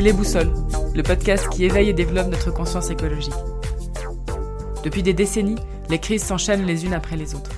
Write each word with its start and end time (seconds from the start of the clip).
Les 0.00 0.14
Boussoles, 0.14 0.50
le 0.94 1.02
podcast 1.02 1.46
qui 1.50 1.66
éveille 1.66 1.90
et 1.90 1.92
développe 1.92 2.28
notre 2.28 2.50
conscience 2.50 2.88
écologique. 2.88 3.34
Depuis 4.82 5.02
des 5.02 5.12
décennies, 5.12 5.58
les 5.90 5.98
crises 5.98 6.24
s'enchaînent 6.24 6.64
les 6.64 6.86
unes 6.86 6.94
après 6.94 7.18
les 7.18 7.34
autres. 7.34 7.50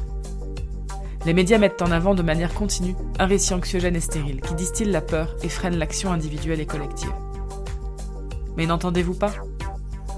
Les 1.25 1.35
médias 1.35 1.59
mettent 1.59 1.81
en 1.83 1.93
avant 1.93 2.17
de 2.17 2.23
manière 2.23 2.53
continue 2.53 2.97
un 3.21 3.27
récit 3.27 3.55
anxiogène 3.55 3.95
et 3.95 4.01
stérile 4.01 4.41
qui 4.41 4.55
distille 4.55 4.91
la 4.91 5.01
peur 5.01 5.37
et 5.45 5.49
freine 5.49 5.77
l'action 5.77 6.11
individuelle 6.11 6.61
et 6.61 6.67
collective. 6.67 7.13
Mais 8.57 8.67
n'entendez-vous 8.67 9.15
pas? 9.15 9.35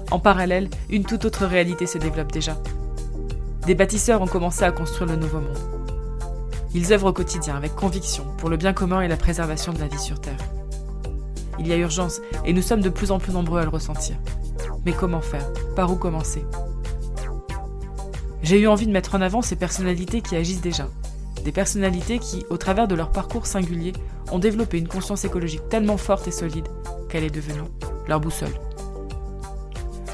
En 0.09 0.17
parallèle, 0.17 0.71
une 0.89 1.05
toute 1.05 1.25
autre 1.25 1.45
réalité 1.45 1.85
se 1.85 1.99
développe 1.99 2.31
déjà. 2.31 2.57
Des 3.67 3.75
bâtisseurs 3.75 4.23
ont 4.23 4.27
commencé 4.27 4.63
à 4.63 4.71
construire 4.71 5.11
le 5.11 5.17
nouveau 5.17 5.41
monde. 5.41 5.59
Ils 6.73 6.91
œuvrent 6.91 7.09
au 7.09 7.13
quotidien 7.13 7.55
avec 7.55 7.75
conviction 7.75 8.25
pour 8.39 8.49
le 8.49 8.57
bien 8.57 8.73
commun 8.73 9.01
et 9.01 9.07
la 9.07 9.15
préservation 9.15 9.73
de 9.73 9.79
la 9.79 9.87
vie 9.87 9.99
sur 9.99 10.19
Terre. 10.19 10.39
Il 11.59 11.67
y 11.67 11.73
a 11.73 11.77
urgence 11.77 12.21
et 12.45 12.53
nous 12.53 12.61
sommes 12.61 12.81
de 12.81 12.89
plus 12.89 13.11
en 13.11 13.19
plus 13.19 13.33
nombreux 13.33 13.59
à 13.59 13.63
le 13.63 13.69
ressentir. 13.69 14.15
Mais 14.85 14.93
comment 14.93 15.21
faire? 15.21 15.51
Par 15.75 15.91
où 15.91 15.95
commencer? 15.95 16.45
J'ai 18.43 18.59
eu 18.59 18.67
envie 18.67 18.85
de 18.85 18.91
mettre 18.91 19.15
en 19.15 19.21
avant 19.21 19.41
ces 19.41 19.55
personnalités 19.55 20.21
qui 20.21 20.35
agissent 20.35 20.61
déjà. 20.61 20.87
Des 21.43 21.51
personnalités 21.51 22.19
qui, 22.19 22.45
au 22.49 22.57
travers 22.57 22.87
de 22.87 22.95
leur 22.95 23.11
parcours 23.11 23.47
singulier, 23.47 23.93
ont 24.31 24.39
développé 24.39 24.77
une 24.77 24.87
conscience 24.87 25.25
écologique 25.25 25.67
tellement 25.69 25.97
forte 25.97 26.27
et 26.27 26.31
solide 26.31 26.67
qu'elle 27.09 27.23
est 27.23 27.33
devenue 27.33 27.61
leur 28.07 28.19
boussole. 28.19 28.53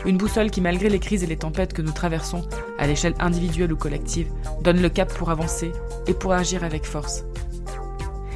Une 0.05 0.17
boussole 0.17 0.49
qui, 0.49 0.61
malgré 0.61 0.89
les 0.89 0.99
crises 0.99 1.23
et 1.23 1.27
les 1.27 1.37
tempêtes 1.37 1.73
que 1.73 1.81
nous 1.81 1.91
traversons, 1.91 2.47
à 2.79 2.87
l'échelle 2.87 3.15
individuelle 3.19 3.73
ou 3.73 3.77
collective, 3.77 4.31
donne 4.61 4.81
le 4.81 4.89
cap 4.89 5.13
pour 5.13 5.29
avancer 5.29 5.71
et 6.07 6.13
pour 6.13 6.33
agir 6.33 6.63
avec 6.63 6.85
force. 6.85 7.25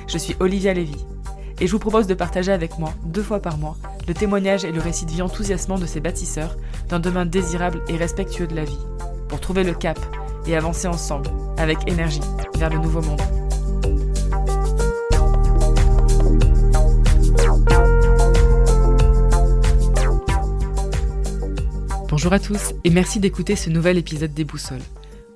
Je 0.07 0.17
suis 0.17 0.35
Olivia 0.39 0.73
Lévy 0.73 1.05
et 1.59 1.67
je 1.67 1.71
vous 1.71 1.79
propose 1.79 2.07
de 2.07 2.13
partager 2.13 2.51
avec 2.51 2.77
moi, 2.77 2.93
deux 3.03 3.23
fois 3.23 3.39
par 3.39 3.57
mois, 3.57 3.77
le 4.07 4.13
témoignage 4.13 4.65
et 4.65 4.71
le 4.71 4.81
récit 4.81 5.05
de 5.05 5.11
vie 5.11 5.21
enthousiasmant 5.21 5.77
de 5.77 5.85
ces 5.85 5.99
bâtisseurs 5.99 6.57
d'un 6.89 6.99
demain 6.99 7.25
désirable 7.25 7.81
et 7.87 7.95
respectueux 7.95 8.47
de 8.47 8.55
la 8.55 8.65
vie, 8.65 8.79
pour 9.29 9.39
trouver 9.39 9.63
le 9.63 9.73
cap 9.73 9.99
et 10.47 10.55
avancer 10.55 10.87
ensemble, 10.87 11.29
avec 11.57 11.77
énergie, 11.87 12.21
vers 12.57 12.69
le 12.69 12.77
nouveau 12.77 13.01
monde. 13.01 13.21
Bonjour 22.09 22.31
à 22.31 22.39
tous 22.39 22.73
et 22.83 22.89
merci 22.89 23.19
d'écouter 23.19 23.55
ce 23.55 23.69
nouvel 23.69 23.97
épisode 23.97 24.33
des 24.33 24.45
Boussoles. 24.45 24.79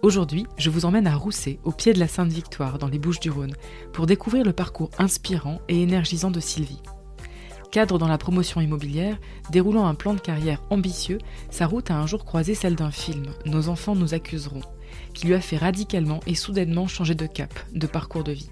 Aujourd'hui, 0.01 0.45
je 0.57 0.69
vous 0.69 0.85
emmène 0.85 1.07
à 1.07 1.15
Rousset, 1.17 1.59
au 1.65 1.73
pied 1.73 1.91
de 1.91 1.99
la 1.99 2.07
Sainte-Victoire, 2.07 2.79
dans 2.79 2.87
les 2.87 2.99
Bouches-du-Rhône, 2.99 3.55
pour 3.91 4.05
découvrir 4.05 4.45
le 4.45 4.53
parcours 4.53 4.91
inspirant 4.97 5.59
et 5.67 5.81
énergisant 5.81 6.31
de 6.31 6.39
Sylvie. 6.39 6.81
Cadre 7.69 7.99
dans 7.99 8.07
la 8.07 8.17
promotion 8.17 8.61
immobilière, 8.61 9.19
déroulant 9.51 9.87
un 9.87 9.95
plan 9.95 10.13
de 10.13 10.21
carrière 10.21 10.63
ambitieux, 10.69 11.17
sa 11.49 11.67
route 11.67 11.91
a 11.91 11.97
un 11.97 12.07
jour 12.07 12.23
croisé 12.23 12.55
celle 12.55 12.75
d'un 12.75 12.91
film, 12.91 13.25
Nos 13.45 13.67
enfants 13.67 13.93
nous 13.93 14.13
accuseront, 14.13 14.61
qui 15.13 15.27
lui 15.27 15.33
a 15.33 15.41
fait 15.41 15.57
radicalement 15.57 16.21
et 16.27 16.35
soudainement 16.35 16.87
changer 16.87 17.13
de 17.13 17.27
cap, 17.27 17.53
de 17.73 17.85
parcours 17.85 18.23
de 18.23 18.31
vie. 18.31 18.51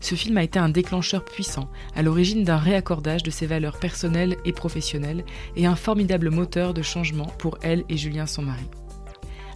Ce 0.00 0.16
film 0.16 0.36
a 0.38 0.42
été 0.42 0.58
un 0.58 0.70
déclencheur 0.70 1.24
puissant, 1.24 1.70
à 1.94 2.02
l'origine 2.02 2.42
d'un 2.42 2.58
réaccordage 2.58 3.22
de 3.22 3.30
ses 3.30 3.46
valeurs 3.46 3.78
personnelles 3.78 4.36
et 4.44 4.52
professionnelles, 4.52 5.24
et 5.54 5.66
un 5.66 5.76
formidable 5.76 6.30
moteur 6.30 6.74
de 6.74 6.82
changement 6.82 7.26
pour 7.38 7.58
elle 7.62 7.84
et 7.88 7.96
Julien 7.96 8.26
son 8.26 8.42
mari. 8.42 8.66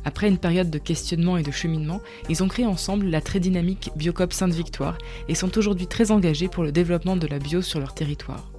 Après 0.08 0.26
une 0.26 0.38
période 0.38 0.70
de 0.70 0.78
questionnement 0.78 1.36
et 1.36 1.42
de 1.42 1.50
cheminement, 1.50 2.00
ils 2.30 2.42
ont 2.42 2.48
créé 2.48 2.64
ensemble 2.64 3.10
la 3.10 3.20
très 3.20 3.40
dynamique 3.40 3.90
Biocop 3.94 4.32
Sainte-Victoire 4.32 4.96
et 5.28 5.34
sont 5.34 5.58
aujourd'hui 5.58 5.86
très 5.86 6.12
engagés 6.12 6.48
pour 6.48 6.64
le 6.64 6.72
développement 6.72 7.18
de 7.18 7.26
la 7.26 7.38
bio 7.38 7.60
sur 7.60 7.78
leur 7.78 7.92
territoire. 7.92 8.50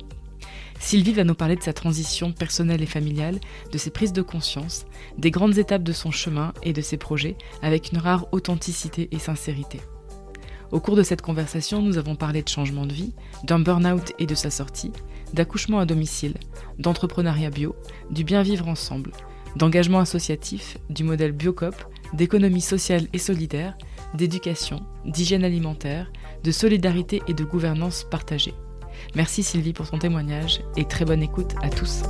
Sylvie 0.80 1.12
va 1.12 1.24
nous 1.24 1.34
parler 1.34 1.56
de 1.56 1.64
sa 1.64 1.74
transition 1.74 2.34
personnelle 2.34 2.84
et 2.84 2.86
familiale, 2.86 3.40
de 3.72 3.80
ses 3.80 3.90
prises 3.90 4.14
de 4.14 4.22
conscience, 4.22 4.86
des 5.18 5.32
grandes 5.32 5.58
étapes 5.58 5.82
de 5.82 5.92
son 5.92 6.12
chemin 6.12 6.54
et 6.62 6.72
de 6.72 6.82
ses 6.82 6.98
projets, 6.98 7.36
avec 7.64 7.92
une 7.92 7.98
rare 7.98 8.28
authenticité 8.32 9.10
et 9.12 9.18
sincérité. 9.18 9.82
Au 10.72 10.80
cours 10.80 10.96
de 10.96 11.02
cette 11.02 11.24
conversation, 11.24 11.82
nous 11.82 11.98
avons 11.98 12.16
parlé 12.16 12.44
de 12.44 12.48
changement 12.48 12.86
de 12.86 12.94
vie, 12.94 13.16
d'un 13.44 13.58
burn-out 13.58 14.14
et 14.20 14.28
de 14.28 14.36
sa 14.36 14.52
sortie, 14.52 14.92
d'accouchement 15.34 15.80
à 15.80 15.88
domicile, 15.88 16.36
d'entrepreneuriat 16.78 17.50
bio, 17.50 17.76
du 18.12 18.24
bien 18.24 18.44
vivre 18.44 18.68
ensemble, 18.68 19.14
d'engagement 19.56 20.00
associatif, 20.00 20.78
du 20.90 21.04
modèle 21.04 21.32
Biocop, 21.32 21.76
d'économie 22.14 22.62
sociale 22.62 23.08
et 23.14 23.18
solidaire, 23.18 23.78
d'éducation, 24.14 24.82
d'hygiène 25.06 25.44
alimentaire, 25.44 26.12
de 26.44 26.52
solidarité 26.52 27.22
et 27.28 27.34
de 27.34 27.44
gouvernance 27.44 28.06
partagée. 28.10 28.54
Merci 29.16 29.44
Sylvie 29.44 29.74
pour 29.74 29.90
ton 29.90 30.00
témoignage 30.00 30.62
et 30.78 30.86
très 30.86 31.06
bonne 31.06 31.24
écoute 31.24 31.56
à 31.62 31.70
tous. 31.70 32.04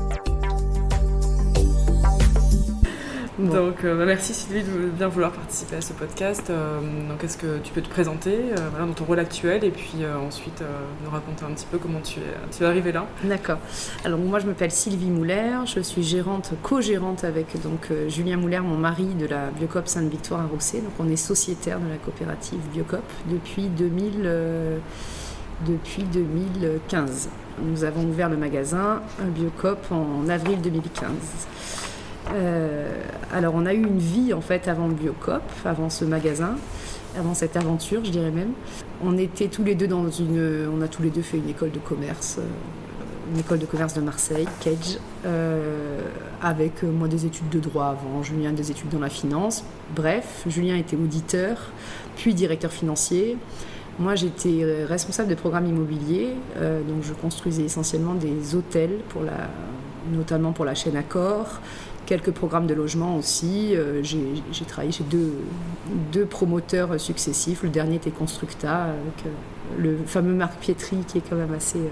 Donc, 3.39 3.85
euh, 3.85 3.97
bah, 3.97 4.05
merci 4.05 4.33
Sylvie 4.33 4.63
de 4.63 4.89
bien 4.89 5.07
vouloir 5.07 5.31
participer 5.31 5.77
à 5.77 5.81
ce 5.81 5.94
podcast. 5.94 6.50
Euh, 6.50 6.79
donc, 7.07 7.23
est-ce 7.23 7.38
que 7.38 7.59
tu 7.59 7.72
peux 7.72 7.81
te 7.81 7.89
présenter 7.89 8.35
euh, 8.35 8.85
dans 8.85 8.91
ton 8.91 9.05
rôle 9.05 9.19
actuel 9.19 9.63
et 9.63 9.72
puis 9.72 10.00
ensuite 10.27 10.61
nous 11.03 11.09
raconter 11.09 11.45
un 11.45 11.53
petit 11.53 11.66
peu 11.72 11.78
comment 11.78 12.01
tu 12.01 12.19
es, 12.19 12.55
tu 12.55 12.63
es 12.63 12.66
arrivée 12.66 12.91
là? 12.91 13.05
D'accord. 13.23 13.59
Alors, 14.03 14.19
moi, 14.19 14.39
je 14.39 14.45
m'appelle 14.45 14.72
Sylvie 14.72 15.09
Mouler. 15.09 15.51
Je 15.66 15.79
suis 15.79 16.03
gérante, 16.03 16.51
co-gérante 16.63 17.23
avec 17.23 17.61
donc, 17.61 17.89
Julien 18.09 18.35
Mouler, 18.35 18.59
mon 18.59 18.78
mari, 18.78 19.05
de 19.05 19.25
la 19.25 19.51
Biocop 19.51 19.88
Sainte-Victoire 19.88 20.41
à 20.41 20.45
Rousset. 20.45 20.81
Donc, 20.81 20.94
on 20.99 21.07
est 21.07 21.16
sociétaire 21.16 21.79
de 21.79 21.88
la 21.88 21.97
coopérative 21.97 22.59
Biocop 22.73 23.03
depuis 23.29 23.67
2000 23.67 24.29
depuis 25.67 26.03
2015. 26.03 27.29
Nous 27.61 27.83
avons 27.83 28.03
ouvert 28.03 28.29
le 28.29 28.38
magasin 28.38 29.01
Biocop 29.19 29.91
en 29.91 30.29
avril 30.29 30.61
2015. 30.61 31.09
Euh, 32.34 32.88
alors 33.34 33.53
on 33.56 33.66
a 33.66 33.73
eu 33.73 33.84
une 33.84 33.97
vie 33.97 34.34
en 34.34 34.41
fait 34.41 34.67
avant 34.67 34.88
le 34.88 34.94
Biocop, 34.94 35.41
avant 35.66 35.90
ce 35.90 36.06
magasin, 36.06 36.56
avant 37.17 37.34
cette 37.34 37.57
aventure 37.57 38.03
je 38.06 38.12
dirais 38.12 38.31
même. 38.31 38.51
On 39.03 39.17
était 39.17 39.47
tous 39.47 39.63
les 39.63 39.75
deux 39.75 39.88
dans 39.88 40.09
une... 40.09 40.67
On 40.72 40.81
a 40.81 40.88
tous 40.88 41.01
les 41.01 41.09
deux 41.09 41.22
fait 41.22 41.38
une 41.38 41.50
école 41.50 41.72
de 41.72 41.79
commerce, 41.79 42.38
euh, 42.40 43.34
une 43.34 43.40
école 43.40 43.59
de 43.59 43.66
commerce 43.66 43.94
de 43.94 44.01
Marseille, 44.01 44.47
Cage, 44.59 45.00
euh, 45.25 46.01
avec 46.41 46.84
moi 46.84 47.07
des 47.07 47.25
études 47.25 47.50
de 47.50 47.59
droit 47.59 47.85
avant, 47.85 48.22
Julien 48.23 48.51
des 48.51 48.72
études 48.72 48.90
dans 48.90 49.00
la 49.00 49.09
finance. 49.09 49.63
Bref, 49.96 50.44
Julien 50.47 50.75
était 50.75 50.97
auditeur, 50.97 51.57
puis 52.16 52.34
directeur 52.34 52.72
financier. 52.72 53.38
Moi, 54.00 54.16
j'étais 54.16 54.85
responsable 54.88 55.29
de 55.29 55.35
programme 55.35 55.66
immobilier, 55.66 56.29
donc 56.56 57.03
je 57.03 57.11
construisais 57.11 57.63
essentiellement 57.63 58.13
des 58.13 58.56
hôtels, 58.56 59.00
pour 59.09 59.23
la, 59.23 59.50
notamment 60.11 60.53
pour 60.53 60.63
la 60.63 60.73
chaîne 60.73 60.96
Accor, 60.96 61.59
quelques 62.09 62.31
programmes 62.31 62.66
de 62.66 62.74
logement 62.74 63.16
aussi. 63.18 63.75
Euh, 63.75 64.02
j'ai 64.03 64.66
travaillé 64.66 64.92
chez 64.92 65.03
deux, 65.03 65.31
deux, 66.12 66.25
promoteurs 66.25 67.00
successifs. 67.00 67.62
Le 67.62 67.70
dernier 67.70 67.97
était 67.97 68.09
Constructa, 68.09 68.88
euh, 68.88 68.94
le 69.78 69.96
fameux 70.08 70.34
Marc 70.34 70.59
Pietri, 70.59 70.97
qui 71.08 71.20
est 71.20 71.22
quand 71.22 71.36
même 71.36 71.53
assez. 71.53 71.78
Euh, 71.78 71.90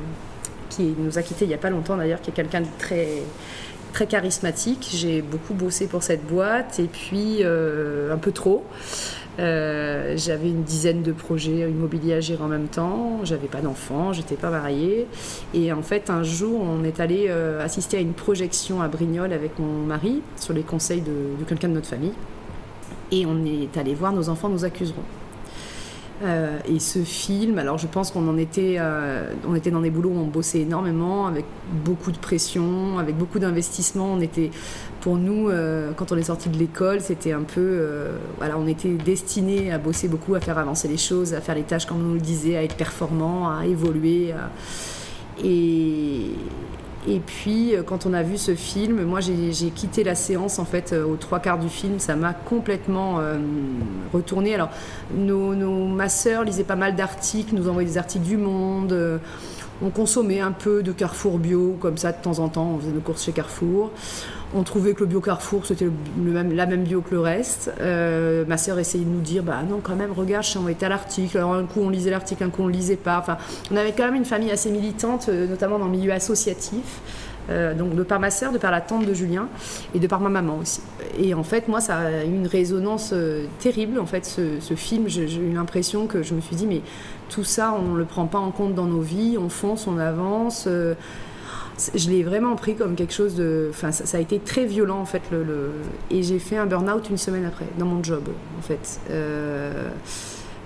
qui 0.72 0.96
nous 0.98 1.18
a 1.18 1.22
quittés 1.22 1.46
il 1.46 1.48
n'y 1.48 1.54
a 1.54 1.60
pas 1.60 1.70
longtemps 1.70 1.96
d'ailleurs, 1.96 2.20
qui 2.20 2.32
est 2.32 2.34
quelqu'un 2.34 2.62
de 2.62 2.68
très 2.80 3.08
très 3.94 4.08
charismatique. 4.08 4.90
J'ai 4.92 5.22
beaucoup 5.22 5.54
bossé 5.54 5.88
pour 5.88 6.04
cette 6.04 6.26
boîte 6.26 6.80
et 6.80 6.88
puis 6.88 7.42
un 7.44 8.18
peu 8.18 8.32
trop. 8.32 8.66
Euh, 9.40 10.16
j'avais 10.18 10.48
une 10.48 10.64
dizaine 10.64 11.04
de 11.04 11.12
projets 11.12 11.70
immobiliers 11.70 12.16
à 12.16 12.20
gérer 12.20 12.44
en 12.44 12.48
même 12.48 12.68
temps. 12.68 13.20
J'avais 13.24 13.48
pas 13.48 13.62
d'enfants, 13.62 14.14
j'étais 14.14 14.36
pas 14.36 14.50
mariée. 14.50 15.08
Et 15.54 15.72
en 15.72 15.82
fait, 15.82 16.10
un 16.10 16.24
jour, 16.24 16.62
on 16.62 16.84
est 16.84 17.00
allé 17.00 17.28
euh, 17.30 17.64
assister 17.64 17.98
à 17.98 18.00
une 18.00 18.14
projection 18.14 18.82
à 18.82 18.88
Brignoles 18.88 19.34
avec 19.34 19.60
mon 19.60 19.86
mari 19.86 20.22
sur 20.38 20.54
les 20.54 20.64
conseils 20.64 21.02
de, 21.02 21.40
de 21.40 21.44
quelqu'un 21.48 21.70
de 21.70 21.74
notre 21.74 21.88
famille. 21.88 22.14
Et 23.12 23.26
on 23.26 23.46
est 23.46 23.78
allé 23.78 23.94
voir 23.94 24.12
Nos 24.12 24.30
enfants 24.30 24.50
nous 24.50 24.66
accuseront. 24.66 25.04
Euh, 26.24 26.58
et 26.68 26.80
ce 26.80 27.00
film, 27.00 27.60
alors 27.60 27.78
je 27.78 27.86
pense 27.86 28.10
qu'on 28.10 28.28
en 28.28 28.38
était, 28.38 28.78
euh, 28.80 29.32
on 29.48 29.54
était 29.54 29.70
dans 29.70 29.82
des 29.82 29.92
boulots 29.92 30.10
où 30.10 30.20
on 30.20 30.26
bossait 30.26 30.62
énormément, 30.62 31.28
avec 31.28 31.46
beaucoup 31.86 32.12
de 32.12 32.18
pression, 32.18 32.98
avec 32.98 33.16
beaucoup 33.16 33.38
d'investissement. 33.38 34.14
On 34.14 34.20
était, 34.20 34.50
pour 35.02 35.18
nous, 35.18 35.50
euh, 35.50 35.92
quand 35.96 36.12
on 36.12 36.18
est 36.18 36.24
sorti 36.24 36.50
de 36.50 36.58
l'école, 36.58 37.02
c'était 37.02 37.34
un 37.34 37.44
peu, 37.44 37.82
voilà, 38.38 38.58
on 38.58 38.68
était 38.68 38.90
destiné 38.90 39.72
à 39.72 39.78
bosser 39.78 40.08
beaucoup, 40.08 40.34
à 40.34 40.40
faire 40.40 40.58
avancer 40.58 40.88
les 40.88 40.98
choses, 40.98 41.34
à 41.34 41.42
faire 41.42 41.56
les 41.56 41.64
tâches 41.64 41.86
comme 41.86 41.98
on 41.98 42.08
nous 42.08 42.14
le 42.16 42.20
disait, 42.20 42.58
à 42.58 42.64
être 42.64 42.76
performant, 42.76 43.50
à 43.50 43.66
évoluer. 43.68 44.34
Et, 45.44 46.32
et 47.08 47.20
puis, 47.20 47.74
euh, 47.74 47.84
quand 47.84 48.06
on 48.06 48.14
a 48.14 48.22
vu 48.22 48.38
ce 48.38 48.54
film, 48.54 49.04
moi 49.04 49.22
j'ai 49.22 49.70
quitté 49.70 50.04
la 50.04 50.14
séance 50.14 50.60
en 50.60 50.66
fait 50.66 50.92
euh, 50.92 51.06
aux 51.06 51.16
trois 51.16 51.40
quarts 51.40 51.58
du 51.58 51.70
film. 51.70 52.00
Ça 52.00 52.16
m'a 52.18 52.34
complètement 52.34 53.20
euh, 53.20 53.38
retourné. 54.14 54.54
Alors, 54.54 54.70
nos, 55.16 55.56
ma 55.88 56.10
sœur 56.10 56.44
lisait 56.44 56.66
pas 56.66 56.76
mal 56.76 56.96
d'articles, 56.96 57.56
nous 57.56 57.70
envoyait 57.70 57.88
des 57.88 57.98
articles 57.98 58.26
du 58.26 58.36
Monde. 58.36 59.20
on 59.82 59.90
consommait 59.90 60.42
un 60.42 60.52
peu 60.52 60.84
de 60.84 60.92
Carrefour 60.92 61.40
bio, 61.40 61.78
comme 61.80 61.98
ça 61.98 62.12
de 62.12 62.22
temps 62.22 62.40
en 62.40 62.50
temps, 62.50 62.74
on 62.76 62.80
faisait 62.80 62.92
nos 62.92 63.00
courses 63.00 63.24
chez 63.24 63.32
Carrefour. 63.32 63.92
On 64.56 64.64
trouvait 64.64 64.94
que 64.94 65.02
le 65.02 65.08
bio 65.08 65.20
Carrefour, 65.20 65.66
c'était 65.66 65.90
la 66.24 66.66
même 66.66 66.84
bio 66.84 67.02
que 67.02 67.14
le 67.14 67.20
reste. 67.20 67.72
Euh, 67.82 68.46
ma 68.48 68.58
sœur 68.58 68.80
essayait 68.80 69.04
de 69.04 69.10
nous 69.10 69.20
dire, 69.20 69.44
bah 69.44 69.62
non, 69.68 69.82
quand 69.84 69.96
même, 69.96 70.14
regarde, 70.14 70.46
on 70.64 70.70
était 70.70 70.86
à 70.86 70.90
l'article. 70.90 71.38
Alors, 71.38 71.56
un 71.56 71.66
coup, 71.66 71.82
on 71.82 71.90
lisait 71.90 72.12
l'article, 72.12 72.46
un 72.46 72.50
coup, 72.50 72.62
on 72.64 72.68
ne 72.68 72.72
lisait 72.72 72.96
pas. 72.96 73.20
Enfin, 73.20 73.38
on 73.72 73.76
avait 73.76 73.92
quand 73.92 74.06
même 74.06 74.16
une 74.16 74.26
famille 74.26 74.52
assez 74.52 74.72
militante, 74.72 75.28
euh, 75.28 75.48
notamment 75.48 75.80
dans 75.80 75.86
le 75.86 75.92
milieu 75.92 76.14
associatif. 76.14 77.02
Euh, 77.50 77.74
donc 77.74 77.96
de 77.96 78.04
par 78.04 78.20
ma 78.20 78.30
sœur, 78.30 78.52
de 78.52 78.58
par 78.58 78.72
la 78.72 78.82
tante 78.82 79.06
de 79.06 79.14
Julien 79.14 79.48
et 79.96 80.00
de 80.00 80.08
par 80.08 80.20
ma 80.20 80.28
maman 80.28 80.58
aussi. 80.58 80.82
Et 81.18 81.34
en 81.34 81.44
fait, 81.44 81.70
moi, 81.70 81.80
ça 81.80 81.98
a 81.98 82.26
eu 82.26 82.34
une 82.34 82.48
résonance 82.48 83.14
terrible. 83.60 84.00
En 84.00 84.06
fait, 84.06 84.26
ce, 84.26 84.74
film, 84.76 85.08
j'ai 85.08 85.34
eu 85.34 85.54
l'impression 85.54 86.08
que 86.08 86.24
je 86.24 86.34
me 86.34 86.42
suis 86.42 86.58
dit, 86.58 86.68
mais 86.68 86.82
tout 87.30 87.46
ça, 87.46 87.74
on 87.78 87.94
ne 87.94 87.98
le 87.98 88.06
prend 88.06 88.26
pas 88.26 88.40
en 88.40 88.52
compte 88.52 88.76
dans 88.76 88.86
nos 88.86 89.00
vies, 89.00 89.38
on 89.38 89.48
fonce, 89.48 89.88
on 89.88 89.98
avance 89.98 90.68
je 91.94 92.10
l'ai 92.10 92.24
vraiment 92.24 92.56
pris 92.56 92.76
comme 92.76 92.96
quelque 92.96 93.14
chose 93.14 93.36
de. 93.36 93.68
Enfin, 93.70 93.92
ça, 93.92 94.18
a 94.18 94.22
été 94.22 94.40
très 94.40 94.66
violent 94.66 95.00
en 95.00 95.06
fait. 95.06 95.22
Le, 95.32 95.72
Et 96.10 96.24
j'ai 96.24 96.40
fait 96.40 96.58
un 96.58 96.66
burn-out 96.66 97.10
une 97.10 97.18
semaine 97.18 97.46
après, 97.46 97.66
dans 97.78 97.86
mon 97.86 98.04
job 98.04 98.24
en 98.58 98.62
fait. 98.62 99.00
Euh, 99.10 99.90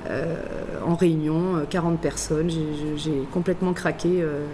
euh, 0.09 0.35
en 0.83 0.95
réunion, 0.95 1.63
40 1.69 1.99
personnes, 1.99 2.49
j'ai 2.49 3.23
complètement 3.31 3.73
craqué. 3.73 4.21
Euh, 4.21 4.45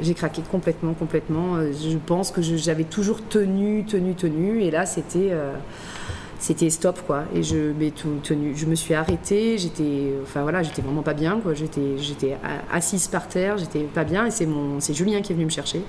j'ai 0.00 0.14
craqué 0.14 0.42
complètement, 0.50 0.94
complètement. 0.94 1.60
Je 1.60 1.98
pense 1.98 2.30
que 2.30 2.40
j'avais 2.42 2.84
toujours 2.84 3.26
tenu, 3.26 3.84
tenu, 3.84 4.14
tenu. 4.14 4.62
Et 4.62 4.70
là, 4.70 4.86
c'était 4.86 5.32
c'était 6.44 6.68
stop 6.68 7.00
quoi. 7.06 7.22
Et 7.34 7.42
je 7.42 7.72
tenu 8.22 8.52
je 8.54 8.66
me 8.66 8.74
suis 8.74 8.92
arrêtée 8.92 9.56
j'étais 9.56 10.12
enfin 10.22 10.42
voilà 10.42 10.62
j'étais 10.62 10.82
vraiment 10.82 11.00
pas 11.02 11.14
bien 11.14 11.40
quoi. 11.40 11.54
J'étais 11.54 11.96
j'étais 11.96 12.36
assise 12.70 13.08
par 13.08 13.28
terre 13.28 13.56
j'étais 13.56 13.84
pas 13.84 14.04
bien. 14.04 14.26
Et 14.26 14.30
c'est 14.30 14.44
mon 14.44 14.78
c'est 14.78 14.92
Julien 14.92 15.22
qui 15.22 15.32
est 15.32 15.34
venu 15.34 15.46
me 15.46 15.50
chercher. 15.50 15.80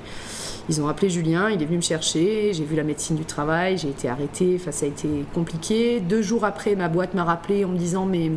Ils 0.70 0.82
ont 0.82 0.88
appelé 0.88 1.10
Julien 1.10 1.50
il 1.50 1.62
est 1.62 1.66
venu 1.66 1.76
me 1.76 1.82
chercher 1.82 2.54
j'ai 2.54 2.64
vu 2.64 2.78
la 2.78 2.84
médecine 2.84 3.18
du 3.18 3.26
travail 3.26 3.78
j'ai 3.78 3.90
été 3.90 4.08
arrêtée. 4.08 4.58
Enfin 4.58 4.72
ça 4.72 4.86
a 4.86 4.88
été 4.88 5.10
compliqué. 5.34 6.00
Deux 6.00 6.22
jours 6.22 6.46
après 6.46 6.78
ma 6.78 6.88
boîte 6.88 7.16
m'a 7.16 7.26
rappelé 7.26 7.66
en 7.66 7.70
me 7.70 7.78
disant 7.78 8.06
mais 8.06 8.32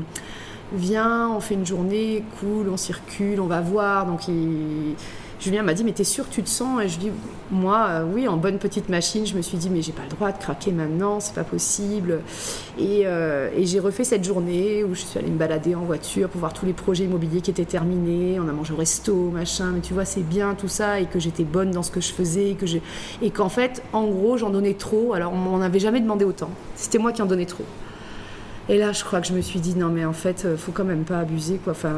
viens 0.73 1.31
on 1.31 1.38
fait 1.38 1.55
une 1.55 1.67
journée 1.67 2.25
cool 2.41 2.69
on 2.69 2.76
circule 2.76 3.41
on 3.41 3.47
va 3.47 3.61
voir. 3.61 4.06
Donc 4.06 4.26
il 4.26 4.97
Julien 5.40 5.62
m'a 5.62 5.75
dit 5.75 5.85
mais 5.85 5.93
t'es 5.93 6.05
sûr 6.05 6.29
tu 6.29 6.43
te 6.43 6.49
sens? 6.49 6.82
Et 6.82 6.88
je 6.88 6.99
dis 6.99 7.11
moi 7.50 7.87
euh, 7.88 8.05
oui 8.05 8.26
en 8.26 8.37
bonne 8.37 8.58
petite 8.58 8.88
machine. 8.88 9.26
Je 9.26 9.37
me 9.37 9.43
suis 9.43 9.56
dit 9.56 9.70
mais 9.70 9.82
j'ai 9.82 9.93
pas 9.93 10.02
le 10.02 10.11
droit 10.11 10.32
de 10.32 10.38
craquer 10.38 10.73
maintenant, 10.73 11.20
c'est 11.20 11.35
pas 11.35 11.44
possible. 11.44 12.20
Euh, 12.81 13.50
et, 13.56 13.67
j'ai 13.67 13.79
refait 13.81 14.05
cette 14.05 14.25
journée 14.25 14.82
où 14.85 14.94
je 14.94 15.00
suis 15.00 15.19
allée 15.19 15.31
me 15.31 15.38
balader 15.38 15.75
en 15.75 15.82
voiture 15.82 16.29
pour 16.29 16.40
voir 16.40 16.52
tous 16.52 16.67
les 16.67 16.73
projets 16.73 17.05
immobiliers 17.05 17.40
qui 17.40 17.50
étaient 17.50 17.64
terminés. 17.64 18.40
On 18.40 18.49
a 18.49 18.52
mangé 18.52 18.73
au 18.73 18.76
resto, 18.76 19.31
machin. 19.31 19.73
Mais 19.75 19.81
tu 19.81 19.94
vois 19.94 20.05
c'est 20.05 20.23
bien 20.23 20.55
tout 20.55 20.69
ça 20.69 21.00
et 21.00 21.06
que 21.06 21.20
j'étais 21.20 21.44
bonne 21.44 21.70
dans 21.70 21.82
ce 21.82 21.90
que 21.90 22.00
je 22.00 22.12
faisais 22.12 22.50
et 22.50 22.56
et 23.23 23.31
qu'en 23.31 23.49
fait 23.49 23.82
en 23.93 24.06
gros 24.06 24.37
j'en 24.37 24.50
donnais 24.50 24.75
trop. 24.75 25.12
Alors 25.12 25.32
on 25.32 25.37
m'en 25.37 25.61
avait 25.61 25.81
jamais 25.81 26.00
demandé 26.00 26.25
autant. 26.25 26.50
C'était 26.75 26.99
moi 26.99 27.12
qui 27.12 27.23
en 27.23 27.26
donnais 27.26 27.46
trop. 27.46 27.64
Et 28.69 28.76
là, 28.76 28.93
je 28.93 29.02
crois 29.02 29.20
que 29.20 29.26
je 29.26 29.32
me 29.32 29.40
suis 29.40 29.61
dit 29.61 29.76
non 29.76 29.88
mais 29.88 30.05
en 30.05 30.12
fait, 30.12 30.44
euh, 30.44 30.56
faut 30.56 30.73
quand 30.73 30.85
même 30.85 31.05
pas 31.05 31.20
abuser 31.20 31.58
quoi. 31.62 31.73
Enfin, 31.73 31.94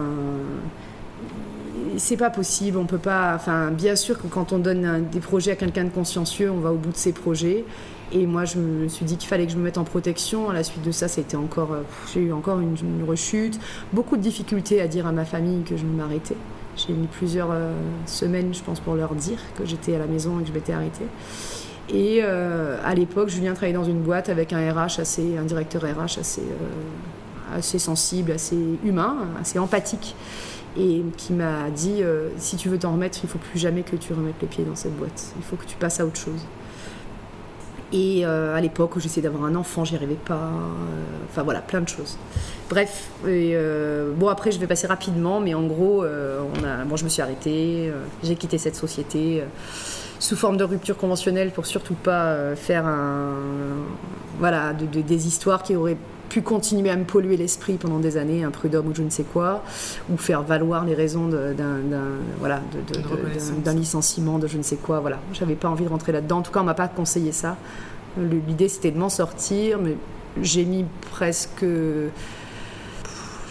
c'est 1.96 2.16
pas 2.16 2.30
possible, 2.30 2.78
on 2.78 2.86
peut 2.86 2.98
pas. 2.98 3.34
Enfin, 3.34 3.70
bien 3.70 3.96
sûr 3.96 4.20
que 4.20 4.26
quand 4.26 4.52
on 4.52 4.58
donne 4.58 5.06
des 5.10 5.20
projets 5.20 5.52
à 5.52 5.56
quelqu'un 5.56 5.84
de 5.84 5.90
consciencieux, 5.90 6.50
on 6.50 6.58
va 6.58 6.72
au 6.72 6.76
bout 6.76 6.90
de 6.90 6.96
ses 6.96 7.12
projets. 7.12 7.64
Et 8.12 8.26
moi, 8.26 8.44
je 8.44 8.58
me 8.58 8.88
suis 8.88 9.04
dit 9.04 9.16
qu'il 9.16 9.28
fallait 9.28 9.46
que 9.46 9.52
je 9.52 9.56
me 9.56 9.62
mette 9.62 9.78
en 9.78 9.84
protection. 9.84 10.50
À 10.50 10.52
la 10.52 10.64
suite 10.64 10.82
de 10.82 10.90
ça, 10.90 11.06
été 11.06 11.36
encore, 11.36 11.72
euh, 11.72 11.82
j'ai 12.12 12.20
eu 12.20 12.32
encore 12.32 12.58
une, 12.58 12.76
rechute, 13.06 13.60
beaucoup 13.92 14.16
de 14.16 14.22
difficultés 14.22 14.80
à 14.80 14.88
dire 14.88 15.06
à 15.06 15.12
ma 15.12 15.24
famille 15.24 15.62
que 15.62 15.76
je 15.76 15.84
m'arrêtais. 15.84 16.36
J'ai 16.76 16.92
mis 16.92 17.06
plusieurs 17.06 17.50
euh, 17.52 17.72
semaines, 18.06 18.52
je 18.52 18.62
pense, 18.62 18.80
pour 18.80 18.94
leur 18.94 19.14
dire 19.14 19.38
que 19.56 19.64
j'étais 19.64 19.94
à 19.94 19.98
la 19.98 20.06
maison 20.06 20.40
et 20.40 20.42
que 20.42 20.48
je 20.48 20.52
m'étais 20.52 20.72
arrêtée. 20.72 21.06
Et 21.88 22.20
euh, 22.22 22.78
à 22.84 22.94
l'époque, 22.94 23.28
Julien 23.28 23.52
travaillait 23.54 23.76
dans 23.76 23.84
une 23.84 24.00
boîte 24.00 24.28
avec 24.28 24.52
un 24.52 24.72
RH 24.72 25.00
assez, 25.00 25.36
un 25.38 25.44
directeur 25.44 25.82
RH 25.82 26.18
assez, 26.20 26.42
assez 27.54 27.78
sensible, 27.78 28.32
assez 28.32 28.58
humain, 28.84 29.16
assez 29.40 29.58
empathique 29.58 30.16
et 30.76 31.02
qui 31.16 31.32
m'a 31.32 31.70
dit 31.70 32.02
euh, 32.02 32.28
si 32.36 32.56
tu 32.56 32.68
veux 32.68 32.78
t'en 32.78 32.92
remettre, 32.92 33.18
il 33.22 33.28
faut 33.28 33.38
plus 33.38 33.58
jamais 33.58 33.82
que 33.82 33.96
tu 33.96 34.12
remettes 34.12 34.36
les 34.40 34.48
pieds 34.48 34.64
dans 34.64 34.76
cette 34.76 34.96
boîte. 34.96 35.32
Il 35.36 35.42
faut 35.42 35.56
que 35.56 35.64
tu 35.64 35.76
passes 35.76 36.00
à 36.00 36.06
autre 36.06 36.18
chose. 36.18 36.46
Et 37.92 38.24
euh, 38.24 38.54
à 38.54 38.60
l'époque 38.60 38.94
où 38.94 39.00
j'essayais 39.00 39.22
d'avoir 39.22 39.44
un 39.44 39.56
enfant, 39.56 39.84
j'y 39.84 39.96
arrivais 39.96 40.14
pas. 40.14 40.34
Euh, 40.34 41.26
enfin 41.28 41.42
voilà, 41.42 41.60
plein 41.60 41.80
de 41.80 41.88
choses. 41.88 42.18
Bref, 42.68 43.10
bon 43.24 44.28
après 44.28 44.52
je 44.52 44.60
vais 44.60 44.68
passer 44.68 44.86
rapidement, 44.86 45.40
mais 45.40 45.54
en 45.54 45.64
gros, 45.64 46.04
on 46.04 46.64
a, 46.64 46.84
bon, 46.84 46.96
je 46.96 47.02
me 47.02 47.08
suis 47.08 47.20
arrêtée, 47.20 47.92
j'ai 48.22 48.36
quitté 48.36 48.58
cette 48.58 48.76
société 48.76 49.42
sous 50.20 50.36
forme 50.36 50.56
de 50.56 50.62
rupture 50.62 50.96
conventionnelle 50.96 51.50
pour 51.50 51.66
surtout 51.66 51.94
pas 51.94 52.54
faire 52.54 52.86
un, 52.86 53.34
voilà, 54.38 54.72
des 54.72 55.26
histoires 55.26 55.64
qui 55.64 55.74
auraient 55.74 55.96
pu 56.30 56.40
continuer 56.40 56.88
à 56.88 56.96
me 56.96 57.04
polluer 57.04 57.36
l'esprit 57.36 57.74
pendant 57.74 57.98
des 57.98 58.16
années, 58.16 58.44
un 58.44 58.50
prud'homme 58.50 58.86
ou 58.86 58.94
je 58.94 59.02
ne 59.02 59.10
sais 59.10 59.24
quoi, 59.24 59.62
ou 60.10 60.16
faire 60.16 60.42
valoir 60.42 60.86
les 60.86 60.94
raisons 60.94 61.28
d'un 61.28 61.80
voilà, 62.38 62.62
d'un 63.64 63.74
licenciement, 63.74 64.38
de 64.38 64.46
je 64.46 64.56
ne 64.56 64.62
sais 64.62 64.76
quoi. 64.76 65.00
Voilà, 65.00 65.18
j'avais 65.34 65.56
pas 65.56 65.68
envie 65.68 65.84
de 65.84 65.90
rentrer 65.90 66.12
là-dedans. 66.12 66.38
En 66.38 66.42
tout 66.42 66.52
cas, 66.52 66.60
on 66.60 66.64
m'a 66.64 66.74
pas 66.74 66.88
conseillé 66.88 67.32
ça. 67.32 67.56
L'idée, 68.18 68.68
c'était 68.68 68.92
de 68.92 68.98
m'en 68.98 69.10
sortir, 69.10 69.78
mais 69.82 69.96
j'ai 70.40 70.64
mis 70.64 70.86
presque 71.10 71.66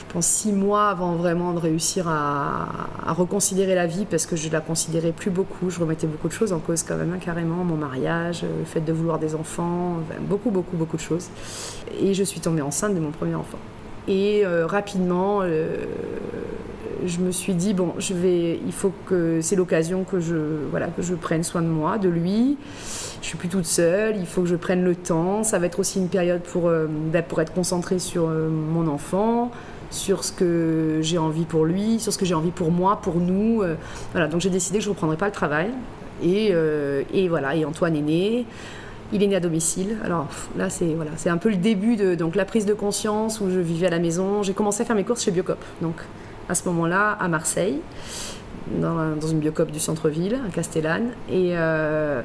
pense, 0.10 0.26
six 0.26 0.52
mois 0.52 0.90
avant 0.90 1.16
vraiment 1.16 1.54
de 1.54 1.60
réussir 1.60 2.08
à, 2.08 2.88
reconsidérer 3.08 3.76
la 3.76 3.88
vie 3.88 4.06
parce 4.06 4.26
que 4.26 4.36
je 4.36 4.50
la 4.50 4.62
considérais 4.62 5.12
plus 5.12 5.32
beaucoup. 5.32 5.70
Je 5.70 5.80
remettais 5.80 6.08
beaucoup 6.08 6.28
de 6.28 6.34
choses 6.34 6.54
en 6.54 6.60
cause 6.60 6.84
quand 6.84 6.98
même, 6.98 7.14
hein, 7.14 7.20
carrément. 7.20 7.64
Mon 7.64 7.76
mariage, 7.76 8.44
le 8.44 8.66
fait 8.66 8.82
de 8.82 8.94
vouloir 8.94 9.20
des 9.20 9.36
enfants, 9.36 9.98
beaucoup, 10.22 10.52
beaucoup, 10.52 10.78
beaucoup 10.78 10.98
de 10.98 11.02
choses. 11.02 11.30
Et 12.00 12.14
je 12.14 12.24
suis 12.24 12.40
tombée 12.40 12.62
enceinte 12.62 12.94
de 12.96 13.00
mon 13.00 13.12
premier 13.12 13.36
enfant. 13.36 13.60
Et 14.08 14.44
euh, 14.44 14.66
rapidement, 14.66 15.42
euh, 15.42 15.86
je 17.06 17.20
me 17.20 17.32
suis 17.32 17.54
dit 17.54 17.74
bon, 17.74 17.94
je 18.00 18.14
vais, 18.14 18.60
il 18.66 18.72
faut 18.72 18.92
que 19.06 19.40
c'est 19.42 19.56
l'occasion 19.56 20.04
que 20.04 20.20
je, 20.20 20.36
voilà, 20.72 20.88
que 20.88 21.02
je 21.02 21.14
prenne 21.14 21.44
soin 21.44 21.62
de 21.62 21.68
moi, 21.68 21.98
de 21.98 22.10
lui. 22.10 22.58
Je 23.22 23.28
suis 23.28 23.38
plus 23.38 23.50
toute 23.50 23.66
seule, 23.66 24.18
il 24.18 24.26
faut 24.26 24.42
que 24.42 24.48
je 24.48 24.56
prenne 24.56 24.84
le 24.84 24.96
temps. 24.96 25.44
Ça 25.44 25.60
va 25.60 25.68
être 25.68 25.80
aussi 25.80 26.00
une 26.00 26.08
période 26.08 26.42
pour, 26.42 26.68
euh, 26.68 26.88
pour 27.28 27.42
être 27.42 27.54
concentrée 27.54 28.00
sur 28.00 28.28
mon 28.28 28.88
enfant, 28.88 29.52
sur 29.90 30.24
ce 30.24 30.32
que 30.32 31.00
j'ai 31.02 31.18
envie 31.18 31.46
pour 31.46 31.66
lui, 31.66 32.00
sur 32.00 32.14
ce 32.14 32.18
que 32.18 32.26
j'ai 32.26 32.34
envie 32.34 32.52
pour 32.52 32.72
moi, 32.72 33.00
pour 33.02 33.16
nous. 33.16 33.62
Euh, 33.62 33.76
voilà, 34.12 34.28
donc 34.28 34.42
j'ai 34.42 34.50
décidé 34.50 34.80
que 34.80 34.84
je 34.84 34.90
ne 34.90 34.94
reprendrais 34.94 35.18
pas 35.18 35.28
le 35.28 35.32
travail. 35.32 35.70
Et, 36.24 36.50
euh, 36.52 37.04
et, 37.14 37.28
voilà, 37.30 37.56
et 37.56 37.66
Antoine 37.66 37.96
est 37.96 38.02
né. 38.02 38.46
Il 39.12 39.24
est 39.24 39.28
né 39.28 39.36
à 39.36 39.40
domicile. 39.40 39.98
Alors 40.04 40.28
là, 40.56 40.70
c'est 40.70 40.94
voilà, 40.94 41.12
c'est 41.16 41.30
un 41.30 41.38
peu 41.38 41.50
le 41.50 41.56
début 41.56 41.96
de 41.96 42.14
donc 42.14 42.36
la 42.36 42.46
prise 42.46 42.66
de 42.66 42.74
conscience 42.74 43.42
où 43.42 43.50
je 43.50 43.60
vivais 43.60 43.88
à 43.88 43.92
la 43.92 44.00
maison. 44.00 44.44
J'ai 44.44 44.54
commencé 44.54 44.84
à 44.84 44.86
faire 44.86 44.96
mes 44.96 45.04
courses 45.04 45.24
chez 45.24 45.32
Biocop. 45.32 45.58
Donc 45.82 45.96
à 46.48 46.54
ce 46.54 46.68
moment-là, 46.70 47.18
à 47.20 47.28
Marseille 47.28 47.80
dans, 48.80 49.28
une 49.28 49.40
biocop 49.40 49.72
du 49.72 49.80
centre-ville, 49.80 50.40
à 50.48 50.52
Castellane. 50.52 51.12
Et, 51.30 51.52
euh, 51.54 52.22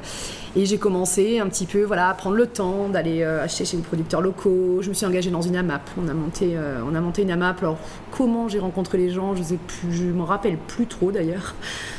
et 0.56 0.66
j'ai 0.66 0.78
commencé 0.78 1.40
un 1.40 1.48
petit 1.48 1.66
peu 1.66 1.82
voilà, 1.82 2.08
à 2.08 2.14
prendre 2.14 2.36
le 2.36 2.46
temps 2.46 2.88
d'aller 2.88 3.22
euh, 3.22 3.42
acheter 3.42 3.64
chez 3.64 3.76
des 3.76 3.82
producteurs 3.82 4.20
locaux. 4.20 4.78
Je 4.82 4.88
me 4.88 4.94
suis 4.94 5.06
engagée 5.06 5.30
dans 5.30 5.42
une 5.42 5.56
AMAP. 5.56 5.90
On 5.98 6.08
a 6.08 6.14
monté, 6.14 6.56
euh, 6.56 6.80
on 6.88 6.94
a 6.94 7.00
monté 7.00 7.22
une 7.22 7.30
AMAP. 7.30 7.60
Alors, 7.60 7.78
comment 8.16 8.48
j'ai 8.48 8.60
rencontré 8.60 8.96
les 8.96 9.10
gens, 9.10 9.34
je 9.34 10.04
ne 10.04 10.12
me 10.12 10.22
rappelle 10.22 10.56
plus 10.56 10.86
trop 10.86 11.10
d'ailleurs. 11.10 11.54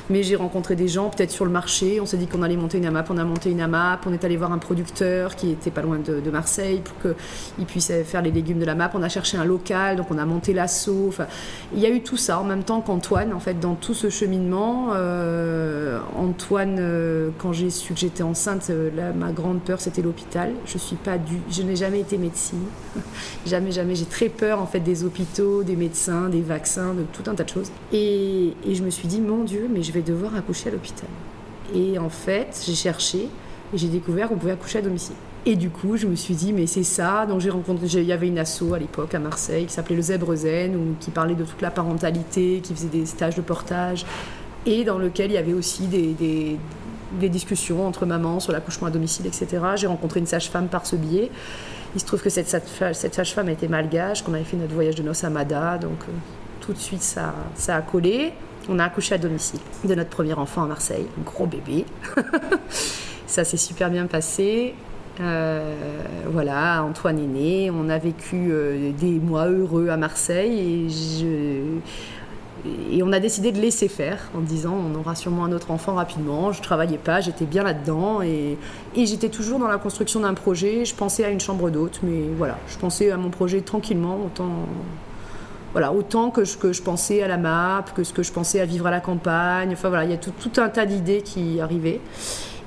Mais 0.09 0.21
j'ai 0.21 0.35
rencontré 0.35 0.75
des 0.75 0.87
gens, 0.87 1.09
peut-être 1.09 1.31
sur 1.31 1.45
le 1.45 1.51
marché. 1.51 1.99
On 1.99 2.05
s'est 2.05 2.17
dit 2.17 2.27
qu'on 2.27 2.43
allait 2.43 2.57
monter 2.57 2.77
une 2.77 2.85
AMAP. 2.85 3.09
On 3.09 3.17
a 3.17 3.23
monté 3.23 3.49
une 3.49 3.59
AMAP. 3.59 4.05
On 4.05 4.13
est 4.13 4.23
allé 4.23 4.37
voir 4.37 4.51
un 4.51 4.59
producteur 4.59 5.35
qui 5.35 5.49
était 5.49 5.71
pas 5.71 5.81
loin 5.81 5.97
de, 5.97 6.29
Marseille 6.29 6.81
pour 6.83 6.95
qu'il 7.01 7.65
puisse 7.65 7.91
faire 8.05 8.21
les 8.21 8.31
légumes 8.31 8.59
de 8.59 8.65
la 8.65 8.75
MAP. 8.75 8.93
On 8.93 9.01
a 9.01 9.09
cherché 9.09 9.37
un 9.37 9.45
local, 9.45 9.95
donc 9.95 10.11
on 10.11 10.17
a 10.17 10.25
monté 10.25 10.53
l'assaut. 10.53 11.05
Enfin, 11.07 11.25
il 11.73 11.79
y 11.79 11.85
a 11.85 11.89
eu 11.89 12.01
tout 12.01 12.17
ça 12.17 12.39
en 12.39 12.43
même 12.43 12.63
temps 12.63 12.81
qu'Antoine, 12.81 13.33
en 13.33 13.39
fait, 13.39 13.59
dans 13.59 13.73
tout 13.73 13.93
ce 13.95 14.09
cheminement. 14.09 14.89
Euh, 14.93 15.99
Antoine, 16.15 16.77
euh, 16.79 17.29
quand 17.39 17.51
j'ai 17.51 17.71
su 17.71 17.93
que 17.93 17.99
j'étais 17.99 18.23
enceinte, 18.23 18.67
euh, 18.69 18.91
ma 19.13 19.31
grande 19.31 19.61
peur, 19.61 19.81
c'était 19.81 20.03
l'hôpital. 20.03 20.51
Je 20.65 20.77
suis 20.77 20.97
pas 20.97 21.17
du, 21.17 21.39
je 21.49 21.63
n'ai 21.63 21.75
jamais 21.75 22.01
été 22.01 22.17
médecin. 22.17 22.57
jamais, 23.45 23.71
jamais. 23.71 23.95
J'ai 23.95 24.05
très 24.05 24.29
peur, 24.29 24.61
en 24.61 24.67
fait, 24.67 24.81
des 24.81 25.03
hôpitaux, 25.03 25.63
des 25.63 25.75
médecins, 25.75 26.04
des 26.29 26.41
vaccins, 26.41 26.93
de 26.93 27.03
tout 27.13 27.29
un 27.29 27.35
tas 27.35 27.43
de 27.43 27.49
choses. 27.49 27.71
Et, 27.91 28.53
je 28.69 28.83
me 28.83 28.89
suis 28.89 29.07
dit, 29.07 29.21
mon 29.21 29.43
Dieu, 29.43 29.69
mais 29.71 29.83
je 29.83 29.91
vais 29.91 30.01
devoir 30.01 30.35
accoucher 30.35 30.69
à 30.69 30.71
l'hôpital. 30.71 31.09
Et 31.73 31.97
en 31.97 32.09
fait, 32.09 32.63
j'ai 32.65 32.75
cherché 32.75 33.27
et 33.73 33.77
j'ai 33.77 33.87
découvert 33.87 34.29
qu'on 34.29 34.37
pouvait 34.37 34.53
accoucher 34.53 34.79
à 34.79 34.81
domicile. 34.81 35.15
Et 35.47 35.55
du 35.55 35.69
coup, 35.69 35.97
je 35.97 36.07
me 36.07 36.15
suis 36.15 36.35
dit, 36.35 36.53
mais 36.53 36.67
c'est 36.67 36.83
ça. 36.83 37.25
Donc, 37.25 37.41
j'ai 37.41 37.49
rencontré, 37.49 37.85
il 37.87 38.03
y 38.03 38.11
avait 38.11 38.27
une 38.27 38.39
asso 38.39 38.73
à 38.73 38.79
l'époque 38.79 39.13
à 39.13 39.19
Marseille 39.19 39.65
qui 39.65 39.73
s'appelait 39.73 39.95
le 39.95 40.01
Zèbre 40.01 40.35
Zen, 40.35 40.75
ou 40.75 40.95
qui 40.99 41.11
parlait 41.11 41.35
de 41.35 41.43
toute 41.43 41.61
la 41.61 41.71
parentalité, 41.71 42.61
qui 42.63 42.73
faisait 42.73 42.87
des 42.87 43.05
stages 43.05 43.35
de 43.35 43.41
portage, 43.41 44.05
et 44.65 44.83
dans 44.83 44.97
lequel 44.97 45.31
il 45.31 45.35
y 45.35 45.37
avait 45.37 45.53
aussi 45.53 45.87
des, 45.87 46.15
des 47.19 47.29
discussions 47.29 47.87
entre 47.87 48.05
mamans 48.05 48.39
sur 48.39 48.51
l'accouchement 48.51 48.87
à 48.87 48.91
domicile, 48.91 49.27
etc. 49.27 49.47
J'ai 49.75 49.87
rencontré 49.87 50.19
une 50.19 50.25
sage-femme 50.25 50.67
par 50.67 50.85
ce 50.85 50.95
biais. 50.95 51.31
Il 51.95 52.01
se 52.01 52.05
trouve 52.05 52.21
que 52.21 52.29
cette, 52.29 52.47
cette 52.93 53.13
sage-femme 53.13 53.49
était 53.49 53.67
malgache, 53.67 54.21
qu'on 54.21 54.33
avait 54.33 54.43
fait 54.43 54.57
notre 54.57 54.73
voyage 54.73 54.95
de 54.95 55.03
noces 55.03 55.23
à 55.23 55.29
Mada, 55.29 55.77
donc 55.77 55.99
euh, 56.07 56.11
tout 56.61 56.73
de 56.73 56.77
suite 56.77 57.01
ça, 57.01 57.33
ça 57.55 57.77
a 57.77 57.81
collé. 57.81 58.33
On 58.67 58.79
a 58.79 58.85
accouché 58.85 59.15
à 59.15 59.17
domicile 59.17 59.59
de 59.83 59.95
notre 59.95 60.09
premier 60.09 60.33
enfant 60.33 60.63
à 60.63 60.67
Marseille, 60.67 61.05
un 61.19 61.23
gros 61.23 61.45
bébé. 61.45 61.85
Ça 63.27 63.43
s'est 63.43 63.57
super 63.57 63.89
bien 63.91 64.07
passé. 64.07 64.73
voilà, 65.19 66.83
Antoine 66.83 67.19
est 67.19 67.27
né, 67.27 67.71
on 67.71 67.89
a 67.89 67.97
vécu 67.97 68.51
des 68.97 69.19
mois 69.19 69.47
heureux 69.47 69.89
à 69.89 69.97
Marseille 69.97 70.59
et 70.59 70.89
je, 70.89 71.79
et 72.91 73.03
on 73.03 73.11
a 73.11 73.19
décidé 73.19 73.51
de 73.51 73.59
laisser 73.59 73.87
faire 73.87 74.29
en 74.35 74.41
disant 74.41 74.73
on 74.73 74.97
aura 74.97 75.15
sûrement 75.15 75.45
un 75.45 75.51
autre 75.51 75.71
enfant 75.71 75.95
rapidement. 75.95 76.51
Je 76.51 76.61
travaillais 76.61 76.97
pas, 76.97 77.21
j'étais 77.21 77.45
bien 77.45 77.63
là-dedans 77.63 78.21
et, 78.21 78.57
j'étais 78.95 79.29
toujours 79.29 79.59
dans 79.59 79.67
la 79.67 79.77
construction 79.77 80.21
d'un 80.21 80.33
projet. 80.33 80.85
Je 80.85 80.95
pensais 80.95 81.23
à 81.23 81.29
une 81.29 81.39
chambre 81.39 81.69
d'hôte, 81.69 81.99
mais 82.03 82.23
voilà, 82.37 82.57
je 82.67 82.77
pensais 82.77 83.11
à 83.11 83.17
mon 83.17 83.29
projet 83.29 83.61
tranquillement, 83.61 84.17
autant, 84.25 84.67
voilà, 85.73 85.93
autant 85.93 86.31
que 86.31 86.43
je, 86.43 86.81
pensais 86.81 87.21
à 87.21 87.27
la 87.27 87.37
map, 87.37 87.85
que 87.95 88.03
ce 88.03 88.13
que 88.13 88.23
je 88.23 88.31
pensais 88.31 88.59
à 88.59 88.65
vivre 88.65 88.87
à 88.87 88.91
la 88.91 89.01
campagne. 89.01 89.73
Enfin 89.73 89.89
voilà, 89.89 90.05
il 90.05 90.11
y 90.11 90.13
a 90.13 90.17
tout, 90.17 90.31
un 90.57 90.69
tas 90.69 90.85
d'idées 90.85 91.21
qui 91.21 91.59
arrivaient. 91.59 92.01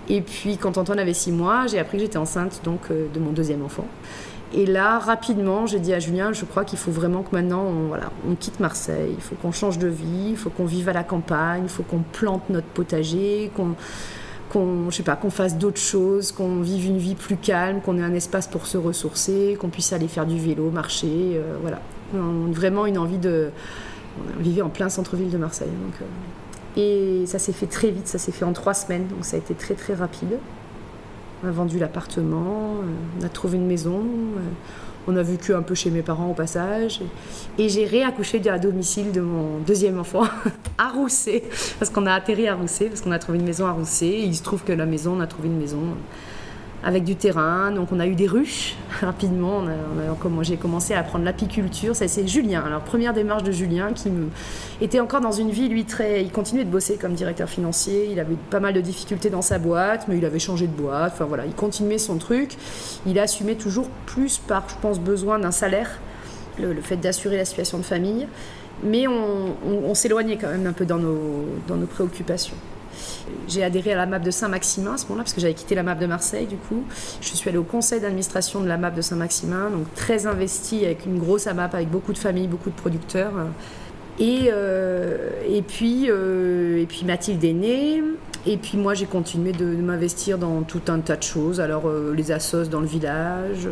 Et 0.08 0.20
puis 0.20 0.56
quand 0.56 0.78
Antoine 0.78 0.98
avait 0.98 1.14
six 1.14 1.32
mois, 1.32 1.66
j'ai 1.66 1.78
appris 1.78 1.98
que 1.98 2.04
j'étais 2.04 2.18
enceinte 2.18 2.60
donc 2.64 2.80
euh, 2.90 3.08
de 3.12 3.20
mon 3.20 3.32
deuxième 3.32 3.62
enfant. 3.62 3.84
Et 4.54 4.64
là, 4.64 4.98
rapidement, 4.98 5.66
j'ai 5.66 5.78
dit 5.78 5.92
à 5.92 5.98
Julien, 5.98 6.32
je 6.32 6.44
crois 6.46 6.64
qu'il 6.64 6.78
faut 6.78 6.90
vraiment 6.90 7.22
que 7.22 7.34
maintenant, 7.36 7.64
on, 7.64 7.88
voilà, 7.88 8.10
on 8.28 8.34
quitte 8.34 8.60
Marseille, 8.60 9.12
il 9.14 9.22
faut 9.22 9.34
qu'on 9.34 9.52
change 9.52 9.78
de 9.78 9.88
vie, 9.88 10.30
il 10.30 10.36
faut 10.36 10.48
qu'on 10.48 10.64
vive 10.64 10.88
à 10.88 10.94
la 10.94 11.04
campagne, 11.04 11.64
il 11.64 11.68
faut 11.68 11.82
qu'on 11.82 12.00
plante 12.00 12.48
notre 12.48 12.66
potager, 12.68 13.50
qu'on 13.54 13.74
qu'on 14.48 14.90
sais 14.90 15.02
pas 15.02 15.16
qu'on 15.16 15.30
fasse 15.30 15.58
d'autres 15.58 15.80
choses 15.80 16.32
qu'on 16.32 16.60
vive 16.60 16.86
une 16.86 16.98
vie 16.98 17.14
plus 17.14 17.36
calme 17.36 17.80
qu'on 17.80 17.98
ait 17.98 18.02
un 18.02 18.14
espace 18.14 18.46
pour 18.46 18.66
se 18.66 18.78
ressourcer 18.78 19.58
qu'on 19.60 19.68
puisse 19.68 19.92
aller 19.92 20.08
faire 20.08 20.24
du 20.24 20.38
vélo 20.38 20.70
marcher 20.70 21.32
euh, 21.34 21.56
voilà. 21.60 21.80
Vraiment 22.14 22.86
une 22.86 22.96
envie 22.96 23.18
de 23.18 23.50
on 24.38 24.42
vivait 24.42 24.62
en 24.62 24.70
plein 24.70 24.88
centre-ville 24.88 25.30
de 25.30 25.36
Marseille 25.36 25.68
euh, 26.00 27.22
et 27.22 27.26
ça 27.26 27.38
s'est 27.38 27.52
fait 27.52 27.66
très 27.66 27.90
vite 27.90 28.08
ça 28.08 28.16
s'est 28.16 28.32
fait 28.32 28.46
en 28.46 28.54
trois 28.54 28.72
semaines 28.72 29.06
donc 29.08 29.24
ça 29.24 29.36
a 29.36 29.38
été 29.38 29.52
très 29.52 29.74
très 29.74 29.92
rapide 29.92 30.38
on 31.42 31.48
a 31.48 31.50
vendu 31.50 31.78
l'appartement, 31.78 32.76
euh, 32.82 33.20
on 33.20 33.24
a 33.24 33.28
trouvé 33.28 33.58
une 33.58 33.66
maison, 33.66 34.00
euh, 34.00 34.40
on 35.06 35.16
a 35.16 35.22
vécu 35.22 35.54
un 35.54 35.62
peu 35.62 35.74
chez 35.74 35.90
mes 35.90 36.02
parents 36.02 36.30
au 36.30 36.34
passage. 36.34 37.00
Et, 37.58 37.68
j'ai 37.68 37.86
réaccouché 37.86 38.46
à 38.48 38.58
domicile 38.58 39.12
de 39.12 39.20
mon 39.20 39.58
deuxième 39.66 39.98
enfant 39.98 40.24
à 40.78 40.88
Rousset, 40.88 41.44
parce 41.78 41.90
qu'on 41.90 42.06
a 42.06 42.12
atterri 42.12 42.48
à 42.48 42.54
Rousset, 42.54 42.86
parce 42.86 43.00
qu'on 43.00 43.12
a 43.12 43.18
trouvé 43.18 43.38
une 43.38 43.44
maison 43.44 43.66
à 43.66 43.72
Rousset. 43.72 44.06
Et 44.06 44.24
il 44.24 44.34
se 44.34 44.42
trouve 44.42 44.64
que 44.64 44.72
la 44.72 44.86
maison, 44.86 45.16
on 45.16 45.20
a 45.20 45.26
trouvé 45.26 45.48
une 45.48 45.58
maison 45.58 45.78
avec 46.84 47.04
du 47.04 47.16
terrain. 47.16 47.70
Donc 47.70 47.92
on 47.92 48.00
a 48.00 48.06
eu 48.06 48.14
des 48.14 48.26
ruches 48.26 48.76
rapidement. 49.00 49.64
J'ai 50.42 50.56
commencé 50.56 50.94
à 50.94 51.00
apprendre 51.00 51.24
l'apiculture. 51.24 51.94
C'est 51.94 52.26
Julien. 52.26 52.62
Alors 52.64 52.82
première 52.82 53.14
démarche 53.14 53.42
de 53.42 53.52
Julien 53.52 53.92
qui 53.92 54.10
était 54.80 55.00
encore 55.00 55.20
dans 55.20 55.32
une 55.32 55.50
vie 55.50 55.68
lui 55.68 55.84
très. 55.84 56.22
Il 56.22 56.30
continuait 56.30 56.64
de 56.64 56.70
bosser 56.70 56.96
comme 56.96 57.14
directeur 57.14 57.48
financier. 57.48 58.08
Il 58.10 58.20
avait 58.20 58.36
pas 58.50 58.60
mal 58.60 58.74
de 58.74 58.80
difficultés 58.80 59.30
dans 59.30 59.42
sa 59.42 59.58
boîte, 59.58 60.06
mais 60.08 60.18
il 60.18 60.24
avait 60.24 60.38
changé 60.38 60.66
de 60.66 60.72
boîte. 60.72 61.12
Enfin 61.14 61.24
voilà, 61.24 61.46
il 61.46 61.54
continuait 61.54 61.98
son 61.98 62.18
truc. 62.18 62.56
Il 63.06 63.18
assumait 63.18 63.56
toujours 63.56 63.88
plus 64.06 64.38
par, 64.38 64.68
je 64.68 64.74
pense, 64.80 65.00
besoin 65.00 65.38
d'un 65.38 65.50
salaire, 65.50 65.98
le, 66.58 66.80
fait 66.80 66.96
d'assurer 66.96 67.36
la 67.36 67.44
situation 67.44 67.78
de 67.78 67.84
famille. 67.84 68.26
Mais 68.84 69.06
on, 69.08 69.94
s'éloignait 69.94 70.36
quand 70.36 70.50
même 70.50 70.66
un 70.68 70.72
peu 70.72 70.86
dans 70.86 70.98
nos 70.98 71.86
préoccupations. 71.90 72.54
J'ai 73.48 73.64
adhéré 73.64 73.92
à 73.92 73.96
la 73.96 74.06
MAP 74.06 74.22
de 74.22 74.30
Saint-Maximin 74.30 74.94
à 74.94 74.96
ce 74.98 75.04
moment-là, 75.04 75.24
parce 75.24 75.32
que 75.32 75.40
j'avais 75.40 75.54
quitté 75.54 75.74
la 75.74 75.82
MAP 75.82 75.98
de 75.98 76.06
Marseille, 76.06 76.46
du 76.46 76.56
coup. 76.56 76.84
Je 77.20 77.28
suis 77.28 77.48
allée 77.48 77.58
au 77.58 77.64
conseil 77.64 78.00
d'administration 78.00 78.60
de 78.60 78.68
la 78.68 78.76
MAP 78.76 78.94
de 78.94 79.02
Saint-Maximin, 79.02 79.70
donc 79.70 79.92
très 79.94 80.26
investie 80.26 80.84
avec 80.84 81.06
une 81.06 81.18
grosse 81.18 81.46
AMAP, 81.46 81.74
avec 81.74 81.90
beaucoup 81.90 82.12
de 82.12 82.18
familles, 82.18 82.48
beaucoup 82.48 82.70
de 82.70 82.76
producteurs. 82.76 83.32
Et, 84.20 84.50
euh, 84.52 85.30
et, 85.48 85.62
puis, 85.62 86.06
euh, 86.08 86.82
et 86.82 86.86
puis 86.86 87.04
Mathilde 87.04 87.44
est 87.44 87.52
née. 87.52 88.02
Et 88.46 88.56
puis 88.56 88.78
moi, 88.78 88.94
j'ai 88.94 89.06
continué 89.06 89.52
de, 89.52 89.64
m'investir 89.64 90.38
dans 90.38 90.62
tout 90.62 90.80
un 90.88 90.98
tas 91.00 91.16
de 91.16 91.22
choses. 91.22 91.60
Alors, 91.60 91.88
euh, 91.88 92.14
les 92.16 92.32
assos 92.32 92.64
dans 92.64 92.80
le 92.80 92.86
village. 92.86 93.68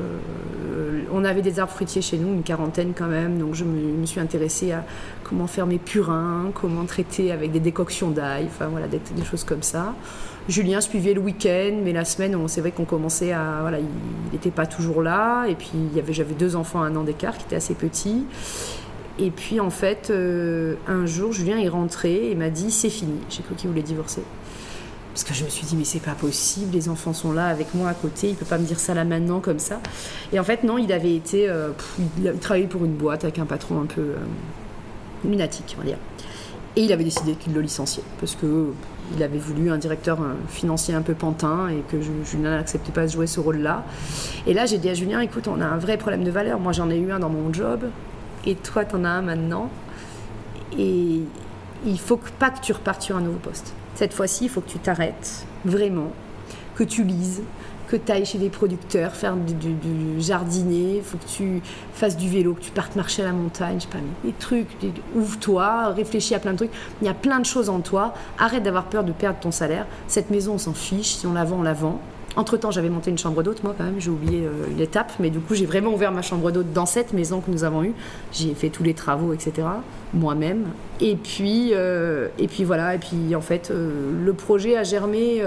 on 1.13 1.25
avait 1.25 1.43
des 1.43 1.59
arbres 1.59 1.73
fruitiers 1.73 2.03
chez 2.03 2.19
nous, 2.19 2.33
une 2.33 2.43
quarantaine 2.43 2.93
quand 2.97 3.07
même. 3.07 3.39
Donc, 3.39 3.55
je 3.55 3.65
me, 3.65 4.07
suis 4.07 4.21
intéressée 4.21 4.73
à 4.73 4.85
comment 5.29 5.47
faire 5.47 5.67
mes 5.67 5.79
purins, 5.79 6.51
comment 6.55 6.85
traiter 6.85 7.33
avec 7.33 7.53
des 7.53 7.61
décoctions 7.61 8.11
d'ail. 8.11 8.47
Enfin, 8.47 8.67
voilà, 8.67 8.87
des, 8.87 9.01
choses 9.25 9.45
comme 9.45 9.63
ça. 9.63 9.95
Julien 10.49 10.81
suivait 10.81 11.15
le 11.15 11.21
week-end, 11.21 11.81
mais 11.83 11.93
la 11.93 12.05
semaine, 12.05 12.37
c'est 12.47 12.61
vrai 12.61 12.71
qu'on 12.71 12.85
commençait 12.85 13.33
à. 13.33 13.59
Voilà, 13.63 13.79
il 13.81 13.87
n'était 14.33 14.51
pas 14.51 14.67
toujours 14.67 15.03
là. 15.03 15.47
Et 15.47 15.55
puis, 15.55 15.91
j'avais 16.11 16.35
deux 16.35 16.55
enfants 16.55 16.83
à 16.83 16.87
un 16.87 16.97
an 16.97 17.03
d'écart 17.03 17.37
qui 17.37 17.45
étaient 17.45 17.57
assez 17.57 17.75
petits. 17.75 18.25
Et 19.19 19.31
puis 19.31 19.61
en 19.61 19.71
fait, 19.71 20.11
euh, 20.11 20.75
un 20.87 21.07
jour, 21.07 21.33
Julien 21.33 21.59
est 21.59 21.69
rentré 21.69 22.31
et 22.31 22.35
m'a 22.35 22.51
dit 22.51 22.71
c'est 22.71 22.91
fini. 22.91 23.19
J'ai 23.31 23.43
cru 23.43 23.55
qu'il 23.55 23.71
voulait 23.71 23.83
divorcer. 23.83 24.23
Parce 25.15 25.25
que 25.25 25.33
je 25.33 25.45
me 25.45 25.49
suis 25.49 25.65
dit 25.65 25.77
mais 25.77 25.85
c'est 25.85 26.03
pas 26.03 26.15
possible, 26.15 26.75
les 26.75 26.91
enfants 26.91 27.15
sont 27.15 27.33
là 27.33 27.47
avec 27.47 27.73
moi 27.73 27.89
à 27.89 27.95
côté, 27.95 28.29
il 28.29 28.37
peut 28.37 28.45
pas 28.45 28.59
me 28.59 28.67
dire 28.67 28.79
ça 28.79 28.93
là 28.93 29.05
maintenant 29.05 29.41
comme 29.41 29.59
ça. 29.59 29.81
Et 30.31 30.39
en 30.39 30.45
fait 30.45 30.63
non, 30.63 30.77
il 30.77 30.93
avait 30.93 31.15
été, 31.15 31.49
euh, 31.49 31.71
il 32.19 32.31
travaillait 32.35 32.67
pour 32.67 32.85
une 32.85 32.93
boîte 32.93 33.25
avec 33.25 33.39
un 33.39 33.47
patron 33.47 33.81
un 33.81 33.87
peu 33.87 34.03
euh, 34.03 34.17
lunatique, 35.27 35.75
on 35.77 35.83
va 35.83 35.87
dire. 35.87 35.99
Et 36.77 36.83
il 36.83 36.93
avait 36.93 37.05
décidé 37.05 37.35
qu'il 37.35 37.55
le 37.55 37.61
licenciait 37.61 38.03
parce 38.21 38.35
que 38.35 38.73
il 39.17 39.23
avait 39.23 39.39
voulu 39.39 39.71
un 39.71 39.79
directeur 39.79 40.19
financier 40.49 40.93
un 40.93 41.03
peu 41.03 41.15
pantin 41.15 41.69
et 41.69 41.83
que 41.91 42.01
Julien 42.01 42.51
n'acceptait 42.51 42.93
pas 42.93 43.07
de 43.07 43.11
jouer 43.11 43.27
ce 43.27 43.39
rôle-là. 43.39 43.85
Et 44.47 44.53
là, 44.53 44.67
j'ai 44.67 44.79
dit 44.79 44.89
à 44.89 44.95
Julien, 44.95 45.21
écoute, 45.21 45.47
on 45.49 45.61
a 45.61 45.65
un 45.65 45.79
vrai 45.79 45.97
problème 45.97 46.25
de 46.25 46.31
valeur. 46.31 46.59
Moi, 46.59 46.73
j'en 46.73 46.91
ai 46.91 46.99
eu 46.99 47.13
un 47.13 47.21
dans 47.21 47.29
mon 47.29 47.53
job 47.53 47.85
et 48.45 48.57
toi, 48.57 48.85
tu 48.85 48.97
en 48.97 49.05
as 49.05 49.11
un 49.11 49.23
maintenant. 49.23 49.71
Et 50.77 51.21
il 51.87 51.99
faut 51.99 52.21
pas 52.39 52.51
que 52.51 52.61
tu 52.61 52.73
repartes 52.73 53.03
sur 53.03 53.17
un 53.17 53.21
nouveau 53.21 53.39
poste. 53.39 53.75
Cette 53.95 54.13
fois-ci, 54.13 54.45
il 54.45 54.51
faut 54.51 54.61
que 54.61 54.69
tu 54.69 54.79
t'arrêtes, 54.79 55.47
vraiment, 55.65 56.11
que 56.75 56.85
tu 56.85 57.05
lises, 57.05 57.43
que 57.89 57.97
tu 57.97 58.13
ailles 58.13 58.25
chez 58.25 58.39
des 58.39 58.49
producteurs, 58.49 59.13
faire 59.13 59.37
du, 59.37 60.21
jardiner, 60.21 60.97
il 60.97 61.03
faut 61.03 61.19
que 61.19 61.27
tu 61.27 61.63
fasses 61.93 62.17
du 62.17 62.29
vélo, 62.29 62.55
que 62.55 62.61
tu 62.61 62.71
partes 62.71 62.97
marcher 62.97 63.23
à 63.23 63.27
la 63.27 63.33
montagne, 63.33 63.77
je 63.79 63.85
sais 63.85 63.89
pas, 63.89 63.99
des 64.25 64.33
trucs, 64.33 64.69
ouvre-toi, 65.15 65.89
réfléchis 65.89 66.35
à 66.35 66.39
plein 66.39 66.53
de 66.53 66.59
trucs. 66.59 66.73
Il 67.01 67.07
y 67.07 67.11
a 67.11 67.15
plein 67.15 67.41
de 67.41 67.47
choses 67.47 67.69
en 67.69 67.81
toi. 67.81 68.15
Arrête 68.39 68.63
d'avoir 68.63 68.85
peur 68.85 69.05
de 69.05 69.13
perdre 69.13 69.39
ton 69.41 69.51
salaire. 69.51 69.87
Cette 70.09 70.31
maison, 70.31 70.55
on 70.55 70.59
s'en 70.59 70.73
fiche. 70.73 71.15
Si 71.15 71.27
on 71.27 71.33
la 71.33 71.45
vend, 71.45 71.59
on 71.61 71.63
la 71.63 71.73
vend. 71.73 72.01
Entre-temps, 72.37 72.71
j'avais 72.71 72.91
monté 72.91 73.11
une 73.11 73.17
chambre 73.17 73.43
d'hôte, 73.43 73.65
moi 73.65 73.75
quand 73.77 73.85
même, 73.85 73.99
j'ai 73.99 74.11
oublié 74.11 74.45
euh, 74.45 74.67
une 74.71 74.87
mais 75.21 75.31
du 75.31 75.39
coup, 75.39 75.55
j'ai 75.55 75.65
vraiment 75.65 75.95
ouvert 75.95 76.13
ma 76.13 76.21
chambre 76.21 76.51
d'hôte 76.51 76.71
dans 76.75 76.85
cette 76.85 77.15
maison 77.15 77.41
que 77.41 77.51
nous 77.51 77.65
avons 77.65 77.83
eue. 77.83 77.95
J'ai 78.31 78.53
fait 78.53 78.69
tous 78.69 78.83
les 78.83 78.93
travaux, 78.93 79.33
etc., 79.33 79.67
moi-même. 80.13 80.67
Et 81.01 81.17
puis, 81.17 81.71
euh, 81.73 82.29
et 82.39 82.47
puis 82.47 82.65
voilà, 82.65 82.95
et 82.95 82.99
puis 82.99 83.35
en 83.35 83.41
fait, 83.41 83.71
euh, 83.71 83.91
le 84.23 84.33
projet 84.35 84.77
a 84.77 84.85
germé 84.85 85.43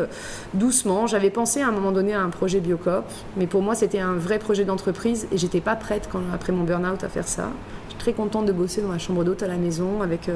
doucement. 0.55 1.05
J'avais 1.05 1.29
pensé 1.29 1.62
à 1.62 1.67
un 1.67 1.72
moment 1.72 1.91
donné 1.91 2.15
à 2.15 2.22
un 2.22 2.29
projet 2.29 2.60
Biocop, 2.60 3.05
mais 3.38 3.46
pour 3.46 3.62
moi, 3.62 3.75
c'était 3.75 4.00
un 4.00 4.13
vrai 4.13 4.39
projet 4.39 4.65
d'entreprise 4.65 5.27
et 5.31 5.38
j'étais 5.38 5.62
pas 5.62 5.75
prête, 5.75 6.10
quand, 6.12 6.22
après 6.34 6.53
mon 6.53 6.63
burn-out, 6.63 7.03
à 7.03 7.10
faire 7.10 7.27
ça. 7.27 7.51
Je 7.86 7.91
suis 7.91 8.00
très 8.00 8.13
contente 8.13 8.48
de 8.48 8.51
bosser 8.51 8.81
dans 8.81 8.88
ma 8.88 8.98
chambre 8.98 9.24
d'hôte 9.24 9.43
à 9.43 9.48
la 9.48 9.58
maison, 9.58 10.01
avec, 10.01 10.29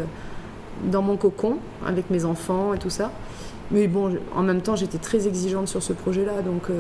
dans 0.84 1.02
mon 1.02 1.18
cocon, 1.18 1.58
avec 1.88 2.12
mes 2.12 2.26
enfants 2.26 2.76
et 2.76 2.78
tout 2.78 2.92
ça. 2.92 3.12
Mais 3.72 3.88
bon, 3.88 4.16
en 4.36 4.44
même 4.44 4.62
temps, 4.62 4.76
j'étais 4.76 4.98
très 4.98 5.28
exigeante 5.28 5.68
sur 5.68 5.82
ce 5.82 5.94
projet-là. 5.94 6.42
Donc, 6.42 6.70
euh, 6.70 6.80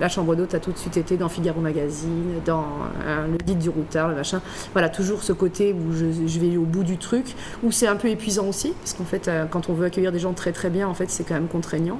la 0.00 0.08
chambre 0.08 0.36
d'hôte 0.36 0.54
a 0.54 0.60
tout 0.60 0.70
de 0.72 0.78
suite 0.78 0.96
été 0.96 1.16
dans 1.16 1.28
Figaro 1.28 1.60
Magazine, 1.60 2.40
dans 2.44 2.66
euh, 3.04 3.26
le 3.26 3.38
guide 3.38 3.58
du 3.58 3.68
routard, 3.68 4.08
le 4.08 4.14
machin. 4.14 4.40
Voilà, 4.72 4.88
toujours 4.88 5.22
ce 5.22 5.32
côté 5.32 5.72
où 5.72 5.92
je, 5.92 6.38
vais 6.38 6.56
au 6.56 6.64
bout 6.64 6.84
du 6.84 6.98
truc, 6.98 7.34
où 7.62 7.72
c'est 7.72 7.86
un 7.86 7.96
peu 7.96 8.08
épuisant 8.08 8.46
aussi, 8.46 8.72
parce 8.80 8.92
qu'en 8.92 9.04
fait, 9.04 9.28
euh, 9.28 9.46
quand 9.46 9.70
on 9.70 9.72
veut 9.72 9.86
accueillir 9.86 10.12
des 10.12 10.18
gens 10.18 10.32
très 10.32 10.52
très 10.52 10.70
bien, 10.70 10.86
en 10.88 10.94
fait, 10.94 11.10
c'est 11.10 11.24
quand 11.24 11.34
même 11.34 11.48
contraignant. 11.48 11.98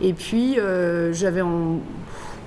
Et 0.00 0.14
puis, 0.14 0.56
j'avais 1.12 1.42
en. 1.42 1.80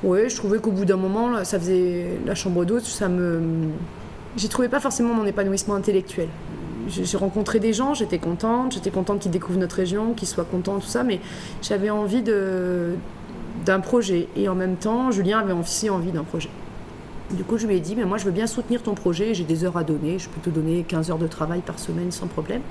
Ouais, 0.03 0.27
je 0.27 0.35
trouvais 0.35 0.57
qu'au 0.57 0.71
bout 0.71 0.85
d'un 0.85 0.97
moment, 0.97 1.43
ça 1.43 1.59
faisait. 1.59 2.17
La 2.25 2.33
chambre 2.33 2.65
d'hôte, 2.65 2.83
ça 2.83 3.07
me. 3.07 3.39
J'ai 4.35 4.47
trouvé 4.47 4.69
pas 4.69 4.79
forcément 4.79 5.13
mon 5.13 5.27
épanouissement 5.27 5.75
intellectuel 5.75 6.29
j'ai 6.87 7.17
rencontré 7.17 7.59
des 7.59 7.73
gens, 7.73 7.93
j'étais 7.93 8.19
contente, 8.19 8.73
j'étais 8.73 8.91
contente 8.91 9.19
qu'ils 9.19 9.31
découvrent 9.31 9.59
notre 9.59 9.75
région, 9.75 10.13
qu'ils 10.13 10.27
soient 10.27 10.45
contents, 10.45 10.79
tout 10.79 10.87
ça, 10.87 11.03
mais 11.03 11.19
j'avais 11.61 11.89
envie 11.89 12.23
d'un 12.23 13.79
projet. 13.79 14.27
Et 14.35 14.49
en 14.49 14.55
même 14.55 14.75
temps, 14.75 15.11
Julien 15.11 15.39
avait 15.39 15.53
aussi 15.53 15.89
envie 15.89 16.11
d'un 16.11 16.23
projet. 16.23 16.49
Du 17.31 17.43
coup, 17.43 17.57
je 17.57 17.65
lui 17.65 17.75
ai 17.75 17.79
dit, 17.79 17.95
mais 17.95 18.05
moi, 18.05 18.17
je 18.17 18.25
veux 18.25 18.31
bien 18.31 18.47
soutenir 18.47 18.83
ton 18.83 18.93
projet, 18.93 19.33
j'ai 19.33 19.43
des 19.43 19.63
heures 19.63 19.77
à 19.77 19.83
donner, 19.83 20.19
je 20.19 20.29
peux 20.29 20.41
te 20.41 20.49
donner 20.49 20.83
15 20.83 21.09
heures 21.09 21.17
de 21.17 21.27
travail 21.27 21.61
par 21.61 21.79
semaine 21.79 22.11
sans 22.11 22.27
problème. 22.27 22.61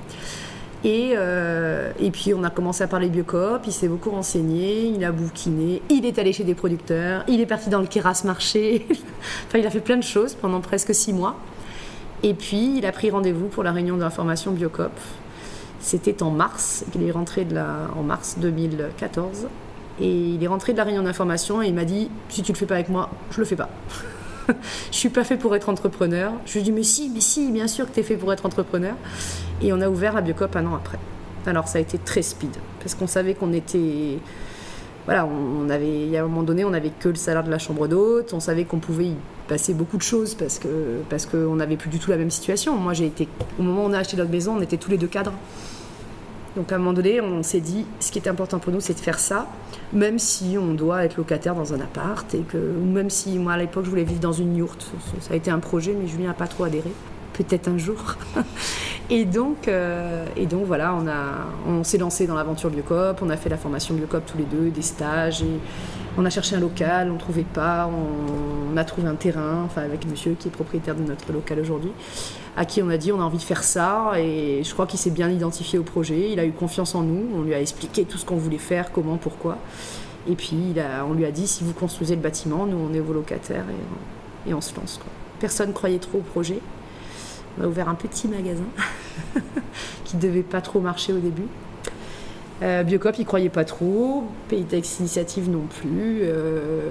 Et, 0.85 1.13
euh, 1.15 1.91
et 1.99 2.11
puis, 2.11 2.33
on 2.33 2.43
a 2.43 2.49
commencé 2.49 2.83
à 2.83 2.87
parler 2.87 3.07
Biocop, 3.07 3.61
il 3.65 3.71
s'est 3.71 3.87
beaucoup 3.87 4.11
renseigné, 4.11 4.85
il 4.85 5.03
a 5.05 5.11
bouquiné, 5.11 5.81
il 5.89 6.05
est 6.05 6.19
allé 6.19 6.33
chez 6.33 6.43
des 6.43 6.55
producteurs, 6.55 7.23
il 7.27 7.39
est 7.39 7.45
parti 7.45 7.69
dans 7.69 7.79
le 7.79 7.87
Keras 7.87 8.23
marché, 8.25 8.85
enfin, 9.47 9.59
il 9.59 9.65
a 9.65 9.69
fait 9.69 9.79
plein 9.79 9.97
de 9.97 10.03
choses 10.03 10.33
pendant 10.33 10.59
presque 10.59 10.93
six 10.93 11.13
mois. 11.13 11.37
Et 12.23 12.33
puis, 12.33 12.77
il 12.77 12.85
a 12.85 12.91
pris 12.91 13.09
rendez-vous 13.09 13.47
pour 13.47 13.63
la 13.63 13.71
réunion 13.73 13.97
de 13.97 14.01
l'information 14.01 14.51
Biocop. 14.51 14.91
C'était 15.79 16.23
en 16.23 16.31
mars, 16.31 16.85
il 16.95 17.03
est 17.03 17.11
rentré 17.11 17.45
en 17.97 18.03
mars 18.03 18.37
2014. 18.39 19.47
Et 19.99 20.09
il 20.09 20.43
est 20.43 20.47
rentré 20.47 20.71
de 20.71 20.77
la 20.77 20.85
réunion 20.85 21.03
d'information 21.03 21.61
et 21.61 21.67
il 21.67 21.73
m'a 21.73 21.85
dit 21.85 22.09
Si 22.29 22.41
tu 22.41 22.53
le 22.53 22.57
fais 22.57 22.65
pas 22.65 22.75
avec 22.75 22.89
moi, 22.89 23.09
je 23.31 23.39
le 23.39 23.45
fais 23.45 23.57
pas. 23.57 23.69
je 24.47 24.97
suis 24.97 25.09
pas 25.09 25.23
fait 25.23 25.37
pour 25.37 25.55
être 25.55 25.69
entrepreneur. 25.69 26.31
Je 26.45 26.53
lui 26.53 26.59
ai 26.61 26.63
dit 26.63 26.71
Mais 26.71 26.83
si, 26.83 27.11
mais 27.13 27.19
si, 27.19 27.51
bien 27.51 27.67
sûr 27.67 27.85
que 27.87 27.93
tu 27.93 27.99
es 27.99 28.03
fait 28.03 28.15
pour 28.15 28.31
être 28.31 28.45
entrepreneur. 28.45 28.95
Et 29.61 29.73
on 29.73 29.81
a 29.81 29.89
ouvert 29.89 30.13
la 30.13 30.21
Biocop 30.21 30.55
un 30.55 30.65
an 30.65 30.75
après. 30.75 30.97
Alors 31.45 31.67
ça 31.67 31.77
a 31.77 31.81
été 31.81 31.97
très 31.97 32.21
speed, 32.21 32.55
parce 32.79 32.95
qu'on 32.95 33.07
savait 33.07 33.33
qu'on 33.33 33.51
était 33.51 34.17
voilà, 35.05 35.25
on, 35.25 35.69
avait, 35.69 36.03
il 36.03 36.09
y 36.09 36.17
a 36.17 36.23
un 36.23 36.27
moment 36.27 36.43
donné, 36.43 36.63
on 36.63 36.69
n'avait 36.69 36.91
que 36.97 37.09
le 37.09 37.15
salaire 37.15 37.43
de 37.43 37.51
la 37.51 37.59
chambre 37.59 37.87
d'hôte, 37.87 38.33
on 38.33 38.39
savait 38.39 38.63
qu'on 38.63 38.79
pouvait 38.79 39.07
y 39.07 39.15
passer 39.47 39.73
beaucoup 39.73 39.97
de 39.97 40.01
choses 40.01 40.33
parce 40.33 40.59
que 40.59 41.01
parce 41.09 41.25
qu'on 41.25 41.55
n'avait 41.55 41.75
plus 41.75 41.89
du 41.89 41.99
tout 41.99 42.09
la 42.09 42.17
même 42.17 42.31
situation. 42.31 42.77
Moi, 42.77 42.93
j'ai 42.93 43.07
été, 43.07 43.27
au 43.59 43.63
moment 43.63 43.83
où 43.83 43.89
on 43.89 43.93
a 43.93 43.99
acheté 43.99 44.15
notre 44.15 44.31
maison, 44.31 44.55
on 44.57 44.61
était 44.61 44.77
tous 44.77 44.89
les 44.89 44.97
deux 44.97 45.07
cadres. 45.07 45.33
Donc 46.55 46.71
à 46.71 46.75
un 46.75 46.77
moment 46.77 46.93
donné, 46.93 47.19
on 47.19 47.41
s'est 47.41 47.59
dit, 47.59 47.85
ce 47.99 48.11
qui 48.11 48.19
est 48.19 48.27
important 48.27 48.59
pour 48.59 48.71
nous, 48.71 48.79
c'est 48.79 48.93
de 48.93 48.99
faire 48.99 49.19
ça, 49.19 49.47
même 49.91 50.19
si 50.19 50.55
on 50.57 50.73
doit 50.73 51.03
être 51.03 51.17
locataire 51.17 51.55
dans 51.55 51.73
un 51.73 51.79
appart, 51.79 52.31
et 52.35 52.41
que, 52.41 52.57
ou 52.57 52.85
même 52.85 53.09
si 53.09 53.39
moi 53.39 53.53
à 53.53 53.57
l'époque 53.57 53.85
je 53.85 53.89
voulais 53.89 54.03
vivre 54.03 54.19
dans 54.19 54.33
une 54.33 54.55
yourte. 54.55 54.91
Ça 55.19 55.33
a 55.33 55.35
été 55.35 55.49
un 55.49 55.59
projet, 55.59 55.95
mais 55.99 56.07
Julien 56.07 56.27
n'a 56.27 56.33
pas 56.33 56.47
trop 56.47 56.63
adhéré. 56.65 56.91
Peut-être 57.33 57.67
un 57.67 57.77
jour. 57.77 58.15
et, 59.09 59.25
donc, 59.25 59.67
euh, 59.67 60.25
et 60.35 60.45
donc 60.45 60.65
voilà, 60.65 60.95
on, 60.95 61.71
on 61.71 61.83
s'est 61.83 61.97
lancé 61.97 62.27
dans 62.27 62.35
l'aventure 62.35 62.69
Biocop, 62.69 63.21
on 63.21 63.29
a 63.29 63.37
fait 63.37 63.49
la 63.49 63.57
formation 63.57 63.95
Biocop 63.95 64.25
tous 64.25 64.37
les 64.37 64.43
deux, 64.43 64.69
des 64.69 64.81
stages, 64.81 65.41
et 65.41 65.59
on 66.17 66.25
a 66.25 66.29
cherché 66.29 66.55
un 66.55 66.59
local, 66.59 67.11
on 67.11 67.17
trouvait 67.17 67.43
pas, 67.43 67.89
on, 67.89 68.77
a 68.77 68.83
trouvé 68.83 69.07
un 69.07 69.15
terrain, 69.15 69.63
enfin 69.65 69.81
avec 69.81 70.07
monsieur 70.07 70.35
qui 70.37 70.47
est 70.47 70.51
propriétaire 70.51 70.95
de 70.95 71.03
notre 71.03 71.31
local 71.31 71.59
aujourd'hui 71.59 71.91
à 72.55 72.65
qui 72.65 72.81
on 72.81 72.89
a 72.89 72.97
dit 72.97 73.11
on 73.11 73.19
a 73.19 73.23
envie 73.23 73.37
de 73.37 73.43
faire 73.43 73.63
ça 73.63 74.11
et 74.17 74.63
je 74.63 74.73
crois 74.73 74.85
qu'il 74.85 74.99
s'est 74.99 75.11
bien 75.11 75.29
identifié 75.29 75.79
au 75.79 75.83
projet, 75.83 76.31
il 76.31 76.39
a 76.39 76.45
eu 76.45 76.51
confiance 76.51 76.93
en 76.93 77.01
nous, 77.01 77.27
on 77.35 77.41
lui 77.41 77.53
a 77.53 77.61
expliqué 77.61 78.03
tout 78.03 78.17
ce 78.17 78.25
qu'on 78.25 78.35
voulait 78.35 78.57
faire, 78.57 78.91
comment, 78.91 79.17
pourquoi. 79.17 79.57
Et 80.27 80.35
puis 80.35 80.75
on 81.07 81.13
lui 81.13 81.25
a 81.25 81.31
dit 81.31 81.47
si 81.47 81.63
vous 81.63 81.73
construisez 81.73 82.15
le 82.15 82.21
bâtiment, 82.21 82.65
nous 82.65 82.77
on 82.77 82.93
est 82.93 82.99
vos 82.99 83.13
locataires 83.13 83.65
et, 84.47 84.53
on 84.53 84.61
se 84.61 84.75
lance. 84.75 84.99
Quoi. 85.01 85.11
Personne 85.39 85.73
croyait 85.73 85.99
trop 85.99 86.19
au 86.19 86.21
projet. 86.21 86.59
On 87.57 87.63
a 87.63 87.67
ouvert 87.67 87.89
un 87.89 87.95
petit 87.95 88.27
magasin 88.27 88.63
qui 90.05 90.17
devait 90.17 90.41
pas 90.41 90.61
trop 90.61 90.79
marcher 90.79 91.13
au 91.13 91.19
début. 91.19 91.47
Euh, 92.61 92.83
Biocop, 92.83 93.17
ils 93.19 93.25
croyaient 93.25 93.49
pas 93.49 93.65
trop. 93.65 94.23
Paytex 94.47 94.99
Initiative 94.99 95.49
non 95.49 95.65
plus. 95.81 96.21
Euh, 96.23 96.81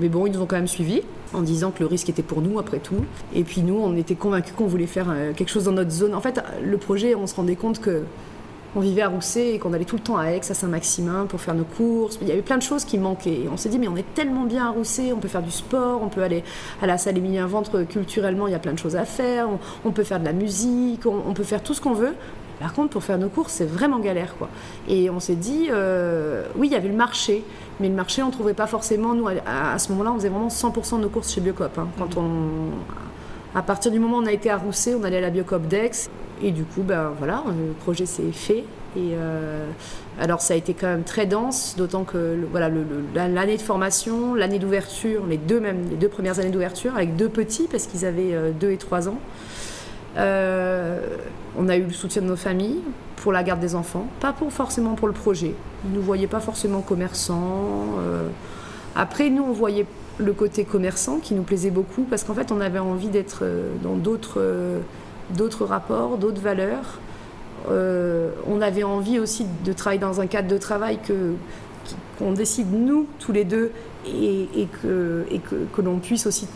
mais 0.00 0.08
bon, 0.08 0.26
ils 0.26 0.32
nous 0.32 0.40
ont 0.40 0.46
quand 0.46 0.56
même 0.56 0.68
suivis 0.68 1.02
en 1.34 1.42
disant 1.42 1.70
que 1.70 1.80
le 1.80 1.86
risque 1.86 2.08
était 2.08 2.22
pour 2.22 2.40
nous 2.40 2.58
après 2.58 2.78
tout. 2.78 3.04
Et 3.34 3.44
puis 3.44 3.62
nous, 3.62 3.78
on 3.78 3.96
était 3.96 4.14
convaincus 4.14 4.54
qu'on 4.56 4.66
voulait 4.66 4.86
faire 4.86 5.10
euh, 5.10 5.32
quelque 5.32 5.50
chose 5.50 5.64
dans 5.64 5.72
notre 5.72 5.90
zone. 5.90 6.14
En 6.14 6.20
fait, 6.20 6.42
le 6.62 6.76
projet, 6.78 7.14
on 7.14 7.26
se 7.26 7.34
rendait 7.34 7.56
compte 7.56 7.80
que 7.80 8.02
on 8.74 8.80
vivait 8.80 9.02
à 9.02 9.08
Rousset 9.08 9.54
et 9.54 9.58
qu'on 9.58 9.72
allait 9.72 9.84
tout 9.84 9.96
le 9.96 10.02
temps 10.02 10.16
à 10.16 10.26
Aix, 10.26 10.40
à 10.50 10.54
Saint-Maximin 10.54 11.26
pour 11.26 11.40
faire 11.40 11.54
nos 11.54 11.64
courses. 11.64 12.18
Il 12.22 12.28
y 12.28 12.32
avait 12.32 12.42
plein 12.42 12.58
de 12.58 12.62
choses 12.62 12.84
qui 12.84 12.98
manquaient. 12.98 13.48
on 13.52 13.56
s'est 13.56 13.68
dit, 13.68 13.78
mais 13.78 13.88
on 13.88 13.96
est 13.96 14.14
tellement 14.14 14.44
bien 14.44 14.66
à 14.66 14.70
Rousset, 14.70 15.12
on 15.12 15.18
peut 15.18 15.28
faire 15.28 15.42
du 15.42 15.50
sport, 15.50 16.00
on 16.02 16.08
peut 16.08 16.22
aller 16.22 16.44
à 16.80 16.86
la 16.86 16.98
salle 16.98 17.18
Émilien 17.18 17.46
Ventre 17.46 17.82
culturellement, 17.82 18.46
il 18.46 18.52
y 18.52 18.56
a 18.56 18.58
plein 18.58 18.72
de 18.72 18.78
choses 18.78 18.96
à 18.96 19.04
faire, 19.04 19.48
on, 19.84 19.90
peut 19.90 20.04
faire 20.04 20.20
de 20.20 20.24
la 20.24 20.32
musique, 20.32 21.06
on 21.06 21.34
peut 21.34 21.44
faire 21.44 21.62
tout 21.62 21.74
ce 21.74 21.80
qu'on 21.80 21.92
veut. 21.92 22.14
Par 22.62 22.74
contre, 22.74 22.90
pour 22.90 23.02
faire 23.02 23.18
nos 23.18 23.28
courses, 23.28 23.54
c'est 23.54 23.66
vraiment 23.66 23.98
galère. 23.98 24.36
quoi. 24.36 24.48
Et 24.86 25.10
on 25.10 25.18
s'est 25.18 25.34
dit, 25.34 25.66
euh, 25.70 26.46
oui, 26.54 26.68
il 26.68 26.72
y 26.72 26.76
avait 26.76 26.86
le 26.86 26.94
marché, 26.94 27.42
mais 27.80 27.88
le 27.88 27.94
marché, 27.94 28.22
on 28.22 28.28
ne 28.28 28.32
trouvait 28.32 28.54
pas 28.54 28.68
forcément. 28.68 29.14
Nous, 29.14 29.26
à, 29.26 29.78
ce 29.80 29.90
moment-là, 29.90 30.12
on 30.12 30.14
faisait 30.14 30.28
vraiment 30.28 30.46
100% 30.46 30.98
de 30.98 31.02
nos 31.02 31.08
courses 31.08 31.34
chez 31.34 31.40
Biocop. 31.40 31.76
Hein. 31.76 31.88
quand 31.98 32.16
on, 32.16 32.70
à 33.54 33.62
partir 33.62 33.92
du 33.92 33.98
moment 33.98 34.18
où 34.18 34.22
on 34.22 34.26
a 34.26 34.32
été 34.32 34.50
à 34.50 34.56
Rousset, 34.56 34.94
on 34.94 35.04
allait 35.04 35.18
à 35.18 35.20
la 35.20 35.30
Biocop 35.30 35.66
d'Aix. 35.66 36.08
Et 36.42 36.50
du 36.50 36.64
coup, 36.64 36.82
ben, 36.82 37.12
voilà, 37.18 37.42
le 37.46 37.72
projet 37.72 38.06
s'est 38.06 38.32
fait. 38.32 38.64
Et 38.96 39.12
euh, 39.14 39.68
alors, 40.20 40.40
ça 40.40 40.54
a 40.54 40.56
été 40.56 40.74
quand 40.74 40.86
même 40.86 41.04
très 41.04 41.26
dense, 41.26 41.76
d'autant 41.76 42.04
que 42.04 42.36
voilà, 42.50 42.70
l'année 43.14 43.56
de 43.56 43.62
formation, 43.62 44.34
l'année 44.34 44.58
d'ouverture, 44.58 45.24
les 45.26 45.38
deux, 45.38 45.60
même, 45.60 45.88
les 45.90 45.96
deux 45.96 46.08
premières 46.08 46.38
années 46.38 46.50
d'ouverture, 46.50 46.94
avec 46.96 47.16
deux 47.16 47.28
petits, 47.28 47.68
parce 47.70 47.86
qu'ils 47.86 48.04
avaient 48.04 48.34
euh, 48.34 48.50
deux 48.50 48.70
et 48.70 48.76
trois 48.76 49.08
ans. 49.08 49.18
Euh, 50.16 50.98
on 51.56 51.68
a 51.68 51.76
eu 51.76 51.84
le 51.84 51.92
soutien 51.92 52.22
de 52.22 52.26
nos 52.26 52.36
familles 52.36 52.80
pour 53.16 53.32
la 53.32 53.42
garde 53.42 53.60
des 53.60 53.74
enfants, 53.74 54.06
pas 54.20 54.32
pour, 54.32 54.52
forcément 54.52 54.94
pour 54.94 55.08
le 55.08 55.14
projet. 55.14 55.54
Ils 55.84 55.92
nous 55.92 56.02
voyaient 56.02 56.26
pas 56.26 56.40
forcément 56.40 56.80
commerçants. 56.80 57.96
Euh. 57.98 58.28
Après, 58.94 59.30
nous, 59.30 59.44
on 59.44 59.52
voyait 59.52 59.86
le 60.18 60.32
côté 60.32 60.64
commerçant 60.64 61.18
qui 61.18 61.34
nous 61.34 61.42
plaisait 61.42 61.70
beaucoup 61.70 62.02
parce 62.02 62.24
qu'en 62.24 62.34
fait, 62.34 62.52
on 62.52 62.60
avait 62.60 62.78
envie 62.78 63.08
d'être 63.08 63.40
euh, 63.42 63.72
dans 63.82 63.94
d'autres, 63.94 64.42
d'autres 65.30 65.64
rapports, 65.64 66.18
d'autres 66.18 66.40
valeurs. 66.40 67.00
on 67.68 68.60
avait 68.60 68.82
envie 68.82 69.18
aussi 69.18 69.46
de 69.64 69.72
travailler 69.72 70.00
dans 70.00 70.20
un 70.20 70.26
cadre 70.26 70.48
de 70.48 70.58
travail 70.58 70.98
que, 71.06 71.34
qu'on 72.18 72.32
décide 72.32 72.72
nous, 72.72 73.06
tous 73.18 73.32
les 73.32 73.44
deux, 73.44 73.70
et, 74.04 74.66
que, 74.82 75.24
et 75.30 75.38
que, 75.38 75.54
que 75.72 75.80
l'on 75.80 75.98
puisse 75.98 76.26
aussi 76.26 76.48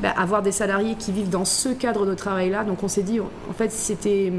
bah, 0.00 0.10
avoir 0.10 0.42
des 0.42 0.52
salariés 0.52 0.94
qui 0.94 1.10
vivent 1.10 1.30
dans 1.30 1.46
ce 1.46 1.70
cadre 1.70 2.04
de 2.04 2.14
travail-là. 2.14 2.64
Donc 2.64 2.82
on 2.82 2.88
s'est 2.88 3.02
dit, 3.02 3.18
en 3.20 3.52
fait, 3.56 3.72
c'était, 3.72 4.30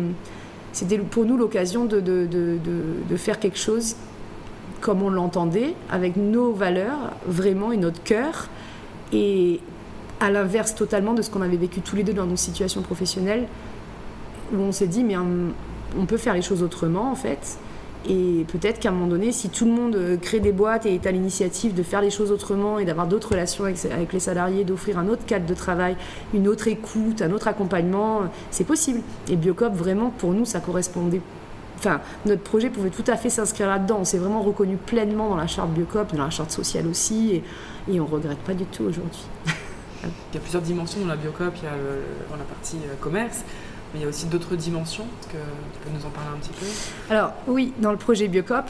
c'était 0.71 0.99
pour 0.99 1.25
nous 1.25 1.35
l'occasion 1.35 1.85
de, 1.85 1.99
de, 1.99 2.27
de, 2.27 2.59
de, 3.09 3.17
faire 3.17 3.39
quelque 3.39 3.57
chose 3.57 3.95
comme 4.81 5.01
on 5.01 5.09
l'entendait, 5.09 5.75
avec 5.89 6.15
nos 6.15 6.51
valeurs, 6.53 7.13
vraiment, 7.25 7.71
et 7.71 7.77
notre 7.77 8.01
cœur. 8.03 8.47
Et 9.13 9.59
à 10.19 10.31
l'inverse 10.31 10.75
totalement 10.75 11.13
de 11.13 11.21
ce 11.21 11.29
qu'on 11.29 11.41
avait 11.41 11.57
vécu 11.57 11.81
tous 11.81 11.95
les 11.95 12.03
deux 12.03 12.13
dans 12.13 12.25
nos 12.25 12.35
situations 12.35 12.81
professionnelles, 12.81 13.47
où 14.53 14.59
on 14.59 14.71
s'est 14.71 14.87
dit, 14.87 15.03
mais 15.03 15.15
on 15.17 16.05
peut 16.05 16.17
faire 16.17 16.33
les 16.33 16.41
choses 16.41 16.63
autrement, 16.63 17.11
en 17.11 17.15
fait. 17.15 17.57
Et 18.09 18.45
peut-être 18.47 18.79
qu'à 18.79 18.89
un 18.89 18.91
moment 18.93 19.07
donné, 19.07 19.31
si 19.31 19.49
tout 19.49 19.65
le 19.65 19.71
monde 19.71 19.95
euh, 19.95 20.17
crée 20.17 20.39
des 20.39 20.53
boîtes 20.53 20.85
et 20.85 20.95
est 20.95 21.05
à 21.05 21.11
l'initiative 21.11 21.73
de 21.73 21.83
faire 21.83 22.01
les 22.01 22.09
choses 22.09 22.31
autrement 22.31 22.79
et 22.79 22.85
d'avoir 22.85 23.07
d'autres 23.07 23.31
relations 23.31 23.65
avec, 23.65 24.13
les 24.13 24.19
salariés, 24.19 24.63
d'offrir 24.63 24.97
un 24.97 25.07
autre 25.09 25.25
cadre 25.25 25.45
de 25.45 25.53
travail, 25.53 25.97
une 26.33 26.47
autre 26.47 26.67
écoute, 26.69 27.21
un 27.21 27.31
autre 27.31 27.47
accompagnement, 27.47 28.21
euh, 28.21 28.25
c'est 28.49 28.63
possible. 28.63 29.01
Et 29.29 29.35
Biocop, 29.35 29.73
vraiment, 29.73 30.11
pour 30.17 30.31
nous, 30.31 30.45
ça 30.45 30.59
correspondait. 30.61 31.21
Enfin, 31.77 32.01
notre 32.25 32.41
projet 32.41 32.69
pouvait 32.69 32.89
tout 32.89 33.03
à 33.07 33.15
fait 33.15 33.29
s'inscrire 33.29 33.67
là-dedans. 33.67 33.99
On 34.01 34.05
s'est 34.05 34.17
vraiment 34.17 34.41
reconnu 34.41 34.77
pleinement 34.77 35.29
dans 35.29 35.35
la 35.35 35.47
charte 35.47 35.69
Biocop, 35.69 36.15
dans 36.15 36.23
la 36.23 36.29
charte 36.31 36.51
sociale 36.51 36.87
aussi, 36.87 37.35
et, 37.35 37.43
et 37.93 37.99
on 37.99 38.05
ne 38.05 38.09
regrette 38.09 38.39
pas 38.39 38.53
du 38.53 38.65
tout 38.65 38.83
aujourd'hui. 38.83 39.21
il 40.03 40.35
y 40.35 40.37
a 40.37 40.41
plusieurs 40.41 40.63
dimensions 40.63 41.01
dans 41.01 41.07
la 41.07 41.15
Biocop. 41.15 41.53
Il 41.57 41.63
y 41.63 41.67
a 41.67 41.71
dans 42.29 42.37
la 42.37 42.43
partie 42.43 42.77
euh, 42.77 42.95
commerce, 42.99 43.43
mais 43.93 43.99
il 43.99 44.03
y 44.03 44.05
a 44.05 44.09
aussi 44.09 44.25
d'autres 44.25 44.55
dimensions. 44.55 45.05
Est-ce 45.21 45.27
que 45.27 45.37
tu 45.37 45.79
peux 45.83 45.89
nous 45.95 46.05
en 46.05 46.09
parler 46.09 46.29
un 46.35 46.39
petit 46.39 46.53
peu? 46.59 46.65
Alors 47.13 47.33
oui, 47.47 47.73
dans 47.79 47.91
le 47.91 47.97
projet 47.97 48.27
Biocop, 48.27 48.65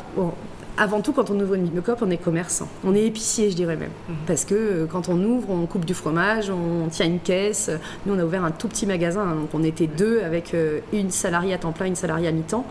avant 0.77 1.01
tout, 1.01 1.11
quand 1.11 1.29
on 1.31 1.39
ouvre 1.39 1.55
une 1.55 1.65
Biocop, 1.65 2.01
on 2.01 2.09
est 2.11 2.17
commerçant. 2.17 2.67
On 2.85 2.93
est 2.93 3.03
épicier, 3.03 3.49
je 3.49 3.55
dirais 3.55 3.75
même. 3.75 3.89
Mhm. 4.07 4.15
Parce 4.27 4.45
que 4.45 4.55
euh, 4.55 4.85
quand 4.85 5.09
on 5.09 5.21
ouvre, 5.23 5.49
on 5.49 5.65
coupe 5.65 5.85
du 5.85 5.93
fromage, 5.93 6.49
on 6.49 6.87
tient 6.87 7.07
une 7.07 7.19
caisse. 7.19 7.71
Nous, 8.05 8.13
on 8.13 8.19
a 8.19 8.23
ouvert 8.23 8.43
un 8.43 8.51
tout 8.51 8.67
petit 8.67 8.85
magasin, 8.85 9.21
hein, 9.21 9.35
donc 9.35 9.49
on 9.53 9.63
était 9.63 9.87
deux 9.87 10.21
avec 10.21 10.53
euh, 10.53 10.79
une 10.93 11.09
salariée 11.09 11.53
à 11.53 11.57
temps 11.57 11.71
plein, 11.71 11.87
une 11.87 11.95
salariée 11.95 12.27
à 12.27 12.31
mi-temps. 12.31 12.65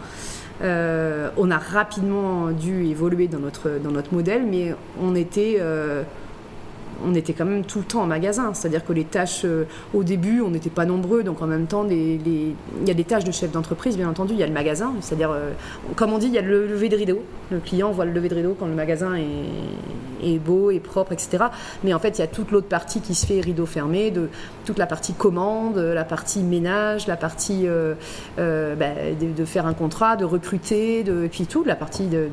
Euh, 0.63 1.29
on 1.37 1.51
a 1.51 1.59
rapidement 1.59 2.51
dû 2.51 2.87
évoluer 2.87 3.29
dans 3.29 3.41
notre, 3.41 3.79
dans 3.83 3.91
notre 3.91 4.15
modèle, 4.15 4.47
mais 4.49 4.75
on 5.03 5.15
était 5.15 5.61
on 7.05 7.15
était 7.15 7.33
quand 7.33 7.45
même 7.45 7.65
tout 7.65 7.79
le 7.79 7.85
temps 7.85 8.03
en 8.03 8.07
magasin. 8.07 8.55
C'est-à-dire 8.55 8.85
que 8.85 8.93
les 8.93 9.05
tâches, 9.05 9.43
euh, 9.45 9.65
au 9.95 10.03
début, 10.03 10.41
on 10.41 10.51
n'était 10.51 10.71
pas 10.71 10.85
nombreux, 10.85 11.23
donc 11.23 11.43
en 11.43 11.47
même 11.47 11.67
temps, 11.67 11.87
il 11.89 12.55
y 12.87 12.91
a 12.91 12.95
des 12.95 13.05
tâches 13.05 13.25
de 13.25 13.33
chef 13.33 13.51
d'entreprise, 13.51 13.97
bien 13.97 14.09
entendu, 14.09 14.35
il 14.35 14.39
y 14.39 14.43
a 14.43 14.47
le 14.47 14.53
magasin, 14.53 14.95
c'est-à-dire, 15.01 15.31
euh, 15.31 15.51
comme 15.97 16.13
on 16.13 16.19
dit, 16.19 16.27
il 16.27 16.35
y 16.35 16.39
a 16.39 16.43
le 16.43 16.67
lever 16.67 16.89
de 16.89 16.97
rideau. 16.97 17.23
Le 17.51 17.59
client 17.59 17.93
voit 17.93 18.05
le 18.05 18.13
lever 18.13 18.29
de 18.29 18.35
rideau 18.35 18.57
quand 18.59 18.67
le 18.67 18.75
magasin 18.75 19.15
est, 19.15 20.39
beau, 20.39 20.71
et 20.71 20.81
propre, 20.81 21.13
etc. 21.13 21.45
Mais 21.85 21.95
en 21.95 21.99
fait, 22.01 22.19
il 22.19 22.21
y 22.21 22.25
a 22.25 22.27
toute 22.27 22.51
l'autre 22.51 22.67
partie 22.67 23.01
qui 23.01 23.15
se 23.15 23.25
fait 23.25 23.41
rideau 23.41 23.67
fermé, 23.67 24.11
de 24.11 24.29
toute 24.65 24.79
la 24.79 24.87
partie 24.87 25.13
commande, 25.13 25.79
la 25.79 26.05
partie 26.05 26.43
ménage, 26.43 27.07
la 27.07 27.17
partie 27.17 27.67
euh, 27.67 27.95
bah, 28.37 28.87
de, 29.21 29.45
faire 29.45 29.67
un 29.67 29.75
contrat, 29.75 30.17
de 30.17 30.25
recruter, 30.25 31.01
et 31.01 31.29
puis 31.29 31.47
tout, 31.47 31.63
la 31.63 31.77
partie 31.77 32.07
de, 32.07 32.29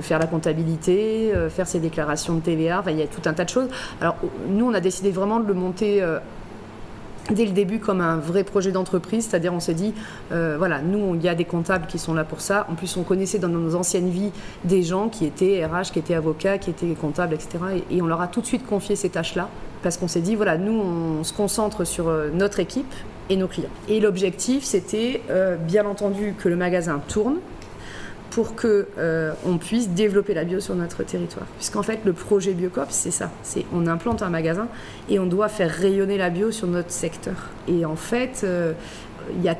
faire 0.00 0.18
la 0.18 0.26
comptabilité, 0.26 1.32
faire 1.50 1.66
ses 1.66 1.80
déclarations 1.80 2.34
de 2.34 2.40
TVA, 2.40 2.82
il 2.88 2.98
y 2.98 3.02
a 3.02 3.06
tout 3.06 3.22
un 3.26 3.34
tas 3.34 3.44
de 3.44 3.50
choses. 3.50 3.68
Alors 4.04 4.16
nous, 4.50 4.66
on 4.66 4.74
a 4.74 4.80
décidé 4.80 5.10
vraiment 5.10 5.40
de 5.40 5.48
le 5.48 5.54
monter 5.54 6.02
euh, 6.02 6.18
dès 7.30 7.46
le 7.46 7.52
début 7.52 7.78
comme 7.78 8.02
un 8.02 8.18
vrai 8.18 8.44
projet 8.44 8.70
d'entreprise, 8.70 9.26
c'est-à-dire 9.26 9.54
on 9.54 9.60
s'est 9.60 9.72
dit, 9.72 9.94
euh, 10.30 10.56
voilà, 10.58 10.82
nous, 10.82 11.14
il 11.14 11.22
y 11.22 11.28
a 11.30 11.34
des 11.34 11.46
comptables 11.46 11.86
qui 11.86 11.98
sont 11.98 12.12
là 12.12 12.22
pour 12.22 12.42
ça. 12.42 12.66
En 12.70 12.74
plus, 12.74 12.98
on 12.98 13.02
connaissait 13.02 13.38
dans 13.38 13.48
nos 13.48 13.74
anciennes 13.74 14.10
vies 14.10 14.30
des 14.64 14.82
gens 14.82 15.08
qui 15.08 15.24
étaient 15.24 15.64
RH, 15.64 15.92
qui 15.94 16.00
étaient 16.00 16.14
avocats, 16.14 16.58
qui 16.58 16.68
étaient 16.68 16.92
comptables, 16.92 17.32
etc. 17.32 17.48
Et, 17.90 18.02
on 18.02 18.06
leur 18.06 18.20
a 18.20 18.26
tout 18.26 18.42
de 18.42 18.46
suite 18.46 18.66
confié 18.66 18.94
ces 18.94 19.08
tâches-là, 19.08 19.48
parce 19.82 19.96
qu'on 19.96 20.08
s'est 20.08 20.20
dit, 20.20 20.34
voilà, 20.34 20.58
nous, 20.58 20.78
on 20.78 21.24
se 21.24 21.32
concentre 21.32 21.84
sur 21.84 22.08
euh, 22.08 22.28
notre 22.30 22.60
équipe 22.60 22.92
et 23.30 23.36
nos 23.36 23.48
clients. 23.48 23.70
Et 23.88 24.00
l'objectif, 24.00 24.64
c'était, 24.64 25.22
bien 25.66 25.86
entendu, 25.86 26.34
que 26.38 26.50
le 26.50 26.56
magasin 26.56 27.00
tourne, 27.08 27.36
pour 28.34 28.56
que 28.56 28.88
euh, 28.98 29.32
on 29.46 29.58
puisse 29.58 29.90
développer 29.90 30.34
la 30.34 30.42
bio 30.42 30.58
sur 30.58 30.74
notre 30.74 31.04
territoire. 31.04 31.46
Puisqu'en 31.56 31.84
fait, 31.84 32.00
le 32.04 32.12
projet 32.12 32.52
Biocop, 32.52 32.88
c'est 32.90 33.12
ça. 33.12 33.30
C'est 33.44 33.64
on 33.72 33.86
implante 33.86 34.22
un 34.22 34.28
magasin 34.28 34.66
et 35.08 35.20
on 35.20 35.26
doit 35.26 35.48
faire 35.48 35.70
rayonner 35.70 36.18
la 36.18 36.30
bio 36.30 36.50
sur 36.50 36.66
notre 36.66 36.90
secteur. 36.90 37.50
Et 37.68 37.84
en 37.84 37.94
fait, 37.94 38.40
euh, 38.42 38.72
il 39.36 39.42
y 39.42 39.48
a 39.48 39.56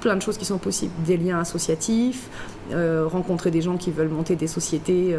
plein 0.00 0.16
de 0.16 0.22
choses 0.22 0.38
qui 0.38 0.44
sont 0.44 0.58
possibles, 0.58 0.92
des 1.06 1.16
liens 1.16 1.38
associatifs, 1.38 2.28
euh, 2.72 3.06
rencontrer 3.06 3.52
des 3.52 3.62
gens 3.62 3.76
qui 3.76 3.92
veulent 3.92 4.08
monter 4.08 4.34
des 4.34 4.48
sociétés 4.48 5.16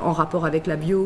en 0.00 0.12
rapport 0.12 0.46
avec 0.46 0.68
la 0.68 0.76
bio 0.76 1.04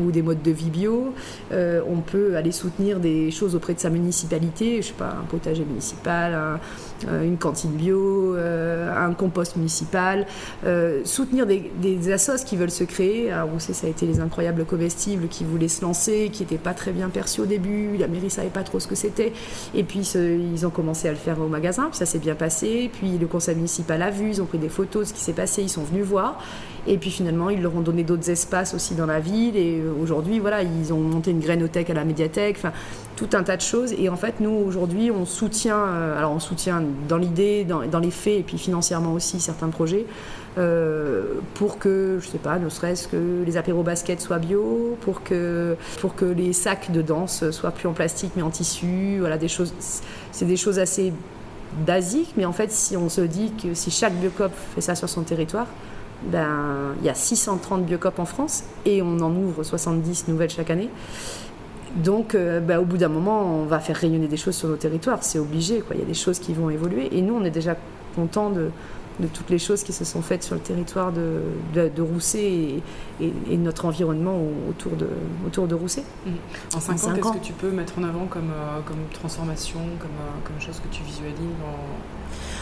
ou, 0.00 0.10
des 0.10 0.22
modes 0.22 0.42
de 0.42 0.50
vie 0.50 0.70
bio. 0.70 1.14
on 1.50 2.00
peut 2.00 2.36
aller 2.36 2.52
soutenir 2.52 3.00
des 3.00 3.30
choses 3.30 3.54
auprès 3.54 3.72
de 3.72 3.80
sa 3.80 3.90
municipalité, 3.90 4.82
je 4.82 4.88
sais 4.88 4.92
pas, 4.92 5.16
un 5.20 5.24
potager 5.28 5.64
municipal, 5.64 6.60
une 7.08 7.36
cantine 7.38 7.72
bio, 7.72 8.34
un 8.36 9.12
compost 9.14 9.56
municipal, 9.56 10.26
soutenir 11.04 11.46
des, 11.46 11.70
des 11.80 12.12
assos 12.12 12.44
qui 12.44 12.56
veulent 12.56 12.70
se 12.70 12.84
créer. 12.84 13.32
Vous 13.52 13.60
savez, 13.60 13.74
ça 13.74 13.86
a 13.86 13.90
été 13.90 14.06
les 14.06 14.20
incroyables 14.20 14.64
comestibles 14.64 15.28
qui 15.28 15.44
voulaient 15.44 15.68
se 15.68 15.82
lancer, 15.82 16.30
qui 16.32 16.42
n'étaient 16.42 16.58
pas 16.58 16.74
très 16.74 16.92
bien 16.92 17.08
perçus 17.08 17.40
au 17.40 17.46
début, 17.46 17.96
la 17.96 18.08
mairie 18.08 18.30
savait 18.30 18.48
pas 18.48 18.62
trop 18.62 18.80
ce 18.80 18.86
que 18.86 18.94
c'était, 18.94 19.32
et 19.74 19.84
puis 19.84 20.00
ils 20.00 20.66
ont 20.66 20.70
commencé 20.70 21.08
à 21.08 21.10
le 21.10 21.16
faire 21.16 21.40
au 21.40 21.48
magasin, 21.48 21.84
puis 21.84 21.98
ça 21.98 22.06
s'est 22.06 22.18
bien 22.18 22.34
passé, 22.34 22.90
puis 22.92 23.18
le 23.18 23.26
conseil 23.26 23.56
municipal 23.56 24.02
a 24.02 24.10
vu, 24.10 24.28
ils 24.28 24.42
ont 24.42 24.46
pris 24.46 24.58
des 24.58 24.68
photos 24.68 25.02
de 25.02 25.08
ce 25.08 25.14
qui 25.14 25.20
s'est 25.20 25.32
passé, 25.32 25.62
ils 25.62 25.68
sont 25.68 25.84
venus 25.84 26.04
voir. 26.04 26.40
Et 26.86 26.98
puis 26.98 27.10
finalement, 27.10 27.50
ils 27.50 27.62
leur 27.62 27.74
ont 27.74 27.80
donné 27.80 28.04
d'autres 28.04 28.28
espaces 28.30 28.74
aussi 28.74 28.94
dans 28.94 29.06
la 29.06 29.20
ville. 29.20 29.56
Et 29.56 29.80
euh, 29.80 29.92
aujourd'hui, 30.02 30.38
voilà, 30.38 30.62
ils 30.62 30.92
ont 30.92 31.00
monté 31.00 31.30
une 31.30 31.40
grainothèque 31.40 31.90
à 31.90 31.94
la 31.94 32.04
médiathèque, 32.04 32.56
enfin, 32.58 32.72
tout 33.16 33.30
un 33.32 33.42
tas 33.42 33.56
de 33.56 33.62
choses. 33.62 33.94
Et 33.98 34.08
en 34.08 34.16
fait, 34.16 34.40
nous, 34.40 34.50
aujourd'hui, 34.50 35.10
on 35.10 35.24
soutient, 35.24 35.78
euh, 35.78 36.18
alors 36.18 36.32
on 36.32 36.40
soutient 36.40 36.82
dans 37.08 37.16
l'idée, 37.16 37.64
dans, 37.64 37.98
les 37.98 38.10
faits, 38.10 38.40
et 38.40 38.42
puis 38.42 38.58
financièrement 38.58 39.14
aussi 39.14 39.40
certains 39.40 39.68
projets. 39.68 40.06
Euh, 40.56 41.40
pour 41.54 41.78
que, 41.78 42.18
je 42.20 42.28
sais 42.28 42.38
pas, 42.38 42.58
ne 42.58 42.68
serait-ce 42.68 43.08
que 43.08 43.42
les 43.44 43.56
apéros 43.56 43.82
basket 43.82 44.20
soient 44.20 44.38
bio, 44.38 44.96
pour 45.00 45.24
que, 45.24 45.76
pour 46.00 46.14
que 46.14 46.24
les 46.24 46.52
sacs 46.52 46.92
de 46.92 47.02
danse 47.02 47.50
soient 47.50 47.72
plus 47.72 47.88
en 47.88 47.92
plastique 47.92 48.32
mais 48.36 48.42
en 48.42 48.50
tissu, 48.50 49.16
voilà, 49.18 49.36
des 49.36 49.48
choses, 49.48 49.74
c'est 50.30 50.44
des 50.44 50.56
choses 50.56 50.78
assez 50.78 51.12
basique, 51.84 52.34
mais 52.36 52.44
en 52.44 52.52
fait, 52.52 52.70
si 52.70 52.96
on 52.96 53.08
se 53.08 53.22
dit 53.22 53.52
que 53.60 53.74
si 53.74 53.90
chaque 53.90 54.14
biocop 54.14 54.52
fait 54.74 54.80
ça 54.80 54.94
sur 54.94 55.08
son 55.08 55.22
territoire, 55.22 55.66
ben, 56.30 56.94
il 57.00 57.06
y 57.06 57.08
a 57.08 57.14
630 57.14 57.84
biocop 57.84 58.18
en 58.18 58.24
France 58.24 58.64
et 58.84 59.02
on 59.02 59.20
en 59.20 59.34
ouvre 59.34 59.62
70 59.62 60.28
nouvelles 60.28 60.50
chaque 60.50 60.70
année. 60.70 60.90
Donc, 61.96 62.34
euh, 62.34 62.60
ben, 62.60 62.78
au 62.78 62.84
bout 62.84 62.96
d'un 62.96 63.08
moment, 63.08 63.44
on 63.44 63.66
va 63.66 63.78
faire 63.78 63.96
rayonner 63.96 64.26
des 64.26 64.36
choses 64.36 64.56
sur 64.56 64.68
nos 64.68 64.76
territoires. 64.76 65.22
C'est 65.22 65.38
obligé, 65.38 65.80
quoi. 65.80 65.94
Il 65.94 66.00
y 66.00 66.02
a 66.02 66.06
des 66.06 66.14
choses 66.14 66.38
qui 66.38 66.52
vont 66.52 66.70
évoluer. 66.70 67.16
Et 67.16 67.22
nous, 67.22 67.34
on 67.34 67.44
est 67.44 67.50
déjà 67.50 67.76
content 68.16 68.50
de, 68.50 68.70
de 69.20 69.28
toutes 69.28 69.50
les 69.50 69.58
choses 69.58 69.82
qui 69.84 69.92
se 69.92 70.04
sont 70.04 70.22
faites 70.22 70.42
sur 70.42 70.54
le 70.54 70.60
territoire 70.60 71.12
de, 71.12 71.40
de, 71.74 72.02
Rousset 72.02 72.42
et, 72.42 72.82
et, 73.20 73.56
notre 73.56 73.84
environnement 73.86 74.36
autour 74.68 74.92
de, 74.92 75.08
autour 75.46 75.68
de 75.68 75.74
Rousset. 75.74 76.04
Mmh. 76.26 76.30
En 76.74 76.80
5 76.80 76.92
ans, 76.92 77.14
qu'est-ce 77.14 77.32
que 77.32 77.44
tu 77.44 77.52
peux 77.52 77.70
mettre 77.70 77.98
en 77.98 78.04
avant 78.04 78.26
comme, 78.26 78.50
euh, 78.50 78.80
comme 78.84 78.98
transformation, 79.12 79.78
comme, 80.00 80.10
euh, 80.10 80.44
comme 80.44 80.60
chose 80.60 80.80
que 80.80 80.94
tu 80.94 81.02
visualises 81.04 81.36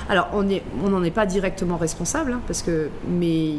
Alors, 0.09 0.29
on 0.35 0.43
n'en 0.43 0.61
on 0.93 1.03
est 1.03 1.11
pas 1.11 1.27
directement 1.27 1.79
responsable, 1.79 2.33
hein, 2.33 2.41
parce 2.47 2.63
que, 2.63 2.91
mais 3.09 3.55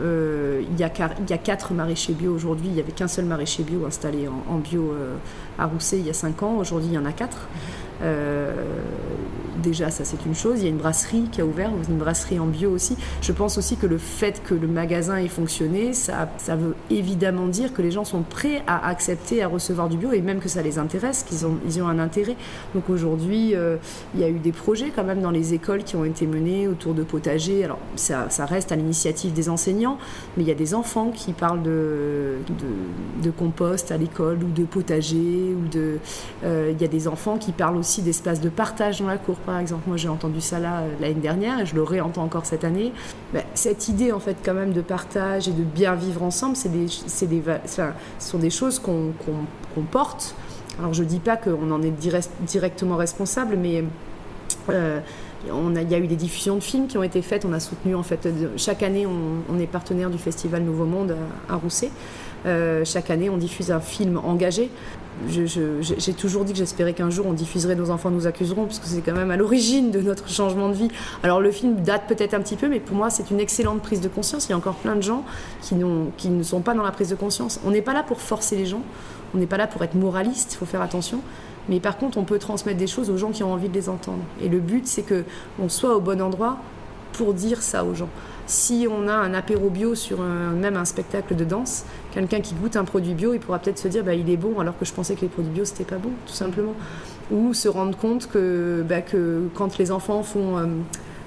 euh, 0.00 0.62
il, 0.70 0.80
y 0.80 0.84
a, 0.84 0.90
il 1.20 1.30
y 1.30 1.34
a 1.34 1.38
quatre 1.38 1.74
maraîchers 1.74 2.14
bio 2.14 2.32
aujourd'hui. 2.34 2.68
Il 2.68 2.72
n'y 2.74 2.80
avait 2.80 2.92
qu'un 2.92 3.08
seul 3.08 3.26
maraîcher 3.26 3.64
bio 3.64 3.84
installé 3.84 4.28
en, 4.28 4.58
bio 4.58 4.94
à 5.58 5.66
Rousset 5.66 5.98
il 5.98 6.06
y 6.06 6.10
a 6.10 6.14
5 6.14 6.42
ans. 6.42 6.56
Aujourd'hui, 6.56 6.88
il 6.90 6.94
y 6.94 6.98
en 6.98 7.04
a 7.04 7.12
quatre. 7.12 7.36
Mmh 7.36 7.89
déjà, 9.60 9.90
ça 9.90 10.04
c'est 10.04 10.24
une 10.26 10.34
chose. 10.34 10.58
Il 10.58 10.64
y 10.64 10.66
a 10.66 10.70
une 10.70 10.78
brasserie 10.78 11.28
qui 11.30 11.40
a 11.40 11.46
ouvert, 11.46 11.70
une 11.88 11.98
brasserie 11.98 12.40
en 12.40 12.46
bio 12.46 12.70
aussi. 12.70 12.96
Je 13.22 13.32
pense 13.32 13.58
aussi 13.58 13.76
que 13.76 13.86
le 13.86 13.98
fait 13.98 14.42
que 14.42 14.54
le 14.54 14.66
magasin 14.66 15.16
ait 15.16 15.28
fonctionné, 15.28 15.92
ça, 15.92 16.28
veut 16.48 16.74
évidemment 16.90 17.46
dire 17.46 17.72
que 17.72 17.82
les 17.82 17.90
gens 17.90 18.04
sont 18.04 18.22
prêts 18.22 18.62
à 18.66 18.88
accepter, 18.88 19.42
à 19.42 19.48
recevoir 19.48 19.88
du 19.88 19.96
bio 19.96 20.12
et 20.12 20.20
même 20.20 20.40
que 20.40 20.48
ça 20.48 20.62
les 20.62 20.78
intéresse, 20.78 21.22
qu'ils 21.22 21.46
ont, 21.46 21.58
ils 21.66 21.80
ont 21.82 21.88
un 21.88 21.98
intérêt. 21.98 22.36
Donc 22.74 22.90
aujourd'hui, 22.90 23.54
euh, 23.54 23.76
il 24.14 24.20
y 24.20 24.24
a 24.24 24.28
eu 24.28 24.38
des 24.38 24.52
projets 24.52 24.90
quand 24.94 25.04
même 25.04 25.20
dans 25.20 25.30
les 25.30 25.54
écoles 25.54 25.84
qui 25.84 25.96
ont 25.96 26.04
été 26.04 26.26
menés 26.26 26.66
autour 26.66 26.94
de 26.94 27.02
potagers. 27.02 27.64
Alors 27.64 27.78
ça, 27.96 28.26
reste 28.46 28.72
à 28.72 28.76
l'initiative 28.76 29.32
des 29.32 29.48
enseignants, 29.48 29.98
mais 30.36 30.42
il 30.42 30.48
y 30.48 30.52
a 30.52 30.54
des 30.54 30.74
enfants 30.74 31.10
qui 31.10 31.32
parlent 31.32 31.62
de, 31.62 32.36
de, 33.22 33.30
compost 33.30 33.92
à 33.92 33.96
l'école 33.96 34.38
ou 34.42 34.50
de 34.50 34.64
potager. 34.64 35.54
Ou 35.54 35.68
de, 35.68 35.98
euh, 36.44 36.72
il 36.72 36.80
y 36.80 36.84
a 36.84 36.88
des 36.88 37.06
enfants 37.06 37.38
qui 37.38 37.52
parlent 37.52 37.76
aussi 37.76 37.89
d'espaces 37.98 38.40
de 38.40 38.48
partage 38.48 39.00
dans 39.00 39.06
la 39.06 39.18
cour 39.18 39.36
par 39.36 39.58
exemple. 39.58 39.82
Moi, 39.86 39.96
j'ai 39.96 40.08
entendu 40.08 40.40
ça 40.40 40.58
là 40.58 40.80
euh, 40.80 40.88
l'année 41.00 41.14
dernière 41.14 41.60
et 41.60 41.66
je 41.66 41.74
le 41.74 41.82
réentends 41.82 42.22
encore 42.22 42.46
cette 42.46 42.64
année. 42.64 42.92
Ben, 43.34 43.42
cette 43.54 43.88
idée, 43.88 44.12
en 44.12 44.20
fait, 44.20 44.36
quand 44.44 44.54
même, 44.54 44.72
de 44.72 44.80
partage 44.80 45.48
et 45.48 45.52
de 45.52 45.62
bien 45.62 45.94
vivre 45.94 46.22
ensemble, 46.22 46.56
c'est 46.56 46.70
des, 46.70 46.86
des, 47.26 47.42
ce 47.66 47.82
sont 48.18 48.38
des 48.38 48.50
choses 48.50 48.78
qu'on 48.78 49.12
porte. 49.90 50.34
Alors, 50.78 50.94
je 50.94 51.02
dis 51.02 51.18
pas 51.18 51.36
qu'on 51.36 51.70
en 51.70 51.82
est 51.82 51.92
directement 52.46 52.96
responsable, 52.96 53.56
mais 53.56 53.84
euh, 54.70 55.00
on 55.50 55.74
a, 55.76 55.82
il 55.82 55.90
y 55.90 55.94
a 55.94 55.98
eu 55.98 56.06
des 56.06 56.16
diffusions 56.16 56.56
de 56.56 56.62
films 56.62 56.86
qui 56.86 56.98
ont 56.98 57.02
été 57.02 57.22
faites. 57.22 57.44
On 57.44 57.52
a 57.52 57.60
soutenu, 57.60 57.94
en 57.94 58.02
fait, 58.02 58.28
chaque 58.56 58.82
année, 58.82 59.06
on, 59.06 59.58
est 59.58 59.66
partenaire 59.66 60.10
du 60.10 60.18
festival 60.18 60.62
Nouveau 60.62 60.86
Monde 60.86 61.16
à, 61.48 61.56
Rousset. 61.56 61.90
Euh, 62.46 62.84
chaque 62.84 63.10
année, 63.10 63.28
on 63.28 63.36
diffuse 63.36 63.70
un 63.70 63.80
film 63.80 64.18
engagé 64.18 64.70
j'ai 65.28 66.12
toujours 66.14 66.44
dit 66.44 66.52
que 66.52 66.58
j'espérais 66.58 66.92
qu'un 66.92 67.10
jour 67.10 67.26
on 67.26 67.32
diffuserait 67.32 67.74
Nos 67.74 67.90
enfants 67.90 68.10
nous 68.10 68.26
accuseront, 68.26 68.64
parce 68.64 68.78
que 68.78 68.86
c'est 68.86 69.02
quand 69.02 69.14
même 69.14 69.30
à 69.30 69.36
l'origine 69.36 69.90
de 69.90 70.00
notre 70.00 70.28
changement 70.28 70.68
de 70.68 70.74
vie. 70.74 70.88
Alors 71.22 71.40
le 71.40 71.50
film 71.50 71.76
date 71.82 72.06
peut-être 72.08 72.34
un 72.34 72.40
petit 72.40 72.56
peu, 72.56 72.68
mais 72.68 72.80
pour 72.80 72.96
moi 72.96 73.10
c'est 73.10 73.30
une 73.30 73.40
excellente 73.40 73.82
prise 73.82 74.00
de 74.00 74.08
conscience. 74.08 74.46
Il 74.46 74.50
y 74.50 74.52
a 74.52 74.56
encore 74.56 74.76
plein 74.76 74.96
de 74.96 75.02
gens 75.02 75.24
qui, 75.62 75.74
ne 75.74 76.42
sont 76.42 76.60
pas 76.60 76.74
dans 76.74 76.82
la 76.82 76.92
prise 76.92 77.10
de 77.10 77.16
conscience. 77.16 77.60
On 77.64 77.70
n'est 77.70 77.82
pas 77.82 77.92
là 77.92 78.02
pour 78.02 78.20
forcer 78.20 78.56
les 78.56 78.66
gens, 78.66 78.82
on 79.34 79.38
n'est 79.38 79.46
pas 79.46 79.56
là 79.56 79.66
pour 79.66 79.82
être 79.82 79.94
moraliste, 79.94 80.54
il 80.54 80.56
faut 80.56 80.66
faire 80.66 80.82
attention. 80.82 81.20
Mais 81.68 81.80
par 81.80 81.98
contre, 81.98 82.18
on 82.18 82.24
peut 82.24 82.38
transmettre 82.38 82.78
des 82.78 82.86
choses 82.86 83.10
aux 83.10 83.16
gens 83.16 83.30
qui 83.30 83.42
ont 83.42 83.52
envie 83.52 83.68
de 83.68 83.74
les 83.74 83.88
entendre. 83.88 84.22
Et 84.42 84.48
le 84.48 84.58
but, 84.58 84.86
c'est 84.86 85.04
qu'on 85.04 85.68
soit 85.68 85.94
au 85.94 86.00
bon 86.00 86.20
endroit 86.20 86.56
pour 87.12 87.34
dire 87.34 87.62
ça 87.62 87.84
aux 87.84 87.94
gens. 87.94 88.08
Si 88.46 88.88
on 88.90 89.06
a 89.06 89.12
un 89.12 89.32
apéro 89.34 89.70
bio 89.70 89.94
sur 89.94 90.18
même 90.20 90.76
un 90.76 90.84
spectacle 90.84 91.36
de 91.36 91.44
danse, 91.44 91.84
quelqu'un 92.12 92.40
qui 92.40 92.54
goûte 92.54 92.76
un 92.76 92.84
produit 92.84 93.14
bio, 93.14 93.32
il 93.32 93.40
pourra 93.40 93.60
peut-être 93.60 93.78
se 93.78 93.86
dire 93.86 94.02
bah, 94.02 94.14
il 94.14 94.28
est 94.28 94.36
bon 94.36 94.58
alors 94.58 94.76
que 94.76 94.84
je 94.84 94.92
pensais 94.92 95.14
que 95.14 95.20
les 95.20 95.28
produits 95.28 95.52
bio 95.52 95.64
c'était 95.64 95.84
pas 95.84 95.98
bon, 95.98 96.10
tout 96.26 96.32
simplement. 96.32 96.74
Ou 97.30 97.54
se 97.54 97.68
rendre 97.68 97.96
compte 97.96 98.28
que, 98.28 98.84
bah, 98.88 99.02
que 99.02 99.42
quand 99.54 99.78
les 99.78 99.92
enfants 99.92 100.24
font 100.24 100.58
euh, 100.58 100.66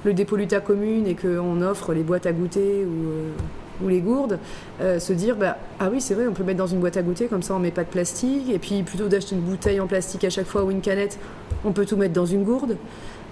le 0.04 0.14
dépolluta 0.14 0.60
commune 0.60 1.08
et 1.08 1.16
qu'on 1.16 1.62
offre 1.62 1.94
les 1.94 2.04
boîtes 2.04 2.26
à 2.26 2.34
goûter 2.34 2.86
ou, 2.86 3.10
euh, 3.10 3.30
ou 3.84 3.88
les 3.88 4.02
gourdes, 4.02 4.40
euh, 4.82 5.00
se 5.00 5.14
dire 5.14 5.36
bah, 5.36 5.58
ah 5.80 5.90
oui 5.92 6.02
c'est 6.02 6.14
vrai 6.14 6.28
on 6.28 6.34
peut 6.34 6.44
mettre 6.44 6.60
dans 6.60 6.68
une 6.68 6.80
boîte 6.80 6.98
à 6.98 7.02
goûter 7.02 7.28
comme 7.28 7.42
ça 7.42 7.56
on 7.56 7.60
met 7.60 7.72
pas 7.72 7.84
de 7.84 7.90
plastique 7.90 8.50
et 8.50 8.60
puis 8.60 8.84
plutôt 8.84 9.08
d'acheter 9.08 9.36
une 9.36 9.42
bouteille 9.42 9.80
en 9.80 9.88
plastique 9.88 10.24
à 10.24 10.30
chaque 10.30 10.46
fois 10.46 10.64
ou 10.64 10.72
une 10.72 10.82
canette 10.82 11.18
on 11.66 11.72
peut 11.72 11.86
tout 11.86 11.98
mettre 11.98 12.14
dans 12.14 12.26
une 12.26 12.44
gourde 12.44 12.78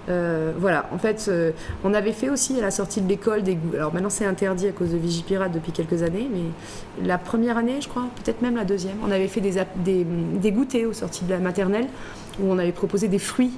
euh, 0.09 0.51
voilà, 0.57 0.87
en 0.91 0.97
fait, 0.97 1.29
on 1.83 1.93
avait 1.93 2.11
fait 2.11 2.29
aussi 2.29 2.57
à 2.57 2.61
la 2.61 2.71
sortie 2.71 3.01
de 3.01 3.07
l'école 3.07 3.43
des 3.43 3.55
goûts. 3.55 3.75
Alors 3.75 3.93
maintenant, 3.93 4.09
c'est 4.09 4.25
interdit 4.25 4.67
à 4.67 4.71
cause 4.71 4.91
de 4.91 4.97
Vigipirate 4.97 5.51
depuis 5.51 5.71
quelques 5.71 6.03
années, 6.03 6.27
mais 6.31 7.05
la 7.07 7.17
première 7.17 7.57
année, 7.57 7.79
je 7.81 7.87
crois, 7.87 8.07
peut-être 8.15 8.41
même 8.41 8.55
la 8.55 8.65
deuxième, 8.65 8.97
on 9.05 9.11
avait 9.11 9.27
fait 9.27 9.41
des, 9.41 10.05
des, 10.05 10.51
goûters 10.51 10.85
aux 10.85 10.93
sorties 10.93 11.25
de 11.25 11.29
la 11.29 11.39
maternelle 11.39 11.87
où 12.39 12.51
on 12.51 12.57
avait 12.57 12.71
proposé 12.71 13.07
des 13.07 13.19
fruits 13.19 13.51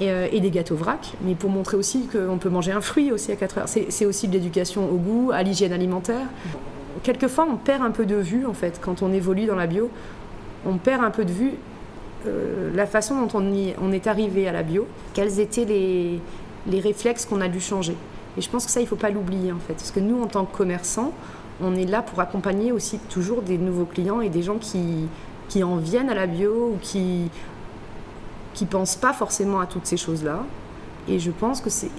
et, 0.00 0.10
euh, 0.10 0.28
des 0.30 0.50
gâteaux 0.50 0.76
vrac, 0.76 1.12
mais 1.22 1.34
pour 1.34 1.50
montrer 1.50 1.76
aussi 1.76 2.06
qu'on 2.06 2.38
peut 2.38 2.48
manger 2.48 2.72
un 2.72 2.80
fruit 2.80 3.12
aussi 3.12 3.30
à 3.32 3.36
4 3.36 3.58
heures. 3.58 3.68
C'est 3.68 4.06
aussi 4.06 4.28
de 4.28 4.32
l'éducation 4.32 4.90
au 4.90 4.96
goût, 4.96 5.30
à 5.32 5.42
l'hygiène 5.42 5.72
alimentaire. 5.72 6.26
Quelquefois, 7.02 7.46
on 7.50 7.56
perd 7.56 7.82
un 7.82 7.90
peu 7.90 8.06
de 8.06 8.16
vue, 8.16 8.46
en 8.46 8.54
fait, 8.54 8.80
quand 8.82 9.02
on 9.02 9.12
évolue 9.12 9.46
dans 9.46 9.56
la 9.56 9.66
bio. 9.66 9.90
On 10.66 10.76
perd 10.76 11.04
un 11.04 11.10
peu 11.10 11.24
de 11.24 11.32
vue 11.32 11.52
euh, 12.26 12.70
la 12.74 12.86
façon 12.86 13.26
dont 13.26 13.40
on, 13.80 13.92
est 13.92 14.06
arrivé 14.06 14.48
à 14.48 14.52
la 14.52 14.62
bio, 14.62 14.86
quels 15.14 15.40
étaient 15.40 15.64
les, 15.64 16.20
les 16.66 16.80
réflexes 16.80 17.24
qu'on 17.24 17.40
a 17.40 17.48
dû 17.48 17.60
changer. 17.60 17.96
Et 18.36 18.40
je 18.40 18.48
pense 18.48 18.64
que 18.64 18.70
ça, 18.70 18.80
il 18.80 18.84
ne 18.84 18.88
faut 18.88 18.96
pas 18.96 19.10
l'oublier 19.10 19.52
en 19.52 19.58
fait. 19.58 19.74
Parce 19.74 19.90
que 19.90 20.00
nous, 20.00 20.22
en 20.22 20.26
tant 20.26 20.44
que 20.44 20.56
commerçants, 20.56 21.12
on 21.62 21.74
est 21.74 21.86
là 21.86 22.02
pour 22.02 22.20
accompagner 22.20 22.72
aussi 22.72 22.98
toujours 23.10 23.42
des 23.42 23.58
nouveaux 23.58 23.84
clients 23.84 24.20
et 24.20 24.28
des 24.28 24.42
gens 24.42 24.58
qui, 24.58 25.08
qui 25.48 25.62
en 25.62 25.76
viennent 25.76 26.10
à 26.10 26.14
la 26.14 26.26
bio 26.26 26.72
ou 26.74 26.78
qui 26.80 27.30
qui 28.54 28.66
pensent 28.66 28.96
pas 28.96 29.12
forcément 29.12 29.60
à 29.60 29.66
toutes 29.66 29.86
ces 29.86 29.96
choses-là. 29.96 30.44
Et 31.08 31.18
je 31.18 31.30
pense 31.30 31.60
que 31.60 31.70
c'est 31.70 31.90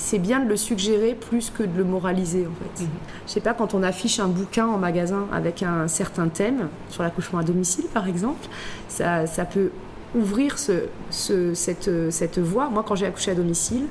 c'est 0.00 0.18
bien 0.18 0.40
de 0.40 0.48
le 0.48 0.56
suggérer 0.56 1.14
plus 1.14 1.50
que 1.50 1.62
de 1.62 1.76
le 1.76 1.84
moraliser 1.84 2.46
en 2.46 2.78
fait. 2.78 2.84
Mhm. 2.84 2.90
Je 3.26 3.32
sais 3.32 3.40
pas, 3.40 3.52
quand 3.54 3.74
on 3.74 3.82
affiche 3.82 4.18
un 4.18 4.28
bouquin 4.28 4.66
en 4.66 4.78
magasin 4.78 5.26
avec 5.32 5.62
un 5.62 5.86
certain 5.88 6.28
thème, 6.28 6.68
sur 6.88 7.02
l'accouchement 7.02 7.38
à 7.38 7.44
domicile 7.44 7.84
par 7.92 8.08
exemple, 8.08 8.48
ça, 8.88 9.26
ça 9.26 9.44
peut 9.44 9.70
ouvrir 10.14 10.58
ce, 10.58 10.86
ce, 11.10 11.54
cette, 11.54 11.90
cette 12.10 12.38
voie. 12.38 12.68
Moi, 12.70 12.82
quand 12.86 12.96
j'ai 12.96 13.06
accouché 13.06 13.30
à 13.30 13.34
domicile, 13.34 13.84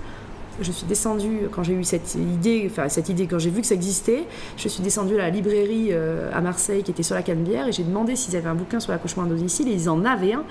je 0.61 0.71
suis 0.71 0.85
descendue, 0.85 1.47
quand 1.51 1.63
j'ai 1.63 1.73
eu 1.73 1.83
cette 1.83 2.15
idée, 2.15 2.67
enfin 2.69 2.89
cette 2.89 3.09
idée, 3.09 3.27
quand 3.27 3.39
j'ai 3.39 3.49
vu 3.49 3.61
que 3.61 3.67
ça 3.67 3.75
existait, 3.75 4.25
je 4.57 4.67
suis 4.67 4.81
descendue 4.83 5.15
à 5.15 5.19
la 5.19 5.29
librairie 5.29 5.89
euh, 5.91 6.29
à 6.33 6.41
Marseille 6.41 6.83
qui 6.83 6.91
était 6.91 7.03
sur 7.03 7.15
la 7.15 7.21
Canebière 7.21 7.67
et 7.67 7.71
j'ai 7.71 7.83
demandé 7.83 8.15
s'ils 8.15 8.35
avaient 8.35 8.49
un 8.49 8.55
bouquin 8.55 8.79
sur 8.79 8.91
l'accouchement 8.91 9.23
à 9.23 9.25
domicile 9.27 9.67
et 9.67 9.73
ils 9.73 9.89
en 9.89 10.05
avaient 10.05 10.33
un. 10.33 10.43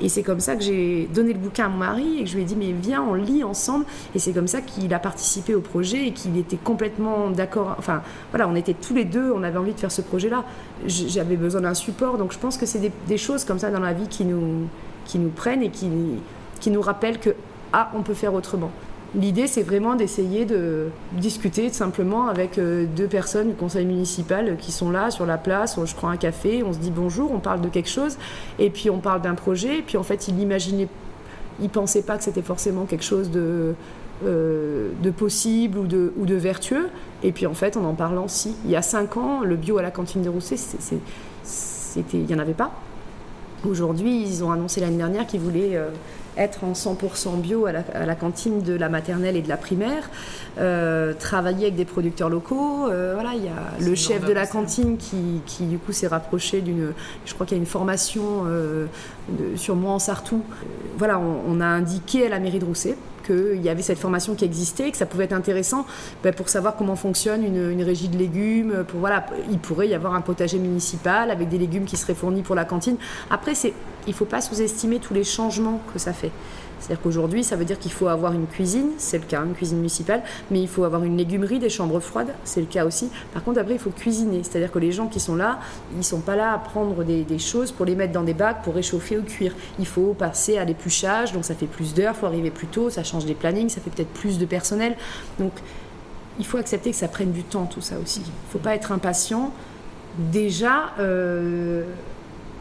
Et 0.00 0.08
c'est 0.08 0.22
comme 0.22 0.40
ça 0.40 0.56
que 0.56 0.62
j'ai 0.62 1.08
donné 1.12 1.32
le 1.32 1.38
bouquin 1.38 1.66
à 1.66 1.68
mon 1.68 1.78
mari 1.78 2.18
et 2.18 2.24
que 2.24 2.30
je 2.30 2.36
lui 2.36 2.42
ai 2.42 2.44
dit 2.44 2.56
mais 2.56 2.72
viens, 2.72 3.02
on 3.02 3.14
lit 3.14 3.44
ensemble. 3.44 3.84
Et 4.14 4.18
c'est 4.18 4.32
comme 4.32 4.48
ça 4.48 4.60
qu'il 4.60 4.92
a 4.94 4.98
participé 4.98 5.54
au 5.54 5.60
projet 5.60 6.08
et 6.08 6.12
qu'il 6.12 6.36
était 6.38 6.56
complètement 6.56 7.30
d'accord. 7.30 7.76
Enfin 7.78 8.02
voilà, 8.30 8.48
on 8.48 8.54
était 8.54 8.74
tous 8.74 8.94
les 8.94 9.04
deux, 9.04 9.32
on 9.32 9.42
avait 9.42 9.58
envie 9.58 9.74
de 9.74 9.80
faire 9.80 9.92
ce 9.92 10.02
projet-là. 10.02 10.44
J'avais 10.86 11.36
besoin 11.36 11.62
d'un 11.62 11.74
support, 11.74 12.18
donc 12.18 12.32
je 12.32 12.38
pense 12.38 12.56
que 12.56 12.66
c'est 12.66 12.78
des, 12.78 12.92
des, 13.08 13.18
choses 13.18 13.44
comme 13.44 13.58
ça 13.58 13.70
dans 13.70 13.80
la 13.80 13.94
vie 13.94 14.08
qui 14.08 14.24
nous, 14.24 14.68
qui 15.06 15.18
nous 15.18 15.30
prennent 15.30 15.62
et 15.62 15.70
qui, 15.70 15.88
qui 16.60 16.70
nous 16.70 16.82
rappellent 16.82 17.18
que 17.18 17.30
ah, 17.72 17.90
on 17.94 18.02
peut 18.02 18.14
faire 18.14 18.34
autrement. 18.34 18.70
L'idée, 19.16 19.46
c'est 19.46 19.62
vraiment 19.62 19.94
d'essayer 19.94 20.44
de 20.44 20.88
discuter 21.12 21.70
simplement 21.70 22.28
avec 22.28 22.58
euh, 22.58 22.84
deux 22.84 23.06
personnes 23.06 23.48
du 23.48 23.54
conseil 23.54 23.86
municipal 23.86 24.58
qui 24.58 24.72
sont 24.72 24.90
là 24.90 25.10
sur 25.10 25.24
la 25.24 25.38
place. 25.38 25.78
Je 25.82 25.94
prends 25.94 26.10
un 26.10 26.18
café, 26.18 26.62
on 26.62 26.74
se 26.74 26.78
dit 26.78 26.90
bonjour, 26.90 27.32
on 27.32 27.38
parle 27.38 27.62
de 27.62 27.68
quelque 27.70 27.88
chose, 27.88 28.18
et 28.58 28.68
puis 28.68 28.90
on 28.90 28.98
parle 28.98 29.22
d'un 29.22 29.34
projet. 29.34 29.78
Et 29.78 29.82
puis 29.82 29.96
en 29.96 30.02
fait, 30.02 30.28
il 30.28 30.38
imaginait, 30.38 30.88
il 31.62 31.70
pensait 31.70 32.02
pas 32.02 32.18
que 32.18 32.24
c'était 32.24 32.42
forcément 32.42 32.84
quelque 32.84 33.04
chose 33.04 33.30
de, 33.30 33.74
euh, 34.26 34.90
possible 35.16 35.78
ou 35.78 35.86
de, 35.86 36.34
vertueux. 36.34 36.90
Et 37.22 37.32
puis 37.32 37.46
en 37.46 37.54
fait, 37.54 37.78
en 37.78 37.84
en 37.84 37.94
parlant, 37.94 38.28
si. 38.28 38.54
Il 38.66 38.70
y 38.70 38.76
a 38.76 38.82
cinq 38.82 39.16
ans, 39.16 39.40
le 39.40 39.56
bio 39.56 39.78
à 39.78 39.82
la 39.82 39.90
cantine 39.90 40.20
de 40.20 40.28
Rousset, 40.28 40.58
c'était, 40.58 42.18
il 42.18 42.26
n'y 42.26 42.34
en 42.34 42.38
avait 42.38 42.52
pas. 42.52 42.70
Aujourd'hui, 43.66 44.22
ils 44.22 44.44
ont 44.44 44.50
annoncé 44.52 44.82
l'année 44.82 44.98
dernière 44.98 45.26
qu'ils 45.26 45.40
voulaient 45.40 45.74
euh, 45.74 45.88
être 46.36 46.64
en 46.64 46.72
100% 46.72 47.40
bio 47.40 47.66
à 47.66 47.72
la, 47.72 48.14
cantine 48.14 48.62
de 48.62 48.74
la 48.74 48.88
maternelle 48.88 49.36
et 49.36 49.42
de 49.42 49.48
la 49.48 49.56
primaire, 49.56 50.10
euh, 50.58 51.12
travailler 51.14 51.64
avec 51.64 51.76
des 51.76 51.84
producteurs 51.84 52.28
locaux. 52.28 52.88
Euh, 52.88 53.12
voilà, 53.14 53.30
il 53.34 53.44
y 53.44 53.48
a 53.48 53.84
le 53.84 53.94
chef 53.94 54.24
de 54.24 54.32
la 54.32 54.46
cantine 54.46 54.96
qui, 54.96 55.40
qui 55.46 55.64
du 55.64 55.78
coup 55.78 55.92
s'est 55.92 56.06
rapproché 56.06 56.60
d'une, 56.60 56.92
je 57.24 57.34
crois 57.34 57.46
qu'il 57.46 57.56
y 57.56 57.60
a 57.60 57.62
une 57.62 57.66
formation 57.66 58.44
sur 59.56 59.76
moi 59.76 59.92
en 59.92 59.98
Sartou. 59.98 60.42
voilà, 60.98 61.18
on, 61.18 61.60
a 61.60 61.66
indiqué 61.66 62.26
à 62.26 62.28
la 62.28 62.38
mairie 62.38 62.58
de 62.58 62.64
Rousset 62.64 62.96
qu'il 63.26 63.62
y 63.62 63.68
avait 63.68 63.82
cette 63.82 63.98
formation 63.98 64.34
qui 64.34 64.44
existait, 64.44 64.90
que 64.90 64.96
ça 64.96 65.06
pouvait 65.06 65.24
être 65.24 65.32
intéressant 65.32 65.86
ben, 66.22 66.32
pour 66.32 66.48
savoir 66.48 66.76
comment 66.76 66.96
fonctionne 66.96 67.44
une, 67.44 67.82
régie 67.82 68.08
de 68.08 68.16
légumes. 68.16 68.84
Pour, 68.88 69.00
voilà, 69.00 69.26
il 69.50 69.58
pourrait 69.58 69.88
y 69.88 69.94
avoir 69.94 70.14
un 70.14 70.20
potager 70.20 70.58
municipal 70.58 71.30
avec 71.30 71.48
des 71.48 71.58
légumes 71.58 71.84
qui 71.84 71.96
seraient 71.96 72.14
fournis 72.14 72.42
pour 72.42 72.54
la 72.54 72.64
cantine. 72.64 72.96
Après, 73.30 73.52
il 73.54 73.72
ne 74.08 74.12
faut 74.12 74.24
pas 74.24 74.40
sous-estimer 74.40 74.98
tous 74.98 75.14
les 75.14 75.24
changements 75.24 75.80
que 75.92 75.98
ça 75.98 76.12
fait. 76.12 76.30
C'est-à-dire 76.78 77.02
qu'aujourd'hui, 77.02 77.42
ça 77.42 77.56
veut 77.56 77.64
dire 77.64 77.78
qu'il 77.78 77.92
faut 77.92 78.08
avoir 78.08 78.32
une 78.32 78.46
cuisine, 78.46 78.90
c'est 78.98 79.18
le 79.18 79.24
cas, 79.24 79.42
une 79.44 79.54
cuisine 79.54 79.78
municipale, 79.78 80.22
mais 80.50 80.60
il 80.60 80.68
faut 80.68 80.84
avoir 80.84 81.02
une 81.04 81.16
légumerie, 81.16 81.58
des 81.58 81.70
chambres 81.70 82.00
froides, 82.00 82.34
c'est 82.44 82.60
le 82.60 82.66
cas 82.66 82.84
aussi. 82.84 83.10
Par 83.32 83.42
contre, 83.42 83.60
après, 83.60 83.74
il 83.74 83.80
faut 83.80 83.90
cuisiner. 83.90 84.42
C'est-à-dire 84.42 84.70
que 84.70 84.78
les 84.78 84.92
gens 84.92 85.06
qui 85.06 85.20
sont 85.20 85.36
là, 85.36 85.58
ils 85.92 85.98
ne 85.98 86.02
sont 86.02 86.20
pas 86.20 86.36
là 86.36 86.52
à 86.52 86.58
prendre 86.58 87.02
des, 87.04 87.24
choses 87.38 87.72
pour 87.72 87.86
les 87.86 87.94
mettre 87.94 88.12
dans 88.12 88.22
des 88.22 88.34
bacs 88.34 88.62
pour 88.62 88.74
réchauffer 88.74 89.18
ou 89.18 89.22
cuire. 89.22 89.54
Il 89.78 89.86
faut 89.86 90.14
passer 90.14 90.58
à 90.58 90.64
l'épluchage, 90.64 91.32
donc 91.32 91.44
ça 91.44 91.54
fait 91.54 91.66
plus 91.66 91.94
d'heures, 91.94 92.14
il 92.16 92.20
faut 92.20 92.26
arriver 92.26 92.50
plus 92.50 92.66
tôt, 92.66 92.90
ça 92.90 93.04
change 93.04 93.26
des 93.26 93.34
plannings, 93.34 93.68
ça 93.68 93.80
fait 93.80 93.90
peut-être 93.90 94.12
plus 94.12 94.38
de 94.38 94.46
personnel. 94.46 94.96
Donc, 95.38 95.52
il 96.38 96.46
faut 96.46 96.58
accepter 96.58 96.90
que 96.90 96.96
ça 96.96 97.08
prenne 97.08 97.32
du 97.32 97.42
temps, 97.42 97.66
tout 97.66 97.80
ça 97.80 97.96
aussi. 98.02 98.20
Il 98.20 98.28
ne 98.28 98.50
faut 98.52 98.58
pas 98.58 98.74
être 98.74 98.92
impatient. 98.92 99.52
Déjà, 100.18 100.92
euh, 100.98 101.84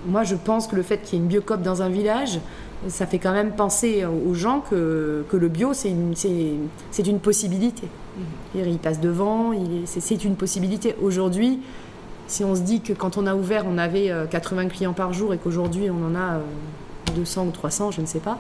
moi, 0.08 0.23
je 0.23 0.36
pense 0.36 0.67
que 0.67 0.75
le 0.75 0.84
fait 0.84 0.99
qu'il 0.99 1.17
y 1.17 1.21
ait 1.21 1.23
une 1.23 1.28
biocop 1.28 1.62
dans 1.62 1.82
un 1.82 1.89
village, 1.89 2.39
ça 2.88 3.06
fait 3.06 3.19
quand 3.19 3.34
même 3.34 3.52
penser 3.52 4.06
aux 4.06 4.34
gens 4.34 4.62
que, 4.62 5.26
que 5.30 5.38
le 5.38 5.48
bio, 5.48 5.74
c'est 5.74 5.89
une, 5.89 6.13
c'est, 6.15 7.08
une 7.08 7.19
possibilité. 7.19 7.88
Mhm. 8.17 8.67
Il 8.67 8.78
passe 8.78 9.00
devant, 9.00 9.52
c'est, 9.86 10.24
une 10.24 10.36
possibilité. 10.36 10.95
Aujourd'hui, 11.02 11.60
si 12.28 12.43
on 12.43 12.56
se 12.56 12.62
dit 12.62 12.82
que 12.82 12.93
quand 12.93 13.17
on 13.17 13.28
a 13.28 13.36
ouvert, 13.36 13.65
on 13.67 13.78
avait 13.78 14.12
80 14.30 14.65
euh, 14.65 14.67
clients 14.67 14.93
par 14.93 15.13
jour 15.13 15.34
et 15.34 15.38
qu'aujourd'hui, 15.38 15.89
on 15.89 16.06
en 16.08 16.15
a 16.15 16.39
200 17.15 17.41
euh, 17.41 17.48
ou 17.48 17.52
300, 17.52 17.91
je 17.91 18.02
ne 18.02 18.06
sais 18.06 18.19
pas, 18.19 18.38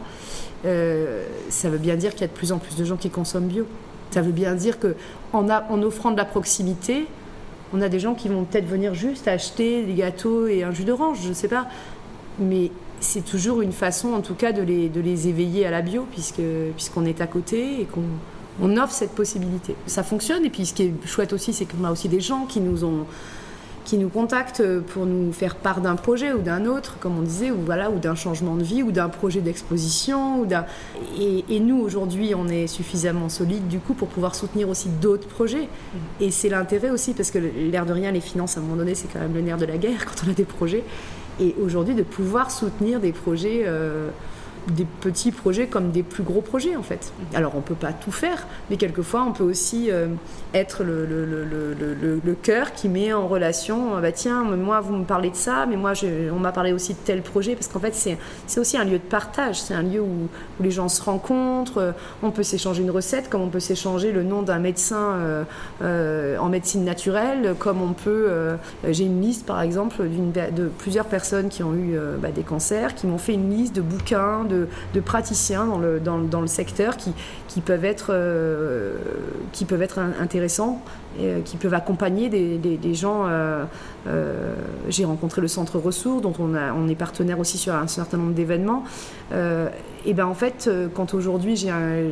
euh, 0.65 1.25
ça 1.49 1.69
veut 1.69 1.77
bien 1.77 1.95
dire 1.95 2.11
qu'il 2.11 2.21
y 2.21 2.25
a 2.25 2.27
de 2.27 2.33
plus 2.33 2.51
en 2.51 2.57
plus 2.57 2.75
de 2.75 2.83
gens 2.83 2.97
qui 2.97 3.09
consomment 3.09 3.47
bio. 3.47 3.65
Ça 4.11 4.21
veut 4.21 4.31
bien 4.31 4.55
dire 4.55 4.77
qu'en 4.79 5.49
en 5.49 5.83
offrant 5.83 6.11
de 6.11 6.17
la 6.17 6.25
proximité, 6.25 7.05
on 7.73 7.81
a 7.81 7.89
des 7.89 7.99
gens 7.99 8.13
qui 8.13 8.29
vont 8.29 8.43
peut-être 8.43 8.67
venir 8.67 8.93
juste 8.93 9.27
acheter 9.27 9.83
des 9.83 9.93
gâteaux 9.93 10.47
et 10.47 10.63
un 10.63 10.71
jus 10.71 10.85
d'orange, 10.85 11.19
je 11.23 11.29
ne 11.29 11.33
sais 11.33 11.47
pas. 11.47 11.67
Mais 12.39 12.71
c'est 12.99 13.23
toujours 13.23 13.61
une 13.61 13.71
façon, 13.71 14.13
en 14.13 14.21
tout 14.21 14.35
cas, 14.35 14.51
de 14.51 14.61
les, 14.61 14.89
de 14.89 15.01
les 15.01 15.27
éveiller 15.27 15.65
à 15.65 15.71
la 15.71 15.81
bio, 15.81 16.07
puisque, 16.11 16.41
puisqu'on 16.75 17.05
est 17.05 17.21
à 17.21 17.27
côté 17.27 17.81
et 17.81 17.85
qu'on 17.85 18.03
on 18.61 18.77
offre 18.77 18.93
cette 18.93 19.11
possibilité. 19.11 19.75
Ça 19.85 20.03
fonctionne, 20.03 20.45
et 20.45 20.49
puis 20.49 20.65
ce 20.65 20.73
qui 20.73 20.83
est 20.83 20.93
chouette 21.05 21.33
aussi, 21.33 21.53
c'est 21.53 21.65
qu'on 21.65 21.83
a 21.83 21.91
aussi 21.91 22.07
des 22.07 22.21
gens 22.21 22.45
qui 22.45 22.61
nous 22.61 22.83
ont 22.85 23.05
qui 23.85 23.97
nous 23.97 24.09
contactent 24.09 24.63
pour 24.87 25.05
nous 25.05 25.31
faire 25.31 25.55
part 25.55 25.79
d'un 25.79 25.95
projet 25.95 26.33
ou 26.33 26.39
d'un 26.39 26.65
autre, 26.65 26.97
comme 26.99 27.17
on 27.17 27.21
disait, 27.21 27.51
ou 27.51 27.57
voilà, 27.63 27.91
ou 27.91 27.99
d'un 27.99 28.15
changement 28.15 28.55
de 28.55 28.63
vie, 28.63 28.83
ou 28.83 28.91
d'un 28.91 29.09
projet 29.09 29.41
d'exposition, 29.41 30.39
ou 30.39 30.45
d'un. 30.45 30.65
Et, 31.19 31.45
et, 31.49 31.59
nous 31.59 31.79
aujourd'hui, 31.79 32.33
on 32.35 32.47
est 32.47 32.67
suffisamment 32.67 33.29
solide 33.29 33.67
du 33.67 33.79
coup 33.79 33.93
pour 33.93 34.07
pouvoir 34.07 34.35
soutenir 34.35 34.67
aussi 34.67 34.89
d'autres 34.89 35.27
projets. 35.27 35.63
Mmh. 35.63 36.23
Et 36.23 36.31
c'est 36.31 36.49
l'intérêt 36.49 36.89
aussi 36.89 37.13
parce 37.13 37.31
que 37.31 37.37
l'air 37.37 37.85
de 37.85 37.93
rien, 37.93 38.11
les 38.11 38.21
finances 38.21 38.57
à 38.57 38.59
un 38.59 38.63
moment 38.63 38.75
donné, 38.75 38.95
c'est 38.95 39.07
quand 39.07 39.19
même 39.19 39.33
le 39.33 39.41
nerf 39.41 39.57
de 39.57 39.65
la 39.65 39.77
guerre 39.77 40.05
quand 40.05 40.27
on 40.27 40.31
a 40.31 40.33
des 40.33 40.45
projets 40.45 40.83
et 41.39 41.55
aujourd'hui 41.61 41.95
de 41.95 42.03
pouvoir 42.03 42.51
soutenir 42.51 42.99
des 42.99 43.11
projets 43.11 43.63
euh, 43.65 44.09
des 44.67 44.85
petits 44.85 45.31
projets 45.31 45.67
comme 45.67 45.91
des 45.91 46.03
plus 46.03 46.23
gros 46.23 46.41
projets 46.41 46.75
en 46.75 46.83
fait. 46.83 47.11
Mhm. 47.19 47.25
Alors 47.35 47.55
on 47.55 47.61
peut 47.61 47.75
pas 47.75 47.93
tout 47.93 48.11
faire, 48.11 48.47
mais 48.69 48.77
quelquefois 48.77 49.23
on 49.27 49.31
peut 49.31 49.43
aussi 49.43 49.91
euh, 49.91 50.07
être 50.53 50.83
le, 50.83 51.05
le, 51.05 51.25
le, 51.25 52.21
le, 52.23 52.33
cœur 52.33 52.73
qui 52.73 52.89
met 52.89 53.13
en 53.13 53.27
relation, 53.27 53.95
euh, 53.95 54.01
bah 54.01 54.11
tiens, 54.11 54.43
moi 54.43 54.81
vous 54.81 54.95
me 54.95 55.05
parlez 55.05 55.29
de 55.29 55.35
ça, 55.35 55.65
mais 55.67 55.75
moi 55.75 55.93
je, 55.93 56.31
on 56.31 56.39
m'a 56.39 56.51
parlé 56.51 56.73
aussi 56.73 56.93
de 56.93 56.99
tel 57.03 57.21
projet, 57.21 57.55
parce 57.55 57.67
qu'en 57.67 57.79
fait 57.79 57.93
c'est 57.93 58.59
aussi 58.59 58.77
un 58.77 58.85
lieu 58.85 58.97
de 58.97 59.03
partage, 59.03 59.61
c'est 59.61 59.73
un 59.73 59.83
lieu 59.83 60.01
où, 60.01 60.27
où, 60.59 60.63
les 60.63 60.71
gens 60.71 60.89
se 60.89 61.01
rencontrent, 61.01 61.77
euh, 61.79 61.91
on 62.23 62.31
peut 62.31 62.43
s'échanger 62.43 62.81
une 62.81 62.91
recette, 62.91 63.29
comme 63.29 63.41
on 63.41 63.49
peut 63.49 63.59
s'échanger 63.59 64.11
le 64.11 64.23
nom 64.23 64.41
d'un 64.41 64.59
médecin 64.59 65.45
euh, 65.81 66.37
en 66.37 66.49
médecine 66.49 66.83
naturelle, 66.83 67.55
comme 67.59 67.81
on 67.81 67.93
peut, 67.93 68.29
j'ai 68.89 69.05
une 69.05 69.21
liste 69.21 69.45
par 69.45 69.61
exemple 69.61 70.03
de 70.03 70.69
plusieurs 70.77 71.05
personnes 71.05 71.49
qui 71.49 71.63
ont 71.63 71.73
eu 71.73 71.97
bah, 72.19 72.29
des 72.31 72.43
cancers, 72.43 72.95
qui 72.95 73.07
m'ont 73.07 73.17
fait 73.17 73.33
une 73.33 73.49
liste 73.49 73.75
de 73.75 73.81
bouquins, 73.81 74.43
de 74.43 74.54
de, 74.93 74.99
praticiens 74.99 75.65
dans 75.65 76.41
le, 76.41 76.47
secteur 76.47 76.95
qui, 76.97 77.61
peuvent 77.61 77.85
être, 77.85 78.07
euh, 78.11 78.93
intéressants 80.19 80.81
et 81.19 81.27
euh, 81.27 81.39
qui 81.41 81.57
peuvent 81.57 81.73
accompagner 81.73 82.29
des, 82.29 82.93
gens. 82.93 83.25
Euh, 83.27 83.65
j'ai 84.89 85.05
rencontré 85.05 85.41
le 85.41 85.47
centre 85.47 85.79
ressources, 85.79 86.21
dont 86.21 86.33
on 86.39 86.87
est 86.87 86.95
partenaire 86.95 87.39
aussi 87.39 87.57
sur 87.57 87.73
un 87.73 87.87
certain 87.87 88.17
nombre 88.17 88.33
d'événements. 88.33 88.83
et 89.31 90.13
ben 90.13 90.25
en 90.25 90.35
fait, 90.35 90.69
quand 90.93 91.13
aujourd'hui 91.13 91.67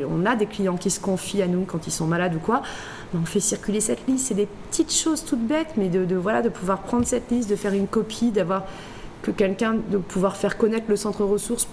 on 0.09 0.25
a 0.25 0.35
des 0.35 0.47
clients 0.47 0.77
qui 0.77 0.89
se 0.89 0.99
confient 0.99 1.43
à 1.43 1.47
nous 1.47 1.65
quand 1.65 1.85
ils 1.87 1.91
sont 1.91 2.07
malades 2.07 2.35
ou 2.35 2.39
quoi, 2.39 2.61
ben, 3.13 3.19
on 3.21 3.25
fait 3.25 3.39
circuler 3.39 3.79
cette 3.79 4.07
liste. 4.07 4.27
C'est 4.27 4.33
des 4.33 4.47
petites 4.69 4.93
choses 4.93 5.23
toutes 5.23 5.45
bêtes, 5.45 5.73
mais 5.77 5.89
de, 5.89 6.05
de, 6.05 6.15
voilà, 6.15 6.41
de 6.41 6.49
pouvoir 6.49 6.79
prendre 6.79 7.05
cette 7.05 7.29
liste, 7.29 7.49
de 7.49 7.55
faire 7.55 7.73
une 7.73 7.87
copie, 7.87 8.31
d'avoir 8.31 8.63
que 9.23 9.31
quelqu'un, 9.31 9.75
de 9.89 9.97
pouvoir 9.97 10.35
faire 10.35 10.57
connaître 10.57 10.85
le 10.89 10.95
centre 10.95 11.23
ressources 11.23 11.67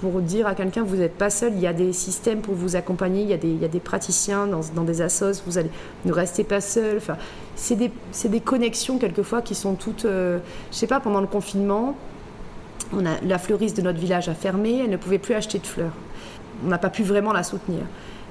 pour 0.00 0.20
dire 0.20 0.46
à 0.46 0.54
quelqu'un 0.54 0.82
vous 0.82 0.96
n'êtes 0.96 1.16
pas 1.16 1.30
seul, 1.30 1.52
il 1.54 1.60
y 1.60 1.66
a 1.66 1.72
des 1.72 1.92
systèmes 1.92 2.40
pour 2.40 2.54
vous 2.54 2.74
accompagner, 2.74 3.22
il 3.22 3.28
y 3.28 3.34
a 3.34 3.36
des, 3.36 3.48
il 3.48 3.60
y 3.60 3.64
a 3.64 3.68
des 3.68 3.80
praticiens 3.80 4.46
dans, 4.46 4.60
dans, 4.74 4.84
des 4.84 5.02
assos, 5.02 5.42
vous 5.46 5.58
allez 5.58 5.70
ne 6.06 6.12
restez 6.12 6.44
pas 6.44 6.60
seul. 6.60 6.96
Enfin, 6.96 7.16
c'est 7.54 7.76
des, 7.76 7.90
des, 8.24 8.40
connexions 8.40 8.98
quelquefois 8.98 9.42
qui 9.42 9.54
sont 9.54 9.74
toutes, 9.74 10.06
euh, 10.06 10.38
je 10.72 10.76
sais 10.76 10.86
pas, 10.86 11.00
pendant 11.00 11.20
le 11.20 11.26
confinement, 11.26 11.96
on 12.92 13.04
a, 13.04 13.20
la 13.22 13.38
fleuriste 13.38 13.76
de 13.76 13.82
notre 13.82 13.98
village 13.98 14.28
a 14.28 14.34
fermé, 14.34 14.80
elle 14.82 14.90
ne 14.90 14.96
pouvait 14.96 15.18
plus 15.18 15.34
acheter 15.34 15.58
de 15.58 15.66
fleurs. 15.66 15.92
On 16.64 16.68
n'a 16.68 16.78
pas 16.78 16.90
pu 16.90 17.02
vraiment 17.02 17.32
la 17.32 17.42
soutenir. 17.42 17.82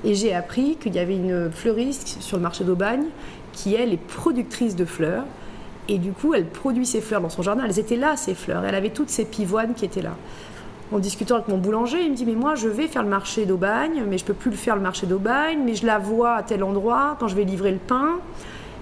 Et 0.03 0.15
j'ai 0.15 0.33
appris 0.33 0.75
qu'il 0.77 0.95
y 0.95 0.99
avait 0.99 1.15
une 1.15 1.51
fleuriste 1.51 2.21
sur 2.21 2.37
le 2.37 2.43
marché 2.43 2.63
d'Aubagne 2.63 3.05
qui, 3.53 3.75
elle, 3.75 3.93
est 3.93 3.97
productrice 3.97 4.75
de 4.75 4.85
fleurs. 4.85 5.25
Et 5.87 5.97
du 5.97 6.11
coup, 6.11 6.33
elle 6.33 6.45
produit 6.45 6.85
ses 6.85 7.01
fleurs 7.01 7.21
dans 7.21 7.29
son 7.29 7.41
jardin. 7.41 7.63
Elles 7.65 7.79
étaient 7.79 7.95
là, 7.95 8.15
ces 8.15 8.35
fleurs. 8.35 8.63
Elle 8.63 8.75
avait 8.75 8.91
toutes 8.91 9.09
ces 9.09 9.25
pivoines 9.25 9.73
qui 9.73 9.85
étaient 9.85 10.01
là 10.01 10.15
en 10.91 10.99
discutant 10.99 11.35
avec 11.35 11.47
mon 11.47 11.57
boulanger, 11.57 12.03
il 12.03 12.11
me 12.11 12.15
dit 12.15 12.25
mais 12.25 12.33
moi 12.33 12.55
je 12.55 12.67
vais 12.67 12.87
faire 12.87 13.03
le 13.03 13.09
marché 13.09 13.45
d'Aubagne, 13.45 14.03
mais 14.07 14.17
je 14.17 14.25
peux 14.25 14.33
plus 14.33 14.51
le 14.51 14.57
faire 14.57 14.75
le 14.75 14.81
marché 14.81 15.05
d'Aubagne, 15.05 15.59
mais 15.63 15.75
je 15.75 15.85
la 15.85 15.99
vois 15.99 16.35
à 16.35 16.43
tel 16.43 16.63
endroit 16.63 17.15
quand 17.19 17.27
je 17.27 17.35
vais 17.35 17.43
livrer 17.43 17.71
le 17.71 17.77
pain. 17.77 18.19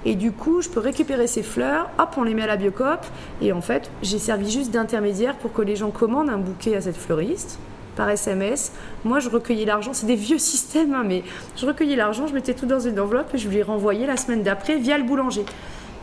Et 0.06 0.15
du 0.15 0.32
coup, 0.32 0.62
je 0.62 0.70
peux 0.70 0.80
récupérer 0.80 1.28
ces 1.28 1.43
fleurs, 1.43 1.89
hop, 2.00 2.15
on 2.17 2.24
les 2.24 2.34
met 2.34 2.43
à 2.43 2.48
la 2.48 2.56
biocop. 2.56 3.06
Et 3.41 3.52
en 3.52 3.60
fait, 3.60 3.91
j'ai 4.02 4.20
servi 4.20 4.50
juste 4.50 4.72
d'intermédiaire 4.72 5.36
pour 5.36 5.52
que 5.52 5.62
les 5.62 5.76
gens 5.76 5.89
commandent 5.89 6.30
un 6.30 6.38
bouquet 6.38 6.78
à 6.78 6.82
cette 6.82 6.96
fleuriste 6.96 7.60
par 7.98 8.10
SMS. 8.10 8.72
Moi, 9.04 9.20
je 9.20 9.30
recueillais 9.30 9.65
l'argent. 9.65 9.91
C'est 9.93 10.06
des 10.06 10.15
vieux 10.15 10.38
systèmes, 10.38 10.93
hein, 10.93 11.04
mais 11.06 11.24
je 11.58 11.65
recueillais 11.65 11.98
l'argent, 11.98 12.26
je 12.28 12.34
mettais 12.34 12.54
tout 12.54 12.67
dans 12.67 12.80
une 12.80 13.00
enveloppe 13.00 13.34
et 13.34 13.38
je 13.38 13.50
lui 13.50 13.58
ai 13.58 13.63
renvoyé 13.63 14.06
la 14.06 14.15
semaine 14.15 14.43
d'après 14.43 14.78
via 14.78 14.98
le 14.98 15.04
boulanger. 15.04 15.43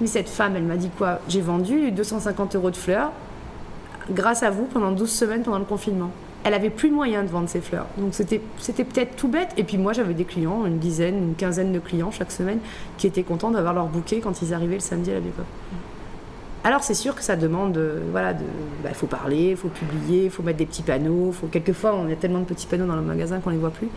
Mais 0.00 0.06
cette 0.06 0.28
femme, 0.28 0.54
elle 0.56 0.64
m'a 0.64 0.76
dit 0.76 0.90
quoi? 0.98 1.20
J'ai 1.28 1.40
vendu 1.40 1.92
250 1.92 2.56
euros 2.56 2.70
de 2.70 2.76
fleurs 2.76 3.12
grâce 4.10 4.42
à 4.42 4.50
vous 4.50 4.64
pendant 4.64 4.92
12 4.92 5.10
semaines 5.10 5.42
pendant 5.42 5.58
le 5.58 5.64
confinement. 5.64 6.10
Elle 6.44 6.54
avait 6.54 6.70
plus 6.70 6.90
de 6.90 6.94
moyens 6.94 7.26
de 7.26 7.30
vendre 7.30 7.48
ses 7.48 7.62
fleurs. 7.62 7.86
Donc 7.96 8.12
c'était, 8.12 8.38
peut-être 8.84 9.16
tout 9.16 9.28
bête. 9.28 9.50
Et 9.56 9.64
puis 9.64 9.78
moi, 9.78 9.94
j'avais 9.94 10.12
des 10.12 10.24
clients, 10.24 10.66
une 10.66 10.78
dizaine, 10.78 11.16
une 11.16 11.34
quinzaine 11.34 11.72
de 11.72 11.78
clients 11.78 12.10
chaque 12.10 12.30
semaine, 12.30 12.58
qui 12.98 13.06
étaient 13.06 13.22
contents 13.22 13.50
d'avoir 13.50 13.72
leur 13.72 13.86
bouquet 13.86 14.20
quand 14.20 14.42
ils 14.42 14.52
arrivaient 14.52 14.74
le 14.74 14.80
samedi 14.80 15.10
à 15.10 15.14
la 15.14 15.20
Biocop. 15.20 15.46
Alors 16.66 16.82
c'est 16.82 16.94
sûr 16.94 17.14
que 17.14 17.22
ça 17.22 17.36
demande, 17.36 17.76
euh, 17.76 18.00
voilà, 18.10 18.32
il 18.32 18.38
bah, 18.82 18.94
faut 18.94 19.06
parler, 19.06 19.50
il 19.50 19.56
faut 19.56 19.68
publier, 19.68 20.24
il 20.24 20.30
faut 20.30 20.42
mettre 20.42 20.58
des 20.58 20.66
petits 20.66 20.82
panneaux. 20.82 21.30
Faut, 21.30 21.46
quelquefois, 21.46 21.94
on 21.94 22.10
a 22.10 22.14
tellement 22.14 22.40
de 22.40 22.46
petits 22.46 22.66
panneaux 22.66 22.86
dans 22.86 22.96
le 22.96 23.02
magasin 23.02 23.40
qu'on 23.40 23.50
les 23.50 23.58
voit 23.58 23.70
plus. 23.70 23.88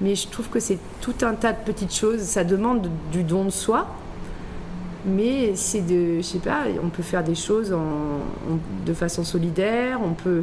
Mais 0.00 0.14
je 0.14 0.28
trouve 0.28 0.48
que 0.48 0.60
c'est 0.60 0.78
tout 1.00 1.14
un 1.22 1.34
tas 1.34 1.52
de 1.52 1.58
petites 1.64 1.94
choses. 1.94 2.20
Ça 2.20 2.44
demande 2.44 2.88
du 3.10 3.24
don 3.24 3.44
de 3.44 3.50
soi, 3.50 3.88
mais 5.06 5.54
c'est 5.54 5.80
de, 5.80 6.16
je 6.16 6.22
sais 6.22 6.38
pas, 6.38 6.64
on 6.82 6.88
peut 6.88 7.02
faire 7.02 7.22
des 7.22 7.34
choses 7.34 7.74
de 8.84 8.94
façon 8.94 9.24
solidaire, 9.24 10.00
on 10.04 10.12
peut 10.14 10.42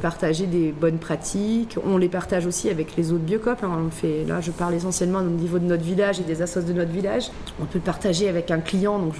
partager 0.00 0.46
des 0.46 0.72
bonnes 0.72 0.96
pratiques. 0.96 1.76
On 1.84 1.98
les 1.98 2.08
partage 2.08 2.46
aussi 2.46 2.70
avec 2.70 2.96
les 2.96 3.12
autres 3.12 3.24
biocopes. 3.24 3.62
Hein. 3.62 3.90
Là, 4.26 4.40
je 4.40 4.50
parle 4.50 4.74
essentiellement 4.74 5.18
au 5.18 5.24
niveau 5.24 5.58
de 5.58 5.66
notre 5.66 5.84
village 5.84 6.18
et 6.18 6.22
des 6.22 6.40
assos 6.40 6.62
de 6.62 6.72
notre 6.72 6.92
village. 6.92 7.30
On 7.60 7.66
peut 7.66 7.78
partager 7.78 8.28
avec 8.28 8.50
un 8.50 8.60
client. 8.60 8.98
Donc, 8.98 9.14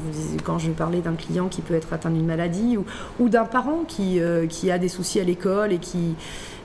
quand 0.44 0.58
je 0.58 0.70
parlais 0.70 1.00
d'un 1.00 1.14
client 1.14 1.48
qui 1.48 1.60
peut 1.60 1.74
être 1.74 1.92
atteint 1.92 2.10
d'une 2.10 2.24
maladie 2.24 2.78
ou, 3.18 3.28
d'un 3.28 3.44
parent 3.44 3.84
qui, 3.86 4.18
qui 4.48 4.70
a 4.70 4.78
des 4.78 4.88
soucis 4.88 5.20
à 5.20 5.24
l'école 5.24 5.74
et 5.74 5.78
qui 5.78 6.14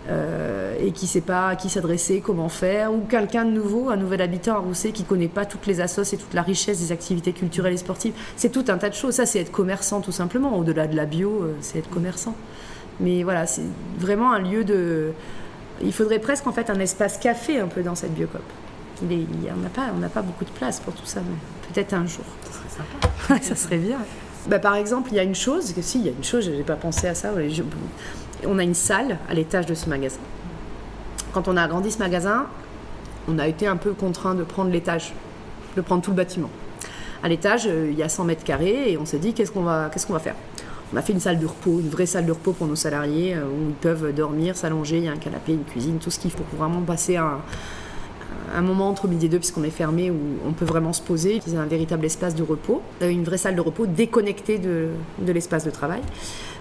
euh, 0.10 0.76
et 0.80 0.92
qui 0.92 1.06
ne 1.06 1.10
sait 1.10 1.22
pas 1.22 1.50
à 1.50 1.56
qui 1.56 1.70
s'adresser, 1.70 2.22
comment 2.22 2.50
faire, 2.50 2.92
ou 2.92 3.02
quelqu'un 3.02 3.46
de 3.46 3.52
nouveau, 3.52 3.90
un 3.90 3.98
nouvel 3.98 4.22
habitant 4.22 4.56
à 4.56 4.58
Rousset 4.58 4.92
qui 4.92 5.04
ne 5.04 5.08
connaît 5.08 5.28
pas 5.28 5.46
toutes 5.46 5.68
les 5.68 5.80
assos 5.80 6.04
et 6.14 6.18
toute 6.18 6.34
la 6.34 6.42
richesse 6.42 6.80
des 6.80 6.92
activités 6.92 7.34
culturelles 7.34 7.74
et 7.74 7.78
sportives. 7.78 8.14
C'est 8.36 8.52
tout 8.52 8.66
un 8.70 8.78
tas 8.78 8.90
de 8.90 8.96
choses. 8.96 9.16
Ça, 9.16 9.26
c'est 9.26 9.40
être 9.40 9.52
commerçant 9.52 10.02
tout 10.02 10.12
simplement. 10.12 10.58
Au-delà 10.58 10.88
de 10.88 10.96
la 10.96 11.06
bio, 11.06 11.44
euh, 11.44 11.54
c'est 11.62 11.80
être 11.80 11.90
commerçant. 11.90 12.36
Mais 13.00 13.24
voilà, 13.24 13.46
c'est 13.46 13.62
vraiment 14.00 14.32
un 14.32 14.40
lieu 14.40 14.64
de. 14.64 15.12
Il 15.84 15.94
faudrait 15.94 16.20
presque 16.20 16.48
en 16.48 16.52
fait 16.52 16.70
un 16.70 16.80
espace 16.80 17.18
café 17.18 17.60
un 17.60 17.68
peu 17.68 17.84
dans 17.84 17.96
cette 17.96 18.14
biocop. 18.14 18.42
Il 19.04 19.26
on 19.56 19.62
n'a 19.62 19.70
pas, 19.70 19.90
on 19.96 20.10
pas 20.10 20.22
beaucoup 20.22 20.46
de 20.46 20.52
place 20.52 20.80
pour 20.80 20.94
tout 20.94 21.06
ça, 21.06 21.22
mais 21.22 21.74
peut-être 21.74 21.94
un 21.94 22.06
jour. 22.06 22.26
Ça 22.44 22.52
serait 22.52 22.70
sympa. 22.70 23.44
ça 23.44 23.56
serait 23.56 23.78
bien. 23.78 23.98
Bah, 24.48 24.60
par 24.60 24.76
exemple, 24.76 25.10
il 25.12 25.16
y 25.16 25.20
a 25.20 25.24
une 25.24 25.36
chose, 25.36 25.74
que 25.74 25.82
si, 25.82 26.00
il 26.00 26.06
y 26.06 26.10
a 26.10 26.12
une 26.12 26.24
chose, 26.24 26.46
je 26.46 26.52
n'ai 26.52 26.64
pas 26.64 26.76
pensé 26.76 27.08
à 27.08 27.16
ça 27.16 27.32
on 28.48 28.58
a 28.60 28.64
une 28.64 28.74
salle 28.74 29.18
à 29.30 29.34
l'étage 29.34 29.66
de 29.66 29.74
ce 29.74 29.90
magasin. 29.90 30.20
Quand 31.34 31.48
on 31.48 31.58
a 31.58 31.64
agrandi 31.64 31.92
ce 31.92 32.00
magasin, 32.00 32.48
on 33.28 33.40
a 33.40 33.48
été 33.48 33.68
un 33.68 33.78
peu 33.78 33.94
contraint 33.94 34.36
de 34.36 34.44
prendre 34.44 34.72
l'étage, 34.72 35.14
de 35.76 35.82
prendre 35.82 36.02
tout 36.02 36.12
le 36.12 36.18
bâtiment. 36.18 36.50
À 37.24 37.30
l'étage, 37.30 37.68
euh, 37.68 37.90
il 37.92 37.98
y 37.98 38.04
a 38.04 38.10
100 38.10 38.26
mètres 38.26 38.44
carrés 38.44 38.92
et 38.92 38.98
on 38.98 39.06
s'est 39.06 39.20
dit 39.20 39.34
qu'est-ce 39.34 39.52
qu'on 39.52 39.62
va, 39.64 39.90
faire? 40.20 40.36
On 40.94 40.98
a 40.98 41.02
fait 41.02 41.14
une 41.14 41.20
salle 41.20 41.40
de 41.40 41.46
repos, 41.46 41.80
une 41.80 41.90
vraie 41.90 42.06
salle 42.06 42.26
de 42.26 42.32
repos 42.32 42.52
pour 42.52 42.68
nos 42.68 42.76
salariés 42.76 43.36
euh, 43.36 43.46
où 43.46 43.70
ils 43.70 43.76
peuvent 43.76 44.14
dormir, 44.14 44.56
s'allonger, 44.56 44.98
il 44.98 45.04
y 45.04 45.08
a 45.08 45.12
un 45.12 45.18
canapé, 45.18 45.54
une 45.54 45.64
cuisine, 45.64 46.00
tout 46.00 46.12
ce 46.12 46.20
qu'il 46.20 46.32
faut 46.32 46.44
pour 46.44 46.60
vraiment 46.60 46.82
passer 46.82 47.18
un, 47.18 47.42
moment 48.62 48.90
entre 48.90 49.08
midi 49.08 49.28
et 49.28 49.30
deux, 49.30 49.38
puisqu'on 49.38 49.64
est 49.64 49.70
fermé, 49.70 50.12
où 50.12 50.18
on 50.46 50.52
peut 50.52 50.66
vraiment 50.66 50.92
se 50.92 51.02
poser. 51.02 51.40
C'est 51.46 51.56
un 51.56 51.66
véritable 51.66 52.06
espace 52.06 52.36
de 52.36 52.44
repos, 52.44 52.82
euh, 53.02 53.10
une 53.10 53.24
vraie 53.24 53.38
salle 53.38 53.56
de 53.56 53.62
repos 53.62 53.86
déconnectée 53.86 54.58
de 54.58 54.92
l'espace 55.32 55.64
de 55.64 55.72
travail. 55.72 56.02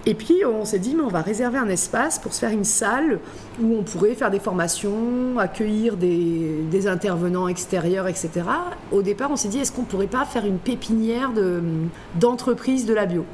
Et 0.06 0.14
puis 0.14 0.44
on 0.46 0.64
s'est 0.64 0.78
dit, 0.78 0.94
mais 0.94 1.02
on 1.02 1.08
va 1.08 1.20
réserver 1.20 1.58
un 1.58 1.68
espace 1.68 2.18
pour 2.18 2.32
se 2.32 2.40
faire 2.40 2.50
une 2.50 2.64
salle 2.64 3.20
où 3.60 3.76
on 3.78 3.82
pourrait 3.82 4.14
faire 4.14 4.30
des 4.30 4.38
formations, 4.38 5.38
accueillir 5.38 5.96
des, 5.96 6.86
intervenants 6.86 7.48
extérieurs, 7.48 8.08
etc. 8.08 8.30
Au 8.90 9.02
départ, 9.02 9.30
on 9.30 9.36
s'est 9.36 9.48
dit, 9.48 9.58
est-ce 9.58 9.72
qu'on 9.72 9.82
ne 9.82 9.86
pourrait 9.86 10.06
pas 10.06 10.24
faire 10.24 10.46
une 10.46 10.58
pépinière 10.58 11.30
d'entreprise 12.14 12.84
de, 12.84 12.90
de 12.90 12.94
la 12.94 13.04
bio? 13.04 13.26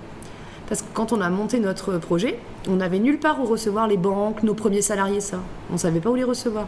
Parce 0.68 0.82
que 0.82 0.86
quand 0.92 1.12
on 1.12 1.20
a 1.20 1.30
monté 1.30 1.60
notre 1.60 1.98
projet, 1.98 2.40
on 2.68 2.76
n'avait 2.76 2.98
nulle 2.98 3.20
part 3.20 3.40
où 3.40 3.44
recevoir 3.44 3.86
les 3.86 3.96
banques, 3.96 4.42
nos 4.42 4.54
premiers 4.54 4.82
salariés, 4.82 5.20
ça. 5.20 5.38
On 5.70 5.74
ne 5.74 5.78
savait 5.78 6.00
pas 6.00 6.10
où 6.10 6.16
les 6.16 6.24
recevoir. 6.24 6.66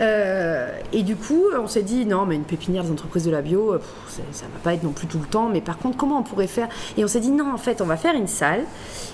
Euh, 0.00 0.70
et 0.92 1.02
du 1.02 1.16
coup, 1.16 1.44
on 1.58 1.66
s'est 1.66 1.82
dit, 1.82 2.06
non, 2.06 2.26
mais 2.26 2.36
une 2.36 2.44
pépinière 2.44 2.84
des 2.84 2.90
entreprises 2.90 3.24
de 3.24 3.30
la 3.30 3.42
bio, 3.42 3.78
ça 4.08 4.22
ça 4.32 4.44
va 4.52 4.58
pas 4.62 4.74
être 4.74 4.84
non 4.84 4.92
plus 4.92 5.06
tout 5.06 5.18
le 5.18 5.26
temps, 5.26 5.48
mais 5.48 5.60
par 5.60 5.78
contre, 5.78 5.96
comment 5.96 6.18
on 6.18 6.22
pourrait 6.22 6.46
faire? 6.46 6.68
Et 6.96 7.04
on 7.04 7.08
s'est 7.08 7.20
dit, 7.20 7.30
non, 7.30 7.52
en 7.52 7.58
fait, 7.58 7.80
on 7.80 7.86
va 7.86 7.96
faire 7.96 8.14
une 8.14 8.28
salle, 8.28 8.64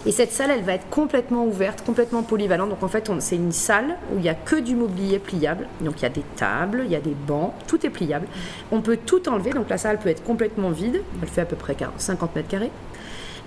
et 0.07 0.13
cette 0.13 0.33
salle, 0.33 0.51
elle 0.51 0.63
va 0.63 0.75
être 0.75 0.89
complètement 0.91 1.47
ouverte, 1.47 1.85
complètement 1.85 2.23
polyvalente. 2.23 2.69
Donc 2.69 2.83
en 2.83 2.89
fait, 2.89 3.11
c'est 3.21 3.37
une 3.37 3.53
salle 3.53 3.97
où 4.13 4.19
il 4.19 4.23
n'y 4.23 4.29
a 4.29 4.35
que 4.35 4.57
du 4.57 4.75
mobilier 4.75 5.19
pliable. 5.19 5.67
Donc 5.81 5.95
il 5.99 6.03
y 6.03 6.07
a 6.07 6.11
des 6.11 6.25
tables, 6.37 6.83
il 6.85 6.91
y 6.91 6.97
a 6.97 7.01
des 7.01 7.15
bancs, 7.27 7.53
tout 7.67 7.85
est 7.87 7.91
pliable. 7.91 8.27
On 8.71 8.81
peut 8.81 8.99
tout 8.99 9.29
enlever, 9.29 9.51
donc 9.51 9.69
la 9.71 9.79
salle 9.79 9.99
peut 9.99 10.11
être 10.11 10.23
complètement 10.23 10.71
vide, 10.71 11.01
elle 11.23 11.29
fait 11.29 11.41
à 11.41 11.47
peu 11.47 11.57
près 11.57 11.77
50 11.97 12.37
mètres 12.37 12.49
carrés 12.49 12.71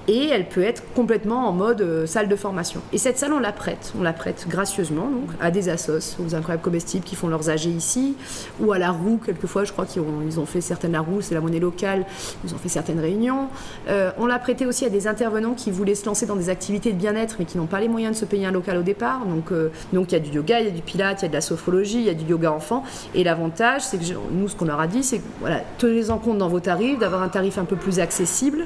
et 0.07 0.27
elle 0.27 0.47
peut 0.47 0.63
être 0.63 0.83
complètement 0.93 1.47
en 1.47 1.51
mode 1.51 1.81
euh, 1.81 2.05
salle 2.05 2.29
de 2.29 2.35
formation. 2.35 2.81
Et 2.93 2.97
cette 2.97 3.17
salle, 3.17 3.33
on 3.33 3.39
la 3.39 3.51
prête, 3.51 3.93
on 3.99 4.03
la 4.03 4.13
prête 4.13 4.45
gracieusement 4.47 5.07
donc, 5.07 5.29
à 5.41 5.51
des 5.51 5.69
assos, 5.69 6.17
aux 6.25 6.35
incroyables 6.35 6.63
comestibles 6.63 7.03
qui 7.03 7.15
font 7.15 7.27
leurs 7.27 7.49
AG 7.49 7.65
ici, 7.65 8.15
ou 8.59 8.71
à 8.71 8.79
la 8.79 8.91
roue, 8.91 9.19
quelquefois, 9.23 9.65
je 9.65 9.73
crois 9.73 9.85
qu'ils 9.85 10.01
ont, 10.01 10.21
ils 10.25 10.39
ont 10.39 10.45
fait 10.45 10.61
certaines, 10.61 10.93
la 10.93 11.01
roue, 11.01 11.21
c'est 11.21 11.35
la 11.35 11.41
monnaie 11.41 11.59
locale, 11.59 12.05
ils 12.45 12.53
ont 12.53 12.57
fait 12.57 12.69
certaines 12.69 12.99
réunions. 12.99 13.49
Euh, 13.89 14.11
on 14.17 14.25
l'a 14.25 14.39
prêté 14.39 14.65
aussi 14.65 14.85
à 14.85 14.89
des 14.89 15.07
intervenants 15.07 15.53
qui 15.53 15.71
voulaient 15.71 15.95
se 15.95 16.05
lancer 16.05 16.25
dans 16.25 16.35
des 16.35 16.49
activités 16.49 16.93
de 16.93 16.97
bien-être, 16.97 17.35
mais 17.39 17.45
qui 17.45 17.57
n'ont 17.57 17.65
pas 17.65 17.79
les 17.79 17.89
moyens 17.89 18.15
de 18.15 18.19
se 18.19 18.25
payer 18.25 18.45
un 18.45 18.51
local 18.51 18.77
au 18.77 18.83
départ. 18.83 19.25
Donc, 19.25 19.51
euh, 19.51 19.69
donc 19.91 20.11
il 20.11 20.13
y 20.13 20.17
a 20.17 20.19
du 20.19 20.31
yoga, 20.31 20.59
il 20.61 20.67
y 20.67 20.69
a 20.69 20.71
du 20.71 20.81
pilate, 20.81 21.21
il 21.21 21.25
y 21.25 21.27
a 21.27 21.29
de 21.29 21.33
la 21.33 21.41
sophrologie, 21.41 21.99
il 21.99 22.05
y 22.05 22.09
a 22.09 22.13
du 22.13 22.25
yoga 22.25 22.51
enfant. 22.51 22.83
Et 23.13 23.23
l'avantage, 23.23 23.81
c'est 23.81 23.97
que 23.97 24.03
nous, 24.31 24.47
ce 24.47 24.55
qu'on 24.55 24.65
leur 24.65 24.79
a 24.79 24.87
dit, 24.87 25.03
c'est 25.03 25.19
que 25.19 25.23
voilà, 25.41 25.61
tenez 25.77 26.09
en 26.09 26.17
compte 26.17 26.37
dans 26.37 26.49
vos 26.49 26.59
tarifs, 26.59 26.99
d'avoir 26.99 27.21
un 27.21 27.29
tarif 27.29 27.57
un 27.57 27.65
peu 27.65 27.75
plus 27.75 27.99
accessible 27.99 28.65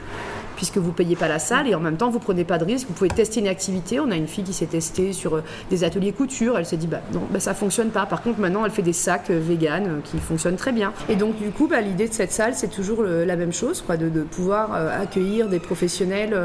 puisque 0.62 0.78
vous 0.78 0.92
payez 0.92 1.16
pas 1.16 1.28
la 1.28 1.40
salle 1.40 1.68
et 1.68 1.74
en 1.74 1.80
même 1.80 1.98
temps 1.98 2.12
vous 2.12 2.20
prenez 2.20 2.44
pas 2.44 2.60
de 2.60 2.66
risque. 2.66 2.86
Vous 2.88 2.94
pouvez 2.94 3.10
tester 3.10 3.40
une 3.40 3.48
activité. 3.48 4.00
On 4.00 4.12
a 4.12 4.16
une 4.16 4.28
fille 4.28 4.44
qui 4.44 4.54
s'est 4.54 4.68
testée 4.68 5.12
sur 5.12 5.38
euh, 5.38 5.44
des 5.72 5.84
ateliers 5.84 6.12
couture. 6.12 6.56
Elle 6.56 6.68
s'est 6.68 6.78
dit 6.78 6.86
bah 6.86 7.02
non, 7.14 7.22
bah, 7.32 7.40
ça 7.40 7.56
fonctionne 7.56 7.90
pas. 7.90 8.06
Par 8.06 8.22
contre 8.22 8.40
maintenant 8.40 8.64
elle 8.64 8.70
fait 8.70 8.84
des 8.84 8.94
sacs 8.94 9.32
euh, 9.32 9.40
vegan 9.40 9.88
euh, 9.88 10.00
qui 10.04 10.20
fonctionnent 10.20 10.58
très 10.58 10.72
bien. 10.72 10.94
Et 11.10 11.16
donc 11.16 11.36
du 11.40 11.50
coup 11.50 11.66
bah, 11.66 11.82
l'idée 11.82 12.08
de 12.08 12.14
cette 12.14 12.32
salle 12.32 12.54
c'est 12.54 12.68
toujours 12.68 13.02
la 13.02 13.36
même 13.36 13.54
chose, 13.54 13.82
quoi, 13.82 13.98
de, 13.98 14.22
pouvoir 14.22 14.74
accueillir 14.74 15.50
des 15.50 15.60
professionnels. 15.60 16.38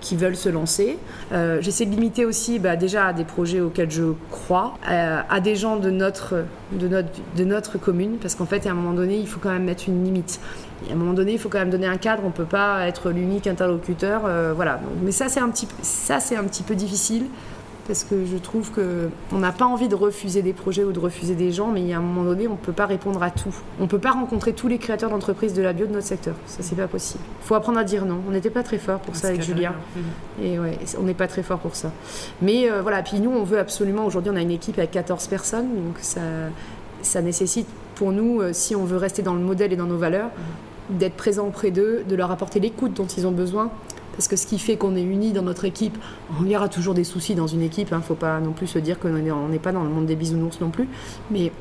Qui 0.00 0.16
veulent 0.16 0.36
se 0.36 0.48
lancer. 0.48 0.98
J'essaie 1.60 1.86
de 1.86 1.90
limiter 1.90 2.24
aussi 2.24 2.58
bah, 2.58 2.76
déjà 2.76 3.06
à 3.06 3.12
des 3.12 3.24
projets 3.24 3.60
auxquels 3.60 3.90
je 3.90 4.12
crois, 4.30 4.74
à 4.86 5.40
des 5.40 5.56
gens 5.56 5.76
de 5.76 5.90
notre, 5.90 6.44
de 6.72 6.88
notre, 6.88 7.08
de 7.36 7.44
notre 7.44 7.78
commune, 7.78 8.16
parce 8.20 8.34
qu'en 8.34 8.46
fait, 8.46 8.66
à 8.66 8.70
un 8.70 8.74
moment 8.74 8.92
donné, 8.92 9.16
il 9.16 9.26
faut 9.26 9.40
quand 9.40 9.50
même 9.50 9.64
mettre 9.64 9.84
une 9.88 10.04
limite 10.04 10.40
à 10.90 10.92
un 10.92 10.96
moment 10.96 11.12
donné, 11.12 11.32
il 11.32 11.38
faut 11.38 11.48
quand 11.48 11.58
même 11.58 11.70
donner 11.70 11.86
un 11.86 11.96
cadre. 11.96 12.22
On 12.24 12.28
ne 12.28 12.32
peut 12.32 12.44
pas 12.44 12.86
être 12.86 13.10
l'unique 13.10 13.46
interlocuteur. 13.46 14.22
Euh, 14.26 14.52
voilà. 14.54 14.80
Mais 15.02 15.12
ça, 15.12 15.28
c'est 15.28 15.40
un 15.40 15.48
petit, 15.50 15.68
ça, 15.82 16.20
c'est 16.20 16.36
un 16.36 16.44
petit 16.44 16.62
peu 16.62 16.74
difficile 16.74 17.26
parce 17.86 18.04
que 18.04 18.24
je 18.24 18.36
trouve 18.36 18.70
que 18.70 19.08
on 19.32 19.38
n'a 19.38 19.52
pas 19.52 19.64
envie 19.64 19.88
de 19.88 19.94
refuser 19.94 20.42
des 20.42 20.52
projets 20.52 20.84
ou 20.84 20.92
de 20.92 20.98
refuser 20.98 21.34
des 21.34 21.52
gens, 21.52 21.68
mais 21.68 21.92
à 21.92 21.98
un 21.98 22.00
moment 22.00 22.24
donné, 22.24 22.46
on 22.46 22.52
ne 22.52 22.56
peut 22.56 22.72
pas 22.72 22.86
répondre 22.86 23.22
à 23.22 23.30
tout. 23.30 23.54
On 23.80 23.84
ne 23.84 23.88
peut 23.88 23.98
pas 23.98 24.12
rencontrer 24.12 24.52
tous 24.52 24.68
les 24.68 24.78
créateurs 24.78 25.10
d'entreprises 25.10 25.54
de 25.54 25.62
la 25.62 25.72
bio 25.72 25.86
de 25.86 25.92
notre 25.92 26.06
secteur. 26.06 26.34
Ça, 26.46 26.62
c'est 26.62 26.76
pas 26.76 26.88
possible. 26.88 27.24
Il 27.42 27.46
faut 27.46 27.54
apprendre 27.54 27.78
à 27.78 27.84
dire 27.84 28.04
non. 28.04 28.20
On 28.28 28.32
n'était 28.32 28.50
pas 28.50 28.62
très 28.62 28.78
fort 28.78 29.00
pour 29.00 29.16
ça 29.16 29.28
avec 29.28 29.42
Julien. 29.42 29.74
Et 30.42 30.58
ouais, 30.58 30.78
on 30.98 31.02
n'est 31.02 31.14
pas 31.14 31.28
très 31.28 31.42
fort 31.42 31.58
pour 31.58 31.74
ça. 31.74 31.92
Mais 32.40 32.70
euh, 32.70 32.82
voilà. 32.82 33.02
Puis 33.02 33.20
nous, 33.20 33.30
on 33.30 33.44
veut 33.44 33.58
absolument. 33.58 34.06
Aujourd'hui, 34.06 34.30
on 34.32 34.36
a 34.36 34.42
une 34.42 34.50
équipe 34.50 34.78
avec 34.78 34.92
14 34.92 35.26
personnes, 35.26 35.68
donc 35.68 35.96
ça, 36.00 36.20
ça 37.02 37.20
nécessite 37.20 37.66
pour 37.94 38.12
nous, 38.12 38.40
euh, 38.40 38.52
si 38.52 38.74
on 38.74 38.84
veut 38.84 38.96
rester 38.96 39.22
dans 39.22 39.34
le 39.34 39.40
modèle 39.40 39.72
et 39.72 39.76
dans 39.76 39.86
nos 39.86 39.98
valeurs, 39.98 40.30
d'être 40.90 41.14
présent 41.14 41.46
auprès 41.46 41.70
d'eux, 41.70 42.04
de 42.08 42.16
leur 42.16 42.30
apporter 42.30 42.60
l'écoute 42.60 42.94
dont 42.94 43.06
ils 43.06 43.26
ont 43.26 43.32
besoin. 43.32 43.70
Parce 44.12 44.28
que 44.28 44.36
ce 44.36 44.46
qui 44.46 44.58
fait 44.58 44.76
qu'on 44.76 44.94
est 44.94 45.02
unis 45.02 45.32
dans 45.32 45.42
notre 45.42 45.64
équipe, 45.64 45.96
il 46.40 46.48
y 46.48 46.56
aura 46.56 46.68
toujours 46.68 46.94
des 46.94 47.04
soucis 47.04 47.34
dans 47.34 47.46
une 47.46 47.62
équipe, 47.62 47.88
il 47.90 47.94
hein, 47.94 47.98
ne 47.98 48.02
faut 48.02 48.14
pas 48.14 48.40
non 48.40 48.52
plus 48.52 48.66
se 48.66 48.78
dire 48.78 48.98
qu'on 48.98 49.10
n'est 49.10 49.58
pas 49.58 49.72
dans 49.72 49.82
le 49.82 49.90
monde 49.90 50.06
des 50.06 50.16
bisounours 50.16 50.60
non 50.60 50.70
plus, 50.70 50.88
mais 51.30 51.52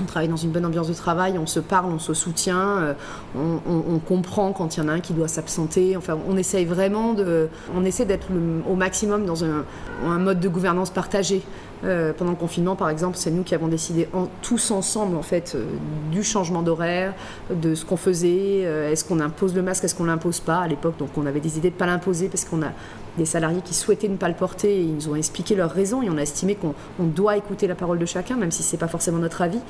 on 0.00 0.04
travaille 0.04 0.28
dans 0.28 0.36
une 0.36 0.50
bonne 0.50 0.66
ambiance 0.66 0.88
de 0.88 0.94
travail, 0.94 1.38
on 1.38 1.46
se 1.46 1.60
parle, 1.60 1.90
on 1.92 1.98
se 1.98 2.14
soutient, 2.14 2.78
euh, 2.78 2.94
on, 3.34 3.98
comprend 3.98 4.52
quand 4.52 4.76
il 4.76 4.80
y 4.80 4.82
en 4.82 4.88
a 4.88 4.92
un 4.92 5.00
qui 5.00 5.14
doit 5.14 5.28
s'absenter. 5.28 5.96
Enfin, 5.96 6.18
on 6.28 6.36
essaye 6.36 6.64
vraiment 6.64 7.16
on 7.74 7.84
essaie 7.84 8.04
d'être 8.04 8.26
au 8.68 8.74
maximum 8.74 9.24
dans 9.24 9.44
un, 9.44 9.64
mode 10.18 10.40
de 10.40 10.48
gouvernance 10.48 10.90
partagé. 10.90 11.42
Euh, 11.84 12.12
pendant 12.12 12.30
le 12.30 12.36
confinement, 12.36 12.76
par 12.76 12.88
exemple, 12.88 13.16
c'est 13.16 13.30
nous 13.30 13.42
qui 13.42 13.54
avons 13.54 13.68
décidé 13.68 14.08
tous 14.42 14.70
ensemble, 14.70 15.16
en 15.16 15.22
fait, 15.22 15.52
euh, 15.54 15.64
du 16.10 16.22
changement 16.22 16.62
d'horaire, 16.62 17.14
de 17.50 17.74
ce 17.74 17.84
qu'on 17.84 17.96
faisait. 17.96 18.60
est-ce 18.60 19.04
qu'on 19.04 19.20
impose 19.20 19.54
le 19.54 19.62
masque, 19.62 19.84
est-ce 19.84 19.94
qu'on 19.94 20.04
l'impose 20.04 20.40
pas 20.40 20.58
À 20.58 20.68
l'époque, 20.68 20.96
donc, 20.98 21.10
on 21.16 21.26
avait 21.26 21.40
décidé 21.40 21.70
de 21.70 21.74
pas 21.74 21.86
l'imposer 21.86 22.28
parce 22.28 22.44
qu'on 22.44 22.62
a 22.62 22.72
des 23.18 23.24
salariés 23.24 23.62
qui 23.62 23.74
souhaitaient 23.74 24.08
ne 24.08 24.16
pas 24.16 24.28
le 24.28 24.34
porter 24.34 24.80
et 24.80 24.82
ils 24.82 24.94
nous 24.94 25.08
ont 25.08 25.16
expliqué 25.16 25.54
leurs 25.54 25.70
raisons 25.70 26.02
et 26.02 26.10
on 26.10 26.18
a 26.18 26.22
estimé 26.22 26.54
qu'on 26.54 26.74
doit 26.98 27.36
écouter 27.36 27.66
la 27.66 27.74
parole 27.74 27.98
de 27.98 28.06
chacun, 28.06 28.36
même 28.36 28.50
si 28.50 28.62
ce 28.62 28.72
n'est 28.72 28.78
pas 28.78 28.88
forcément 28.88 29.18
notre 29.18 29.42
avis. 29.42 29.60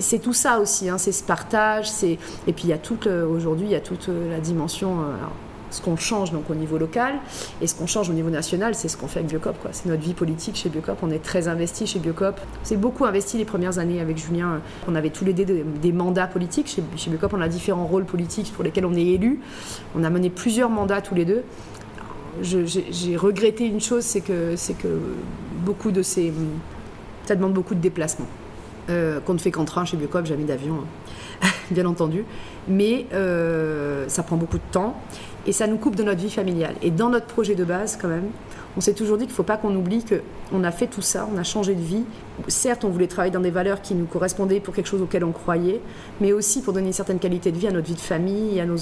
C'est 0.00 0.18
tout 0.18 0.32
ça 0.32 0.58
aussi, 0.58 0.88
hein, 0.88 0.98
c'est 0.98 1.12
ce 1.12 1.22
partage, 1.22 1.88
et 2.02 2.18
puis 2.52 2.64
il 2.64 2.70
y 2.70 2.72
a 2.72 2.78
toute 2.78 3.06
aujourd'hui 3.06 3.66
il 3.66 3.72
y 3.72 3.76
a 3.76 3.80
toute 3.80 4.08
la 4.08 4.40
dimension. 4.40 5.00
Euh, 5.00 5.04
ce 5.74 5.82
qu'on 5.82 5.96
change 5.96 6.30
donc 6.30 6.48
au 6.50 6.54
niveau 6.54 6.78
local 6.78 7.14
et 7.60 7.66
ce 7.66 7.74
qu'on 7.74 7.86
change 7.86 8.08
au 8.08 8.12
niveau 8.12 8.30
national, 8.30 8.74
c'est 8.74 8.88
ce 8.88 8.96
qu'on 8.96 9.08
fait 9.08 9.20
avec 9.20 9.30
Biocop. 9.30 9.56
C'est 9.72 9.86
notre 9.86 10.02
vie 10.02 10.14
politique 10.14 10.56
chez 10.56 10.68
Biocop. 10.68 10.98
On 11.02 11.10
est 11.10 11.22
très 11.22 11.48
investi 11.48 11.86
chez 11.86 11.98
Biocop. 11.98 12.40
On 12.62 12.64
s'est 12.64 12.76
beaucoup 12.76 13.04
investi 13.04 13.38
les 13.38 13.44
premières 13.44 13.78
années 13.78 14.00
avec 14.00 14.16
Julien. 14.18 14.60
On 14.86 14.94
avait 14.94 15.10
tous 15.10 15.24
les 15.24 15.32
deux 15.32 15.44
des, 15.44 15.92
mandats 15.92 16.26
politiques. 16.26 16.68
Chez, 16.96 17.10
Biocop, 17.10 17.32
on 17.34 17.40
a 17.40 17.48
différents 17.48 17.86
rôles 17.86 18.04
politiques 18.04 18.52
pour 18.54 18.62
lesquels 18.62 18.86
on 18.86 18.94
est 18.94 19.04
élu. 19.04 19.40
On 19.96 20.04
a 20.04 20.10
mené 20.10 20.30
plusieurs 20.30 20.70
mandats 20.70 21.00
tous 21.00 21.14
les 21.14 21.24
deux 21.24 21.42
j'ai 22.42 23.16
regretté 23.16 23.64
une 23.64 23.80
chose, 23.80 24.02
c'est 24.02 24.20
que, 24.20 24.56
que 24.82 24.98
beaucoup 25.64 25.92
de 25.92 26.02
ces. 26.02 26.32
Ça 27.26 27.36
demande 27.36 27.52
beaucoup 27.52 27.74
de 27.74 27.80
déplacements. 27.80 28.26
Euh, 28.90 29.18
qu'on 29.20 29.32
ne 29.32 29.38
fait 29.38 29.50
qu'en 29.50 29.64
train 29.64 29.86
chez 29.86 29.96
Biocop, 29.96 30.26
jamais 30.26 30.44
d'avion, 30.44 30.74
hein. 31.42 31.48
bien 31.70 31.86
entendu. 31.86 32.24
Mais 32.68 33.06
euh, 33.14 34.04
ça 34.08 34.22
prend 34.22 34.36
beaucoup 34.36 34.58
de 34.58 34.72
temps 34.72 35.00
et 35.46 35.52
ça 35.52 35.66
nous 35.66 35.76
coupe 35.76 35.96
de 35.96 36.02
notre 36.02 36.20
vie 36.20 36.30
familiale. 36.30 36.74
Et 36.82 36.90
dans 36.90 37.08
notre 37.08 37.26
projet 37.26 37.54
de 37.54 37.64
base, 37.64 37.98
quand 38.00 38.08
même, 38.08 38.30
on 38.76 38.80
s'est 38.80 38.94
toujours 38.94 39.18
dit 39.18 39.24
qu'il 39.24 39.32
ne 39.32 39.36
faut 39.36 39.44
pas 39.44 39.56
qu'on 39.56 39.74
oublie 39.76 40.04
qu'on 40.04 40.64
a 40.64 40.70
fait 40.72 40.88
tout 40.88 41.02
ça, 41.02 41.28
on 41.32 41.38
a 41.38 41.44
changé 41.44 41.74
de 41.74 41.80
vie. 41.80 42.04
Certes, 42.48 42.84
on 42.84 42.88
voulait 42.88 43.06
travailler 43.06 43.32
dans 43.32 43.40
des 43.40 43.50
valeurs 43.50 43.80
qui 43.80 43.94
nous 43.94 44.06
correspondaient 44.06 44.58
pour 44.58 44.74
quelque 44.74 44.88
chose 44.88 45.02
auquel 45.02 45.22
on 45.24 45.30
croyait, 45.30 45.80
mais 46.20 46.32
aussi 46.32 46.60
pour 46.60 46.72
donner 46.72 46.88
une 46.88 46.92
certaine 46.92 47.20
qualité 47.20 47.52
de 47.52 47.58
vie 47.58 47.68
à 47.68 47.70
notre 47.70 47.86
vie 47.86 47.94
de 47.94 48.00
famille, 48.00 48.60
à 48.60 48.66
nos 48.66 48.78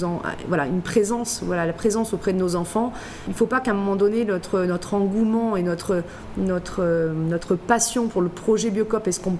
voilà, 0.49 0.67
une 0.67 0.81
présence, 0.81 1.43
voilà, 1.45 1.67
la 1.67 1.75
présence 1.75 2.15
auprès 2.15 2.33
de 2.33 2.39
nos 2.39 2.57
enfants. 2.57 2.93
Il 3.27 3.31
ne 3.31 3.37
faut 3.37 3.47
pas 3.47 3.61
qu'à 3.61 3.73
un 3.73 3.75
moment 3.75 3.97
donné, 3.97 4.25
notre, 4.25 4.61
notre 4.65 4.95
engouement 4.95 5.57
et 5.57 5.63
notre, 5.63 6.03
notre, 6.39 7.13
notre 7.13 7.55
passion 7.55 8.09
pour 8.09 8.23
le 8.23 8.29
projet 8.29 8.71
Biocop 8.71 9.07
et 9.07 9.13
ce 9.13 9.21
qu'on 9.21 9.37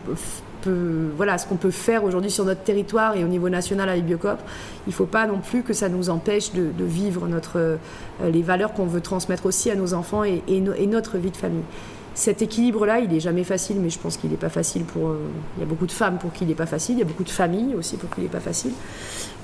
voilà, 0.69 1.39
ce 1.39 1.47
qu'on 1.47 1.57
peut 1.57 1.71
faire 1.71 2.05
aujourd'hui 2.05 2.31
sur 2.31 2.45
notre 2.45 2.63
territoire 2.63 3.17
et 3.17 3.25
au 3.25 3.29
niveau 3.29 3.49
national 3.49 3.89
avec 3.89 4.05
Biocop. 4.05 4.39
Il 4.87 4.91
ne 4.91 4.95
faut 4.95 5.07
pas 5.07 5.27
non 5.27 5.39
plus 5.39 5.63
que 5.63 5.73
ça 5.73 5.89
nous 5.89 6.11
empêche 6.11 6.53
de, 6.53 6.71
vivre 6.81 7.29
euh, 7.57 7.77
les 8.23 8.43
valeurs 8.43 8.73
qu'on 8.73 8.87
veut 8.87 9.01
transmettre 9.01 9.47
aussi 9.47 9.71
à 9.71 9.77
nos 9.77 9.95
enfants 9.95 10.25
et 10.25 10.43
notre 10.87 11.19
vie 11.19 11.31
de 11.31 11.37
famille 11.37 11.65
cet 12.15 12.43
équilibre-là, 12.43 13.01
il 13.01 13.09
n'est 13.09 13.21
jamais 13.21 13.45
facile, 13.45 13.79
mais 13.81 13.89
je 13.89 13.99
pense 13.99 14.17
qu'il 14.17 14.31
n'est 14.31 14.37
pas 14.37 14.51
facile 14.51 14.85
pour. 14.85 15.09
Euh, 15.09 15.19
il 15.57 15.61
y 15.61 15.63
a 15.63 15.67
beaucoup 15.67 15.87
de 15.87 15.93
femmes 15.93 16.19
pour 16.19 16.33
qui 16.33 16.45
il 16.45 16.49
n'est 16.49 16.55
pas 16.55 16.67
facile, 16.67 16.97
il 16.97 16.99
y 16.99 17.03
a 17.03 17.07
beaucoup 17.07 17.25
de 17.25 17.31
familles 17.31 17.75
aussi 17.75 17.97
pour 17.97 18.11
qui 18.11 18.21
il 18.21 18.25
n'est 18.25 18.31
pas 18.31 18.41
facile. 18.41 18.73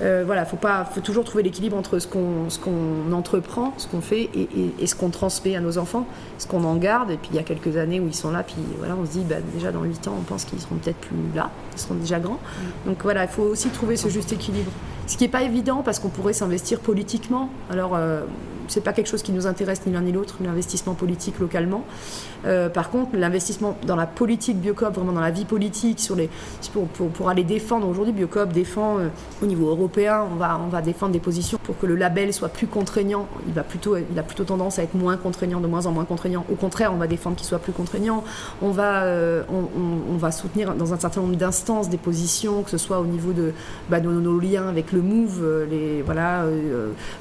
Euh, 0.01 0.23
voilà, 0.25 0.45
faut 0.45 0.57
pas, 0.57 0.85
faut 0.85 1.01
toujours 1.01 1.23
trouver 1.23 1.43
l'équilibre 1.43 1.75
entre 1.75 1.99
ce 1.99 2.07
qu'on, 2.07 2.49
ce 2.49 2.59
qu'on 2.59 3.11
entreprend, 3.11 3.73
ce 3.77 3.87
qu'on 3.87 4.01
fait, 4.01 4.29
et, 4.35 4.87
ce 4.87 4.95
qu'on 4.95 5.09
transmet 5.09 5.55
à 5.55 5.61
nos 5.61 5.77
enfants, 5.77 6.05
ce 6.37 6.47
qu'on 6.47 6.63
en 6.63 6.75
garde. 6.75 7.11
Et 7.11 7.17
puis 7.17 7.29
il 7.33 7.35
y 7.37 7.39
a 7.39 7.43
quelques 7.43 7.75
années 7.75 7.99
où 7.99 8.07
ils 8.07 8.15
sont 8.15 8.31
là, 8.31 8.43
puis 8.43 8.55
voilà, 8.77 8.95
on 8.95 9.05
se 9.05 9.11
dit, 9.11 9.23
bah, 9.27 9.37
déjà 9.53 9.71
dans 9.71 9.83
8 9.83 10.07
ans, 10.07 10.15
on 10.19 10.23
pense 10.23 10.45
qu'ils 10.45 10.59
seront 10.59 10.75
peut-être 10.75 10.97
plus 10.97 11.17
là, 11.35 11.49
ils 11.73 11.79
seront 11.79 11.95
déjà 11.95 12.19
grands. 12.19 12.39
Mm. 12.85 12.89
Donc 12.89 13.03
voilà, 13.03 13.23
il 13.23 13.29
faut 13.29 13.43
aussi 13.43 13.69
trouver 13.69 13.97
ce 13.97 14.09
juste 14.09 14.31
équilibre. 14.31 14.71
Ce 15.09 15.17
qui 15.17 15.23
n'est 15.23 15.29
pas 15.29 15.41
évident 15.41 15.81
parce 15.83 15.97
qu'on 15.97 16.09
pourrait 16.09 16.33
s'investir 16.33 16.79
politiquement. 16.79 17.49
Alors. 17.69 17.95
Euh, 17.95 18.21
c'est 18.69 18.81
pas 18.81 18.93
quelque 18.93 19.07
chose 19.07 19.23
qui 19.23 19.31
nous 19.31 19.47
intéresse 19.47 19.85
ni 19.85 19.93
l'un 19.93 20.01
ni 20.01 20.11
l'autre, 20.11 20.37
l'investissement 20.43 20.93
politique 20.93 21.39
localement. 21.39 21.83
Euh, 22.45 22.69
par 22.69 22.89
contre, 22.89 23.17
l'investissement 23.17 23.75
dans 23.85 23.95
la 23.95 24.05
politique 24.05 24.57
Biocop, 24.59 24.93
vraiment 24.93 25.11
dans 25.11 25.21
la 25.21 25.31
vie 25.31 25.45
politique, 25.45 25.99
sur 25.99 26.15
les, 26.15 26.29
pour, 27.13 27.29
aller 27.29 27.43
défendre, 27.43 27.87
aujourd'hui 27.87 28.13
Biocop 28.13 28.53
défend 28.53 28.99
euh, 28.99 29.07
au 29.41 29.45
niveau 29.45 29.69
européen, 29.69 30.23
on 30.31 30.35
va, 30.35 30.59
on 30.63 30.69
va 30.69 30.81
défendre 30.81 31.11
des 31.11 31.19
positions 31.19 31.57
pour 31.63 31.77
que 31.77 31.85
le 31.85 31.95
label 31.95 32.33
soit 32.33 32.49
plus 32.49 32.67
contraignant. 32.67 33.27
Il, 33.47 33.53
va 33.53 33.63
plutôt, 33.63 33.97
il 33.97 34.19
a 34.19 34.23
plutôt 34.23 34.43
tendance 34.43 34.79
à 34.79 34.83
être 34.83 34.93
moins 34.93 35.17
contraignant, 35.17 35.59
de 35.59 35.67
moins 35.67 35.85
en 35.85 35.91
moins 35.91 36.05
contraignant. 36.05 36.45
Au 36.51 36.55
contraire, 36.55 36.93
on 36.93 36.97
va 36.97 37.07
défendre 37.07 37.35
qu'il 37.35 37.47
soit 37.47 37.59
plus 37.59 37.73
contraignant. 37.73 38.23
On 38.61 38.69
va, 38.69 39.03
euh, 39.03 39.43
on, 39.49 40.17
va 40.17 40.31
soutenir 40.31 40.75
dans 40.75 40.93
un 40.93 40.99
certain 40.99 41.21
nombre 41.21 41.35
d'instances 41.35 41.89
des 41.89 41.97
positions, 41.97 42.61
que 42.63 42.69
ce 42.69 42.77
soit 42.77 42.99
au 42.99 43.05
niveau 43.05 43.31
de, 43.31 43.53
bah, 43.89 43.99
nos, 43.99 44.39
liens 44.39 44.67
avec 44.67 44.91
le 44.91 44.98
MOVE, 45.01 45.67
les, 45.69 46.01
voilà, 46.01 46.45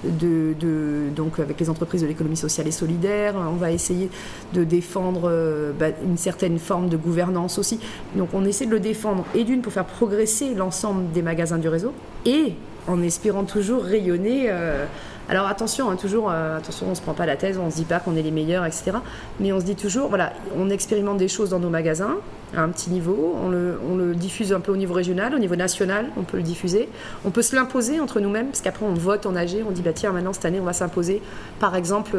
de, 0.04 0.54
de, 0.58 1.08
donc 1.14 1.38
avec 1.38 1.58
les 1.60 1.70
entreprises 1.70 2.02
de 2.02 2.06
l'économie 2.06 2.36
sociale 2.36 2.66
et 2.66 2.72
solidaire. 2.72 3.34
On 3.36 3.56
va 3.56 3.72
essayer 3.72 4.10
de 4.54 4.64
défendre 4.64 5.22
euh, 5.24 5.72
bah, 5.78 5.88
une 6.04 6.16
certaine 6.16 6.58
forme 6.58 6.88
de 6.88 6.96
gouvernance 6.96 7.58
aussi. 7.58 7.80
Donc 8.16 8.30
on 8.32 8.44
essaie 8.44 8.66
de 8.66 8.70
le 8.70 8.80
défendre 8.80 9.24
et 9.34 9.44
d'une 9.44 9.62
pour 9.62 9.72
faire 9.72 9.84
progresser 9.84 10.54
l'ensemble 10.54 11.10
des 11.12 11.22
magasins 11.22 11.58
du 11.58 11.68
réseau 11.68 11.92
et 12.26 12.54
en 12.86 13.02
espérant 13.02 13.44
toujours 13.44 13.82
rayonner. 13.82 14.46
Euh, 14.48 14.86
alors 15.28 15.46
attention, 15.46 15.90
hein, 15.90 15.96
toujours, 15.96 16.30
euh, 16.30 16.56
attention, 16.56 16.86
on 16.90 16.94
se 16.94 17.02
prend 17.02 17.14
pas 17.14 17.26
la 17.26 17.36
thèse, 17.36 17.58
on 17.58 17.70
se 17.70 17.76
dit 17.76 17.84
pas 17.84 18.00
qu'on 18.00 18.16
est 18.16 18.22
les 18.22 18.30
meilleurs, 18.30 18.64
etc. 18.64 18.92
Mais 19.40 19.52
on 19.52 19.60
se 19.60 19.64
dit 19.64 19.76
toujours, 19.76 20.08
voilà, 20.08 20.32
on 20.56 20.70
expérimente 20.70 21.18
des 21.18 21.28
choses 21.28 21.50
dans 21.50 21.58
nos 21.58 21.68
magasins 21.68 22.16
à 22.56 22.62
un 22.62 22.70
petit 22.70 22.88
niveau, 22.90 23.36
on 23.42 23.50
le, 23.50 24.14
diffuse 24.14 24.54
un 24.54 24.60
peu 24.60 24.72
au 24.72 24.76
niveau 24.76 24.94
régional, 24.94 25.34
au 25.34 25.38
niveau 25.38 25.54
national, 25.54 26.06
on 26.16 26.22
peut 26.22 26.38
le 26.38 26.42
diffuser. 26.42 26.88
On 27.26 27.30
peut 27.30 27.42
se 27.42 27.54
l'imposer 27.54 28.00
entre 28.00 28.20
nous-mêmes, 28.20 28.46
parce 28.46 28.62
qu'après 28.62 28.86
on 28.86 28.94
vote 28.94 29.26
en 29.26 29.36
AG, 29.36 29.62
on 29.68 29.70
dit 29.70 29.82
bah 29.82 29.92
tiens 29.92 30.12
maintenant 30.12 30.32
cette 30.32 30.46
année 30.46 30.60
on 30.60 30.64
va 30.64 30.72
s'imposer, 30.72 31.20
par 31.60 31.76
exemple 31.76 32.16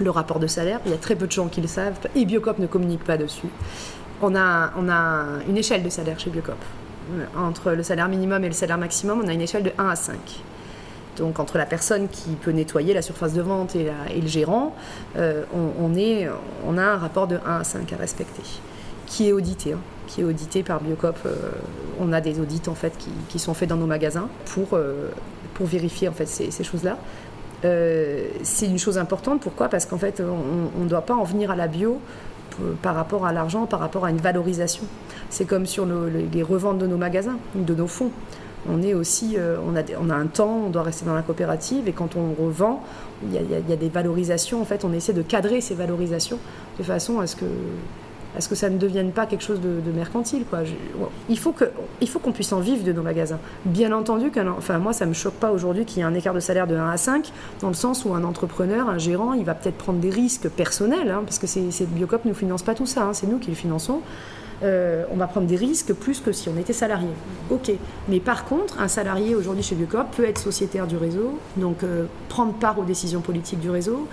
le 0.00 0.10
rapport 0.10 0.40
de 0.40 0.46
salaire. 0.46 0.80
Il 0.86 0.90
y 0.90 0.94
a 0.94 0.98
très 0.98 1.14
peu 1.14 1.26
de 1.26 1.32
gens 1.32 1.48
qui 1.48 1.60
le 1.60 1.68
savent 1.68 1.98
et 2.14 2.24
Biocop 2.24 2.58
ne 2.58 2.66
communique 2.66 3.04
pas 3.04 3.16
dessus. 3.16 3.48
On 4.22 4.34
a, 4.34 4.72
on 4.76 4.88
a 4.88 5.24
une 5.48 5.56
échelle 5.56 5.82
de 5.82 5.90
salaire 5.90 6.18
chez 6.18 6.30
Biocop. 6.30 6.58
Entre 7.36 7.72
le 7.72 7.82
salaire 7.82 8.08
minimum 8.08 8.44
et 8.44 8.48
le 8.48 8.54
salaire 8.54 8.78
maximum, 8.78 9.20
on 9.24 9.28
a 9.28 9.32
une 9.32 9.40
échelle 9.40 9.62
de 9.62 9.72
1 9.78 9.88
à 9.88 9.96
5. 9.96 10.16
Donc 11.20 11.38
entre 11.38 11.58
la 11.58 11.66
personne 11.66 12.08
qui 12.08 12.30
peut 12.30 12.50
nettoyer 12.50 12.94
la 12.94 13.02
surface 13.02 13.34
de 13.34 13.42
vente 13.42 13.76
et, 13.76 13.90
le 14.20 14.26
gérant, 14.26 14.74
euh, 15.16 15.44
on, 15.52 16.78
a 16.78 16.82
un 16.82 16.96
rapport 16.96 17.26
de 17.26 17.38
1 17.46 17.60
à 17.60 17.64
5 17.64 17.92
à 17.92 17.96
respecter, 17.96 18.42
qui 19.06 19.28
est 19.28 19.32
audité. 19.32 19.74
Hein, 19.74 19.80
qui 20.06 20.22
est 20.22 20.24
audité 20.24 20.64
par 20.64 20.80
Biocop. 20.80 21.16
Euh, 21.24 21.36
on 22.00 22.12
a 22.12 22.20
des 22.20 22.40
audits 22.40 22.62
en 22.66 22.74
fait 22.74 22.94
qui, 23.28 23.38
sont 23.38 23.54
faits 23.54 23.68
dans 23.68 23.76
nos 23.76 23.86
magasins 23.86 24.28
pour, 24.46 24.68
euh, 24.72 25.10
vérifier 25.60 26.08
en 26.08 26.12
fait 26.12 26.24
ces, 26.24 26.50
choses-là. 26.64 26.96
C'est 27.62 28.66
une 28.66 28.78
chose 28.78 28.96
importante. 28.96 29.42
Pourquoi? 29.42 29.68
Parce 29.68 29.84
qu'en 29.84 29.98
fait, 29.98 30.22
on 30.22 30.82
ne 30.82 30.88
doit 30.88 31.02
pas 31.02 31.12
en 31.12 31.22
venir 31.22 31.50
à 31.50 31.56
la 31.56 31.68
bio 31.68 32.00
par 32.80 32.94
rapport 32.94 33.26
à 33.26 33.32
l'argent, 33.34 33.66
par 33.66 33.78
rapport 33.78 34.06
à 34.06 34.10
une 34.10 34.16
valorisation. 34.16 34.84
C'est 35.28 35.44
comme 35.44 35.66
sur 35.66 35.86
les 36.32 36.42
reventes 36.42 36.78
de 36.78 36.86
nos 36.86 36.96
magasins, 36.96 37.36
de 37.54 37.74
nos 37.74 37.86
fonds. 37.86 38.10
On 38.68 38.82
est 38.82 38.94
aussi, 38.94 39.36
euh, 39.38 39.56
on, 39.66 39.74
a, 40.10 40.14
un 40.14 40.26
temps, 40.26 40.64
on 40.66 40.70
doit 40.70 40.82
rester 40.82 41.06
dans 41.06 41.14
la 41.14 41.22
coopérative 41.22 41.88
et 41.88 41.92
quand 41.92 42.16
on 42.16 42.34
revend, 42.42 42.82
il 43.24 43.32
y, 43.32 43.72
a 43.72 43.76
des 43.76 43.88
valorisations. 43.88 44.60
En 44.60 44.64
fait, 44.64 44.84
on 44.84 44.92
essaie 44.92 45.12
de 45.12 45.22
cadrer 45.22 45.60
ces 45.60 45.74
valorisations 45.74 46.38
de 46.78 46.82
façon 46.82 47.20
à 47.20 47.26
ce 47.26 47.36
que 47.36 47.46
est-ce 48.36 48.48
que 48.48 48.54
ça 48.54 48.70
ne 48.70 48.78
devienne 48.78 49.10
pas 49.10 49.26
quelque 49.26 49.42
chose 49.42 49.60
de, 49.60 49.90
mercantile 49.90 50.44
il 51.28 51.38
faut 51.38 51.52
faut 52.06 52.18
qu'on 52.18 52.32
puisse 52.32 52.52
en 52.52 52.60
vivre 52.60 52.84
de 52.84 52.92
nos 52.92 53.02
magasins. 53.02 53.38
Bien 53.64 53.92
entendu, 53.92 54.30
enfin 54.56 54.78
moi 54.78 54.92
ça 54.92 55.06
me 55.06 55.14
choque 55.14 55.34
pas 55.34 55.50
aujourd'hui 55.50 55.84
qu'il 55.84 55.98
y 55.98 56.00
ait 56.02 56.04
un 56.04 56.14
écart 56.14 56.34
de 56.34 56.40
salaire 56.40 56.66
de 56.66 56.76
1 56.76 56.90
à 56.90 56.96
5, 56.96 57.32
dans 57.60 57.68
le 57.68 57.74
sens 57.74 58.04
où 58.04 58.14
un 58.14 58.22
entrepreneur, 58.22 58.88
un 58.88 58.98
gérant, 58.98 59.32
il 59.32 59.44
va 59.44 59.54
peut-être 59.54 59.76
prendre 59.76 59.98
des 59.98 60.10
risques 60.10 60.48
personnels, 60.48 61.10
hein, 61.10 61.22
parce 61.24 61.38
que 61.38 61.46
c'est, 61.46 61.86
Biocop 61.86 62.24
ne 62.24 62.32
finance 62.32 62.62
pas 62.62 62.74
tout 62.74 62.86
ça, 62.86 63.02
hein, 63.02 63.14
c'est 63.14 63.26
nous 63.26 63.38
qui 63.38 63.50
le 63.50 63.56
finançons. 63.56 64.00
Euh, 64.62 65.04
on 65.10 65.16
va 65.16 65.26
prendre 65.26 65.46
des 65.46 65.56
risques 65.56 65.92
plus 65.94 66.20
que 66.20 66.32
si 66.32 66.48
on 66.48 66.58
était 66.58 66.72
salarié. 66.72 67.08
Ok. 67.50 67.72
Mais 68.08 68.20
par 68.20 68.44
contre, 68.44 68.80
un 68.80 68.88
salarié 68.88 69.34
aujourd'hui 69.34 69.62
chez 69.62 69.74
Biocop 69.74 70.10
peut 70.14 70.24
être 70.24 70.38
sociétaire 70.38 70.86
du 70.86 70.96
réseau, 70.96 71.38
donc 71.56 71.82
euh, 71.82 72.04
prendre 72.28 72.52
part 72.52 72.78
aux 72.78 72.84
décisions 72.84 73.20
politiques 73.20 73.60
du 73.60 73.70
réseau. 73.70 74.06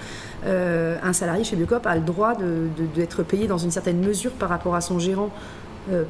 Euh, 0.45 0.98
un 1.04 1.14
salarié 1.14 1.43
chez 1.43 1.56
Biocop 1.56 1.86
a 1.86 1.95
le 1.95 2.02
droit 2.02 2.34
d'être 2.95 3.24
payé 3.24 3.48
dans 3.48 3.58
une 3.58 3.72
certaine 3.72 4.00
mesure 4.00 4.32
par 4.32 4.50
rapport 4.50 4.76
à 4.76 4.82
son 4.82 5.00
gérant, 5.00 5.30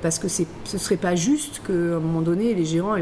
parce 0.01 0.17
que 0.17 0.27
ce 0.27 0.43
ne 0.73 0.77
serait 0.79 0.97
pas 0.97 1.15
juste 1.15 1.61
qu'à 1.65 1.73
un 1.73 1.99
moment 1.99 2.21
donné, 2.21 2.53
les 2.55 2.65
gérants 2.65 2.95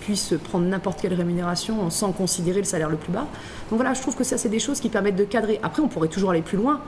puissent 0.00 0.34
prendre 0.44 0.66
n'importe 0.66 1.00
quelle 1.00 1.14
rémunération 1.14 1.90
sans 1.90 2.12
considérer 2.12 2.60
le 2.60 2.64
salaire 2.64 2.88
le 2.88 2.96
plus 2.96 3.12
bas. 3.12 3.26
Donc 3.70 3.78
voilà, 3.78 3.92
je 3.92 4.00
trouve 4.00 4.14
que 4.14 4.22
ça, 4.22 4.38
c'est 4.38 4.48
des 4.48 4.60
choses 4.60 4.78
qui 4.78 4.88
permettent 4.88 5.16
de 5.16 5.24
cadrer. 5.24 5.58
Après, 5.62 5.82
on 5.82 5.88
pourrait 5.88 6.08
toujours 6.08 6.30
aller 6.30 6.42
plus 6.42 6.56
loin. 6.56 6.80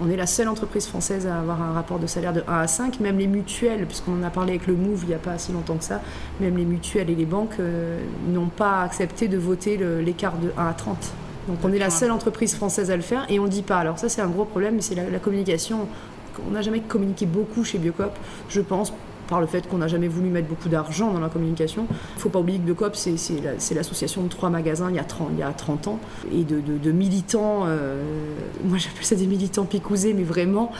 On 0.00 0.10
est 0.10 0.16
la 0.16 0.26
seule 0.26 0.48
entreprise 0.48 0.86
française 0.86 1.26
à 1.26 1.38
avoir 1.38 1.62
un 1.62 1.72
rapport 1.72 1.98
de 1.98 2.06
salaire 2.06 2.32
de 2.32 2.42
1 2.46 2.52
à 2.52 2.66
5. 2.66 3.00
Même 3.00 3.18
les 3.18 3.26
mutuelles, 3.26 3.86
puisqu'on 3.86 4.20
en 4.20 4.22
a 4.22 4.30
parlé 4.30 4.50
avec 4.50 4.66
le 4.66 4.74
MOVE 4.74 5.04
il 5.04 5.08
n'y 5.08 5.14
a 5.14 5.18
pas 5.18 5.38
si 5.38 5.52
longtemps 5.52 5.76
que 5.76 5.84
ça, 5.84 6.02
même 6.40 6.56
les 6.56 6.64
mutuelles 6.64 7.08
et 7.08 7.14
les 7.14 7.24
banques 7.24 7.56
euh, 7.60 8.00
n'ont 8.28 8.48
pas 8.48 8.82
accepté 8.82 9.28
de 9.28 9.38
voter 9.38 9.78
l'écart 10.04 10.36
de 10.36 10.52
1 10.58 10.66
à 10.66 10.72
30. 10.74 10.96
Donc 11.48 11.58
on 11.62 11.72
est 11.72 11.78
la 11.78 11.90
seule 11.90 12.10
entreprise 12.10 12.54
française 12.54 12.90
à 12.90 12.96
le 12.96 13.02
faire 13.02 13.24
et 13.28 13.38
on 13.38 13.44
ne 13.44 13.48
dit 13.48 13.62
pas. 13.62 13.78
Alors 13.78 13.98
ça 13.98 14.08
c'est 14.08 14.20
un 14.20 14.28
gros 14.28 14.44
problème, 14.44 14.80
c'est 14.80 14.94
la, 14.94 15.08
la 15.08 15.18
communication. 15.18 15.88
On 16.46 16.50
n'a 16.50 16.60
jamais 16.60 16.80
communiqué 16.80 17.24
beaucoup 17.24 17.64
chez 17.64 17.78
Biocop, 17.78 18.12
je 18.48 18.60
pense, 18.60 18.92
par 19.28 19.40
le 19.40 19.46
fait 19.46 19.68
qu'on 19.68 19.78
n'a 19.78 19.88
jamais 19.88 20.08
voulu 20.08 20.28
mettre 20.28 20.48
beaucoup 20.48 20.68
d'argent 20.68 21.12
dans 21.12 21.20
la 21.20 21.28
communication. 21.28 21.86
Il 21.90 22.16
ne 22.16 22.20
faut 22.20 22.28
pas 22.28 22.38
oublier 22.38 22.58
que 22.58 22.64
Biocop, 22.64 22.96
c'est 22.96 23.74
l'association 23.74 24.22
de 24.22 24.28
trois 24.28 24.50
magasins 24.50 24.90
il 24.90 24.96
y 24.96 24.98
a 24.98 25.04
30, 25.04 25.28
il 25.32 25.38
y 25.38 25.42
a 25.42 25.52
30 25.52 25.88
ans, 25.88 25.98
et 26.32 26.44
de, 26.44 26.92
militants, 26.92 27.64
euh, 27.66 28.02
moi 28.64 28.78
j'appelle 28.78 29.04
ça 29.04 29.16
des 29.16 29.26
militants 29.26 29.64
picousés, 29.64 30.14
mais 30.14 30.22
vraiment, 30.22 30.72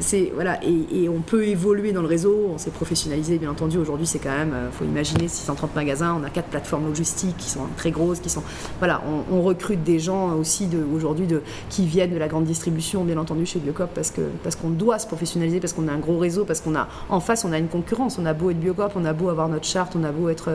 c'est 0.00 0.32
voilà, 0.34 0.58
et, 0.64 1.08
on 1.08 1.20
peut 1.20 1.46
évoluer 1.46 1.92
dans 1.92 2.02
le 2.02 2.06
réseau, 2.06 2.50
on 2.54 2.58
s'est 2.58 2.70
professionnalisé 2.70 3.38
bien 3.38 3.50
entendu, 3.50 3.78
aujourd'hui 3.78 4.06
c'est 4.06 4.18
quand 4.18 4.36
même, 4.36 4.50
il 4.50 4.54
euh, 4.54 4.70
faut 4.70 4.84
imaginer 4.84 5.26
630 5.26 5.74
magasins, 5.74 6.16
on 6.20 6.24
a 6.24 6.30
quatre 6.30 6.48
plateformes 6.48 6.86
logistiques 6.86 7.36
qui 7.36 7.48
sont 7.48 7.60
très 7.76 7.90
grosses, 7.90 8.20
qui 8.20 8.30
sont, 8.30 8.42
voilà, 8.78 9.02
on, 9.30 9.38
recrute 9.42 9.82
des 9.84 9.98
gens 9.98 10.34
aussi 10.34 10.68
aujourd'hui 10.94 11.26
de, 11.26 11.42
qui 11.70 11.86
viennent 11.86 12.12
de 12.12 12.18
la 12.18 12.28
grande 12.28 12.44
distribution, 12.44 13.04
bien 13.04 13.16
entendu, 13.16 13.46
chez 13.46 13.60
Biocop, 13.60 13.90
parce 13.94 14.10
qu'on 14.10 14.22
parce 14.42 14.56
qu'on 14.56 14.70
doit 14.70 14.98
se 14.98 15.06
professionnaliser, 15.06 15.60
parce 15.60 15.72
qu'on 15.72 15.88
a 15.88 15.92
un 15.92 15.98
gros 15.98 16.18
réseau, 16.18 16.44
parce 16.44 16.60
qu'on 16.60 16.74
a, 16.74 16.88
en 17.08 17.20
face, 17.20 17.44
on 17.44 17.52
a 17.52 17.58
une 17.58 17.68
concurrence 17.68 17.87
on 17.96 18.26
a 18.26 18.32
beau 18.32 18.50
être 18.50 18.58
Biocop, 18.58 18.92
on 18.96 19.04
a 19.04 19.12
beau 19.12 19.28
avoir 19.28 19.48
notre 19.48 19.66
charte, 19.66 19.96
on 19.96 20.04
a 20.04 20.12
beau 20.12 20.28
être 20.28 20.50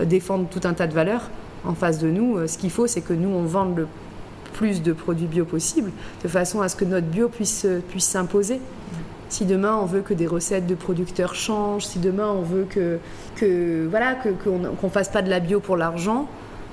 euh, 0.00 0.04
défendre 0.04 0.46
tout 0.48 0.60
un 0.64 0.74
tas 0.74 0.86
de 0.86 0.94
valeurs 0.94 1.30
en 1.64 1.74
face 1.74 1.98
de 1.98 2.08
nous. 2.08 2.36
Euh, 2.36 2.46
ce 2.46 2.58
qu'il 2.58 2.70
faut, 2.70 2.86
c'est 2.86 3.00
que 3.00 3.12
nous, 3.12 3.28
on 3.28 3.44
vende 3.44 3.76
le 3.76 3.86
plus 4.52 4.82
de 4.82 4.92
produits 4.92 5.26
bio 5.26 5.44
possible, 5.44 5.90
de 6.22 6.28
façon 6.28 6.60
à 6.60 6.68
ce 6.68 6.76
que 6.76 6.84
notre 6.84 7.06
bio 7.06 7.28
puisse, 7.28 7.64
euh, 7.64 7.80
puisse 7.88 8.06
s'imposer. 8.06 8.60
Si 9.28 9.46
demain 9.46 9.76
on 9.76 9.86
veut 9.86 10.02
que 10.02 10.14
des 10.14 10.28
recettes 10.28 10.66
de 10.66 10.76
producteurs 10.76 11.34
changent, 11.34 11.86
si 11.86 11.98
demain 11.98 12.28
on 12.28 12.42
veut 12.42 12.66
que, 12.68 12.98
que 13.34 13.86
voilà 13.90 14.14
qu'on 14.14 14.58
ne 14.58 14.92
fasse 14.92 15.08
pas 15.08 15.22
de 15.22 15.30
la 15.30 15.40
bio 15.40 15.58
pour 15.58 15.76
l'argent, 15.76 16.28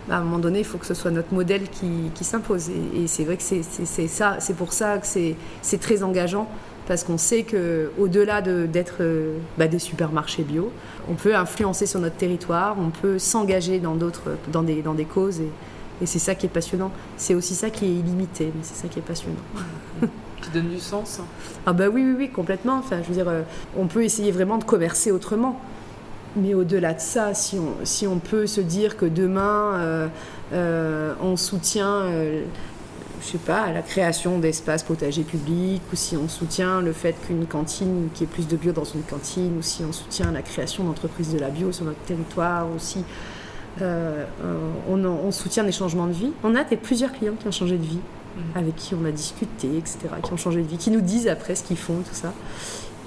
bah, 0.07 0.15
à 0.15 0.17
un 0.19 0.23
moment 0.23 0.39
donné, 0.39 0.59
il 0.59 0.65
faut 0.65 0.77
que 0.77 0.85
ce 0.85 0.93
soit 0.93 1.11
notre 1.11 1.33
modèle 1.33 1.69
qui, 1.69 2.11
qui 2.13 2.23
s'impose. 2.23 2.69
Et, 2.69 3.07
c'est 3.07 3.23
vrai 3.23 3.37
que 3.37 3.43
c'est 3.43 3.61
c'est 3.63 4.53
pour 4.55 4.73
ça 4.73 4.97
que 4.97 5.07
c'est 5.07 5.77
très 5.79 6.03
engageant 6.03 6.47
parce 6.91 7.05
qu'on 7.05 7.17
sait 7.17 7.43
que 7.43 7.89
au-delà 7.97 8.41
d'être 8.41 8.97
euh, 8.99 9.37
bah, 9.57 9.69
des 9.69 9.79
supermarchés 9.79 10.43
bio, 10.43 10.73
on 11.09 11.13
peut 11.13 11.33
influencer 11.37 11.85
sur 11.85 12.01
notre 12.01 12.17
territoire, 12.17 12.75
on 12.77 12.89
peut 12.89 13.17
s'engager 13.17 13.79
dans 13.79 13.95
d'autres, 13.95 14.31
dans 14.51 14.61
des, 14.61 14.81
dans 14.81 14.93
des 14.93 15.05
causes 15.05 15.39
et, 15.39 15.49
Et 16.01 16.05
c'est 16.05 16.19
ça 16.19 16.35
qui 16.35 16.47
est 16.47 16.49
passionnant. 16.49 16.91
C'est 17.15 17.33
aussi 17.33 17.55
ça 17.55 17.69
qui 17.69 17.85
est 17.85 17.91
illimité, 17.91 18.51
mais 18.53 18.61
c'est 18.63 18.75
ça 18.75 18.89
qui 18.89 18.99
est 18.99 19.03
passionnant. 19.03 19.39
qui 20.41 20.49
donne 20.49 20.67
du 20.67 20.81
sens 20.81 21.21
Ah 21.65 21.71
bah 21.71 21.87
oui, 21.87 22.03
oui, 22.03 22.15
oui, 22.17 22.29
complètement. 22.29 22.79
Enfin, 22.79 22.97
je 23.01 23.07
veux 23.07 23.13
dire, 23.13 23.29
euh, 23.29 23.43
on 23.77 23.87
peut 23.87 24.03
essayer 24.03 24.33
vraiment 24.33 24.57
de 24.57 24.65
commercer 24.65 25.13
autrement. 25.13 25.61
Mais 26.35 26.53
au-delà 26.53 26.93
de 26.93 26.99
ça, 26.99 27.33
si 27.33 27.57
on, 27.57 27.85
si 27.85 28.05
on 28.05 28.19
peut 28.19 28.47
se 28.47 28.59
dire 28.59 28.97
que 28.97 29.05
demain, 29.05 30.09
euh, 30.51 31.13
on 31.21 31.37
soutient, 31.37 32.03
je 33.22 33.28
sais 33.28 33.38
pas, 33.38 33.72
la 33.72 33.82
création 33.82 34.39
d'espaces 34.39 34.84
potagers 34.84 35.24
publics, 35.24 35.82
ou 35.91 35.95
si 35.95 36.17
on 36.17 36.28
soutient 36.28 36.82
le 36.82 36.93
fait 36.93 37.15
qu'une 37.26 37.45
cantine, 37.45 38.09
qu'il 38.13 38.28
y 38.28 38.30
ait 38.30 38.34
plus 38.34 38.47
de 38.47 38.55
bio 38.55 38.72
dans 38.72 38.84
une 38.84 39.03
cantine, 39.03 39.57
ou 39.57 39.61
si 39.61 39.84
on 39.88 39.93
soutient 39.93 40.32
la 40.32 40.41
création 40.41 40.84
d'entreprises 40.84 41.34
de 41.34 41.39
la 41.39 41.49
bio 41.49 41.72
sur 41.72 41.86
notre 41.86 42.01
territoire, 42.01 42.67
aussi. 42.76 43.03
on, 43.80 45.05
on, 45.05 45.32
soutient 45.32 45.63
des 45.63 45.72
changements 45.72 46.07
de 46.07 46.13
vie. 46.13 46.32
On 46.43 46.55
a 46.55 46.63
des, 46.63 46.78
plusieurs 46.78 47.11
clients 47.13 47.36
qui 47.39 47.47
ont 47.47 47.51
changé 47.51 47.78
de 47.78 47.86
vie 47.86 47.99
Mhm. 48.36 48.43
avec 48.55 48.76
qui 48.76 48.95
on 48.95 49.05
a 49.05 49.11
discuté, 49.11 49.78
etc., 49.78 49.97
qui 50.24 50.34
ont 50.34 50.38
changé 50.38 50.61
de 50.61 50.67
vie, 50.67 50.78
qui 50.78 50.91
nous 50.91 51.01
disent 51.01 51.28
après 51.28 51.55
ce 51.55 51.63
qu'ils 51.63 51.78
font, 51.78 52.01
tout 52.07 52.13
ça. 52.15 52.34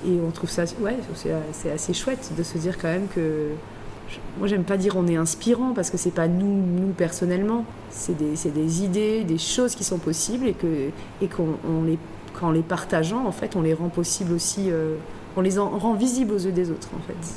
Et 0.06 0.18
on 0.26 0.30
trouve 0.30 0.50
ça, 0.50 0.64
ouais, 0.80 0.96
c'est 1.52 1.70
assez 1.70 1.94
chouette 1.94 2.32
de 2.36 2.42
se 2.42 2.58
dire 2.58 2.76
quand 2.78 2.88
même 2.88 3.08
que. 3.14 3.50
Moi, 4.38 4.48
j'aime 4.48 4.64
pas 4.64 4.76
dire 4.76 4.96
on 4.96 5.06
est 5.06 5.16
inspirant 5.16 5.72
parce 5.74 5.90
que 5.90 5.96
c'est 5.96 6.10
pas 6.10 6.26
nous, 6.26 6.46
nous 6.46 6.92
personnellement. 6.92 7.64
C'est 7.90 8.16
des, 8.16 8.34
des, 8.50 8.82
idées, 8.82 9.24
des 9.24 9.38
choses 9.38 9.74
qui 9.74 9.84
sont 9.84 9.98
possibles 9.98 10.48
et 10.48 10.54
que 10.54 10.90
et 11.22 11.28
qu'on 11.28 11.84
les, 11.84 11.98
qu'en 12.38 12.50
les 12.50 12.62
partageant, 12.62 13.24
en 13.26 13.32
fait, 13.32 13.56
on 13.56 13.62
les 13.62 13.74
rend 13.74 13.88
possibles 13.88 14.32
aussi. 14.32 14.70
Euh, 14.70 14.96
on 15.36 15.40
les 15.40 15.58
rend 15.58 15.94
visibles 15.94 16.32
aux 16.32 16.38
yeux 16.38 16.52
des 16.52 16.70
autres, 16.70 16.88
en 16.96 17.02
fait. 17.06 17.34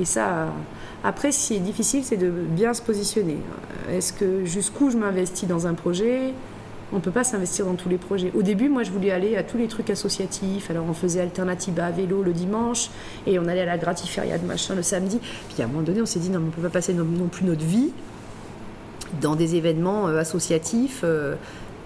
Et 0.00 0.04
ça, 0.04 0.48
après, 1.04 1.32
ce 1.32 1.48
qui 1.48 1.54
est 1.54 1.60
difficile, 1.60 2.04
c'est 2.04 2.16
de 2.16 2.30
bien 2.30 2.74
se 2.74 2.82
positionner. 2.82 3.38
Est-ce 3.90 4.12
que 4.12 4.44
jusqu'où 4.44 4.90
je 4.90 4.96
m'investis 4.96 5.48
dans 5.48 5.66
un 5.66 5.74
projet? 5.74 6.32
On 6.92 6.96
ne 6.96 7.00
peut 7.00 7.10
pas 7.10 7.24
s'investir 7.24 7.66
dans 7.66 7.74
tous 7.74 7.88
les 7.88 7.98
projets. 7.98 8.32
Au 8.34 8.42
début, 8.42 8.68
moi, 8.68 8.82
je 8.82 8.90
voulais 8.90 9.10
aller 9.10 9.36
à 9.36 9.42
tous 9.42 9.58
les 9.58 9.68
trucs 9.68 9.90
associatifs. 9.90 10.70
Alors, 10.70 10.86
on 10.88 10.94
faisait 10.94 11.20
Alternativa 11.20 11.86
à 11.86 11.90
vélo 11.90 12.22
le 12.22 12.32
dimanche 12.32 12.90
et 13.26 13.38
on 13.38 13.46
allait 13.46 13.62
à 13.62 13.66
la 13.66 13.78
Gratiferia 13.78 14.38
de 14.38 14.46
machin 14.46 14.74
le 14.74 14.82
samedi. 14.82 15.20
Puis, 15.48 15.62
à 15.62 15.66
un 15.66 15.68
moment 15.68 15.82
donné, 15.82 16.00
on 16.00 16.06
s'est 16.06 16.18
dit, 16.18 16.30
non, 16.30 16.38
on 16.38 16.46
ne 16.46 16.50
peut 16.50 16.62
pas 16.62 16.70
passer 16.70 16.94
non, 16.94 17.04
plus 17.28 17.44
notre 17.44 17.64
vie 17.64 17.92
dans 19.20 19.36
des 19.36 19.56
événements 19.56 20.08
euh, 20.08 20.18
associatifs. 20.18 21.02
Euh, 21.04 21.34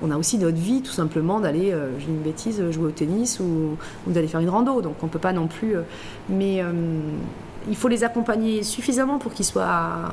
on 0.02 0.10
a 0.10 0.16
aussi 0.16 0.38
notre 0.38 0.58
vie, 0.58 0.82
tout 0.82 0.92
simplement, 0.92 1.40
d'aller, 1.40 1.70
euh, 1.72 1.90
dis 1.98 2.06
une 2.06 2.22
bêtise, 2.22 2.62
jouer 2.70 2.86
au 2.86 2.90
tennis 2.90 3.40
ou, 3.40 3.76
d'aller 4.06 4.28
faire 4.28 4.40
une 4.40 4.50
rando. 4.50 4.82
Donc, 4.82 4.96
on 5.02 5.06
ne 5.06 5.10
peut 5.10 5.18
pas 5.18 5.32
non 5.32 5.48
plus. 5.48 5.74
mais 6.28 6.62
il 7.68 7.76
faut 7.76 7.86
les 7.86 8.02
accompagner 8.02 8.64
suffisamment 8.64 9.18
pour 9.18 9.32
qu'ils 9.32 9.44
soient 9.44 10.12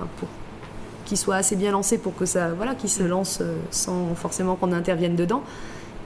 qui 1.09 1.17
soit 1.17 1.37
assez 1.37 1.55
bien 1.55 1.71
lancé 1.71 1.97
pour 1.97 2.15
que 2.15 2.25
ça, 2.25 2.49
voilà, 2.55 2.75
qui 2.75 2.87
se 2.87 3.01
lance 3.01 3.39
euh, 3.41 3.55
sans 3.71 4.13
forcément 4.13 4.55
qu'on 4.55 4.71
intervienne 4.71 5.15
dedans. 5.15 5.41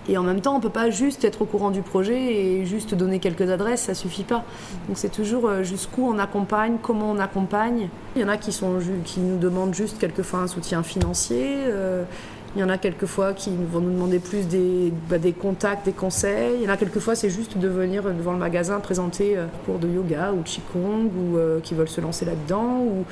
Et 0.07 0.17
en 0.17 0.23
même 0.23 0.39
temps, 0.39 0.55
on 0.55 0.61
peut 0.61 0.69
pas 0.69 0.89
juste 0.89 1.25
être 1.25 1.41
au 1.41 1.45
courant 1.45 1.71
du 1.71 1.81
projet 1.81 2.33
et 2.33 2.65
juste 2.65 2.95
donner 2.95 3.19
quelques 3.19 3.49
adresses, 3.49 3.81
ça 3.81 3.95
suffit 3.95 4.23
pas. 4.23 4.45
Donc 4.87 4.97
c'est 4.97 5.11
toujours 5.11 5.47
euh, 5.47 5.63
jusqu'où 5.63 6.07
on 6.07 6.19
accompagne, 6.19 6.77
comment 6.81 7.11
on 7.11 7.19
accompagne. 7.19 7.89
Il 8.15 8.21
y 8.21 8.25
en 8.25 8.29
a 8.29 8.37
qui, 8.37 8.53
sont, 8.53 8.79
qui 9.03 9.19
nous 9.19 9.37
demandent 9.37 9.73
juste 9.73 9.99
quelquefois 9.99 10.39
un 10.39 10.47
soutien 10.47 10.83
financier. 10.83 11.57
Euh, 11.67 12.05
il 12.55 12.61
y 12.61 12.63
en 12.63 12.69
a 12.69 12.77
quelquefois 12.77 13.33
qui 13.33 13.49
vont 13.71 13.81
nous 13.81 13.91
demander 13.91 14.19
plus 14.19 14.47
des, 14.47 14.93
bah, 15.09 15.17
des 15.17 15.33
contacts, 15.33 15.85
des 15.85 15.91
conseils. 15.91 16.59
Il 16.59 16.63
y 16.63 16.67
en 16.69 16.73
a 16.73 16.77
quelquefois, 16.77 17.15
c'est 17.15 17.31
juste 17.31 17.57
de 17.57 17.67
venir 17.67 18.03
devant 18.03 18.31
le 18.31 18.37
magasin 18.37 18.79
présenter 18.79 19.35
cours 19.65 19.79
de 19.79 19.89
yoga 19.89 20.31
ou 20.31 20.43
de 20.43 20.47
Qigong 20.47 21.07
ou 21.07 21.39
qui 21.63 21.73
veulent 21.73 21.89
se 21.89 21.99
lancer 21.99 22.25
là-dedans 22.25 22.77
ou, 22.77 23.05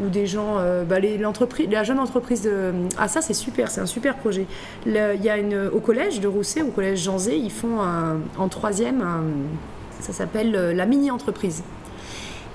ou 0.00 0.08
des 0.08 0.26
gens, 0.26 0.58
euh, 0.58 0.84
bah, 0.84 0.96
la 1.00 1.84
jeune 1.84 1.98
entreprise 1.98 2.42
de... 2.42 2.72
Ah 2.98 3.08
ça 3.08 3.20
c'est 3.20 3.34
super, 3.34 3.70
c'est 3.70 3.80
un 3.80 3.86
super 3.86 4.16
projet. 4.16 4.46
il 4.86 4.92
y 4.92 5.30
a 5.30 5.36
au 5.72 5.80
collège 5.80 6.20
de 6.20 6.28
Rousset, 6.28 6.62
au 6.62 6.70
collège 6.70 7.02
Jean 7.02 7.18
Zé, 7.18 7.36
ils 7.36 7.50
font 7.50 7.78
en 8.38 8.48
troisième, 8.48 9.02
ça 10.00 10.12
s'appelle 10.12 10.54
euh, 10.54 10.72
la 10.72 10.86
mini-entreprise. 10.86 11.62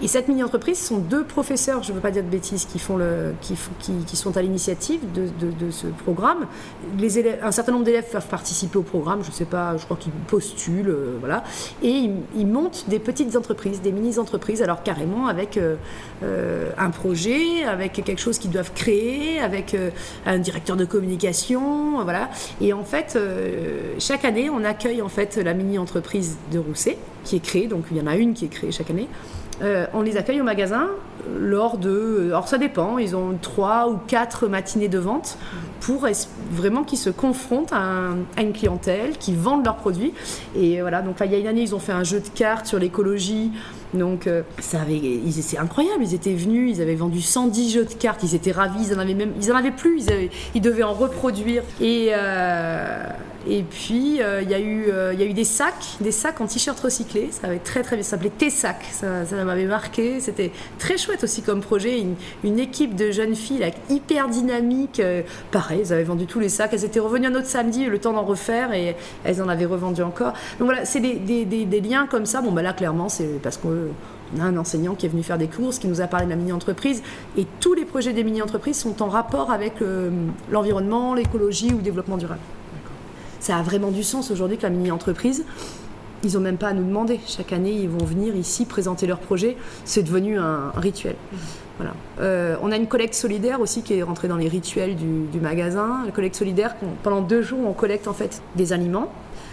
Et 0.03 0.07
cette 0.09 0.27
mini-entreprise 0.27 0.79
sont 0.79 0.97
deux 0.97 1.23
professeurs, 1.23 1.81
je 1.81 1.91
ne 1.91 1.95
veux 1.95 2.01
pas 2.01 2.11
dire 2.11 2.23
de 2.23 2.27
bêtises, 2.27 2.65
qui, 2.65 2.77
font 2.77 2.97
le, 2.97 3.33
qui, 3.39 3.55
qui, 4.05 4.15
sont 4.17 4.35
à 4.35 4.41
l'initiative 4.41 4.99
de, 5.13 5.29
de, 5.39 5.71
ce 5.71 5.87
programme. 5.87 6.45
Les 6.99 7.19
élèves, 7.19 7.39
un 7.41 7.53
certain 7.53 7.71
nombre 7.71 7.85
d'élèves 7.85 8.09
peuvent 8.11 8.27
participer 8.27 8.77
au 8.77 8.81
programme, 8.81 9.23
je 9.23 9.29
ne 9.29 9.33
sais 9.33 9.45
pas, 9.45 9.77
je 9.77 9.85
crois 9.85 9.95
qu'ils 9.95 10.11
postulent, 10.11 10.89
euh, 10.89 11.15
voilà. 11.21 11.45
Et 11.81 12.09
ils, 12.35 12.45
montent 12.45 12.83
des 12.89 12.99
petites 12.99 13.37
entreprises, 13.37 13.81
des 13.81 13.93
mini-entreprises, 13.93 14.61
alors 14.61 14.83
carrément 14.83 15.27
avec 15.27 15.55
euh, 15.55 15.77
euh, 16.21 16.69
un 16.77 16.89
projet, 16.89 17.63
avec 17.63 17.93
quelque 17.93 18.19
chose 18.19 18.39
qu'ils 18.39 18.51
doivent 18.51 18.73
créer, 18.73 19.39
avec 19.39 19.73
un 20.25 20.37
directeur 20.37 20.75
de 20.75 20.83
communication, 20.83 22.03
voilà. 22.03 22.29
Et 22.59 22.73
en 22.73 22.83
fait, 22.83 23.17
chaque 23.99 24.25
année, 24.25 24.49
on 24.49 24.65
accueille 24.65 25.01
en 25.01 25.07
fait 25.07 25.37
la 25.37 25.53
mini-entreprise 25.53 26.35
de 26.51 26.59
Rousset, 26.59 26.97
qui 27.23 27.37
est 27.37 27.43
créée, 27.43 27.67
donc 27.67 27.85
il 27.89 27.95
y 27.95 28.01
en 28.01 28.07
a 28.07 28.17
une 28.17 28.33
qui 28.33 28.43
est 28.43 28.49
créée 28.49 28.73
chaque 28.73 28.89
année. 28.89 29.07
Euh, 29.61 29.85
on 29.93 30.01
les 30.01 30.17
accueille 30.17 30.41
au 30.41 30.43
magasin 30.43 30.87
lors 31.39 31.77
de. 31.77 32.25
Alors 32.27 32.47
ça 32.47 32.57
dépend, 32.57 32.97
ils 32.97 33.15
ont 33.15 33.37
trois 33.41 33.89
ou 33.89 33.97
quatre 34.07 34.47
matinées 34.47 34.87
de 34.87 34.97
vente 34.97 35.37
pour 35.79 36.07
vraiment 36.51 36.83
qu'ils 36.83 36.97
se 36.97 37.09
confrontent 37.09 37.73
à, 37.73 38.41
une 38.41 38.53
clientèle, 38.53 39.17
qui 39.17 39.35
vendent 39.35 39.65
leurs 39.65 39.75
produits. 39.75 40.13
Et 40.55 40.81
voilà, 40.81 41.01
donc 41.01 41.17
il 41.23 41.31
y 41.31 41.35
a 41.35 41.39
une 41.39 41.47
année, 41.47 41.61
ils 41.61 41.75
ont 41.75 41.79
fait 41.79 41.91
un 41.91 42.03
jeu 42.03 42.19
de 42.19 42.29
cartes 42.29 42.65
sur 42.65 42.79
l'écologie. 42.79 43.51
Donc 43.93 44.27
avait, 44.27 45.21
c'est 45.31 45.57
incroyable, 45.57 46.03
ils 46.03 46.13
étaient 46.13 46.33
venus, 46.33 46.77
ils 46.77 46.81
avaient 46.81 46.95
vendu 46.95 47.21
110 47.21 47.71
jeux 47.71 47.85
de 47.85 47.93
cartes, 47.93 48.23
ils 48.23 48.35
étaient 48.35 48.51
ravis, 48.51 48.87
ils 48.89 48.95
en 48.95 48.99
avaient 48.99 49.13
même, 49.13 49.33
ils 49.41 49.51
en 49.51 49.55
avaient 49.55 49.71
plus, 49.71 50.05
ils, 50.07 50.29
ils 50.55 50.61
devaient 50.61 50.83
en 50.83 50.93
reproduire. 50.93 51.63
Et, 51.81 52.09
euh, 52.11 53.03
puis, 53.69 54.21
euh, 54.21 54.41
il 54.41 54.49
y, 54.49 54.53
a 54.53 54.59
eu, 54.59 54.85
euh, 54.89 55.33
des 55.33 55.43
sacs, 55.43 55.97
des 55.99 56.11
sacs 56.11 56.39
en 56.39 56.47
t-shirt 56.47 56.79
recyclé. 56.79 57.29
Ça 57.31 57.47
avait 57.47 57.59
très 57.59 57.83
très 57.83 57.95
bien, 57.95 58.03
ça 58.03 58.11
s'appelait 58.11 58.29
T-Sac. 58.29 58.77
Ça, 58.91 59.25
m'avait 59.43 59.65
marqué. 59.65 60.19
C'était 60.19 60.51
très 60.79 60.97
chouette 60.97 61.23
aussi 61.23 61.41
comme 61.41 61.61
projet. 61.61 62.03
Une, 62.43 62.59
équipe 62.59 62.95
de 62.95 63.11
jeunes 63.11 63.35
filles 63.35 63.63
hyper 63.89 64.29
dynamique. 64.29 64.99
Euh, 64.99 65.23
pareil, 65.51 65.81
elles 65.81 65.93
avaient 65.93 66.03
vendu 66.03 66.25
tous 66.25 66.39
les 66.39 66.49
sacs. 66.49 66.69
Elles 66.73 66.85
étaient 66.85 66.99
revenues 66.99 67.27
un 67.27 67.35
autre 67.35 67.47
samedi, 67.47 67.85
le 67.85 67.99
temps 67.99 68.13
d'en 68.13 68.23
refaire, 68.23 68.73
et 68.73 68.95
elles 69.23 69.41
en 69.41 69.49
avaient 69.49 69.65
revendu 69.65 70.01
encore. 70.01 70.33
Donc 70.59 70.67
voilà, 70.67 70.85
c'est 70.85 70.99
des, 70.99 71.81
liens 71.81 72.07
comme 72.09 72.25
ça. 72.25 72.41
Bon, 72.41 72.51
bah 72.51 72.61
là, 72.61 72.73
clairement, 72.73 73.09
c'est 73.09 73.41
parce 73.41 73.57
qu'on 74.35 74.41
a 74.41 74.45
un 74.45 74.57
enseignant 74.57 74.95
qui 74.95 75.05
est 75.05 75.09
venu 75.09 75.23
faire 75.23 75.37
des 75.37 75.47
courses, 75.47 75.79
qui 75.79 75.87
nous 75.87 76.01
a 76.01 76.07
parlé 76.07 76.25
de 76.25 76.31
la 76.31 76.35
mini-entreprise. 76.35 77.03
Et 77.37 77.45
tous 77.59 77.73
les 77.73 77.85
projets 77.85 78.13
des 78.13 78.23
mini-entreprises 78.23 78.77
sont 78.77 79.01
en 79.01 79.07
rapport 79.07 79.51
avec 79.51 79.75
l'environnement, 80.51 81.13
l'écologie 81.13 81.71
ou 81.73 81.77
le 81.77 81.83
développement 81.83 82.17
durable 82.17 82.41
ça 83.43 83.57
a 83.57 83.61
vraiment 83.61 83.91
du 83.91 84.03
sens 84.03 84.31
aujourd'hui 84.31 84.57
que 84.57 84.63
la 84.63 84.69
mini-entreprise, 84.69 85.43
ils 86.23 86.33
n'ont 86.33 86.39
même 86.39 86.57
pas 86.57 86.69
à 86.69 86.73
nous 86.73 86.85
demander. 86.85 87.19
Chaque 87.27 87.51
année, 87.51 87.73
ils 87.73 87.89
vont 87.89 88.05
venir 88.05 88.35
ici 88.37 88.65
présenter 88.65 89.05
leur 89.05 89.19
projet. 89.19 89.57
C'est 89.83 90.03
devenu 90.03 90.39
un, 90.39 90.71
rituel. 90.77 91.15
Euh, 92.19 92.55
on 92.61 92.71
a 92.71 92.75
une 92.75 92.87
collecte 92.87 93.15
solidaire 93.15 93.59
aussi 93.59 93.81
qui 93.81 93.97
est 93.97 94.03
rentrée 94.03 94.27
dans 94.27 94.37
les 94.37 94.47
rituels 94.47 94.95
du, 94.95 95.39
magasin. 95.39 96.03
La 96.05 96.11
collecte 96.11 96.35
solidaire, 96.35 96.75
pendant 97.01 97.21
deux 97.21 97.41
jours, 97.41 97.67
on 97.67 97.73
collecte 97.73 98.07
en 98.07 98.13
fait 98.13 98.41
des 98.55 98.73
aliments 98.73 99.11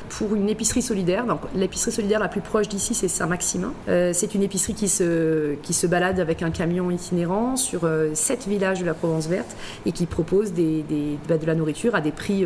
pour 0.09 0.35
une 0.35 0.49
épicerie 0.49 0.83
solidaire. 0.83 1.25
L'épicerie 1.55 1.93
solidaire 1.93 2.19
la 2.19 2.29
plus 2.29 2.41
proche 2.41 2.69
d'ici, 2.69 2.95
c'est 2.95 3.07
Saint-Maximin. 3.07 3.73
Euh, 3.89 4.11
c'est 4.13 4.35
une 4.35 4.43
épicerie 4.43 4.75
qui 4.75 4.89
se, 4.89 5.55
qui 5.63 5.73
se 5.73 5.87
balade 5.87 6.19
avec 6.19 6.43
un 6.43 6.51
camion 6.51 6.91
itinérant 6.91 7.57
sur 7.57 7.85
euh, 7.85 8.11
sept 8.15 8.49
villages 8.49 8.81
de 8.81 8.87
la 8.87 8.95
Provence 8.95 9.29
verte 9.29 9.57
et 9.87 9.93
qui 9.93 10.07
propose 10.07 10.53
des, 10.53 10.85
bah, 11.29 11.39
de 11.39 11.47
la 11.47 11.55
nourriture 11.55 11.95
à 11.95 12.01
des 12.01 12.11
prix. 12.11 12.45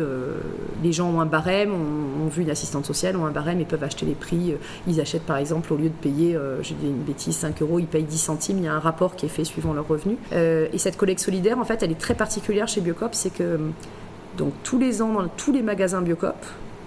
Les 0.83 0.93
gens 0.93 1.09
ont 1.09 1.21
un 1.21 1.25
barème, 1.25 1.73
ont, 1.73 2.27
vu 2.27 2.43
une 2.43 2.49
assistante 2.49 2.85
sociale, 2.85 3.17
ont 3.17 3.25
un 3.25 3.31
barème 3.31 3.59
et 3.59 3.65
peuvent 3.65 3.83
acheter 3.83 4.05
les 4.05 4.13
prix. 4.13 4.53
Ils 4.87 5.01
achètent 5.01 5.25
par 5.25 5.37
exemple, 5.37 5.73
au 5.73 5.77
lieu 5.77 5.89
de 5.89 6.01
payer, 6.01 6.37
je 6.61 6.73
dis 6.73 6.87
une 6.87 7.01
bêtise, 7.01 7.35
5 7.35 7.61
euros, 7.61 7.79
ils 7.79 7.87
payent 7.87 8.03
10 8.03 8.17
centimes. 8.17 8.57
Il 8.59 8.65
y 8.65 8.67
a 8.67 8.73
un 8.73 8.79
rapport 8.79 9.15
qui 9.15 9.25
est 9.25 9.29
fait 9.29 9.43
suivant 9.43 9.64
leurs 9.73 9.87
revenus. 9.87 10.17
et 10.31 10.77
cette 10.77 10.97
collecte 10.97 11.21
solidaire, 11.21 11.59
en 11.59 11.65
fait, 11.65 11.83
elle 11.83 11.91
est 11.91 11.99
très 11.99 12.15
particulière 12.15 12.67
chez 12.67 12.81
Biocop, 12.81 13.13
c'est 13.13 13.33
que 13.33 13.59
donc 14.37 14.53
tous 14.63 14.77
les 14.77 15.01
ans, 15.01 15.13
dans 15.13 15.27
tous 15.27 15.51
les 15.51 15.61
magasins 15.61 16.01
Biocop, 16.01 16.35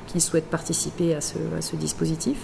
qui 0.08 0.20
souhaitent 0.20 0.50
participer 0.50 1.14
à 1.14 1.20
ce, 1.20 1.76
dispositif. 1.76 2.38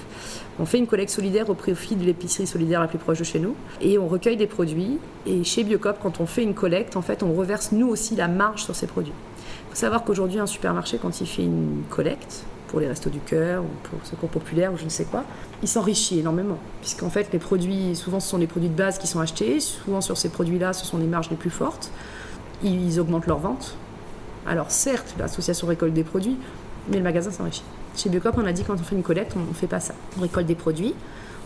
On 0.61 0.67
fait 0.67 0.79
une 0.79 0.87
collecte 0.87 1.11
solidaire 1.11 1.49
au 1.51 1.55
profit 1.55 1.97
de 1.97 2.05
l'épicerie 2.05 2.47
solidaire 2.47 2.81
la 2.81 2.89
plus 2.89 2.99
proche 2.99 3.19
de 3.19 3.25
chez 3.25 3.41
nous 3.41 3.57
et 3.81 3.99
on 3.99 4.07
recueille 4.07 4.37
des 4.37 4.47
produits. 4.47 4.99
Et 5.27 5.43
chez 5.45 5.65
Biocop, 5.65 5.97
quand 6.03 6.21
on 6.21 6.27
fait 6.27 6.43
une 6.43 6.55
collecte, 6.55 6.97
en 6.97 7.03
fait, 7.03 7.23
on 7.23 7.33
reverse 7.33 7.73
nous 7.73 7.89
aussi 7.89 8.15
la 8.17 8.29
marge 8.29 8.65
sur 8.65 8.77
ces 8.77 8.87
produits. 8.87 9.15
Il 9.67 9.71
faut 9.71 9.77
savoir 9.77 10.05
qu'aujourd'hui, 10.05 10.39
un 10.39 10.47
supermarché, 10.47 10.99
quand 11.01 11.21
il 11.21 11.27
fait 11.27 11.43
une 11.43 11.83
collecte, 11.89 12.45
pour 12.75 12.81
les 12.81 12.89
restos 12.89 13.09
du 13.09 13.21
cœur 13.21 13.63
ou 13.63 13.69
pour 13.85 14.05
secours 14.05 14.29
populaire 14.29 14.73
ou 14.73 14.77
je 14.77 14.83
ne 14.83 14.89
sais 14.89 15.05
quoi, 15.05 15.23
il 15.63 15.69
s'enrichit 15.69 16.19
énormément. 16.19 16.59
Puisqu'en 16.81 17.09
fait, 17.09 17.29
les 17.33 17.39
produits, 17.39 17.95
souvent 17.95 18.19
ce 18.19 18.29
sont 18.29 18.37
les 18.37 18.49
produits 18.49 18.69
de 18.69 18.75
base 18.75 18.99
qui 18.99 19.07
sont 19.07 19.21
achetés, 19.21 19.61
souvent 19.61 20.01
sur 20.01 20.17
ces 20.17 20.29
produits-là, 20.29 20.73
ce 20.73 20.85
sont 20.85 20.99
les 20.99 21.07
marges 21.07 21.31
les 21.31 21.37
plus 21.37 21.51
fortes. 21.51 21.93
Ils 22.65 22.99
augmentent 22.99 23.29
leurs 23.29 23.39
ventes. 23.39 23.77
Alors 24.45 24.73
certes, 24.73 25.15
l'association 25.21 25.69
récolte 25.69 25.95
des 25.95 26.03
produits, 26.03 26.37
mais 26.89 26.97
le 26.97 27.05
magasin 27.05 27.31
s'enrichit. 27.31 27.63
Chez 27.95 28.09
Biocop, 28.09 28.35
on 28.39 28.45
a 28.45 28.53
dit 28.53 28.65
quand 28.65 28.75
on 28.75 28.83
fait 28.83 28.97
une 28.97 29.05
collecte, 29.05 29.35
on 29.37 29.49
ne 29.49 29.55
fait 29.55 29.69
pas 29.69 29.79
ça. 29.79 29.95
On 30.19 30.23
récolte 30.23 30.49
des 30.49 30.57
produits, 30.57 30.97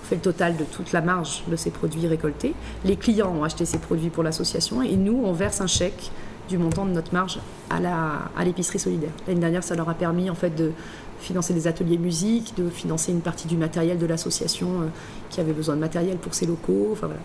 on 0.03 0.07
fait 0.07 0.15
le 0.15 0.23
total 0.23 0.57
de 0.57 0.65
toute 0.65 0.93
la 0.93 1.03
marge 1.03 1.43
de 1.47 1.57
ces 1.57 1.71
produits 1.71 2.07
récoltés. 2.07 2.55
Les 2.87 2.97
clients 2.97 3.35
ont 3.39 3.45
acheté 3.45 3.67
ces 3.67 3.77
produits 3.77 4.09
pour 4.09 4.23
l'association 4.23 4.81
et 4.81 4.97
nous, 4.97 5.21
on 5.27 5.35
verse 5.35 5.61
un 5.61 5.67
chèque 5.67 6.11
du 6.49 6.57
montant 6.57 6.87
de 6.87 6.93
notre 6.93 7.13
marge 7.13 7.39
à, 7.69 7.79
la, 7.79 8.31
à 8.35 8.45
l'épicerie 8.45 8.79
solidaire. 8.79 9.11
L'année 9.27 9.41
dernière, 9.41 9.63
ça 9.63 9.75
leur 9.75 9.91
a 9.91 9.95
permis 9.95 10.31
en 10.31 10.35
fait 10.35 10.49
de 10.49 10.73
financer 11.21 11.55
des 11.55 11.67
ateliers 11.67 11.99
musique, 11.99 12.55
de 12.57 12.69
financer 12.69 13.13
une 13.13 13.21
partie 13.21 13.49
du 13.49 13.57
matériel 13.57 13.99
de 13.99 14.07
l'association 14.07 14.69
euh, 14.69 14.87
qui 15.31 15.41
avait 15.41 15.53
besoin 15.53 15.75
de 15.75 15.81
matériel 15.81 16.17
pour 16.17 16.35
ses 16.35 16.47
locaux. 16.47 16.91
Enfin, 16.93 17.07
voilà. 17.07 17.23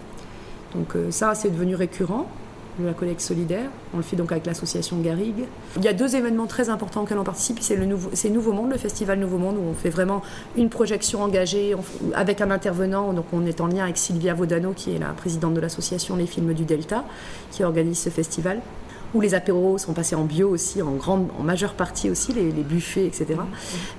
Donc 0.76 0.96
euh, 0.96 1.12
ça, 1.12 1.36
c'est 1.36 1.50
devenu 1.50 1.76
récurrent 1.76 2.28
la 2.84 2.94
collecte 2.94 3.22
solidaire. 3.22 3.70
On 3.94 3.98
le 3.98 4.04
fait 4.04 4.16
donc 4.16 4.32
avec 4.32 4.46
l'association 4.46 4.98
Garrigue. 4.98 5.46
Il 5.78 5.84
y 5.84 5.88
a 5.88 5.94
deux 5.94 6.16
événements 6.16 6.48
très 6.48 6.70
importants 6.70 7.04
auxquels 7.04 7.18
on 7.18 7.24
participe. 7.24 7.60
C'est 7.62 7.76
le 7.76 7.86
nouveau, 7.86 8.10
c'est 8.14 8.30
Nouveau 8.30 8.52
Monde, 8.52 8.72
le 8.72 8.78
festival 8.78 9.20
Nouveau 9.20 9.38
Monde, 9.38 9.58
où 9.58 9.70
on 9.70 9.74
fait 9.74 9.90
vraiment 9.90 10.22
une 10.58 10.70
projection 10.70 11.22
engagée 11.22 11.76
avec 12.16 12.42
un 12.42 12.50
intervenant. 12.50 13.14
Donc 13.14 13.26
on 13.32 13.46
est 13.46 13.62
en 13.62 13.68
lien 13.68 13.84
avec 13.84 13.98
Sylvia 13.98 14.34
Vodano, 14.34 14.74
qui 14.74 14.96
est 14.96 15.00
la 15.00 15.10
présidente 15.10 15.54
de 15.54 15.60
l'association 15.60 16.16
Les 16.16 16.26
Films 16.26 16.54
du 16.54 16.66
Delta, 16.66 17.06
qui 17.52 17.64
organise 17.64 18.00
ce 18.00 18.10
festival 18.10 18.60
où 19.14 19.22
les 19.22 19.34
apéros 19.34 19.78
sont 19.78 19.94
passés 19.94 20.16
en 20.16 20.24
bio 20.24 20.50
aussi, 20.50 20.82
en 20.82 20.92
grande, 20.92 21.28
en 21.40 21.44
majeure 21.44 21.74
partie 21.74 22.10
aussi, 22.10 22.34
les, 22.34 22.52
buffets, 22.52 23.06
etc. 23.06 23.36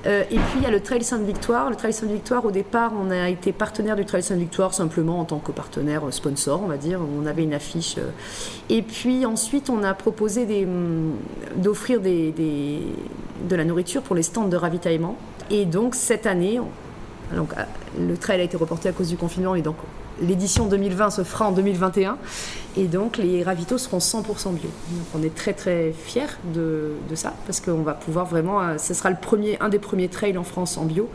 Euh, 0.07 0.23
et 0.31 0.37
puis 0.37 0.59
il 0.59 0.63
y 0.63 0.67
a 0.67 0.71
le 0.71 0.81
Trail 0.81 1.05
Sainte-Victoire. 1.05 1.71
Le 1.71 1.77
Trail 1.77 1.93
Sainte-Victoire, 1.93 2.45
au 2.45 2.51
départ, 2.51 2.93
on 2.99 3.11
a 3.11 3.29
été 3.29 3.53
partenaire 3.53 3.97
du 3.97 4.05
Trail 4.05 4.23
Sainte-Victoire 4.23 4.75
simplement 4.75 5.21
en 5.21 5.25
tant 5.25 5.39
que 5.39 5.53
partenaire 5.53 6.03
sponsor, 6.13 6.61
on 6.63 6.67
va 6.67 6.77
dire. 6.77 7.01
On 7.01 7.27
avait 7.27 7.45
une 7.45 7.55
affiche. 7.55 7.97
Euh. 7.99 8.11
Et 8.69 8.83
puis 8.83 9.27
ensuite, 9.27 9.71
on 9.71 9.83
a 9.83 9.95
proposé 9.95 10.65
hum, 10.65 11.13
d'offrir 11.57 12.01
des, 12.01 12.33
de 12.33 13.57
la 13.57 13.65
nourriture 13.65 14.03
pour 14.03 14.17
les 14.17 14.23
stands 14.23 14.49
de 14.49 14.57
ravitaillement. 14.57 15.17
Et 15.51 15.67
donc 15.67 15.95
cette 15.95 16.27
année, 16.27 16.61
donc, 17.35 17.53
euh, 17.57 17.63
le 17.99 18.17
trail 18.17 18.41
a 18.41 18.45
été 18.45 18.57
reporté 18.57 18.89
à 18.89 18.93
cause 18.93 19.09
du 19.09 19.17
confinement 19.17 19.55
et 19.55 19.63
donc 19.63 19.77
l'édition 20.21 20.67
2020 20.67 21.11
se 21.11 21.25
fera 21.25 21.49
en 21.49 21.53
2021 21.53 22.17
et 22.77 22.85
donc 22.85 23.17
les 23.17 23.43
ravitaux 23.43 23.79
seront 23.79 23.99
100% 23.99 24.53
bio. 24.53 24.71
Donc 24.91 25.07
on 25.15 25.23
est 25.23 25.35
très 25.35 25.53
très 25.53 25.93
fiers 25.93 26.39
de, 26.53 26.93
ça 27.15 27.35
parce 27.47 27.61
qu'on 27.61 27.83
va 27.83 27.95
pouvoir 27.95 28.27
vraiment, 28.27 28.61
euh, 28.61 28.79
ce 28.79 28.95
sera 28.95 29.11
le 29.11 29.17
premier, 29.21 29.59
un 29.61 29.69
des 29.69 29.79
premiers 29.79 30.09
trails 30.09 30.39
en 30.39 30.45
France 30.45 30.79
en 30.79 30.85
bio 30.85 31.09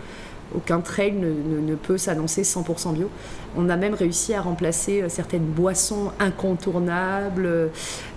aucun 0.55 0.81
trail 0.81 1.13
ne, 1.13 1.75
peut 1.75 1.97
s'annoncer 1.97 2.41
100% 2.41 2.93
bio. 2.93 3.09
On 3.55 3.69
a 3.69 3.75
même 3.75 3.93
réussi 3.93 4.33
à 4.33 4.41
remplacer 4.41 5.01
euh, 5.01 5.09
certaines 5.09 5.45
boissons 5.45 6.11
incontournables, 6.19 7.69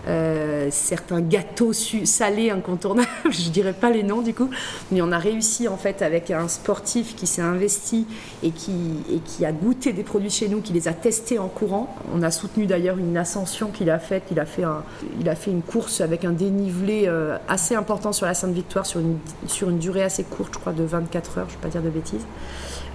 euh, 0.09 0.69
certains 0.71 1.21
gâteaux 1.21 1.73
salés 1.73 2.51
incontournables, 2.51 3.09
je 3.31 3.51
dirais 3.51 3.73
pas 3.73 3.91
les 3.91 4.03
noms 4.03 4.23
du 4.23 4.35
coup, 4.35 4.51
mais 4.91 5.01
on 5.01 5.13
a 5.13 5.19
réussi 5.19 5.69
en 5.69 5.77
fait 5.77 6.03
avec 6.03 6.31
un 6.31 6.49
sportif 6.49 7.15
qui 7.15 7.27
s'est 7.27 7.43
investi 7.43 8.07
et 8.43 8.51
qui, 8.51 9.45
a 9.45 9.53
goûté 9.53 9.93
des 9.93 10.03
produits 10.03 10.31
chez 10.31 10.49
nous, 10.49 10.61
qui 10.61 10.73
les 10.73 10.89
a 10.89 10.93
testés 10.93 11.39
en 11.39 11.49
courant. 11.49 11.95
On 12.15 12.23
a 12.23 12.31
soutenu 12.31 12.67
d'ailleurs 12.67 12.99
une 12.99 13.17
ascension 13.17 13.69
qu'il 13.69 13.91
a 13.91 13.99
faite, 13.99 14.25
il 14.31 14.41
a 14.41 14.47
fait, 14.47 14.65
un, 14.65 14.83
il 15.21 15.29
a 15.29 15.35
fait 15.35 15.51
une 15.51 15.63
course 15.63 16.01
avec 16.01 16.25
un 16.25 16.33
dénivelé 16.33 17.05
euh, 17.07 17.37
assez 17.49 17.75
important 17.75 18.13
sur 18.13 18.27
la 18.27 18.35
Sainte-Victoire 18.35 18.87
sur 18.87 19.01
une, 19.01 19.19
sur 19.47 19.71
une 19.71 19.79
durée 19.79 20.03
assez 20.03 20.25
courte, 20.25 20.55
je 20.55 20.59
crois 20.59 20.73
de 20.73 20.85
24 20.85 21.39
heures, 21.39 21.47
je 21.49 21.55
ne 21.55 21.59
vais 21.59 21.63
pas 21.63 21.69
dire 21.69 21.83
de 21.83 21.91
bêtises. 21.91 22.27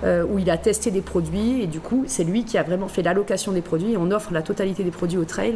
Euh, 0.03 0.23
où 0.29 0.37
il 0.37 0.49
a 0.51 0.57
testé 0.57 0.91
des 0.91 1.01
produits 1.01 1.63
et 1.63 1.65
du 1.65 1.79
coup 1.79 2.03
c'est 2.05 2.23
lui 2.23 2.43
qui 2.43 2.59
a 2.59 2.63
vraiment 2.63 2.87
fait 2.87 3.01
l'allocation 3.01 3.51
des 3.51 3.61
produits 3.61 3.97
on 3.97 4.11
offre 4.11 4.31
la 4.31 4.43
totalité 4.43 4.83
des 4.83 4.91
produits 4.91 5.17
au 5.17 5.25
trail. 5.25 5.55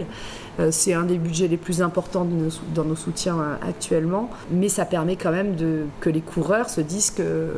Euh, 0.60 0.70
c'est 0.72 0.94
un 0.94 1.04
des 1.04 1.20
budgets 1.20 1.48
les 1.48 1.58
plus 1.58 1.84
importants 1.84 2.28
dans 2.74 2.84
nos 2.84 2.96
soutiens 2.96 3.40
euh, 3.40 3.70
actuellement, 3.70 4.32
mais 4.50 4.68
ça 4.68 4.86
permet 4.86 5.16
quand 5.16 5.32
même 5.32 5.56
que 6.00 6.10
les 6.10 6.22
coureurs 6.22 6.72
se 6.72 6.82
disent 6.82 7.12
que 7.12 7.52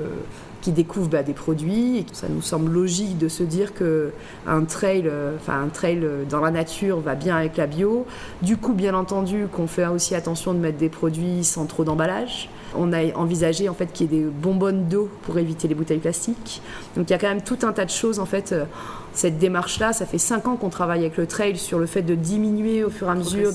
qui 0.60 0.72
découvrent 0.72 1.10
bah, 1.10 1.24
des 1.24 1.34
produits. 1.34 2.06
Ça 2.14 2.28
nous 2.30 2.42
semble 2.42 2.72
logique 2.72 3.18
de 3.18 3.28
se 3.28 3.44
dire 3.44 3.74
que 3.74 4.12
un 4.48 4.64
trail, 4.64 5.10
enfin 5.38 5.62
un 5.62 5.68
trail 5.68 6.06
dans 6.30 6.40
la 6.40 6.52
nature 6.52 7.00
va 7.02 7.16
bien 7.16 7.36
avec 7.36 7.58
la 7.58 7.68
bio. 7.68 8.06
Du 8.42 8.56
coup, 8.56 8.74
bien 8.74 8.94
entendu, 8.94 9.48
qu'on 9.52 9.68
fait 9.68 9.88
aussi 9.88 10.16
attention 10.16 10.54
de 10.54 10.60
mettre 10.60 10.78
des 10.78 10.88
produits 10.88 11.44
sans 11.44 11.66
trop 11.66 11.84
d'emballage. 11.84 12.50
On 12.76 12.94
a 12.94 13.14
envisagé 13.16 13.70
en 13.70 13.74
fait 13.74 13.88
qu'il 13.88 14.12
y 14.12 14.16
ait 14.16 14.20
des 14.20 14.26
bonbonnes 14.26 14.88
d'eau 14.88 15.10
pour 15.24 15.38
éviter 15.38 15.68
les 15.68 15.76
bouteilles 15.76 16.00
plastiques. 16.00 16.62
Donc 16.96 17.10
il 17.10 17.12
y 17.12 17.16
a 17.16 17.20
quand 17.20 17.30
même 17.30 17.44
tout 17.44 17.60
un 17.64 17.72
tas 17.72 17.86
de 17.86 17.90
choses 17.90 18.20
en 18.20 18.26
fait. 18.26 18.52
Euh, 18.52 18.66
cette 19.14 19.38
démarche-là, 19.38 19.94
ça 19.94 20.06
fait 20.06 20.18
cinq 20.18 20.48
ans 20.48 20.56
qu'on 20.56 20.70
travaille 20.70 21.02
avec 21.02 21.18
le 21.18 21.28
trail 21.28 21.58
sur 21.58 21.78
le 21.78 21.86
fait 21.86 22.02
de 22.02 22.16
diminuer 22.16 22.84
au 22.84 22.90
fur 22.90 23.08
et 23.08 23.12
à 23.12 23.16
mesure. 23.16 23.52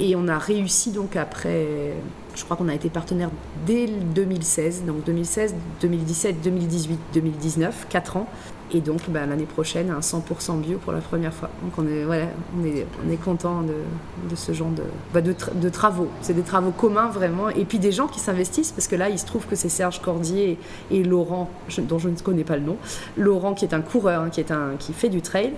Et 0.00 0.16
on 0.16 0.28
a 0.28 0.38
réussi 0.38 0.90
donc 0.90 1.16
après, 1.16 1.94
je 2.34 2.44
crois 2.44 2.56
qu'on 2.56 2.68
a 2.68 2.74
été 2.74 2.90
partenaire 2.90 3.30
dès 3.66 3.86
2016, 3.86 4.84
donc 4.84 5.04
2016, 5.04 5.54
2017, 5.80 6.42
2018, 6.42 6.98
2019, 7.14 7.86
quatre 7.88 8.16
ans. 8.16 8.28
Et 8.74 8.80
donc 8.80 9.00
bah, 9.08 9.26
l'année 9.26 9.44
prochaine, 9.44 9.90
un 9.90 10.00
100% 10.00 10.60
bio 10.60 10.78
pour 10.78 10.92
la 10.92 11.00
première 11.00 11.34
fois. 11.34 11.50
Donc 11.62 11.72
on 11.76 11.86
est, 11.86 12.04
voilà, 12.04 12.24
on 12.58 12.64
est, 12.64 12.86
on 13.06 13.10
est 13.10 13.16
content 13.16 13.62
de, 13.62 14.34
ce 14.34 14.52
genre 14.52 14.70
de, 14.70 14.82
bah, 15.12 15.20
de, 15.20 15.68
travaux. 15.68 16.08
C'est 16.22 16.32
des 16.32 16.42
travaux 16.42 16.70
communs 16.70 17.08
vraiment. 17.08 17.50
Et 17.50 17.66
puis 17.66 17.78
des 17.78 17.92
gens 17.92 18.06
qui 18.06 18.18
s'investissent, 18.18 18.72
parce 18.72 18.88
que 18.88 18.96
là, 18.96 19.10
il 19.10 19.18
se 19.18 19.26
trouve 19.26 19.46
que 19.46 19.56
c'est 19.56 19.68
Serge 19.68 20.00
Cordier 20.00 20.58
et, 20.90 21.04
Laurent, 21.04 21.50
dont 21.82 21.98
je 21.98 22.08
ne 22.08 22.16
connais 22.16 22.44
pas 22.44 22.56
le 22.56 22.62
nom, 22.62 22.76
Laurent 23.18 23.52
qui 23.52 23.66
est 23.66 23.74
un 23.74 23.82
coureur, 23.82 24.22
hein, 24.22 24.30
qui, 24.30 24.40
est 24.40 24.50
un, 24.50 24.72
qui 24.78 24.94
fait 24.94 25.10
du 25.10 25.20
trail, 25.20 25.52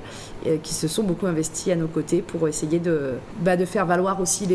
et, 0.45 0.59
qui 0.59 0.75
se 0.75 0.89
sont 0.89 1.05
beaucoup 1.05 1.27
investis 1.27 1.73
à 1.73 1.77
nos 1.77 1.87
côtés 1.87 2.21
pour 2.21 2.49
essayer 2.49 2.81
de, 2.81 3.13
bah, 3.41 3.57
de 3.57 3.65
faire 3.65 3.87
valoir 3.87 4.21
aussi 4.21 4.49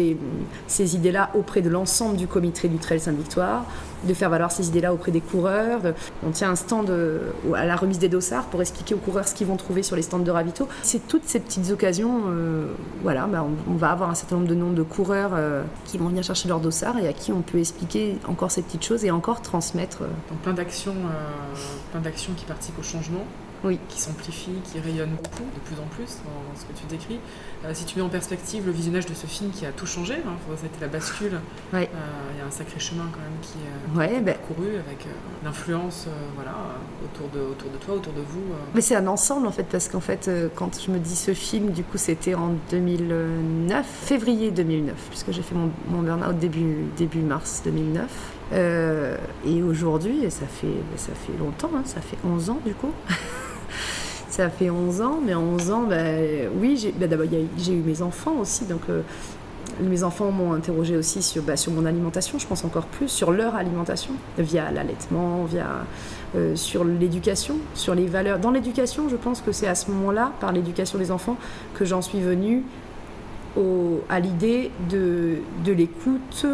ces 0.67 0.95
idées-là 0.95 1.29
auprès 1.33 1.61
de 1.61 1.69
l'ensemble 1.69 2.17
du 2.17 2.27
comité 2.27 2.67
du 2.67 2.77
Trail 2.77 2.99
Sainte-Victoire, 2.99 3.65
de 4.03 4.13
faire 4.13 4.29
valoir 4.29 4.51
ces 4.51 4.67
idées-là 4.67 4.93
auprès 4.93 5.11
des 5.11 5.21
coureurs. 5.21 5.81
On 6.25 6.31
tient 6.31 6.51
un 6.51 6.55
stand 6.55 6.89
euh, 6.89 7.31
à 7.55 7.65
la 7.65 7.75
remise 7.75 7.99
des 7.99 8.09
dossards 8.09 8.45
pour 8.45 8.61
expliquer 8.61 8.95
aux 8.95 8.99
coureurs 8.99 9.27
ce 9.27 9.35
qu'ils 9.35 9.47
vont 9.47 9.57
trouver 9.57 9.83
sur 9.83 9.95
les 9.95 10.01
stands 10.01 10.19
de 10.19 10.31
ravito. 10.31 10.67
C'est 10.83 11.07
toutes 11.07 11.25
ces 11.25 11.39
petites 11.39 11.71
occasions, 11.71 12.23
euh, 12.27 12.67
voilà, 13.03 13.27
bah, 13.27 13.45
on, 13.69 13.75
va 13.75 13.91
avoir 13.91 14.09
un 14.09 14.15
certain 14.15 14.35
nombre 14.35 14.47
de 14.47 14.55
noms 14.55 14.71
de 14.71 14.83
coureurs 14.83 15.31
euh, 15.33 15.63
qui 15.85 15.97
vont 15.97 16.07
venir 16.07 16.23
chercher 16.23 16.47
leurs 16.47 16.59
dossards 16.59 16.97
et 16.99 17.07
à 17.07 17.13
qui 17.13 17.31
on 17.31 17.41
peut 17.41 17.59
expliquer 17.59 18.17
encore 18.27 18.51
ces 18.51 18.61
petites 18.61 18.83
choses 18.83 19.05
et 19.05 19.11
encore 19.11 19.41
transmettre. 19.41 19.99
Donc 20.29 20.39
plein 20.43 20.53
d'actions, 20.53 20.95
plein 21.91 22.01
d'actions 22.01 22.33
qui 22.35 22.45
participent 22.45 22.79
au 22.79 22.83
changement 22.83 23.25
oui. 23.63 23.79
qui 23.89 23.99
s'amplifie, 23.99 24.51
qui 24.71 24.79
rayonne 24.79 25.11
beaucoup, 25.11 25.49
de 25.53 25.59
plus 25.59 25.75
en 25.81 25.87
plus 25.87 26.17
dans, 26.23 26.59
ce 26.59 26.65
que 26.65 26.73
tu 26.79 26.85
décris. 26.87 27.19
Euh, 27.65 27.71
si 27.73 27.83
tu 27.83 27.97
mets 27.97 28.03
en 28.03 28.09
perspective 28.09 28.65
le 28.65 28.71
visionnage 28.71 29.05
de 29.05 29.13
ce 29.13 29.27
film 29.27 29.51
qui 29.51 29.65
a 29.65 29.71
tout 29.71 29.85
changé, 29.85 30.15
hein, 30.25 30.33
ça 30.55 30.63
a 30.63 30.65
été 30.65 30.79
la 30.79 30.87
bascule, 30.87 31.33
euh, 31.73 31.85
il 32.33 32.37
y 32.37 32.41
a 32.41 32.45
un 32.47 32.51
sacré 32.51 32.79
chemin 32.79 33.03
quand 33.11 33.19
même 33.19 33.39
qui 33.41 33.57
est 33.57 33.97
ouais, 33.97 34.21
ben... 34.21 34.35
parcouru 34.35 34.67
avec 34.75 35.05
euh, 35.05 35.09
l'influence 35.43 36.07
voilà, 36.35 36.55
autour, 37.03 37.27
de, 37.29 37.51
autour 37.51 37.69
de 37.69 37.77
toi, 37.77 37.95
autour 37.95 38.13
de 38.13 38.21
vous. 38.21 38.43
Mais 38.73 38.81
c'est 38.81 38.95
un 38.95 39.07
ensemble 39.07 39.45
en 39.45 39.51
fait, 39.51 39.65
parce 39.69 39.89
qu'en 39.89 39.99
fait, 39.99 40.31
quand 40.55 40.79
je 40.81 40.89
me 40.91 40.99
dis 40.99 41.15
ce 41.15 41.33
film, 41.33 41.71
du 41.71 41.83
coup 41.83 41.97
c'était 41.97 42.33
en 42.33 42.53
2009, 42.71 43.85
février 43.85 44.51
2009, 44.51 44.95
puisque 45.09 45.31
j'ai 45.31 45.41
fait 45.41 45.55
mon, 45.55 45.69
mon 45.89 46.01
burn-out 46.01 46.37
début, 46.39 46.85
début 46.97 47.19
mars 47.19 47.61
2009. 47.65 48.05
et 49.45 49.63
aujourd'hui, 49.63 50.31
ça 50.31 50.45
fait, 50.45 50.67
ça 50.95 51.11
fait 51.13 51.37
longtemps, 51.37 51.71
hein, 51.75 51.83
ça 51.83 51.99
fait 51.99 52.17
11 52.25 52.51
ans 52.51 52.59
du 52.65 52.73
coup. 52.73 52.93
ça 54.39 54.49
fait 54.49 54.69
11 54.69 55.01
ans, 55.01 55.19
mais 55.21 55.35
11 55.35 55.71
ans, 55.71 55.83
bah, 55.89 55.97
oui, 56.61 56.93
bah, 56.97 57.07
d'abord 57.07 57.25
j'ai 57.57 57.73
eu 57.73 57.81
mes 57.81 58.01
enfants 58.01 58.35
aussi, 58.39 58.63
donc 58.63 58.79
euh, 58.89 59.01
mes 59.81 60.05
enfants 60.05 60.31
m'ont 60.31 60.53
interrogé 60.53 60.95
aussi 60.95 61.21
sur, 61.21 61.43
bah, 61.43 61.57
sur 61.57 61.73
mon 61.73 61.85
alimentation, 61.85 62.39
je 62.39 62.47
pense 62.47 62.63
encore 62.63 62.85
plus, 62.85 63.09
sur 63.09 63.31
leur 63.31 63.55
alimentation, 63.55 64.13
via 64.37 64.71
l'allaitement, 64.71 65.43
via 65.43 65.83
euh, 66.37 66.55
sur 66.55 66.85
l'éducation, 66.85 67.57
sur 67.73 67.95
les 67.95 68.05
valeurs. 68.05 68.39
Dans 68.39 68.51
l'éducation, 68.51 69.09
je 69.09 69.17
pense 69.17 69.41
que 69.41 69.51
c'est 69.51 69.67
à 69.67 69.75
ce 69.75 69.91
moment-là, 69.91 70.31
par 70.39 70.53
l'éducation 70.53 70.97
des 70.99 71.11
enfants, 71.11 71.35
que 71.73 71.83
j'en 71.83 72.01
suis 72.01 72.21
venue 72.21 72.63
au, 73.57 73.99
à 74.07 74.21
l'idée 74.21 74.71
de, 74.89 75.39
de 75.65 75.73
l'écoute, 75.73 76.45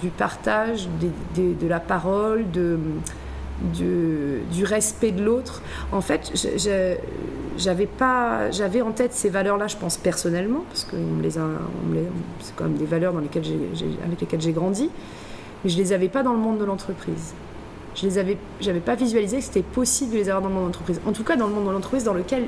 du 0.00 0.10
partage, 0.10 0.88
de 1.34 1.66
la 1.66 1.80
parole, 1.80 2.48
de 2.52 2.78
du, 3.74 4.64
respect 4.64 5.12
de 5.12 5.22
l'autre. 5.22 5.62
En 5.92 6.00
fait, 6.00 6.32
j'avais 7.56 7.86
pas, 7.86 8.50
j'avais 8.50 8.82
en 8.82 8.92
tête 8.92 9.12
ces 9.12 9.28
valeurs-là, 9.28 9.66
je 9.66 9.76
pense 9.76 9.96
personnellement, 9.96 10.64
parce 10.68 10.84
que 10.84 10.96
les 11.22 11.32
c'est 11.32 12.56
quand 12.56 12.64
même 12.64 12.76
des 12.76 12.86
valeurs 12.86 13.12
dans 13.12 13.20
lesquelles 13.20 13.44
avec 14.04 14.20
lesquelles 14.20 14.40
j'ai 14.40 14.52
grandi, 14.52 14.90
mais 15.64 15.70
je 15.70 15.76
les 15.76 15.92
avais 15.92 16.08
pas 16.08 16.22
dans 16.22 16.32
le 16.32 16.38
monde 16.38 16.58
de 16.58 16.64
l'entreprise. 16.64 17.34
Je 17.94 18.06
les 18.06 18.16
avais, 18.16 18.38
j'avais 18.60 18.80
pas 18.80 18.94
visualisé 18.94 19.38
que 19.38 19.44
c'était 19.44 19.62
possible 19.62 20.12
de 20.12 20.16
les 20.16 20.30
avoir 20.30 20.42
dans 20.42 20.48
le 20.48 20.54
monde 20.54 20.62
de 20.62 20.68
l'entreprise. 20.68 21.00
En 21.06 21.12
tout 21.12 21.24
cas, 21.24 21.36
dans 21.36 21.46
le 21.46 21.52
monde 21.52 21.66
de 21.66 21.72
l'entreprise 21.72 22.04
dans 22.04 22.14
lequel 22.14 22.44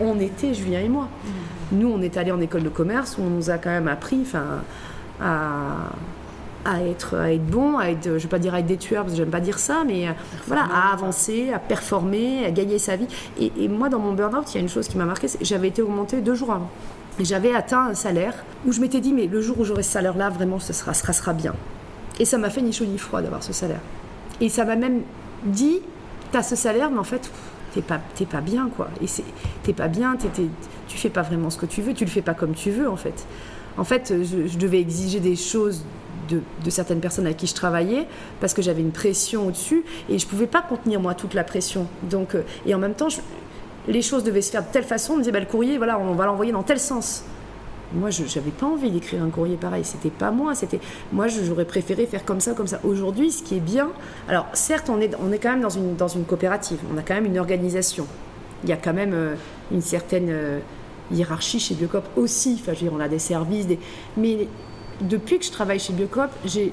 on 0.00 0.20
était, 0.20 0.54
Julien 0.54 0.80
et 0.80 0.88
moi. 0.88 1.04
Mmh. 1.04 1.78
Nous, 1.78 1.88
on 1.88 2.00
est 2.00 2.16
allés 2.16 2.30
en 2.30 2.40
école 2.40 2.62
de 2.62 2.68
commerce 2.68 3.18
où 3.18 3.22
on 3.22 3.30
nous 3.30 3.50
a 3.50 3.58
quand 3.58 3.70
même 3.70 3.88
appris, 3.88 4.20
enfin, 4.22 4.62
à 5.20 5.90
à 6.64 6.82
être, 6.82 7.16
à 7.16 7.32
être 7.32 7.44
bon, 7.44 7.78
à 7.78 7.88
être, 7.88 8.04
je 8.04 8.10
ne 8.10 8.18
vais 8.18 8.28
pas 8.28 8.38
dire 8.38 8.54
à 8.54 8.60
être 8.60 8.66
des 8.66 8.76
tueurs, 8.76 9.02
parce 9.02 9.12
que 9.12 9.18
j'aime 9.18 9.30
pas 9.30 9.40
dire 9.40 9.58
ça, 9.58 9.84
mais 9.86 10.08
euh, 10.08 10.12
voilà, 10.46 10.64
à 10.72 10.92
avancer, 10.92 11.52
à 11.52 11.58
performer, 11.58 12.44
à 12.44 12.50
gagner 12.50 12.78
sa 12.78 12.96
vie. 12.96 13.06
Et, 13.38 13.68
moi, 13.68 13.88
dans 13.88 13.98
mon 13.98 14.12
burn-out, 14.12 14.52
il 14.52 14.54
y 14.56 14.58
a 14.58 14.60
une 14.60 14.68
chose 14.68 14.88
qui 14.88 14.96
m'a 14.96 15.04
marqué, 15.04 15.28
j'avais 15.40 15.68
été 15.68 15.82
augmentée 15.82 16.20
deux 16.20 16.34
jours 16.34 16.52
avant. 16.52 16.70
J'avais 17.20 17.54
atteint 17.54 17.88
un 17.90 17.94
salaire 17.94 18.34
où 18.66 18.72
je 18.72 18.80
m'étais 18.80 19.00
dit, 19.00 19.12
mais 19.12 19.26
le 19.26 19.40
jour 19.40 19.60
où 19.60 19.64
j'aurai 19.64 19.82
ce 19.82 19.92
salaire-là, 19.92 20.30
vraiment, 20.30 20.58
ce 20.58 20.72
sera, 20.72 20.94
sera, 20.94 21.12
sera 21.12 21.32
bien. 21.32 21.54
Et 22.18 22.24
ça 22.24 22.38
m'a 22.38 22.50
fait 22.50 22.62
ni 22.62 22.72
chaud 22.72 22.86
ni 22.86 22.98
froid 22.98 23.22
d'avoir 23.22 23.42
ce 23.42 23.52
salaire. 23.52 23.80
Et 24.40 24.48
ça 24.48 24.64
m'a 24.64 24.76
même 24.76 25.02
dit, 25.44 25.78
tu 26.32 26.36
as 26.36 26.42
ce 26.42 26.56
salaire, 26.56 26.90
mais 26.90 26.98
en 26.98 27.04
fait, 27.04 27.30
t'es 27.72 27.82
pas, 27.82 28.00
pas 28.30 28.40
bien, 28.40 28.68
quoi. 28.76 28.88
Et 29.02 29.06
t'es 29.62 29.72
pas 29.72 29.88
bien, 29.88 30.16
tu 30.16 30.48
tu 30.86 30.98
fais 30.98 31.10
pas 31.10 31.22
vraiment 31.22 31.50
ce 31.50 31.58
que 31.58 31.66
tu 31.66 31.82
veux, 31.82 31.94
tu 31.94 32.04
le 32.04 32.10
fais 32.10 32.22
pas 32.22 32.34
comme 32.34 32.54
tu 32.54 32.70
veux, 32.70 32.88
en 32.88 32.96
fait. 32.96 33.26
en 33.78 33.84
fait, 33.84 34.14
je, 34.22 34.58
devais 34.58 34.80
exiger 34.80 35.18
des 35.20 35.36
choses 35.36 35.84
de, 36.28 36.70
certaines 36.70 37.00
personnes 37.00 37.26
avec 37.26 37.38
qui 37.38 37.46
je 37.46 37.54
travaillais 37.54 38.06
parce 38.40 38.54
que 38.54 38.62
j'avais 38.62 38.80
une 38.80 38.92
pression 38.92 39.46
au-dessus 39.46 39.84
et 40.08 40.18
je 40.18 40.26
pouvais 40.26 40.46
pas 40.46 40.62
contenir 40.62 41.00
moi 41.00 41.14
toute 41.14 41.34
la 41.34 41.44
pression. 41.44 41.86
Donc, 42.02 42.36
et 42.66 42.74
en 42.74 42.78
même 42.78 42.94
temps, 42.94 43.08
les 43.88 44.02
choses 44.02 44.24
devaient 44.24 44.42
se 44.42 44.50
faire 44.50 44.62
de 44.62 44.72
telle 44.72 44.84
façon. 44.84 45.14
On 45.14 45.16
me 45.16 45.22
disait, 45.22 45.32
bah, 45.32 45.40
le 45.40 45.46
courrier, 45.46 45.78
voilà, 45.78 45.98
on 45.98 46.14
va 46.14 46.26
l'envoyer 46.26 46.52
dans 46.52 46.62
tel 46.62 46.78
sens. 46.78 47.24
Moi, 47.92 48.10
je 48.10 48.22
n'avais 48.22 48.50
pas 48.50 48.66
envie 48.66 48.90
d'écrire 48.90 49.22
un 49.22 49.30
courrier 49.30 49.56
pareil. 49.56 49.84
C'était 49.84 50.10
pas 50.10 50.30
moi. 50.30 50.54
C'était 50.54 50.80
moi, 51.12 51.28
j'aurais 51.28 51.64
préféré 51.64 52.06
faire 52.06 52.24
comme 52.24 52.40
ça, 52.40 52.52
comme 52.52 52.66
ça. 52.66 52.80
Aujourd'hui, 52.82 53.30
ce 53.30 53.42
qui 53.42 53.56
est 53.56 53.60
bien, 53.60 53.90
alors 54.28 54.46
certes, 54.52 54.90
on 54.90 55.00
est, 55.00 55.14
on 55.22 55.30
est 55.32 55.38
quand 55.38 55.50
même 55.50 55.60
dans 55.60 55.68
une, 55.68 55.94
dans 55.94 56.08
une 56.08 56.24
coopérative. 56.24 56.78
On 56.92 56.98
a 56.98 57.02
quand 57.02 57.14
même 57.14 57.26
une 57.26 57.38
organisation. 57.38 58.06
Il 58.64 58.70
y 58.70 58.72
a 58.72 58.76
quand 58.76 58.94
même 58.94 59.12
euh, 59.12 59.34
une 59.70 59.82
certaine 59.82 60.28
euh, 60.30 60.58
hiérarchie 61.12 61.60
chez 61.60 61.74
Biocop 61.74 62.04
aussi. 62.16 62.58
Enfin, 62.60 62.72
je 62.72 62.80
veux 62.80 62.88
dire, 62.88 62.92
on 62.96 63.00
a 63.00 63.08
des 63.08 63.18
services, 63.18 63.66
des... 63.66 63.78
mais 64.16 64.48
depuis 65.00 65.38
que 65.38 65.44
je 65.44 65.50
travaille 65.50 65.78
chez 65.78 65.92
Biocop, 65.92 66.30
j'ai 66.44 66.72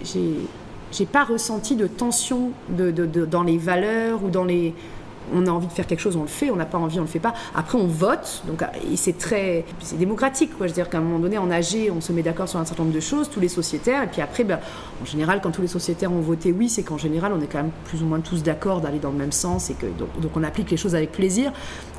j'ai 0.92 1.06
pas 1.06 1.24
ressenti 1.24 1.76
de 1.76 1.88
tension 1.88 2.52
dans 2.70 3.44
les 3.44 3.58
valeurs 3.58 4.24
ou 4.24 4.30
dans 4.30 4.44
les 4.44 4.74
on 5.34 5.46
a 5.48 5.50
envie 5.50 5.68
de 5.68 5.72
faire 5.72 5.88
quelque 5.88 6.00
chose, 6.00 6.16
on 6.16 6.22
le 6.22 6.28
fait, 6.28 6.50
on 6.50 6.56
n'a 6.56 6.66
pas 6.66 6.78
envie, 6.78 7.00
on 7.00 7.04
le 7.04 7.08
fait 7.08 7.20
pas. 7.20 7.34
Après, 7.56 7.78
on 7.78 7.88
vote, 7.88 8.44
donc 8.48 8.64
c'est 8.96 9.18
très, 9.18 9.66
c'est 9.80 9.98
démocratique, 9.98 10.58
quoi. 10.58 10.68
Je 10.68 10.72
veux 10.72 10.76
dire 10.76 10.90
qu'à 10.90 10.98
un 10.98 11.02
moment 11.02 11.20
donné, 11.20 11.38
en 11.38 11.50
AG, 11.52 11.92
on 11.96 12.02
se 12.02 12.12
met 12.14 12.24
d'accord 12.24 12.48
sur 12.48 12.60
un 12.60 12.66
certain 12.66 12.84
nombre 12.84 12.96
de 12.96 13.00
choses, 13.00 13.30
tous 13.30 13.40
les 13.40 13.48
sociétaires, 13.48 14.04
et 14.04 14.08
puis 14.08 14.22
après, 14.22 14.44
ben, 14.44 14.60
en 15.02 15.06
général, 15.06 15.42
quand 15.42 15.52
tous 15.52 15.62
les 15.62 15.68
sociétaires 15.68 16.12
ont 16.12 16.22
voté 16.22 16.52
oui, 16.52 16.70
c'est 16.70 16.84
qu'en 16.84 16.98
général, 16.98 17.34
on 17.38 17.42
est 17.42 17.48
quand 17.48 17.60
même 17.60 17.72
plus 17.86 18.02
ou 18.02 18.06
moins 18.06 18.20
tous 18.20 18.44
d'accord 18.44 18.82
d'aller 18.82 19.00
dans 19.00 19.12
le 19.12 19.18
même 19.18 19.32
sens, 19.32 19.70
et 19.70 19.74
que 19.74 19.86
donc, 19.86 20.32
on 20.36 20.44
applique 20.44 20.72
les 20.72 20.78
choses 20.78 20.96
avec 20.96 21.12
plaisir, 21.12 21.52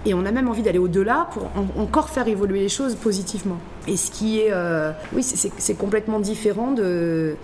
et 0.05 0.15
on 0.15 0.25
a 0.27 0.33
même 0.33 0.49
envie 0.49 0.63
d'aller 0.63 0.79
au-delà 0.79 1.29
pour 1.33 1.51
encore 1.79 2.11
faire 2.11 2.27
évoluer 2.29 2.61
les 2.61 2.69
choses 2.69 2.97
positivement. 2.97 3.59
Et 3.87 3.97
ce 3.97 4.11
qui 4.11 4.41
est, 4.41 4.53
euh, 4.53 4.93
oui, 5.13 5.23
c'est 5.23 5.75
complètement 5.75 6.19
différent 6.21 6.73
de 6.73 7.37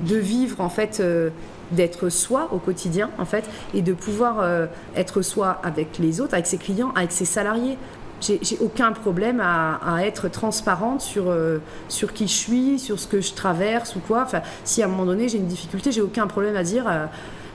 de 0.00 0.16
vivre 0.16 0.60
en 0.60 0.68
fait 0.68 1.00
euh, 1.00 1.30
d'être 1.70 2.08
soi 2.08 2.48
au 2.52 2.58
quotidien 2.58 3.10
en 3.18 3.24
fait 3.24 3.44
et 3.74 3.82
de 3.82 3.92
pouvoir 3.92 4.40
euh, 4.40 4.66
être 4.96 5.22
soi 5.22 5.60
avec 5.62 5.98
les 5.98 6.20
autres, 6.20 6.34
avec 6.34 6.46
ses 6.46 6.58
clients, 6.58 6.92
avec 6.94 7.12
ses 7.12 7.24
salariés. 7.24 7.76
J'ai 8.20 8.58
aucun 8.60 8.90
problème 8.90 9.40
à, 9.40 10.04
être 10.04 10.28
transparente 10.28 11.00
sur, 11.00 11.30
euh, 11.30 11.58
sur 11.88 12.12
qui 12.12 12.26
je 12.26 12.32
suis, 12.32 12.78
sur 12.80 12.98
ce 12.98 13.06
que 13.06 13.20
je 13.20 13.32
traverse 13.32 13.94
ou 13.94 14.00
quoi. 14.00 14.22
Enfin, 14.22 14.42
si 14.64 14.82
à 14.82 14.86
un 14.86 14.88
moment 14.88 15.06
donné 15.06 15.28
j'ai 15.28 15.38
une 15.38 15.46
difficulté, 15.46 15.92
j'ai 15.92 16.00
aucun 16.00 16.26
problème 16.26 16.56
à 16.56 16.64
dire 16.64 16.90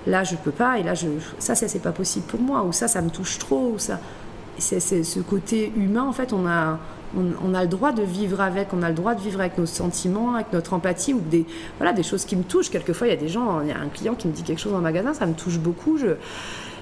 là 0.07 0.24
je 0.24 0.36
peux 0.36 0.51
pas 0.51 0.80
et 0.80 0.84
là 0.84 0.93
je, 0.93 1.07
ça, 1.39 1.55
ça 1.55 1.68
c'est 1.68 1.82
pas 1.82 1.91
possible 1.91 2.26
pour 2.28 2.39
moi 2.39 2.64
ou 2.64 2.72
ça 2.72 2.88
ça 2.88 3.01
me 3.01 3.09
touche 3.09 3.39
trop 3.39 3.74
ou 3.76 3.80
ça. 3.80 3.99
C'est 4.57 4.80
ce 4.80 5.20
côté 5.20 5.74
humain 5.76 6.03
en 6.03 6.14
fait 6.14 6.32
on 6.32 6.47
a 6.47 6.80
on, 7.16 7.53
a 7.53 7.61
le 7.61 7.68
droit 7.68 7.91
de 7.91 8.01
vivre 8.01 8.41
avec, 8.41 8.74
on 8.74 8.82
a 8.82 8.89
le 8.89 8.95
droit 8.95 9.16
de 9.16 9.22
vivre 9.22 9.39
avec 9.39 9.57
nos 9.57 9.66
sentiments, 9.66 10.36
avec 10.36 10.51
notre 10.53 10.74
empathie 10.74 11.14
ou 11.14 11.20
des, 11.20 11.45
voilà, 11.78 11.93
des 11.93 12.03
choses 12.03 12.26
qui 12.26 12.36
me 12.36 12.43
touchent. 12.43 12.70
Quelquefois, 12.70 13.07
il 13.07 13.11
y 13.11 13.14
a 13.14 13.20
des 13.20 13.28
gens, 13.28 13.61
il 13.61 13.70
y 13.70 13.72
a 13.72 13.80
un 13.80 13.88
client 13.88 14.16
qui 14.16 14.28
me 14.28 14.34
dit 14.34 14.43
quelque 14.43 14.59
chose 14.59 14.74
le 14.74 14.80
magasin, 14.80 15.14
ça 15.14 15.26
me 15.26 15.34
touche 15.34 15.59
beaucoup. 15.59 15.97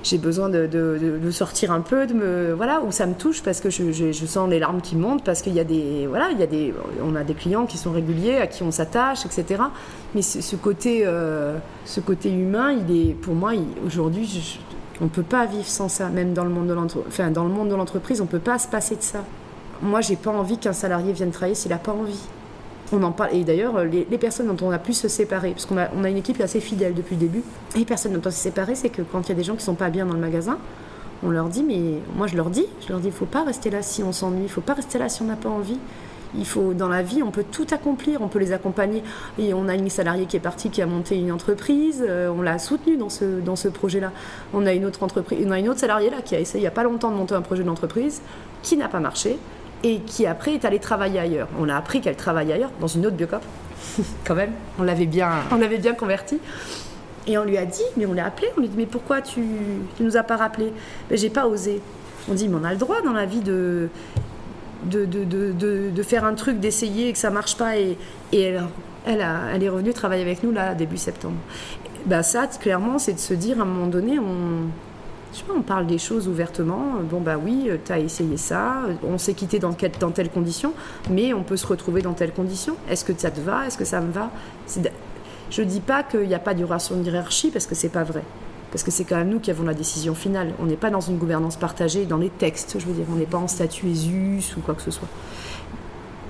j'ai 0.03 0.17
besoin 0.17 0.49
de, 0.49 1.31
sortir 1.31 1.71
un 1.71 1.81
peu, 1.81 2.07
de 2.07 2.13
me 2.13 2.53
voilà, 2.53 2.81
où 2.81 2.91
ça 2.91 3.05
me 3.05 3.13
touche 3.13 3.43
parce 3.43 3.59
que 3.59 3.69
je, 3.69 4.11
sens 4.25 4.49
les 4.49 4.59
larmes 4.59 4.81
qui 4.81 4.95
montent, 4.95 5.23
parce 5.23 5.41
qu'il 5.41 5.53
y 5.53 5.59
a 5.59 5.63
des 5.63 6.07
voilà, 6.07 6.29
il 6.31 6.39
y 6.39 6.43
a 6.43 6.47
des, 6.47 6.73
on 7.03 7.15
a 7.15 7.23
des 7.23 7.33
clients 7.33 7.65
qui 7.65 7.77
sont 7.77 7.91
réguliers, 7.91 8.37
à 8.37 8.47
qui 8.47 8.63
on 8.63 8.71
s'attache, 8.71 9.25
etc. 9.25 9.63
Mais 10.15 10.21
ce, 10.21 10.55
côté, 10.55 11.03
euh, 11.05 11.57
ce 11.85 11.99
côté 11.99 12.31
humain, 12.31 12.71
il 12.73 13.09
est 13.09 13.13
pour 13.13 13.35
moi 13.35 13.51
aujourd'hui, 13.85 14.59
on 15.01 15.07
peut 15.07 15.23
pas 15.23 15.45
vivre 15.45 15.67
sans 15.67 15.89
ça, 15.89 16.09
même 16.09 16.33
dans 16.33 16.43
le 16.43 16.51
monde 16.51 16.67
de 16.67 16.73
l'entreprise. 16.73 17.07
Enfin, 17.07 17.31
dans 17.31 17.43
le 17.43 17.49
monde 17.49 17.69
de 17.69 17.75
l'entreprise, 17.75 18.21
on 18.21 18.27
peut 18.27 18.39
pas 18.39 18.59
se 18.59 18.67
passer 18.67 18.95
de 18.95 19.01
ça 19.01 19.23
moi, 19.81 20.01
j'ai 20.01 20.15
pas 20.15 20.31
envie 20.31 20.57
qu'un 20.57 20.73
salarié 20.73 21.11
vienne 21.11 21.31
travailler 21.31 21.55
s'il 21.55 21.71
n'a 21.71 21.77
pas 21.77 21.91
envie. 21.91 22.19
On 22.91 23.01
en 23.03 23.11
parle. 23.11 23.33
Et 23.33 23.43
d'ailleurs, 23.43 23.83
les, 23.83 24.17
personnes 24.17 24.53
dont 24.53 24.67
on 24.67 24.71
a 24.71 24.79
pu 24.79 24.93
se 24.93 25.07
séparer, 25.07 25.51
parce 25.51 25.65
qu'on 25.65 25.77
a, 25.77 25.89
une 26.09 26.17
équipe 26.17 26.39
assez 26.41 26.59
fidèle 26.59 26.93
depuis 26.93 27.15
le 27.15 27.21
début, 27.21 27.43
les 27.75 27.85
personnes 27.85 28.13
dont 28.13 28.21
on 28.25 28.31
s'est 28.31 28.49
séparé, 28.49 28.75
c'est 28.75 28.89
que 28.89 29.01
quand 29.01 29.21
il 29.21 29.29
y 29.29 29.31
a 29.31 29.35
des 29.35 29.43
gens 29.43 29.55
qui 29.55 29.63
sont 29.63 29.75
pas 29.75 29.89
bien 29.89 30.05
dans 30.05 30.13
le 30.13 30.19
magasin, 30.19 30.57
on 31.23 31.29
leur 31.29 31.47
dit, 31.47 31.63
mais 31.63 31.99
moi 32.15 32.27
je 32.27 32.35
leur 32.35 32.49
dis, 32.49 32.65
je 32.81 32.89
leur 32.89 32.99
dis, 32.99 33.07
il 33.07 33.13
faut 33.13 33.25
pas 33.25 33.43
rester 33.43 33.69
là 33.69 33.81
si 33.81 34.03
on 34.03 34.11
s'ennuie, 34.11 34.43
il 34.43 34.49
faut 34.49 34.61
pas 34.61 34.73
rester 34.73 34.97
là 34.97 35.07
si 35.07 35.21
on 35.21 35.25
n'a 35.25 35.35
pas 35.35 35.49
envie. 35.49 35.77
Il 36.37 36.45
faut, 36.45 36.73
dans 36.73 36.87
la 36.87 37.03
vie, 37.03 37.21
on 37.23 37.31
peut 37.31 37.43
tout 37.49 37.67
accomplir, 37.71 38.21
on 38.21 38.29
peut 38.29 38.39
les 38.39 38.53
accompagner. 38.53 39.03
Et 39.37 39.53
on 39.53 39.67
a 39.67 39.75
une 39.75 39.89
salariée 39.89 40.25
qui 40.25 40.37
est 40.37 40.41
partie, 40.41 40.69
qui 40.69 40.81
a 40.81 40.85
monté 40.85 41.17
une 41.17 41.31
entreprise, 41.31 42.03
euh, 42.07 42.29
on 42.29 42.41
l'a 42.41 42.57
soutenue 42.57 42.95
dans 42.95 43.09
ce, 43.09 43.41
dans 43.41 43.57
ce 43.57 43.67
projet-là. 43.67 44.11
On 44.53 44.65
a 44.65 44.73
une 44.73 44.85
autre 44.85 45.03
entreprise, 45.03 45.45
on 45.45 45.51
a 45.51 45.59
une 45.59 45.67
autre 45.67 45.79
salariée 45.79 46.09
là 46.09 46.21
qui 46.21 46.35
a 46.35 46.39
essayé 46.39 46.59
il 46.59 46.63
n'y 46.63 46.67
a 46.67 46.71
pas 46.71 46.83
longtemps 46.83 47.11
de 47.11 47.15
monter 47.15 47.35
un 47.35 47.41
projet 47.41 47.63
d'entreprise, 47.63 48.21
qui 48.63 48.77
n'a 48.77 48.87
pas 48.87 48.99
marché 48.99 49.37
et 49.83 49.99
qui 49.99 50.25
après 50.25 50.53
est 50.53 50.65
allée 50.65 50.79
travailler 50.79 51.19
ailleurs. 51.19 51.47
On 51.59 51.69
a 51.69 51.75
appris 51.75 52.01
qu'elle 52.01 52.15
travaillait 52.15 52.53
ailleurs, 52.53 52.71
dans 52.79 52.87
une 52.87 53.05
autre 53.05 53.15
biocop, 53.15 53.41
quand 54.25 54.35
même. 54.35 54.51
On 54.79 54.83
l'avait 54.83 55.05
bien, 55.05 55.29
on 55.51 55.57
l'avait 55.57 55.77
bien 55.77 55.93
convertie. 55.93 56.39
Et 57.27 57.37
on 57.37 57.43
lui 57.43 57.57
a 57.57 57.65
dit, 57.65 57.83
mais 57.97 58.05
on 58.05 58.13
l'a 58.13 58.25
appelé, 58.25 58.47
on 58.57 58.61
lui 58.61 58.67
a 58.67 58.69
dit, 58.71 58.77
mais 58.77 58.85
pourquoi 58.85 59.21
tu 59.21 59.41
ne 59.41 60.05
nous 60.05 60.17
as 60.17 60.23
pas 60.23 60.37
rappelé? 60.37 60.73
Mais 61.09 61.17
j'ai 61.17 61.29
pas 61.29 61.47
osé. 61.47 61.81
On 62.29 62.33
dit, 62.33 62.47
mais 62.47 62.57
on 62.59 62.63
a 62.63 62.71
le 62.71 62.77
droit 62.77 63.01
dans 63.01 63.13
la 63.13 63.25
vie 63.25 63.41
de, 63.41 63.89
de, 64.85 65.05
de, 65.05 65.23
de, 65.23 65.89
de 65.89 66.03
faire 66.03 66.25
un 66.25 66.33
truc, 66.33 66.59
d'essayer 66.59 67.09
et 67.09 67.13
que 67.13 67.19
ça 67.19 67.29
marche 67.29 67.57
pas. 67.57 67.77
Et, 67.77 67.97
et 68.31 68.41
elle, 68.41 68.63
elle, 69.05 69.21
a, 69.21 69.41
elle, 69.53 69.63
est 69.63 69.69
revenue 69.69 69.93
travailler 69.93 70.23
avec 70.23 70.43
nous 70.43 70.51
là, 70.51 70.73
début 70.73 70.97
septembre. 70.97 71.37
Ben 72.05 72.23
ça, 72.23 72.47
clairement, 72.47 72.97
c'est 72.97 73.13
de 73.13 73.19
se 73.19 73.35
dire 73.35 73.59
à 73.59 73.61
un 73.61 73.65
moment 73.65 73.87
donné, 73.87 74.17
on, 74.17 74.69
on 75.55 75.61
parle 75.61 75.87
des 75.87 75.97
choses 75.97 76.27
ouvertement. 76.27 76.95
Bon, 77.09 77.21
bah 77.21 77.37
oui, 77.43 77.67
euh, 77.67 77.77
tu 77.83 77.91
as 77.91 77.99
essayé 77.99 78.37
ça, 78.37 78.81
on 79.03 79.17
s'est 79.17 79.33
quitté 79.33 79.59
dans, 79.59 79.73
telles 79.73 80.29
conditions, 80.29 80.73
mais 81.09 81.33
on 81.33 81.43
peut 81.43 81.57
se 81.57 81.67
retrouver 81.67 82.01
dans 82.01 82.13
telles 82.13 82.33
conditions. 82.33 82.75
Est-ce 82.89 83.05
que 83.05 83.13
ça 83.17 83.31
te 83.31 83.39
va? 83.39 83.67
Est-ce 83.67 83.77
que 83.77 83.85
ça 83.85 84.01
me 84.01 84.11
va? 84.11 84.31
Je 85.49 85.61
dis 85.63 85.81
pas 85.81 86.03
qu'il 86.03 86.27
n'y 86.27 86.35
a 86.35 86.39
pas 86.39 86.53
de 86.53 86.63
de 86.63 87.03
hiérarchie, 87.03 87.51
parce 87.51 87.65
que 87.65 87.75
c'est 87.75 87.89
pas 87.89 88.03
vrai. 88.03 88.23
Parce 88.71 88.83
que 88.83 88.91
c'est 88.91 89.03
quand 89.03 89.17
même 89.17 89.29
nous 89.29 89.39
qui 89.39 89.51
avons 89.51 89.65
la 89.65 89.73
décision 89.73 90.15
finale. 90.15 90.53
On 90.59 90.65
n'est 90.65 90.77
pas 90.77 90.89
dans 90.89 91.01
une 91.01 91.17
gouvernance 91.17 91.57
partagée 91.57 92.05
dans 92.05 92.17
les 92.17 92.29
textes, 92.29 92.77
je 92.79 92.85
veux 92.85 92.93
dire. 92.93 93.05
On 93.11 93.15
n'est 93.15 93.25
pas 93.25 93.37
en 93.37 93.49
statut 93.49 93.89
ESUS 93.89 94.55
ou 94.57 94.61
quoi 94.61 94.75
que 94.75 94.81
ce 94.81 94.91
soit 94.91 95.09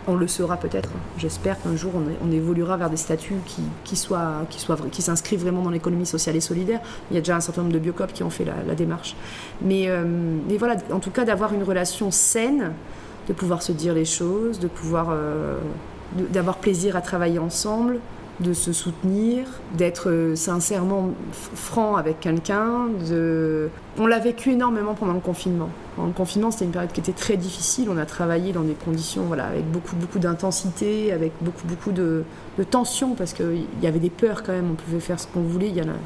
on 0.08 0.16
le 0.16 0.28
sera 0.28 0.58
peut-être. 0.58 0.90
J'espère 1.18 1.62
qu'un 1.62 1.76
jour 1.76 1.92
on, 1.96 2.32
évoluera 2.32 2.78
vers 2.78 2.90
des 2.90 2.98
statuts 2.98 3.36
qui, 3.84 3.96
soient, 3.96 4.46
qui, 4.50 4.60
soient, 4.60 4.78
qui 4.92 5.02
s'inscrivent 5.02 5.42
vraiment 5.42 5.62
dans 5.62 5.70
l'économie 5.70 6.06
sociale 6.06 6.36
et 6.36 6.42
solidaire. 6.42 6.80
Il 7.10 7.16
y 7.16 7.18
a 7.18 7.22
déjà 7.22 7.36
un 7.36 7.42
certain 7.42 7.62
nombre 7.62 7.74
de 7.74 7.80
biocop 7.80 8.12
qui 8.14 8.24
ont 8.24 8.30
fait 8.30 8.46
la, 8.46 8.76
démarche. 8.76 9.16
Mais, 9.62 9.90
euh, 9.90 10.04
mais, 10.48 10.58
voilà, 10.58 10.76
en 10.92 11.00
tout 11.00 11.12
cas 11.12 11.26
d'avoir 11.26 11.54
une 11.54 11.64
relation 11.64 12.10
saine, 12.12 12.74
de 13.28 13.34
pouvoir 13.34 13.62
se 13.62 13.72
dire 13.72 13.94
les 13.94 14.06
choses, 14.06 14.60
de 14.60 14.68
pouvoir 14.68 15.10
euh, 15.12 15.58
d'avoir 16.16 16.58
plaisir 16.58 16.96
à 16.96 17.02
travailler 17.02 17.40
ensemble, 17.40 18.00
de 18.40 18.54
se 18.54 18.74
soutenir, 18.74 19.46
d'être 19.78 20.10
euh, 20.10 20.36
sincèrement 20.36 21.12
franc 21.32 21.96
avec 21.96 22.20
quelqu'un. 22.20 22.88
On 24.00 24.08
l'a 24.08 24.20
vécu 24.20 24.52
énormément 24.52 24.96
pendant 24.96 25.14
le 25.14 25.20
confinement. 25.20 25.70
Le 25.98 26.14
confinement, 26.14 26.52
c'était 26.52 26.66
une 26.66 26.72
période 26.72 26.92
qui 26.92 27.00
était 27.00 27.12
très 27.12 27.38
difficile. 27.38 27.90
On 27.90 27.98
a 27.98 28.06
travaillé 28.06 28.54
dans 28.54 28.62
des 28.62 28.74
conditions 28.74 29.24
voilà, 29.24 29.46
avec 29.46 29.70
beaucoup, 29.70 29.96
beaucoup 29.96 30.20
d'intensité, 30.20 31.12
avec 31.12 31.34
beaucoup, 31.42 31.68
beaucoup 31.68 31.92
de, 31.92 32.24
tension, 32.70 33.16
parce 33.16 33.34
qu'il 33.34 33.66
y 33.82 33.88
avait 33.88 34.00
des 34.00 34.10
peurs 34.10 34.44
quand 34.44 34.54
même. 34.54 34.72
On 34.72 34.76
pouvait 34.76 35.00
faire 35.00 35.20
ce 35.20 35.28
qu'on 35.28 35.42
voulait. 35.42 35.70
Y 35.70 35.82
en 35.82 35.90
a... 35.90 35.98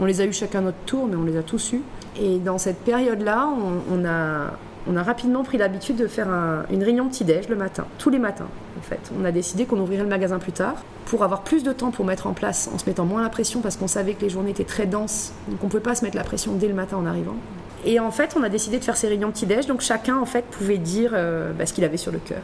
On 0.00 0.06
les 0.06 0.20
a 0.20 0.24
eu 0.24 0.32
chacun 0.32 0.62
notre 0.62 0.78
tour, 0.86 1.06
mais 1.06 1.16
on 1.16 1.24
les 1.24 1.36
a 1.36 1.42
tous 1.42 1.72
eus. 1.72 1.82
Et 2.20 2.38
dans 2.38 2.58
cette 2.58 2.78
période-là, 2.78 3.48
on, 3.90 4.04
a, 4.04 4.52
on 4.86 4.96
a 4.96 5.02
rapidement 5.02 5.44
pris 5.44 5.56
l'habitude 5.56 5.96
de 5.96 6.06
faire 6.06 6.28
une 6.70 6.82
réunion 6.82 7.08
petit-déj 7.08 7.48
le 7.48 7.56
matin, 7.56 7.86
tous 7.98 8.10
les 8.10 8.18
matins 8.18 8.48
en 8.78 8.82
fait. 8.82 9.00
On 9.18 9.24
a 9.24 9.32
décidé 9.32 9.66
qu'on 9.66 9.78
ouvrirait 9.78 10.02
le 10.02 10.08
magasin 10.08 10.38
plus 10.38 10.52
tard 10.52 10.74
pour 11.06 11.22
avoir 11.22 11.42
plus 11.42 11.62
de 11.62 11.72
temps 11.72 11.90
pour 11.90 12.04
mettre 12.04 12.26
en 12.26 12.32
place 12.32 12.68
en 12.72 12.78
se 12.78 12.86
mettant 12.86 13.04
moins 13.04 13.22
la 13.22 13.30
pression 13.30 13.60
parce 13.60 13.76
qu'on 13.76 13.88
savait 13.88 14.14
que 14.14 14.22
les 14.22 14.30
journées 14.30 14.50
étaient 14.50 14.64
très 14.64 14.86
denses. 14.86 15.32
Donc 15.48 15.58
on 15.62 15.66
ne 15.66 15.70
pouvait 15.70 15.82
pas 15.82 15.94
se 15.94 16.04
mettre 16.04 16.16
la 16.16 16.24
pression 16.24 16.54
dès 16.54 16.68
le 16.68 16.74
matin 16.74 16.96
en 16.96 17.06
arrivant. 17.06 17.36
Et 17.84 18.00
en 18.00 18.10
fait, 18.10 18.34
on 18.38 18.42
a 18.42 18.48
décidé 18.48 18.78
de 18.78 18.84
faire 18.84 18.96
ces 18.96 19.08
réunions 19.08 19.30
petit-déj. 19.30 19.66
Donc 19.66 19.80
chacun 19.80 20.18
en 20.18 20.26
fait 20.26 20.44
pouvait 20.44 20.78
dire 20.78 21.12
euh, 21.14 21.52
bah, 21.52 21.66
ce 21.66 21.72
qu'il 21.72 21.84
avait 21.84 21.96
sur 21.96 22.12
le 22.12 22.18
cœur. 22.18 22.42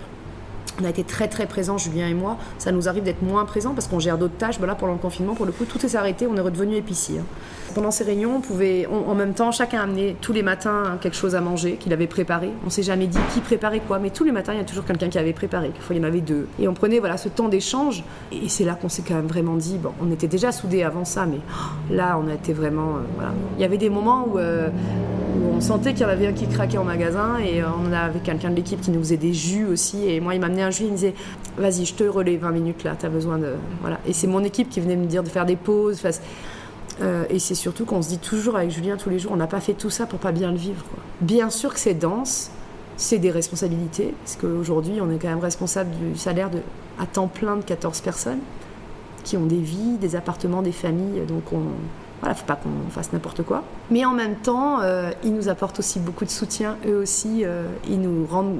On 0.80 0.84
a 0.84 0.88
été 0.88 1.04
très 1.04 1.28
très 1.28 1.46
présents, 1.46 1.78
Julien 1.78 2.08
et 2.08 2.14
moi. 2.14 2.38
Ça 2.58 2.72
nous 2.72 2.88
arrive 2.88 3.02
d'être 3.02 3.22
moins 3.22 3.44
présents 3.44 3.74
parce 3.74 3.86
qu'on 3.86 3.98
gère 3.98 4.18
d'autres 4.18 4.36
tâches. 4.36 4.58
Voilà, 4.58 4.74
pendant 4.74 4.92
le 4.92 4.98
confinement, 4.98 5.34
pour 5.34 5.46
le 5.46 5.52
coup, 5.52 5.64
tout 5.64 5.78
s'est 5.78 5.96
arrêté. 5.96 6.26
On 6.26 6.36
est 6.36 6.40
redevenu 6.40 6.76
épicier. 6.76 7.18
Hein. 7.18 7.24
Pendant 7.74 7.90
ces 7.90 8.04
réunions, 8.04 8.36
on 8.36 8.40
pouvait, 8.40 8.86
en 8.86 9.14
même 9.14 9.32
temps, 9.32 9.52
chacun 9.52 9.82
amener 9.82 10.16
tous 10.20 10.32
les 10.32 10.42
matins 10.42 10.98
quelque 11.00 11.16
chose 11.16 11.34
à 11.34 11.40
manger 11.40 11.74
qu'il 11.74 11.92
avait 11.92 12.06
préparé. 12.06 12.50
On 12.66 12.70
s'est 12.70 12.82
jamais 12.82 13.06
dit 13.06 13.18
qui 13.32 13.40
préparait 13.40 13.80
quoi, 13.80 13.98
mais 13.98 14.10
tous 14.10 14.24
les 14.24 14.32
matins, 14.32 14.52
il 14.52 14.58
y 14.58 14.62
a 14.62 14.64
toujours 14.64 14.84
quelqu'un 14.84 15.08
qui 15.08 15.18
avait 15.18 15.32
préparé. 15.32 15.68
Quelquefois, 15.68 15.96
il 15.96 16.02
y 16.02 16.04
en 16.04 16.08
avait 16.08 16.20
deux. 16.20 16.48
Et 16.58 16.66
on 16.66 16.74
prenait 16.74 16.98
voilà 16.98 17.16
ce 17.16 17.28
temps 17.28 17.48
d'échange. 17.48 18.02
Et 18.32 18.48
c'est 18.48 18.64
là 18.64 18.74
qu'on 18.74 18.88
s'est 18.88 19.02
quand 19.06 19.14
même 19.14 19.26
vraiment 19.26 19.56
dit, 19.56 19.78
bon, 19.78 19.92
on 20.02 20.10
était 20.10 20.26
déjà 20.26 20.52
soudés 20.52 20.82
avant 20.82 21.04
ça, 21.04 21.26
mais 21.26 21.38
oh, 21.50 21.94
là, 21.94 22.20
on 22.22 22.28
a 22.28 22.34
été 22.34 22.52
vraiment, 22.52 22.96
euh. 22.96 23.24
Il 23.56 23.62
y 23.62 23.64
avait 23.64 23.78
des 23.78 23.90
moments 23.90 24.26
où, 24.26 24.38
euh, 24.38 24.68
on 25.56 25.60
sentait 25.60 25.92
qu'il 25.92 26.02
y 26.02 26.04
en 26.04 26.08
avait 26.08 26.26
un 26.26 26.32
qui 26.32 26.46
craquait 26.46 26.78
en 26.78 26.84
magasin 26.84 27.38
et 27.38 27.62
euh, 27.62 27.66
on 27.86 27.92
avait 27.92 28.20
quelqu'un 28.20 28.50
de 28.50 28.56
l'équipe 28.56 28.80
qui 28.80 28.90
nous 28.90 29.00
faisait 29.00 29.16
des 29.16 29.32
jus 29.32 29.66
aussi. 29.66 30.08
Et 30.08 30.20
moi, 30.20 30.34
il 30.34 30.40
m'amenait 30.40 30.62
un 30.62 30.70
jus, 30.70 30.84
il 30.84 30.90
me 30.90 30.96
disait, 30.96 31.14
vas-y, 31.56 31.84
je 31.84 31.94
te 31.94 32.04
relais 32.04 32.36
20 32.36 32.50
minutes 32.50 32.84
là, 32.84 32.96
tu 32.98 33.06
as 33.06 33.08
besoin 33.08 33.38
de, 33.38 33.54
voilà. 33.80 33.98
Et 34.06 34.12
c'est 34.12 34.26
mon 34.26 34.42
équipe 34.42 34.68
qui 34.70 34.80
venait 34.80 34.96
me 34.96 35.06
dire 35.06 35.22
de 35.22 35.28
faire 35.28 35.46
des 35.46 35.56
pauses. 35.56 36.00
Euh, 37.00 37.24
et 37.30 37.38
c'est 37.38 37.54
surtout 37.54 37.84
qu'on 37.84 38.02
se 38.02 38.08
dit 38.08 38.18
toujours 38.18 38.56
avec 38.56 38.70
Julien 38.70 38.96
tous 38.96 39.10
les 39.10 39.18
jours, 39.18 39.32
on 39.32 39.36
n'a 39.36 39.46
pas 39.46 39.60
fait 39.60 39.72
tout 39.72 39.90
ça 39.90 40.06
pour 40.06 40.18
pas 40.18 40.32
bien 40.32 40.50
le 40.50 40.58
vivre. 40.58 40.84
Bien 41.20 41.50
sûr 41.50 41.72
que 41.72 41.80
c'est 41.80 41.94
dense, 41.94 42.50
c'est 42.96 43.18
des 43.18 43.30
responsabilités, 43.30 44.14
parce 44.22 44.36
qu'aujourd'hui, 44.36 45.00
on 45.00 45.10
est 45.10 45.18
quand 45.18 45.28
même 45.28 45.38
responsable 45.38 45.90
du 45.90 46.18
salaire 46.18 46.50
de, 46.50 46.58
à 46.98 47.06
temps 47.06 47.28
plein 47.28 47.56
de 47.56 47.62
14 47.62 48.00
personnes 48.02 48.40
qui 49.24 49.36
ont 49.36 49.46
des 49.46 49.60
vies, 49.60 49.96
des 49.98 50.16
appartements, 50.16 50.62
des 50.62 50.72
familles. 50.72 51.22
Donc, 51.26 51.52
on, 51.52 51.62
voilà, 52.20 52.34
faut 52.34 52.44
pas 52.44 52.56
qu'on 52.56 52.90
fasse 52.90 53.12
n'importe 53.12 53.42
quoi. 53.42 53.62
Mais 53.90 54.04
en 54.04 54.12
même 54.12 54.36
temps, 54.36 54.80
euh, 54.82 55.10
ils 55.24 55.34
nous 55.34 55.48
apportent 55.48 55.78
aussi 55.78 55.98
beaucoup 56.00 56.26
de 56.26 56.30
soutien. 56.30 56.76
Eux 56.86 56.96
aussi, 56.96 57.44
euh, 57.44 57.64
ils 57.88 58.00
nous 58.00 58.26
rendent, 58.26 58.58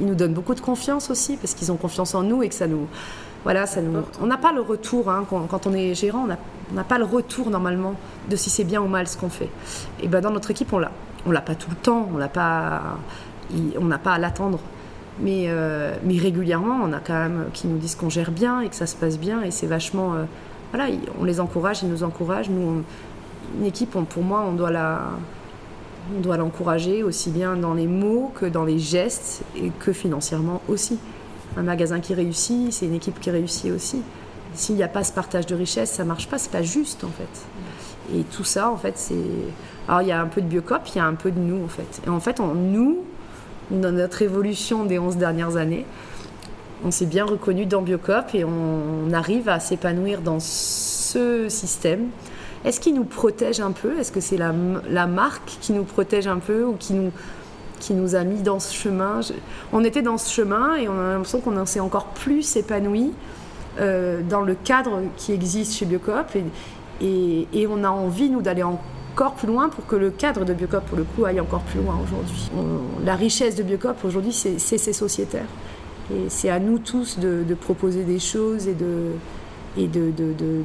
ils 0.00 0.06
nous 0.06 0.14
donnent 0.14 0.32
beaucoup 0.32 0.54
de 0.54 0.60
confiance 0.60 1.10
aussi, 1.10 1.36
parce 1.36 1.54
qu'ils 1.54 1.70
ont 1.70 1.76
confiance 1.76 2.14
en 2.14 2.22
nous 2.22 2.42
et 2.42 2.48
que 2.48 2.54
ça 2.54 2.66
nous, 2.66 2.86
voilà, 3.44 3.66
ça 3.66 3.82
nous. 3.82 4.00
On 4.22 4.26
n'a 4.26 4.38
pas 4.38 4.52
le 4.52 4.62
retour 4.62 5.10
hein, 5.10 5.26
quand, 5.28 5.66
on 5.66 5.74
est 5.74 5.94
gérant, 5.94 6.26
on 6.70 6.74
n'a 6.74 6.84
pas 6.84 6.98
le 6.98 7.04
retour 7.04 7.50
normalement 7.50 7.94
de 8.30 8.36
si 8.36 8.48
c'est 8.48 8.64
bien 8.64 8.80
ou 8.80 8.88
mal 8.88 9.06
ce 9.06 9.18
qu'on 9.18 9.28
fait. 9.28 9.50
Et 10.00 10.08
ben 10.08 10.22
dans 10.22 10.30
notre 10.30 10.50
équipe, 10.50 10.72
on 10.72 10.78
l'a. 10.78 10.90
On 11.26 11.30
l'a 11.30 11.40
pas 11.40 11.54
tout 11.54 11.70
le 11.70 11.76
temps, 11.76 12.08
on 12.14 12.18
l'a 12.18 12.28
pas, 12.28 12.82
on 13.78 13.84
n'a 13.84 13.98
pas 13.98 14.12
à 14.12 14.18
l'attendre. 14.18 14.60
Mais, 15.20 15.44
euh, 15.46 15.94
mais 16.02 16.18
régulièrement, 16.18 16.80
on 16.82 16.92
a 16.92 16.98
quand 16.98 17.14
même 17.14 17.44
qui 17.52 17.66
nous 17.66 17.78
disent 17.78 17.94
qu'on 17.94 18.10
gère 18.10 18.30
bien 18.30 18.60
et 18.60 18.68
que 18.68 18.74
ça 18.74 18.86
se 18.86 18.96
passe 18.96 19.18
bien 19.18 19.42
et 19.42 19.50
c'est 19.50 19.66
vachement 19.66 20.14
voilà, 20.74 20.92
on 21.20 21.24
les 21.24 21.38
encourage, 21.38 21.84
ils 21.84 21.88
nous 21.88 22.02
encouragent. 22.02 22.50
Nous, 22.50 22.82
une 23.56 23.64
équipe, 23.64 23.92
pour 23.92 24.22
moi, 24.24 24.44
on 24.44 24.54
doit 24.54 24.72
la, 24.72 25.02
on 26.16 26.20
doit 26.20 26.36
l'encourager 26.36 27.04
aussi 27.04 27.30
bien 27.30 27.54
dans 27.54 27.74
les 27.74 27.86
mots 27.86 28.32
que 28.34 28.46
dans 28.46 28.64
les 28.64 28.80
gestes 28.80 29.42
et 29.56 29.70
que 29.78 29.92
financièrement 29.92 30.62
aussi. 30.66 30.98
Un 31.56 31.62
magasin 31.62 32.00
qui 32.00 32.12
réussit, 32.12 32.72
c'est 32.72 32.86
une 32.86 32.94
équipe 32.94 33.20
qui 33.20 33.30
réussit 33.30 33.70
aussi. 33.70 34.02
S'il 34.54 34.74
n'y 34.74 34.82
a 34.82 34.88
pas 34.88 35.04
ce 35.04 35.12
partage 35.12 35.46
de 35.46 35.54
richesse, 35.54 35.92
ça 35.92 36.04
marche 36.04 36.28
pas, 36.28 36.38
c'est 36.38 36.50
pas 36.50 36.62
juste 36.62 37.04
en 37.04 37.10
fait. 37.10 38.16
Et 38.18 38.24
tout 38.24 38.42
ça, 38.42 38.68
en 38.68 38.76
fait, 38.76 38.98
c'est. 38.98 39.14
Alors 39.86 40.02
il 40.02 40.08
y 40.08 40.12
a 40.12 40.20
un 40.20 40.26
peu 40.26 40.40
de 40.40 40.48
Biocop, 40.48 40.82
il 40.92 40.98
y 40.98 41.00
a 41.00 41.06
un 41.06 41.14
peu 41.14 41.30
de 41.30 41.38
nous 41.38 41.64
en 41.64 41.68
fait. 41.68 42.02
Et 42.04 42.08
en 42.08 42.18
fait, 42.18 42.40
on, 42.40 42.52
nous, 42.52 42.98
dans 43.70 43.92
notre 43.92 44.22
évolution 44.22 44.84
des 44.84 44.98
11 44.98 45.18
dernières 45.18 45.56
années, 45.56 45.86
on 46.84 46.90
s'est 46.90 47.06
bien 47.06 47.24
reconnu 47.24 47.66
dans 47.66 47.82
Biocop 47.82 48.34
et 48.34 48.44
on, 48.44 49.12
arrive 49.12 49.48
à 49.48 49.60
s'épanouir 49.60 50.20
dans 50.20 50.40
ce 50.40 51.48
système. 51.48 52.08
Est-ce 52.64 52.80
qu'il 52.80 52.94
nous 52.94 53.04
protège 53.04 53.60
un 53.60 53.72
peu? 53.72 53.98
Est-ce 53.98 54.12
que 54.12 54.20
c'est 54.20 54.36
la, 54.36 55.06
marque 55.06 55.56
qui 55.60 55.72
nous 55.72 55.84
protège 55.84 56.26
un 56.26 56.38
peu 56.38 56.64
ou 56.64 56.74
qui 56.74 56.94
nous, 57.94 58.14
a 58.14 58.24
mis 58.24 58.42
dans 58.42 58.60
ce 58.60 58.74
chemin? 58.74 59.20
On 59.72 59.84
était 59.84 60.02
dans 60.02 60.18
ce 60.18 60.30
chemin 60.30 60.76
et 60.76 60.88
on 60.88 60.98
a 60.98 61.12
l'impression 61.12 61.40
qu'on 61.40 61.64
s'est 61.66 61.80
encore 61.80 62.06
plus 62.06 62.56
épanoui 62.56 63.12
euh, 63.80 64.20
dans 64.28 64.42
le 64.42 64.54
cadre 64.54 65.02
qui 65.16 65.32
existe 65.32 65.74
chez 65.74 65.86
Biocop 65.86 66.36
et, 67.00 67.46
et, 67.52 67.66
on 67.66 67.84
a 67.84 67.90
envie, 67.90 68.30
nous, 68.30 68.42
d'aller 68.42 68.62
encore 68.62 69.34
plus 69.34 69.48
loin 69.48 69.68
pour 69.68 69.86
que 69.86 69.96
le 69.96 70.10
cadre 70.10 70.44
de 70.44 70.54
Biocop, 70.54 70.84
pour 70.86 70.98
le 70.98 71.04
coup, 71.04 71.24
aille 71.24 71.40
encore 71.40 71.62
plus 71.62 71.80
loin 71.80 71.98
aujourd'hui. 72.02 72.50
La 73.04 73.14
richesse 73.14 73.54
de 73.54 73.62
Biocop 73.62 73.96
aujourd'hui, 74.04 74.32
c'est 74.32 74.58
ses 74.58 74.92
sociétaires. 74.92 75.46
Et 76.12 76.28
c'est 76.28 76.50
à 76.50 76.58
nous 76.58 76.78
tous 76.78 77.18
de, 77.18 77.54
proposer 77.54 78.04
des 78.04 78.18
choses 78.18 78.68
et 78.68 78.74
de 78.74 79.12
et 79.76 79.88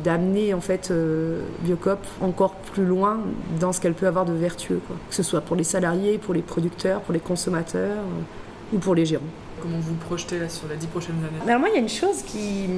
d'amener 0.03 0.53
en 0.53 0.61
fait 0.61 0.91
euh, 0.91 1.41
Biocop 1.61 1.99
encore 2.21 2.53
plus 2.55 2.85
loin 2.85 3.19
dans 3.59 3.73
ce 3.73 3.81
qu'elle 3.81 3.95
peut 3.95 4.07
avoir 4.07 4.25
de 4.25 4.33
vertueux, 4.33 4.81
quoi. 4.85 4.95
que 5.09 5.15
ce 5.15 5.23
soit 5.23 5.41
pour 5.41 5.55
les 5.55 5.63
salariés, 5.63 6.17
pour 6.17 6.33
les 6.33 6.41
producteurs, 6.41 7.01
pour 7.01 7.13
les 7.13 7.19
consommateurs 7.19 7.97
euh, 7.97 8.75
ou 8.75 8.77
pour 8.77 8.93
les 8.93 9.05
gérants. 9.05 9.23
Comment 9.61 9.79
vous 9.79 9.95
projetez 9.95 10.39
là, 10.39 10.47
sur 10.47 10.67
les 10.69 10.77
dix 10.77 10.87
prochaines 10.87 11.15
années? 11.17 11.49
Alors 11.49 11.59
moi, 11.59 11.69
il 11.69 11.75
y 11.75 11.77
a 11.77 11.81
une 11.81 11.89
chose 11.89 12.21
qui 12.25 12.69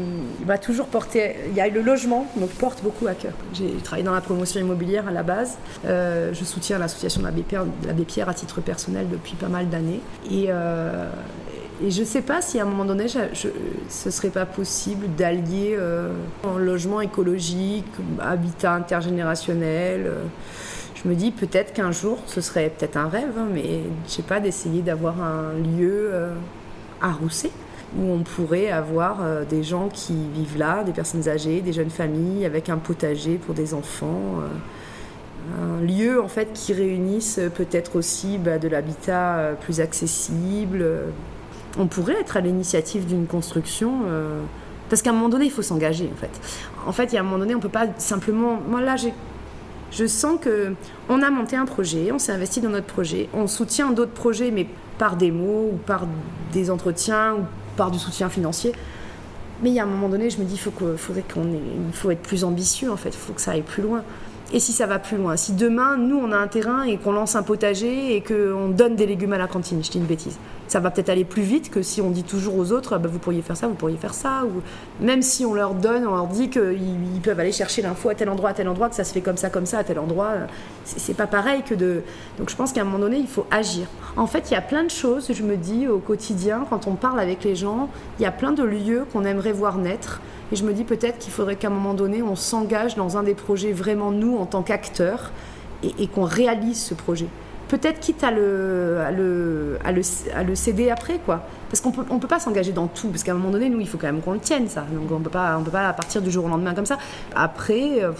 m'a 0.47 0.57
toujours 0.57 0.87
porté. 0.87 1.35
Il 1.49 1.55
y 1.55 1.61
a 1.61 1.67
le 1.67 1.81
logement, 1.81 2.25
me 2.37 2.47
porte 2.47 2.81
beaucoup 2.81 3.05
à 3.05 3.13
cœur. 3.13 3.33
J'ai 3.53 3.69
travaillé 3.83 4.03
dans 4.03 4.13
la 4.13 4.21
promotion 4.21 4.59
immobilière 4.59 5.07
à 5.07 5.11
la 5.11 5.21
base. 5.21 5.57
Euh, 5.85 6.33
je 6.33 6.43
soutiens 6.43 6.79
l'association 6.79 7.21
de 7.21 7.25
l'abbé 7.27 7.43
Pierre, 8.05 8.29
à 8.29 8.33
titre 8.33 8.61
personnel 8.61 9.07
depuis 9.11 9.35
pas 9.35 9.47
mal 9.47 9.69
d'années. 9.69 10.01
Et, 10.31 10.49
et 11.83 11.89
je 11.89 12.01
ne 12.01 12.05
sais 12.05 12.21
pas 12.21 12.41
si 12.41 12.59
à 12.59 12.63
un 12.63 12.65
moment 12.65 12.85
donné, 12.85 13.07
ce 13.07 13.19
ne 13.19 14.11
serait 14.11 14.29
pas 14.29 14.45
possible 14.45 15.07
d'allier 15.17 15.75
euh, 15.77 16.11
un 16.43 16.59
logement 16.59 17.01
écologique, 17.01 17.85
habitat 18.19 18.73
intergénérationnel. 18.73 20.05
Euh. 20.05 20.23
je 20.93 21.09
me 21.09 21.15
dis 21.15 21.31
peut-être 21.31 21.73
qu'un 21.73 21.91
jour, 21.91 22.19
ce 22.27 22.39
serait 22.39 22.69
peut-être 22.69 22.97
un 22.97 23.07
rêve, 23.07 23.33
hein, 23.37 23.47
mais 23.51 23.81
je 24.05 24.11
sais 24.11 24.21
pas, 24.21 24.39
d'essayer 24.39 24.81
d'avoir 24.81 25.21
un 25.21 25.53
lieu 25.53 26.09
euh, 26.11 26.33
à 27.01 27.11
Rousset 27.11 27.51
où 27.97 28.09
on 28.09 28.19
pourrait 28.19 28.71
avoir 28.71 29.17
des 29.49 29.63
gens 29.63 29.89
qui 29.89 30.13
vivent 30.33 30.57
là, 30.57 30.81
des 30.85 30.93
personnes 30.93 31.27
âgées, 31.27 31.59
des 31.59 31.73
jeunes 31.73 31.89
familles, 31.89 32.45
avec 32.45 32.69
un 32.69 32.77
potager 32.77 33.35
pour 33.35 33.53
des 33.53 33.73
enfants 33.73 34.39
un 35.61 35.83
lieu 35.83 36.21
en 36.21 36.29
fait 36.29 36.53
qui 36.53 36.71
réunisse 36.71 37.41
peut-être 37.53 37.97
aussi 37.97 38.37
bah, 38.37 38.59
de 38.59 38.69
l'habitat 38.69 39.57
plus 39.59 39.81
accessible, 39.81 40.85
on 41.77 41.87
pourrait 41.87 42.19
être 42.19 42.37
à 42.37 42.41
l'initiative 42.41 43.05
d'une 43.05 43.27
construction. 43.27 44.01
Euh, 44.07 44.41
parce 44.89 45.01
qu'à 45.01 45.11
un 45.11 45.13
moment 45.13 45.29
donné, 45.29 45.45
il 45.45 45.51
faut 45.51 45.61
s'engager, 45.61 46.09
en 46.11 46.17
fait. 46.17 46.31
En 46.85 46.91
fait, 46.91 47.05
il 47.05 47.15
y 47.15 47.17
a 47.17 47.21
un 47.21 47.23
moment 47.23 47.37
donné, 47.37 47.55
on 47.55 47.59
peut 47.59 47.69
pas 47.69 47.87
simplement. 47.97 48.59
Moi, 48.67 48.81
là, 48.81 48.95
je 49.91 50.05
sens 50.05 50.39
que 50.41 50.73
on 51.09 51.21
a 51.21 51.29
monté 51.29 51.55
un 51.55 51.65
projet, 51.65 52.11
on 52.11 52.19
s'est 52.19 52.31
investi 52.31 52.61
dans 52.61 52.69
notre 52.69 52.87
projet, 52.87 53.29
on 53.33 53.47
soutient 53.47 53.91
d'autres 53.91 54.11
projets, 54.11 54.51
mais 54.51 54.67
par 54.97 55.15
des 55.15 55.31
mots 55.31 55.71
ou 55.73 55.77
par 55.77 56.07
des 56.53 56.69
entretiens 56.69 57.35
ou 57.35 57.39
par 57.77 57.91
du 57.91 57.99
soutien 57.99 58.29
financier. 58.29 58.73
Mais 59.63 59.69
il 59.69 59.75
y 59.75 59.79
a 59.79 59.83
un 59.83 59.87
moment 59.87 60.09
donné, 60.09 60.29
je 60.29 60.39
me 60.39 60.43
dis, 60.43 60.57
faut 60.57 60.73
faudrait 60.97 61.23
qu'on 61.33 61.45
faut 61.93 62.11
être 62.11 62.21
plus 62.21 62.43
ambitieux, 62.43 62.91
en 62.91 62.97
fait, 62.97 63.09
il 63.09 63.17
faut 63.17 63.33
que 63.33 63.41
ça 63.41 63.51
aille 63.51 63.61
plus 63.61 63.83
loin. 63.83 64.03
Et 64.53 64.59
si 64.59 64.73
ça 64.73 64.85
va 64.85 64.99
plus 64.99 65.17
loin, 65.17 65.37
si 65.37 65.53
demain, 65.53 65.97
nous, 65.97 66.17
on 66.17 66.31
a 66.31 66.37
un 66.37 66.47
terrain 66.47 66.83
et 66.83 66.97
qu'on 66.97 67.13
lance 67.13 67.35
un 67.35 67.43
potager 67.43 68.15
et 68.15 68.21
qu'on 68.21 68.69
donne 68.69 68.95
des 68.95 69.05
légumes 69.05 69.33
à 69.33 69.37
la 69.37 69.47
cantine, 69.47 69.83
je 69.83 69.89
dis 69.89 69.97
une 69.97 70.05
bêtise, 70.05 70.37
ça 70.71 70.79
va 70.79 70.89
peut-être 70.89 71.09
aller 71.09 71.25
plus 71.25 71.41
vite 71.41 71.69
que 71.69 71.81
si 71.81 71.99
on 71.99 72.11
dit 72.11 72.23
toujours 72.23 72.55
aux 72.55 72.71
autres, 72.71 72.97
bah, 72.97 73.09
vous 73.11 73.19
pourriez 73.19 73.41
faire 73.41 73.57
ça, 73.57 73.67
vous 73.67 73.73
pourriez 73.73 73.97
faire 73.97 74.13
ça. 74.13 74.45
Ou 74.45 74.61
même 75.03 75.21
si 75.21 75.43
on 75.43 75.53
leur 75.53 75.73
donne, 75.73 76.07
on 76.07 76.15
leur 76.15 76.27
dit 76.27 76.49
qu'ils 76.49 77.19
peuvent 77.21 77.41
aller 77.41 77.51
chercher 77.51 77.81
l'info 77.81 78.07
à 78.07 78.15
tel 78.15 78.29
endroit, 78.29 78.51
à 78.51 78.53
tel 78.53 78.69
endroit, 78.69 78.87
que 78.87 78.95
ça 78.95 79.03
se 79.03 79.11
fait 79.11 79.19
comme 79.19 79.35
ça, 79.35 79.49
comme 79.49 79.65
ça, 79.65 79.79
à 79.79 79.83
tel 79.83 79.99
endroit. 79.99 80.31
C'est 80.85 81.17
pas 81.17 81.27
pareil 81.27 81.63
que 81.63 81.75
de. 81.75 82.03
Donc 82.37 82.49
je 82.49 82.55
pense 82.55 82.71
qu'à 82.71 82.81
un 82.81 82.83
moment 82.85 82.99
donné, 82.99 83.17
il 83.17 83.27
faut 83.27 83.45
agir. 83.51 83.85
En 84.15 84.27
fait, 84.27 84.49
il 84.49 84.53
y 84.53 84.55
a 84.55 84.61
plein 84.61 84.85
de 84.85 84.89
choses, 84.89 85.29
je 85.33 85.43
me 85.43 85.57
dis, 85.57 85.89
au 85.89 85.99
quotidien, 85.99 86.65
quand 86.69 86.87
on 86.87 86.95
parle 86.95 87.19
avec 87.19 87.43
les 87.43 87.57
gens, 87.57 87.89
il 88.17 88.23
y 88.23 88.25
a 88.25 88.31
plein 88.31 88.53
de 88.53 88.63
lieux 88.63 89.05
qu'on 89.11 89.25
aimerait 89.25 89.51
voir 89.51 89.77
naître. 89.77 90.21
Et 90.53 90.55
je 90.55 90.63
me 90.63 90.71
dis 90.71 90.85
peut-être 90.85 91.17
qu'il 91.17 91.33
faudrait 91.33 91.57
qu'à 91.57 91.67
un 91.67 91.71
moment 91.71 91.95
donné, 91.95 92.21
on 92.21 92.37
s'engage 92.37 92.95
dans 92.95 93.17
un 93.17 93.23
des 93.23 93.35
projets 93.35 93.73
vraiment 93.73 94.11
nous 94.11 94.37
en 94.37 94.45
tant 94.45 94.63
qu'acteurs 94.63 95.31
et, 95.83 96.07
qu'on 96.07 96.23
réalise 96.23 96.81
ce 96.81 96.93
projet. 96.93 97.27
Peut-être 97.71 98.01
quitte 98.01 98.21
à 98.25 98.31
le, 98.31 98.97
à 99.01 99.11
le, 99.11 99.79
à 100.35 100.43
le, 100.43 100.55
céder 100.55 100.89
après, 100.89 101.19
quoi. 101.19 101.45
Parce 101.69 101.79
qu'on 101.79 101.93
peut, 101.93 102.03
on 102.09 102.19
peut 102.19 102.27
pas 102.27 102.41
s'engager 102.41 102.73
dans 102.73 102.87
tout, 102.87 103.07
parce 103.07 103.23
qu'à 103.23 103.31
un 103.31 103.35
moment 103.35 103.49
donné, 103.49 103.69
nous, 103.69 103.79
il 103.79 103.87
faut 103.87 103.97
quand 103.97 104.07
même 104.07 104.19
qu'on 104.19 104.33
le 104.33 104.39
tienne, 104.39 104.67
ça. 104.67 104.85
Donc 104.91 105.09
on 105.09 105.21
peut 105.21 105.29
pas, 105.29 105.57
on 105.57 105.63
peut 105.63 105.71
pas 105.71 105.93
partir 105.93 106.21
du 106.21 106.29
jour 106.29 106.43
au 106.43 106.49
lendemain 106.49 106.73
comme 106.73 106.85
ça. 106.85 106.97
Après, 107.33 108.03
euh, 108.03 108.11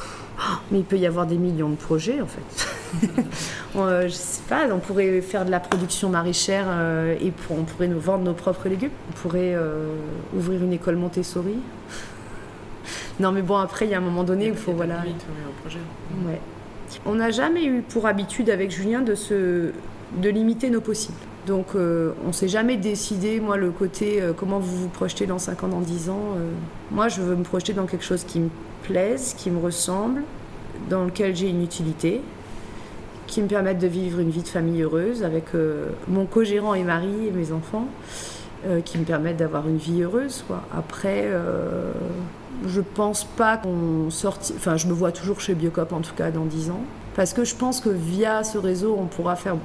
mais 0.71 0.79
il 0.79 0.85
peut 0.85 0.95
y 0.95 1.05
avoir 1.05 1.25
des 1.25 1.35
millions 1.35 1.67
de 1.67 1.75
projets, 1.75 2.21
en 2.21 2.27
fait. 2.27 3.03
on, 3.75 3.81
euh, 3.81 4.03
je 4.03 4.13
sais 4.13 4.43
pas, 4.47 4.67
on 4.71 4.79
pourrait 4.79 5.19
faire 5.19 5.43
de 5.43 5.51
la 5.51 5.59
production 5.59 6.07
maraîchère 6.07 6.67
euh, 6.69 7.17
et 7.19 7.33
on 7.49 7.63
pourrait 7.63 7.89
nous 7.89 7.99
vendre 7.99 8.23
nos 8.23 8.33
propres 8.33 8.69
légumes. 8.69 8.91
On 9.09 9.13
pourrait 9.15 9.57
ouvrir 10.33 10.63
une 10.63 10.71
école 10.71 10.95
Montessori. 10.95 11.55
Non, 13.19 13.31
mais 13.31 13.43
bon, 13.43 13.57
après, 13.57 13.85
il 13.85 13.91
y 13.91 13.93
a 13.93 13.97
un 13.97 14.01
moment 14.01 14.23
donné 14.23 14.49
où 14.49 14.53
il 14.53 14.57
faut. 14.57 14.71
Voilà. 14.71 15.03
Ouais. 16.25 16.39
On 17.05 17.15
n'a 17.15 17.31
jamais 17.31 17.65
eu 17.65 17.81
pour 17.81 18.07
habitude 18.07 18.49
avec 18.49 18.71
Julien 18.71 19.01
de, 19.01 19.15
se, 19.15 19.71
de 20.17 20.29
limiter 20.29 20.69
nos 20.69 20.81
possibles. 20.81 21.17
Donc, 21.47 21.67
euh, 21.75 22.11
on 22.27 22.33
s'est 22.33 22.47
jamais 22.47 22.77
décidé, 22.77 23.39
moi, 23.39 23.57
le 23.57 23.71
côté 23.71 24.21
euh, 24.21 24.31
comment 24.33 24.59
vous 24.59 24.77
vous 24.77 24.89
projetez 24.89 25.25
dans 25.25 25.39
5 25.39 25.63
ans, 25.63 25.67
dans 25.67 25.81
10 25.81 26.09
ans. 26.09 26.19
Euh. 26.37 26.51
moi, 26.91 27.07
je 27.07 27.21
veux 27.21 27.35
me 27.35 27.43
projeter 27.43 27.73
dans 27.73 27.87
quelque 27.87 28.05
chose 28.05 28.23
qui 28.23 28.39
me 28.39 28.49
plaise, 28.83 29.33
qui 29.37 29.49
me 29.49 29.59
ressemble, 29.59 30.21
dans 30.89 31.05
lequel 31.05 31.35
j'ai 31.35 31.49
une 31.49 31.63
utilité, 31.63 32.21
qui 33.25 33.41
me 33.41 33.47
permette 33.47 33.79
de 33.79 33.87
vivre 33.87 34.19
une 34.19 34.29
vie 34.29 34.43
de 34.43 34.47
famille 34.47 34.81
heureuse 34.81 35.23
avec 35.23 35.45
mon 36.09 36.25
co-gérant 36.25 36.73
et 36.73 36.83
mari 36.83 37.27
et 37.27 37.31
mes 37.31 37.53
enfants. 37.53 37.87
Euh, 38.67 38.79
qui 38.81 38.99
me 38.99 39.05
permettent 39.05 39.37
d'avoir 39.37 39.67
une 39.67 39.77
vie 39.77 40.03
heureuse. 40.03 40.45
Après, 40.71 41.23
euh, 41.23 41.91
je 42.67 42.79
pense 42.79 43.23
pas 43.23 43.57
qu'on 43.57 44.11
sorte. 44.11 44.53
Enfin, 44.55 44.77
je 44.77 44.85
me 44.85 44.93
vois 44.93 45.11
toujours 45.11 45.41
chez 45.41 45.55
Biocop 45.55 45.91
en 45.93 46.01
tout 46.01 46.13
cas 46.13 46.29
dans 46.29 46.45
10 46.45 46.69
ans. 46.69 46.83
Parce 47.15 47.33
que 47.33 47.43
je 47.43 47.55
pense 47.55 47.81
que 47.81 47.89
via 47.89 48.43
ce 48.43 48.59
réseau, 48.59 48.95
on 48.99 49.07
pourra 49.07 49.35
faire. 49.35 49.55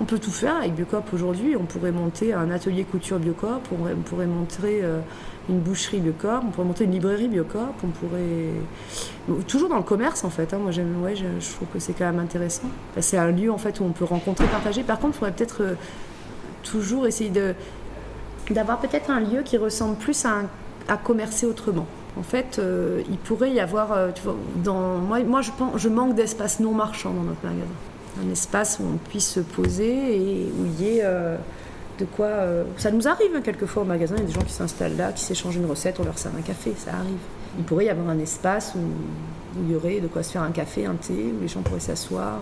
On 0.00 0.06
peut 0.06 0.18
tout 0.18 0.30
faire 0.30 0.56
avec 0.56 0.74
Biocop 0.74 1.04
aujourd'hui. 1.12 1.54
On 1.54 1.64
pourrait 1.64 1.92
monter 1.92 2.32
un 2.32 2.50
atelier 2.50 2.84
couture 2.84 3.18
Biocop, 3.18 3.60
on 3.72 3.94
pourrait, 4.04 4.26
monter 4.26 4.80
euh, 4.84 5.00
une 5.50 5.58
boucherie 5.58 6.00
Biocop, 6.00 6.42
on 6.42 6.50
pourrait 6.50 6.66
monter 6.66 6.84
une 6.84 6.92
librairie 6.92 7.28
Biocop, 7.28 7.74
on 7.84 7.88
pourrait. 7.88 9.42
Toujours 9.48 9.68
dans 9.68 9.76
le 9.76 9.82
commerce 9.82 10.24
en 10.24 10.30
fait. 10.30 10.54
Hein. 10.54 10.60
Moi, 10.62 10.70
je, 10.72 11.54
trouve 11.56 11.68
que 11.74 11.78
c'est 11.78 11.92
quand 11.92 12.06
même 12.06 12.20
intéressant. 12.20 12.68
c'est 13.00 13.18
un 13.18 13.32
lieu 13.32 13.52
en 13.52 13.58
fait 13.58 13.80
où 13.80 13.84
on 13.84 13.92
peut 13.92 14.06
rencontrer, 14.06 14.46
partager. 14.46 14.82
Par 14.82 14.98
contre, 14.98 15.16
il 15.16 15.18
faudrait 15.18 15.34
peut-être 15.34 15.76
toujours 16.62 17.06
essayer 17.06 17.30
de 17.30 17.54
d'avoir 18.54 18.78
peut-être 18.78 19.10
un 19.10 19.20
lieu 19.20 19.42
qui 19.42 19.56
ressemble 19.56 19.96
plus 19.96 20.24
à, 20.24 20.42
à 20.88 20.96
commercer 20.96 21.46
autrement. 21.46 21.86
En 22.18 22.22
fait, 22.22 22.58
euh, 22.58 23.02
il 23.08 23.16
pourrait 23.18 23.52
y 23.52 23.60
avoir, 23.60 23.92
euh, 23.92 24.10
dans, 24.56 24.98
moi, 24.98 25.20
moi 25.20 25.42
je, 25.42 25.50
pense, 25.52 25.80
je 25.80 25.88
manque 25.88 26.14
d'espace 26.14 26.60
non 26.60 26.72
marchand 26.72 27.12
dans 27.12 27.22
notre 27.22 27.44
magasin. 27.44 27.70
Un 28.22 28.30
espace 28.30 28.78
où 28.80 28.84
on 28.84 28.96
puisse 28.96 29.28
se 29.28 29.40
poser 29.40 30.16
et 30.16 30.52
où 30.58 30.66
il 30.66 30.84
y 30.84 30.98
ait 30.98 31.00
euh, 31.04 31.36
de 31.98 32.04
quoi. 32.04 32.30
ça 32.76 32.90
nous 32.90 33.06
arrive 33.06 33.30
hein, 33.36 33.40
quelquefois 33.42 33.82
au 33.82 33.86
magasin, 33.86 34.16
il 34.16 34.22
y 34.22 34.24
a 34.24 34.26
des 34.26 34.32
gens 34.32 34.42
qui 34.42 34.52
s'installent 34.52 34.96
là, 34.96 35.12
qui 35.12 35.22
s'échangent 35.22 35.56
une 35.56 35.66
recette, 35.66 36.00
on 36.00 36.04
leur 36.04 36.18
sert 36.18 36.32
un 36.36 36.42
café, 36.42 36.72
ça 36.76 36.92
arrive. 36.92 37.18
Il 37.58 37.64
pourrait 37.64 37.84
y 37.86 37.90
avoir 37.90 38.08
un 38.08 38.18
espace 38.18 38.74
où, 38.74 38.80
il 39.62 39.72
y 39.72 39.76
aurait 39.76 40.00
de 40.00 40.06
quoi 40.06 40.22
se 40.22 40.32
faire 40.32 40.42
un 40.42 40.50
café, 40.50 40.86
un 40.86 40.94
thé, 40.94 41.12
où 41.36 41.42
les 41.42 41.48
gens 41.48 41.60
pourraient 41.60 41.80
s'asseoir, 41.80 42.38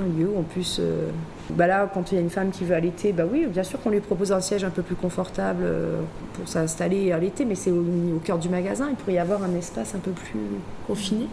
un 0.00 0.18
lieu 0.18 0.28
où 0.28 0.38
on 0.38 0.42
puisse. 0.42 0.78
euh, 0.80 1.08
Bah 1.50 1.66
là, 1.66 1.90
quand 1.92 2.12
il 2.12 2.14
y 2.14 2.18
a 2.18 2.20
une 2.20 2.30
femme 2.30 2.50
qui 2.50 2.64
veut 2.64 2.74
allaiter, 2.74 3.12
bah 3.12 3.24
oui, 3.30 3.46
bien 3.46 3.62
sûr 3.62 3.80
qu'on 3.80 3.90
lui 3.90 4.00
propose 4.00 4.32
un 4.32 4.40
siège 4.40 4.64
un 4.64 4.70
peu 4.70 4.82
plus 4.82 4.94
confortable 4.94 5.62
euh, 5.64 6.00
pour 6.34 6.48
s'installer 6.48 7.04
et 7.04 7.12
allaiter, 7.12 7.44
mais 7.44 7.54
c'est 7.54 7.70
au, 7.70 7.84
cœur 8.24 8.38
du 8.38 8.48
magasin, 8.48 8.88
il 8.90 8.96
pourrait 8.96 9.14
y 9.14 9.18
avoir 9.18 9.42
un 9.42 9.54
espace 9.54 9.94
un 9.94 9.98
peu 9.98 10.12
plus 10.12 10.40
confiné 10.86 11.26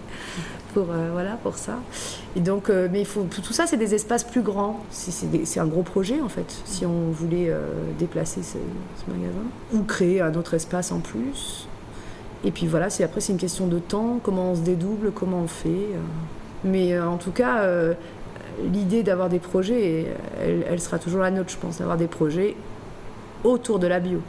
pour 0.73 0.87
euh, 0.91 1.09
voilà 1.13 1.37
pour 1.41 1.57
ça. 1.57 1.79
Et 2.35 2.39
donc, 2.41 2.69
mais 2.69 3.01
il 3.01 3.05
faut 3.05 3.23
tout 3.23 3.53
ça, 3.53 3.65
c'est 3.65 3.77
des 3.77 3.95
espaces 3.95 4.23
plus 4.23 4.41
grands. 4.41 4.81
C'est- 4.89 5.59
un 5.59 5.65
gros 5.65 5.83
projet 5.83 6.21
en 6.21 6.29
fait. 6.29 6.61
Si 6.65 6.85
on 6.85 7.11
voulait 7.11 7.51
déplacer 7.97 8.43
ce, 8.43 8.57
magasin 9.09 9.33
ou 9.73 9.83
créer 9.83 10.21
un 10.21 10.33
autre 10.35 10.53
espace 10.53 10.91
en 10.91 10.99
plus. 10.99 11.67
Et 12.45 12.51
puis 12.51 12.67
voilà, 12.67 12.89
c'est 12.89 13.03
après 13.03 13.19
c'est 13.19 13.33
une 13.33 13.39
question 13.39 13.67
de 13.67 13.79
temps, 13.79 14.19
comment 14.23 14.51
on 14.51 14.55
se 14.55 14.61
dédouble, 14.61 15.11
comment 15.11 15.39
on 15.39 15.47
fait. 15.47 15.87
Mais 16.63 16.97
en 16.99 17.17
tout 17.17 17.31
cas, 17.31 17.63
l'idée 18.71 19.03
d'avoir 19.03 19.29
des 19.29 19.39
projets, 19.39 20.07
elle, 20.41 20.65
elle 20.69 20.79
sera 20.79 20.99
toujours 20.99 21.21
la 21.21 21.31
nôtre, 21.31 21.51
je 21.51 21.57
pense, 21.57 21.79
d'avoir 21.79 21.97
des 21.97 22.07
projets 22.07 22.55
autour 23.43 23.79
de 23.79 23.87
la 23.87 23.99
bio. 23.99 24.21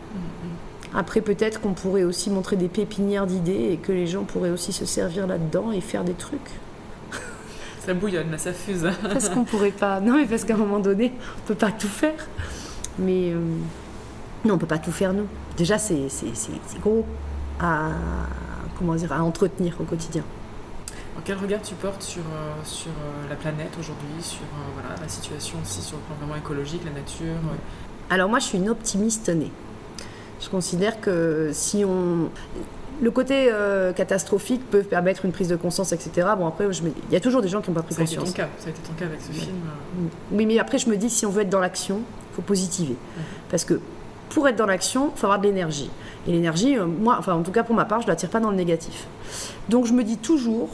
Après, 0.94 1.20
peut-être 1.20 1.60
qu'on 1.60 1.72
pourrait 1.72 2.02
aussi 2.02 2.30
montrer 2.30 2.56
des 2.56 2.68
pépinières 2.68 3.26
d'idées 3.26 3.70
et 3.72 3.76
que 3.76 3.92
les 3.92 4.06
gens 4.06 4.24
pourraient 4.24 4.50
aussi 4.50 4.72
se 4.72 4.84
servir 4.84 5.26
là-dedans 5.26 5.70
et 5.70 5.80
faire 5.80 6.02
des 6.02 6.14
trucs. 6.14 6.40
Ça 7.86 7.94
bouillonne, 7.94 8.30
là, 8.30 8.38
ça 8.38 8.52
fuse. 8.52 8.88
Parce 9.02 9.28
qu'on 9.28 9.44
pourrait 9.44 9.70
pas. 9.70 10.00
Non, 10.00 10.16
mais 10.16 10.26
parce 10.26 10.44
qu'à 10.44 10.54
un 10.54 10.58
moment 10.58 10.80
donné, 10.80 11.12
on 11.38 11.46
peut 11.46 11.54
pas 11.54 11.70
tout 11.70 11.88
faire. 11.88 12.26
Mais 12.98 13.30
euh, 13.32 13.38
non, 14.44 14.54
on 14.54 14.58
peut 14.58 14.66
pas 14.66 14.78
tout 14.78 14.92
faire 14.92 15.12
nous. 15.12 15.26
Déjà, 15.56 15.78
c'est 15.78 16.08
gros 16.80 17.06
à 17.60 17.90
comment 18.78 18.94
dire 18.94 19.12
à 19.12 19.22
entretenir 19.22 19.76
au 19.80 19.84
quotidien. 19.84 20.24
Quel 21.24 21.36
regard 21.38 21.60
tu 21.62 21.74
portes 21.74 22.02
sur, 22.02 22.22
euh, 22.22 22.52
sur 22.64 22.90
euh, 22.90 23.28
la 23.28 23.36
planète 23.36 23.72
aujourd'hui, 23.78 24.20
sur 24.22 24.40
euh, 24.42 24.70
voilà, 24.74 25.00
la 25.00 25.08
situation 25.08 25.58
aussi 25.62 25.80
sur 25.82 25.96
le 25.98 26.02
plan 26.04 26.14
vraiment 26.16 26.36
écologique, 26.36 26.82
la 26.84 26.92
nature 26.92 27.34
Alors 28.08 28.28
moi, 28.28 28.38
je 28.38 28.46
suis 28.46 28.58
une 28.58 28.68
optimiste 28.70 29.28
née. 29.28 29.50
Je 30.40 30.48
considère 30.48 31.00
que 31.00 31.50
si 31.52 31.84
on 31.84 32.30
le 33.02 33.10
côté 33.10 33.48
euh, 33.50 33.92
catastrophique 33.92 34.62
peut 34.70 34.82
permettre 34.82 35.24
une 35.24 35.32
prise 35.32 35.48
de 35.48 35.56
conscience, 35.56 35.92
etc. 35.92 36.28
Bon, 36.38 36.46
après, 36.46 36.70
je 36.72 36.82
me- 36.82 36.92
il 37.08 37.12
y 37.12 37.16
a 37.16 37.20
toujours 37.20 37.40
des 37.42 37.48
gens 37.48 37.60
qui 37.60 37.70
n'ont 37.70 37.74
pas 37.76 37.82
pris 37.82 37.94
Ça 37.94 38.00
a 38.02 38.04
été 38.04 38.14
ton 38.14 38.20
conscience. 38.22 38.36
cas, 38.36 38.48
ça 38.58 38.66
a 38.66 38.70
été 38.70 38.80
ton 38.80 38.92
cas 38.94 39.06
avec 39.06 39.20
ce 39.20 39.32
film. 39.32 39.56
Oui, 40.32 40.46
mais 40.46 40.58
après, 40.58 40.78
je 40.78 40.88
me 40.88 40.96
dis, 40.96 41.08
si 41.10 41.24
on 41.26 41.30
veut 41.30 41.42
être 41.42 41.48
dans 41.50 41.60
l'action, 41.60 42.00
il 42.32 42.36
faut 42.36 42.42
positiver. 42.42 42.96
Parce 43.50 43.64
que 43.64 43.80
pour 44.30 44.46
être 44.48 44.56
dans 44.56 44.66
l'action, 44.66 45.12
il 45.14 45.18
faut 45.18 45.26
avoir 45.26 45.40
de 45.40 45.46
l'énergie. 45.46 45.90
Et 46.26 46.32
l'énergie, 46.32 46.76
moi, 46.78 47.16
enfin, 47.18 47.34
en 47.34 47.42
tout 47.42 47.52
cas 47.52 47.62
pour 47.62 47.74
ma 47.74 47.84
part, 47.86 48.00
je 48.02 48.06
ne 48.06 48.10
la 48.10 48.16
tire 48.16 48.28
pas 48.30 48.40
dans 48.40 48.50
le 48.50 48.56
négatif. 48.56 49.06
Donc, 49.70 49.86
je 49.86 49.92
me 49.94 50.04
dis 50.04 50.18
toujours, 50.18 50.68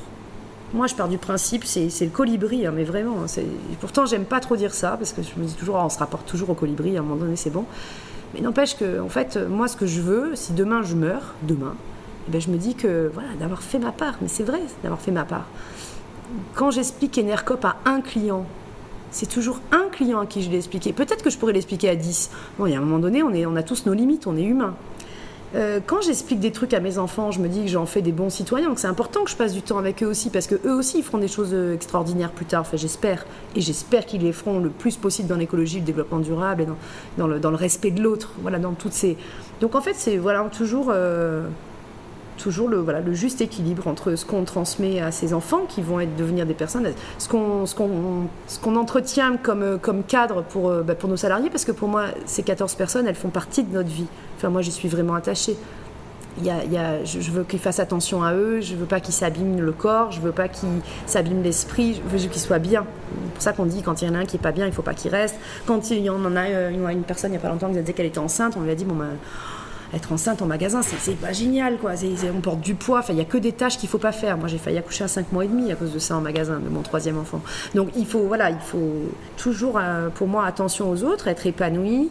moi, 0.75 0.87
je 0.87 0.95
pars 0.95 1.09
du 1.09 1.19
principe, 1.19 1.65
c'est 1.65 1.89
le 2.01 2.11
colibri, 2.11 2.67
hein, 2.67 2.73
mais 2.75 2.85
vraiment. 2.85 3.23
hein, 3.23 3.43
pourtant, 3.81 4.07
j'aime 4.07 4.25
pas 4.25 4.41
trop 4.41 4.57
dire 4.57 4.75
ça, 4.75 4.97
parce 4.99 5.13
que 5.13 5.23
je 5.23 5.41
me 5.41 5.47
dis 5.47 5.55
toujours, 5.55 5.77
ah, 5.77 5.87
on 5.87 5.89
se 5.89 5.99
rapporte 5.99 6.27
toujours 6.27 6.51
au 6.51 6.55
colibri, 6.55 6.97
à 6.97 7.01
un 7.01 7.03
moment 7.03 7.17
donné, 7.17 7.37
c'est 7.37 7.51
bon. 7.51 7.65
Mais 8.35 8.41
n'empêche 8.41 8.77
que, 8.77 9.01
en 9.01 9.09
fait, 9.09 9.37
euh, 9.37 9.49
moi, 9.49 9.69
ce 9.69 9.77
que 9.77 9.87
je 9.87 10.01
veux, 10.01 10.35
si 10.35 10.53
demain 10.53 10.83
je 10.83 10.95
meurs, 10.95 11.35
demain, 11.43 11.75
eh 12.29 12.33
ben, 12.33 12.41
je 12.41 12.51
me 12.51 12.57
dis 12.57 12.75
que, 12.75 13.11
voilà, 13.15 13.29
d'avoir 13.39 13.63
fait 13.63 13.79
ma 13.79 13.93
part. 13.93 14.15
Mais 14.21 14.29
c'est 14.29 14.43
vrai, 14.43 14.61
d'avoir 14.83 15.01
fait 15.01 15.13
ma 15.13 15.25
part. 15.25 15.47
Quand 16.55 16.73
j'explique 16.73 17.17
Enercop 17.19 17.65
à 17.65 17.77
un 17.85 18.01
client, 18.01 18.45
c'est 19.13 19.29
toujours 19.29 19.61
un 19.71 19.89
client 19.91 20.19
à 20.19 20.27
qui 20.27 20.43
je 20.43 20.51
l'ai 20.51 20.59
expliqué. 20.59 20.93
Peut-être 20.93 21.23
que 21.23 21.31
je 21.31 21.39
pourrais 21.39 21.53
l'expliquer 21.53 21.89
à 21.89 21.95
10. 21.95 22.31
Bon, 22.59 22.67
il 22.67 22.73
y 22.73 22.75
a 22.75 22.79
un 22.79 22.83
moment 22.83 22.99
donné, 22.99 23.23
on 23.23 23.57
a 23.57 23.63
tous 23.63 23.87
nos 23.87 23.95
limites, 23.95 24.27
on 24.27 24.37
est 24.37 24.43
humain. 24.43 24.75
Euh, 25.57 25.81
quand 25.85 26.03
j'explique 26.03 26.39
des 26.39 26.53
trucs 26.53 26.75
à 26.75 26.81
mes 26.81 26.99
enfants, 26.99 27.31
je 27.31 27.41
me 27.41 27.49
dis 27.49 27.63
que 27.63 27.69
j'en 27.69 27.87
fais 27.87 28.03
des 28.03 28.13
bons 28.13 28.29
citoyens, 28.29 28.69
donc 28.69 28.79
c'est 28.79 28.89
important 28.89 29.25
que 29.25 29.31
je 29.31 29.37
passe 29.37 29.55
du 29.55 29.63
temps 29.63 29.79
avec 29.79 30.03
eux 30.03 30.07
aussi, 30.07 30.29
parce 30.29 30.47
que 30.47 30.55
eux 30.67 30.75
aussi 30.75 30.99
ils 30.99 31.03
feront 31.03 31.19
des 31.19 31.29
choses 31.29 31.55
euh, 31.55 31.75
extraordinaires 31.75 32.31
plus 32.33 32.45
tard, 32.45 32.61
enfin, 32.61 32.77
j'espère. 32.77 33.25
Et 33.55 33.63
j'espère 33.63 34.05
qu'ils 34.05 34.23
les 34.23 34.33
feront 34.33 34.59
le 34.59 34.69
plus 34.69 34.97
possible 34.97 35.29
dans 35.29 35.37
l'écologie, 35.37 35.79
le 35.79 35.87
développement 35.87 36.19
durable 36.19 36.63
et 36.63 36.67
dans, 37.17 37.27
le, 37.27 37.41
dans 37.41 37.51
le 37.51 37.57
respect 37.57 37.91
de 37.91 38.03
l'autre. 38.03 38.33
Voilà, 38.43 38.59
dans 38.59 38.75
toutes 38.75 38.93
ces. 38.93 39.17
Donc 39.61 39.75
en 39.75 39.81
fait, 39.81 39.95
c'est 39.95 40.19
voilà, 40.19 40.43
toujours. 40.53 40.91
euh, 40.91 41.47
toujours 42.37 42.69
le, 42.69 42.79
voilà, 42.79 43.01
le 43.01 43.13
juste 43.15 43.41
équilibre 43.41 43.87
entre 43.89 44.15
ce 44.15 44.25
qu'on 44.25 44.45
transmet 44.45 45.01
à 45.01 45.11
ses 45.11 45.35
enfants 45.35 45.63
qui 45.69 45.83
vont 45.83 46.01
être, 46.01 46.15
devenir 46.17 46.47
des 46.47 46.55
personnes, 46.55 46.89
ce 47.19 47.29
qu'on, 47.29 48.77
entretient 48.77 49.37
comme, 49.37 49.63
euh, 49.63 49.79
comme 49.79 50.03
cadre 50.05 50.43
pour, 50.43 50.69
euh, 50.69 50.83
bah, 50.83 50.95
pour 50.95 51.09
nos 51.09 51.17
salariés, 51.17 51.51
parce 51.51 51.65
que 51.65 51.73
pour 51.73 51.89
moi, 51.89 52.07
ces 52.27 52.43
14 52.43 52.75
personnes, 52.75 53.07
elles 53.07 53.15
font 53.15 53.31
partie 53.31 53.65
de 53.65 53.73
notre 53.73 53.89
vie. 53.89 54.07
Enfin, 54.37 54.51
moi, 54.51 54.63
j'y 54.63 54.73
suis 54.73 54.89
vraiment 54.89 55.15
attachée. 55.15 55.57
Il 56.39 56.45
y 56.45 56.51
a, 56.51 56.65
il 56.65 56.73
y 56.73 56.77
a- 56.77 57.03
je, 57.03 57.31
veux 57.31 57.45
qu'ils 57.45 57.59
fassent 57.59 57.81
attention 57.81 58.23
à 58.23 58.35
eux, 58.35 58.61
je 58.61 58.75
veux 58.75 58.85
pas 58.85 59.01
qu'ils 59.01 59.15
s'abîment 59.15 59.61
le 59.61 59.73
corps, 59.73 60.13
je 60.13 60.21
veux 60.21 60.33
pas 60.33 60.49
qu'ils 60.49 60.69
s'abîment 61.07 61.43
l'esprit, 61.43 61.95
je 61.95 62.19
veux 62.19 62.29
qu'ils 62.29 62.43
soient 62.43 62.59
bien. 62.59 62.85
C'est 62.85 63.33
pour 63.33 63.43
ça 63.43 63.53
qu'on 63.55 63.65
dit 63.65 63.83
quand 63.83 64.03
il 64.03 64.09
y 64.09 64.11
en 64.11 64.15
a 64.15 64.19
un 64.19 64.27
qui 64.27 64.37
est 64.37 64.41
pas 64.41 64.53
bien, 64.53 64.67
il 64.67 64.73
faut 64.73 64.83
pas 64.83 64.93
qu'il 64.93 65.11
reste. 65.11 65.37
Quand 65.65 65.91
il 65.91 66.01
y 66.01 66.11
en 66.11 66.37
a 66.37 66.41
euh, 66.43 66.71
une, 66.71 67.03
personne 67.05 67.31
il 67.33 67.35
y 67.35 67.39
a 67.39 67.41
pas 67.41 67.49
longtemps 67.49 67.69
qui 67.69 67.79
disait 67.79 67.95
qu'elle 67.95 68.07
était 68.07 68.19
enceinte, 68.19 68.55
on 68.59 68.61
lui 68.61 68.71
a 68.71 68.75
dit 68.75 68.85
bon 68.85 68.97
ben 68.97 69.09
être 69.95 70.13
enceinte 70.13 70.43
en 70.43 70.47
magasin, 70.47 70.83
c'est- 70.83 71.17
pas 71.17 71.33
génial, 71.33 71.79
quoi. 71.79 71.93
On 72.37 72.41
porte 72.41 72.61
du 72.61 72.75
poids, 72.75 73.03
il 73.09 73.15
y 73.17 73.21
a 73.21 73.25
que 73.25 73.39
des 73.39 73.53
tâches 73.53 73.79
qu'il 73.79 73.89
faut 73.89 73.99
pas 73.99 74.13
faire. 74.13 74.37
Moi, 74.37 74.49
j'ai 74.49 74.59
failli 74.59 74.79
accoucher 74.79 75.05
à 75.05 75.09
5 75.09 75.33
mois 75.33 75.45
et 75.45 75.49
demi 75.49 75.71
à 75.73 75.77
cause 75.77 75.93
de 75.93 75.99
ça 75.99 76.17
en 76.17 76.21
magasin, 76.21 76.59
de 76.59 76.69
mon 76.69 76.83
troisième 76.83 77.19
enfant. 77.19 77.41
Donc, 77.75 77.89
il 77.97 78.07
faut, 78.07 78.21
voilà, 78.27 78.51
il 78.51 78.59
faut 78.59 78.93
toujours, 79.37 79.79
euh, 79.79 80.09
pour 80.11 80.27
moi, 80.29 80.45
attention 80.45 80.91
aux 80.91 81.05
autres, 81.05 81.29
être 81.29 81.47
épanoui, 81.47 82.11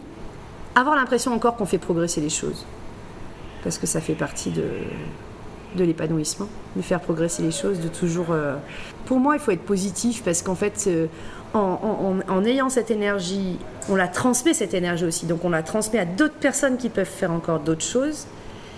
avoir 0.74 0.96
l'impression 0.96 1.32
encore 1.32 1.56
qu'on 1.56 1.66
fait 1.66 1.78
progresser 1.78 2.20
les 2.20 2.30
choses. 2.30 2.64
Parce 3.62 3.78
que 3.78 3.86
ça 3.86 4.00
fait 4.00 4.14
partie 4.14 4.50
de, 4.50 4.64
de 5.76 5.84
l'épanouissement, 5.84 6.48
de 6.76 6.82
faire 6.82 7.00
progresser 7.00 7.42
les 7.42 7.50
choses, 7.50 7.80
de 7.80 7.88
toujours. 7.88 8.26
euh, 8.30 8.56
Pour 9.06 9.18
moi, 9.18 9.34
il 9.36 9.40
faut 9.40 9.50
être 9.52 9.62
positif 9.64 10.22
parce 10.24 10.42
qu'en 10.42 10.54
fait, 10.54 10.84
euh, 10.88 11.06
en, 11.56 12.44
ayant 12.44 12.68
cette 12.68 12.90
énergie, 12.90 13.58
on 13.88 13.96
la 13.96 14.08
transmet 14.08 14.54
cette 14.54 14.74
énergie 14.74 15.04
aussi. 15.04 15.26
Donc, 15.26 15.44
on 15.44 15.50
la 15.50 15.62
transmet 15.62 15.98
à 15.98 16.04
d'autres 16.04 16.34
personnes 16.34 16.76
qui 16.76 16.88
peuvent 16.88 17.06
faire 17.06 17.32
encore 17.32 17.60
d'autres 17.60 17.84
choses. 17.84 18.26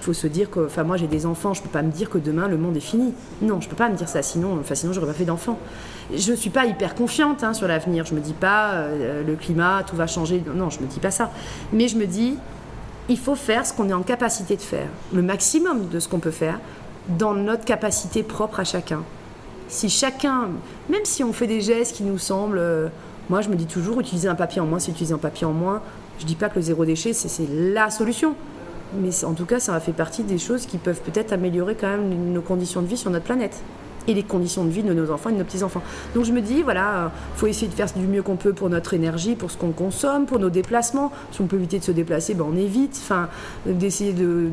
Il 0.00 0.04
faut 0.04 0.12
se 0.12 0.26
dire 0.26 0.48
que, 0.50 0.66
enfin, 0.66 0.84
moi 0.84 0.96
j'ai 0.96 1.08
des 1.08 1.26
enfants, 1.26 1.54
je 1.54 1.62
peux 1.62 1.68
pas 1.68 1.82
me 1.82 1.90
dire 1.90 2.08
que 2.08 2.18
demain 2.18 2.46
le 2.46 2.56
monde 2.56 2.76
est 2.76 2.80
fini. 2.80 3.12
Non, 3.42 3.60
je 3.60 3.68
peux 3.68 3.76
pas 3.76 3.88
me 3.88 3.96
dire 3.96 4.08
ça, 4.08 4.22
sinon, 4.22 4.56
enfin, 4.60 4.76
sinon 4.76 4.92
j'aurais 4.92 5.08
pas 5.08 5.12
fait 5.12 5.24
d'enfants. 5.24 5.58
Je 6.14 6.32
suis 6.32 6.50
pas 6.50 6.66
hyper 6.66 6.94
confiante 6.94 7.42
hein, 7.42 7.52
sur 7.52 7.66
l'avenir. 7.66 8.06
Je 8.06 8.14
me 8.14 8.20
dis 8.20 8.32
pas 8.32 8.74
euh, 8.74 9.24
le 9.26 9.34
climat, 9.34 9.82
tout 9.84 9.96
va 9.96 10.06
changer. 10.06 10.42
Non, 10.54 10.70
je 10.70 10.80
me 10.80 10.86
dis 10.86 11.00
pas 11.00 11.10
ça. 11.10 11.32
Mais 11.72 11.88
je 11.88 11.96
me 11.96 12.06
dis, 12.06 12.36
il 13.08 13.18
faut 13.18 13.34
faire 13.34 13.66
ce 13.66 13.72
qu'on 13.72 13.88
est 13.88 13.94
en 13.94 14.02
capacité 14.02 14.56
de 14.56 14.62
faire, 14.62 14.88
le 15.12 15.22
maximum 15.22 15.88
de 15.88 15.98
ce 15.98 16.08
qu'on 16.08 16.20
peut 16.20 16.30
faire, 16.30 16.60
dans 17.08 17.34
notre 17.34 17.64
capacité 17.64 18.22
propre 18.22 18.60
à 18.60 18.64
chacun. 18.64 19.02
Si 19.68 19.90
chacun, 19.90 20.48
même 20.88 21.04
si 21.04 21.22
on 21.22 21.32
fait 21.32 21.46
des 21.46 21.60
gestes 21.60 21.96
qui 21.96 22.02
nous 22.02 22.18
semblent, 22.18 22.58
euh, 22.58 22.88
moi 23.28 23.42
je 23.42 23.48
me 23.48 23.54
dis 23.54 23.66
toujours, 23.66 24.00
utiliser 24.00 24.28
un 24.28 24.34
papier 24.34 24.60
en 24.60 24.66
moins, 24.66 24.78
c'est 24.78 24.90
utiliser 24.90 25.14
un 25.14 25.18
papier 25.18 25.46
en 25.46 25.52
moins. 25.52 25.82
Je 26.18 26.24
dis 26.24 26.34
pas 26.34 26.48
que 26.48 26.56
le 26.56 26.62
zéro 26.62 26.84
déchet, 26.84 27.12
c'est 27.12 27.48
la 27.50 27.90
solution. 27.90 28.34
Mais 29.00 29.24
en 29.24 29.34
tout 29.34 29.44
cas, 29.44 29.60
ça 29.60 29.78
fait 29.80 29.92
partie 29.92 30.22
des 30.22 30.38
choses 30.38 30.64
qui 30.64 30.78
peuvent 30.78 31.00
peut-être 31.02 31.32
améliorer 31.32 31.74
quand 31.74 31.88
même 31.88 32.32
nos 32.32 32.40
conditions 32.40 32.80
de 32.80 32.86
vie 32.86 32.96
sur 32.96 33.10
notre 33.10 33.26
planète 33.26 33.60
et 34.08 34.14
les 34.14 34.22
conditions 34.22 34.64
de 34.64 34.70
vie 34.70 34.82
de 34.82 34.92
nos 34.92 35.10
enfants 35.10 35.28
et 35.28 35.32
de 35.34 35.38
nos 35.38 35.44
petits-enfants. 35.44 35.82
Donc 36.14 36.24
je 36.24 36.32
me 36.32 36.40
dis, 36.40 36.62
voilà, 36.62 37.12
faut 37.36 37.46
essayer 37.46 37.68
de 37.68 37.74
faire 37.74 37.86
du 37.94 38.06
mieux 38.06 38.22
qu'on 38.22 38.36
peut 38.36 38.54
pour 38.54 38.70
notre 38.70 38.94
énergie, 38.94 39.36
pour 39.36 39.50
ce 39.50 39.56
qu'on 39.56 39.70
consomme, 39.72 40.26
pour 40.26 40.38
nos 40.38 40.50
déplacements. 40.50 41.12
Si 41.30 41.40
on 41.40 41.46
peut 41.46 41.56
éviter 41.56 41.78
de 41.78 41.84
se 41.84 41.92
déplacer, 41.92 42.34
ben 42.34 42.46
on 42.50 42.56
évite. 42.56 42.98
Enfin, 43.02 43.28
d'essayer 43.66 44.12
de, 44.12 44.48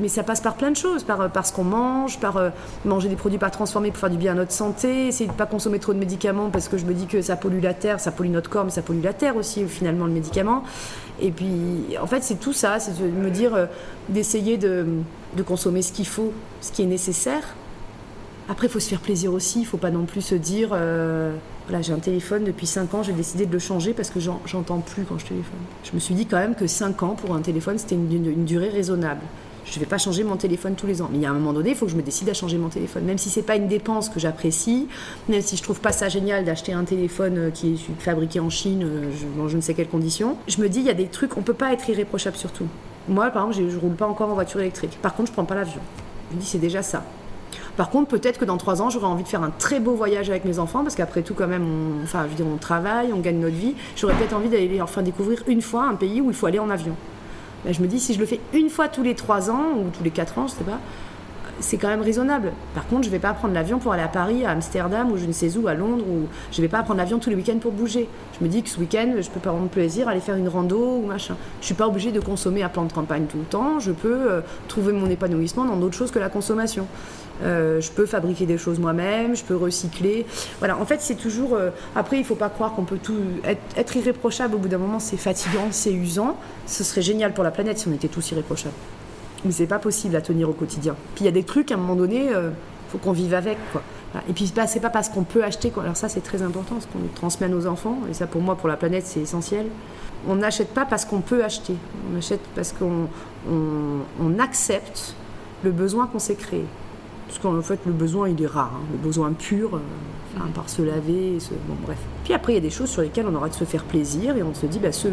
Mais 0.00 0.08
ça 0.08 0.22
passe 0.22 0.40
par 0.40 0.54
plein 0.54 0.70
de 0.70 0.76
choses, 0.76 1.02
par, 1.02 1.30
par 1.30 1.44
ce 1.44 1.52
qu'on 1.52 1.64
mange, 1.64 2.18
par 2.20 2.36
euh, 2.36 2.50
manger 2.84 3.08
des 3.08 3.16
produits 3.16 3.38
pas 3.38 3.50
transformés 3.50 3.90
pour 3.90 3.98
faire 3.98 4.10
du 4.10 4.16
bien 4.16 4.32
à 4.32 4.36
notre 4.36 4.52
santé, 4.52 5.08
essayer 5.08 5.28
de 5.28 5.34
pas 5.34 5.46
consommer 5.46 5.80
trop 5.80 5.92
de 5.92 5.98
médicaments 5.98 6.50
parce 6.50 6.68
que 6.68 6.78
je 6.78 6.86
me 6.86 6.94
dis 6.94 7.06
que 7.06 7.20
ça 7.20 7.36
pollue 7.36 7.62
la 7.62 7.74
terre, 7.74 7.98
ça 7.98 8.12
pollue 8.12 8.30
notre 8.30 8.48
corps, 8.48 8.64
mais 8.64 8.70
ça 8.70 8.82
pollue 8.82 9.02
la 9.02 9.12
terre 9.12 9.36
aussi, 9.36 9.64
finalement, 9.66 10.06
le 10.06 10.12
médicament. 10.12 10.62
Et 11.20 11.32
puis, 11.32 11.96
en 12.00 12.06
fait, 12.06 12.22
c'est 12.22 12.38
tout 12.40 12.52
ça, 12.52 12.78
c'est 12.78 12.98
de 12.98 13.08
me 13.08 13.30
dire, 13.30 13.54
euh, 13.54 13.66
d'essayer 14.08 14.56
de, 14.56 14.86
de 15.36 15.42
consommer 15.42 15.82
ce 15.82 15.92
qu'il 15.92 16.06
faut, 16.06 16.32
ce 16.60 16.72
qui 16.72 16.82
est 16.82 16.86
nécessaire. 16.86 17.42
Après, 18.50 18.66
il 18.66 18.70
faut 18.70 18.80
se 18.80 18.88
faire 18.88 19.00
plaisir 19.00 19.32
aussi, 19.32 19.60
il 19.60 19.64
faut 19.64 19.76
pas 19.76 19.90
non 19.92 20.04
plus 20.06 20.22
se 20.22 20.34
dire, 20.34 20.70
euh, 20.72 21.32
voilà, 21.68 21.82
j'ai 21.82 21.92
un 21.92 22.00
téléphone 22.00 22.42
depuis 22.42 22.66
5 22.66 22.92
ans, 22.94 23.02
j'ai 23.04 23.12
décidé 23.12 23.46
de 23.46 23.52
le 23.52 23.60
changer 23.60 23.92
parce 23.92 24.10
que 24.10 24.18
j'en- 24.18 24.40
j'entends 24.44 24.80
plus 24.80 25.04
quand 25.04 25.18
je 25.18 25.26
téléphone. 25.26 25.58
Je 25.84 25.92
me 25.94 26.00
suis 26.00 26.14
dit 26.16 26.26
quand 26.26 26.36
même 26.38 26.56
que 26.56 26.66
5 26.66 27.00
ans 27.04 27.14
pour 27.14 27.32
un 27.36 27.42
téléphone, 27.42 27.78
c'était 27.78 27.94
une, 27.94 28.12
une- 28.12 28.44
durée 28.44 28.68
raisonnable. 28.68 29.20
Je 29.64 29.76
ne 29.76 29.80
vais 29.80 29.86
pas 29.86 29.98
changer 29.98 30.24
mon 30.24 30.34
téléphone 30.36 30.74
tous 30.74 30.88
les 30.88 31.00
ans. 31.00 31.08
Mais 31.12 31.18
il 31.18 31.22
y 31.22 31.26
a 31.26 31.30
un 31.30 31.34
moment 31.34 31.52
donné, 31.52 31.70
il 31.70 31.76
faut 31.76 31.84
que 31.86 31.92
je 31.92 31.96
me 31.96 32.02
décide 32.02 32.28
à 32.28 32.34
changer 32.34 32.58
mon 32.58 32.70
téléphone. 32.70 33.04
Même 33.04 33.18
si 33.18 33.28
c'est 33.30 33.42
pas 33.42 33.54
une 33.54 33.68
dépense 33.68 34.08
que 34.08 34.18
j'apprécie, 34.18 34.88
même 35.28 35.42
si 35.42 35.56
je 35.56 35.62
trouve 35.62 35.78
pas 35.80 35.92
ça 35.92 36.08
génial 36.08 36.44
d'acheter 36.44 36.72
un 36.72 36.82
téléphone 36.82 37.38
euh, 37.38 37.50
qui 37.50 37.74
est 37.74 38.02
fabriqué 38.02 38.40
en 38.40 38.50
Chine, 38.50 38.82
euh, 38.82 39.10
dans 39.38 39.46
je 39.46 39.56
ne 39.56 39.60
sais 39.60 39.74
quelles 39.74 39.86
conditions, 39.88 40.36
je 40.48 40.60
me 40.60 40.68
dis, 40.68 40.80
il 40.80 40.86
y 40.86 40.90
a 40.90 40.94
des 40.94 41.06
trucs, 41.06 41.36
on 41.36 41.42
peut 41.42 41.54
pas 41.54 41.72
être 41.72 41.88
irréprochable 41.88 42.36
sur 42.36 42.50
tout. 42.50 42.66
Moi, 43.08 43.30
par 43.30 43.48
exemple, 43.48 43.68
je, 43.68 43.72
je 43.74 43.78
roule 43.78 43.94
pas 43.94 44.06
encore 44.08 44.28
en 44.30 44.34
voiture 44.34 44.58
électrique. 44.58 44.98
Par 45.02 45.14
contre, 45.14 45.28
je 45.28 45.34
prends 45.34 45.44
pas 45.44 45.54
l'avion. 45.54 45.80
Je 46.32 46.36
me 46.36 46.40
dis, 46.40 46.46
c'est 46.48 46.58
déjà 46.58 46.82
ça. 46.82 47.04
Par 47.80 47.88
contre, 47.88 48.08
peut-être 48.08 48.38
que 48.38 48.44
dans 48.44 48.58
trois 48.58 48.82
ans, 48.82 48.90
j'aurais 48.90 49.06
envie 49.06 49.22
de 49.22 49.28
faire 49.28 49.42
un 49.42 49.52
très 49.58 49.80
beau 49.80 49.94
voyage 49.94 50.28
avec 50.28 50.44
mes 50.44 50.58
enfants, 50.58 50.82
parce 50.82 50.94
qu'après 50.94 51.22
tout, 51.22 51.32
quand 51.32 51.46
même, 51.46 51.64
on, 51.64 52.04
enfin, 52.04 52.24
je 52.24 52.28
veux 52.28 52.34
dire, 52.34 52.44
on 52.46 52.58
travaille, 52.58 53.10
on 53.14 53.20
gagne 53.20 53.38
notre 53.38 53.56
vie. 53.56 53.74
J'aurais 53.96 54.12
peut-être 54.12 54.36
envie 54.36 54.50
d'aller 54.50 54.68
leur 54.76 54.90
faire 54.90 55.02
découvrir 55.02 55.42
une 55.46 55.62
fois 55.62 55.84
un 55.84 55.94
pays 55.94 56.20
où 56.20 56.28
il 56.28 56.34
faut 56.36 56.44
aller 56.44 56.58
en 56.58 56.68
avion. 56.68 56.94
Ben, 57.64 57.72
je 57.72 57.80
me 57.80 57.86
dis, 57.86 57.98
si 57.98 58.12
je 58.12 58.20
le 58.20 58.26
fais 58.26 58.38
une 58.52 58.68
fois 58.68 58.88
tous 58.88 59.02
les 59.02 59.14
trois 59.14 59.50
ans, 59.50 59.78
ou 59.78 59.88
tous 59.96 60.04
les 60.04 60.10
quatre 60.10 60.36
ans, 60.36 60.46
je 60.46 60.52
sais 60.52 60.64
pas, 60.64 60.78
c'est 61.60 61.78
quand 61.78 61.88
même 61.88 62.02
raisonnable. 62.02 62.52
Par 62.74 62.86
contre, 62.86 63.04
je 63.04 63.10
vais 63.10 63.18
pas 63.18 63.32
prendre 63.32 63.54
l'avion 63.54 63.78
pour 63.78 63.94
aller 63.94 64.02
à 64.02 64.08
Paris, 64.08 64.44
à 64.44 64.50
Amsterdam 64.50 65.10
ou 65.10 65.16
je 65.16 65.24
ne 65.24 65.32
sais 65.32 65.56
où, 65.56 65.66
à 65.66 65.72
Londres, 65.72 66.04
ou 66.06 66.26
je 66.52 66.60
vais 66.60 66.68
pas 66.68 66.82
prendre 66.82 66.98
l'avion 66.98 67.18
tous 67.18 67.30
les 67.30 67.36
week-ends 67.36 67.58
pour 67.60 67.72
bouger. 67.72 68.08
Je 68.38 68.44
me 68.44 68.50
dis 68.50 68.62
que 68.62 68.68
ce 68.68 68.78
week-end, 68.78 69.14
je 69.18 69.30
peux 69.30 69.40
prendre 69.40 69.68
plaisir 69.68 70.06
à 70.08 70.10
aller 70.10 70.20
faire 70.20 70.36
une 70.36 70.48
rando 70.48 70.98
ou 70.98 71.06
machin. 71.06 71.36
Je 71.60 71.66
suis 71.66 71.74
pas 71.74 71.86
obligée 71.86 72.12
de 72.12 72.20
consommer 72.20 72.62
à 72.62 72.68
plan 72.68 72.84
de 72.84 72.92
campagne 72.92 73.24
tout 73.24 73.38
le 73.38 73.44
temps. 73.44 73.78
Je 73.78 73.92
peux 73.92 74.30
euh, 74.30 74.40
trouver 74.68 74.92
mon 74.92 75.08
épanouissement 75.08 75.64
dans 75.64 75.76
d'autres 75.76 75.96
choses 75.96 76.10
que 76.10 76.18
la 76.18 76.28
consommation. 76.28 76.86
Euh, 77.42 77.80
je 77.80 77.90
peux 77.90 78.06
fabriquer 78.06 78.44
des 78.46 78.58
choses 78.58 78.78
moi-même, 78.78 79.34
je 79.34 79.42
peux 79.44 79.56
recycler. 79.56 80.26
Voilà, 80.58 80.76
en 80.78 80.84
fait, 80.84 81.00
c'est 81.00 81.14
toujours. 81.14 81.54
euh, 81.54 81.70
après, 81.96 82.18
il 82.18 82.24
faut 82.24 82.34
pas 82.34 82.50
croire 82.50 82.74
qu'on 82.74 82.84
peut 82.84 82.98
tout. 83.02 83.16
Être, 83.76 83.96
irréprochable, 83.96 84.54
au 84.54 84.58
bout 84.58 84.68
d'un 84.68 84.78
moment, 84.78 84.98
c'est 84.98 85.16
fatigant, 85.16 85.68
c'est 85.70 85.92
usant. 85.92 86.36
Ce 86.66 86.84
serait 86.84 87.02
génial 87.02 87.32
pour 87.32 87.44
la 87.44 87.50
planète 87.50 87.78
si 87.78 87.88
on 87.88 87.92
était 87.92 88.08
tous 88.08 88.30
irréprochables. 88.32 88.74
Mais 89.44 89.52
c'est 89.52 89.66
pas 89.66 89.78
possible 89.78 90.16
à 90.16 90.20
tenir 90.20 90.50
au 90.50 90.52
quotidien. 90.52 90.94
Puis 91.14 91.22
il 91.22 91.26
y 91.26 91.28
a 91.28 91.32
des 91.32 91.44
trucs, 91.44 91.72
à 91.72 91.74
un 91.74 91.78
moment 91.78 91.96
donné, 91.96 92.26
il 92.26 92.50
faut 92.90 92.98
qu'on 92.98 93.12
vive 93.12 93.32
avec. 93.32 93.56
Et 94.28 94.32
puis, 94.34 94.52
bah, 94.54 94.66
c'est 94.66 94.80
pas 94.80 94.90
parce 94.90 95.08
qu'on 95.08 95.22
peut 95.22 95.42
acheter. 95.44 95.72
Alors, 95.80 95.96
ça, 95.96 96.08
c'est 96.10 96.20
très 96.20 96.42
important, 96.42 96.76
ce 96.80 96.86
qu'on 96.88 96.98
transmet 97.14 97.46
à 97.46 97.48
nos 97.48 97.66
enfants. 97.66 97.98
Et 98.10 98.14
ça, 98.14 98.26
pour 98.26 98.42
moi, 98.42 98.56
pour 98.56 98.68
la 98.68 98.76
planète, 98.76 99.06
c'est 99.06 99.20
essentiel. 99.20 99.66
On 100.28 100.34
n'achète 100.34 100.74
pas 100.74 100.84
parce 100.84 101.06
qu'on 101.06 101.20
peut 101.22 101.42
acheter. 101.42 101.74
On 102.12 102.18
achète 102.18 102.40
parce 102.54 102.72
qu'on 102.72 103.06
on- 103.50 104.00
on 104.22 104.38
accepte 104.38 105.14
le 105.64 105.70
besoin 105.70 106.06
qu'on 106.06 106.18
s'est 106.18 106.34
créé. 106.34 106.64
Parce 107.30 107.38
qu'en 107.38 107.62
fait, 107.62 107.78
le 107.86 107.92
besoin, 107.92 108.28
il 108.28 108.42
est 108.42 108.46
rare. 108.46 108.72
hein. 108.74 108.80
Le 108.90 108.98
besoin 108.98 109.32
pur, 109.32 109.76
euh, 109.76 109.78
enfin, 110.36 110.46
par 110.52 110.68
se 110.68 110.82
laver, 110.82 111.38
se- 111.38 111.50
bon, 111.50 111.76
bref. 111.86 111.98
Puis 112.24 112.34
après, 112.34 112.52
il 112.52 112.56
y 112.56 112.58
a 112.58 112.62
des 112.62 112.70
choses 112.70 112.88
sur 112.90 113.02
lesquelles 113.02 113.26
on 113.30 113.34
aura 113.36 113.48
de 113.48 113.54
se 113.54 113.62
faire 113.64 113.84
plaisir 113.84 114.36
et 114.36 114.42
on 114.42 114.52
se 114.52 114.66
dit, 114.66 114.80
bah, 114.80 114.90
ce, 114.90 115.06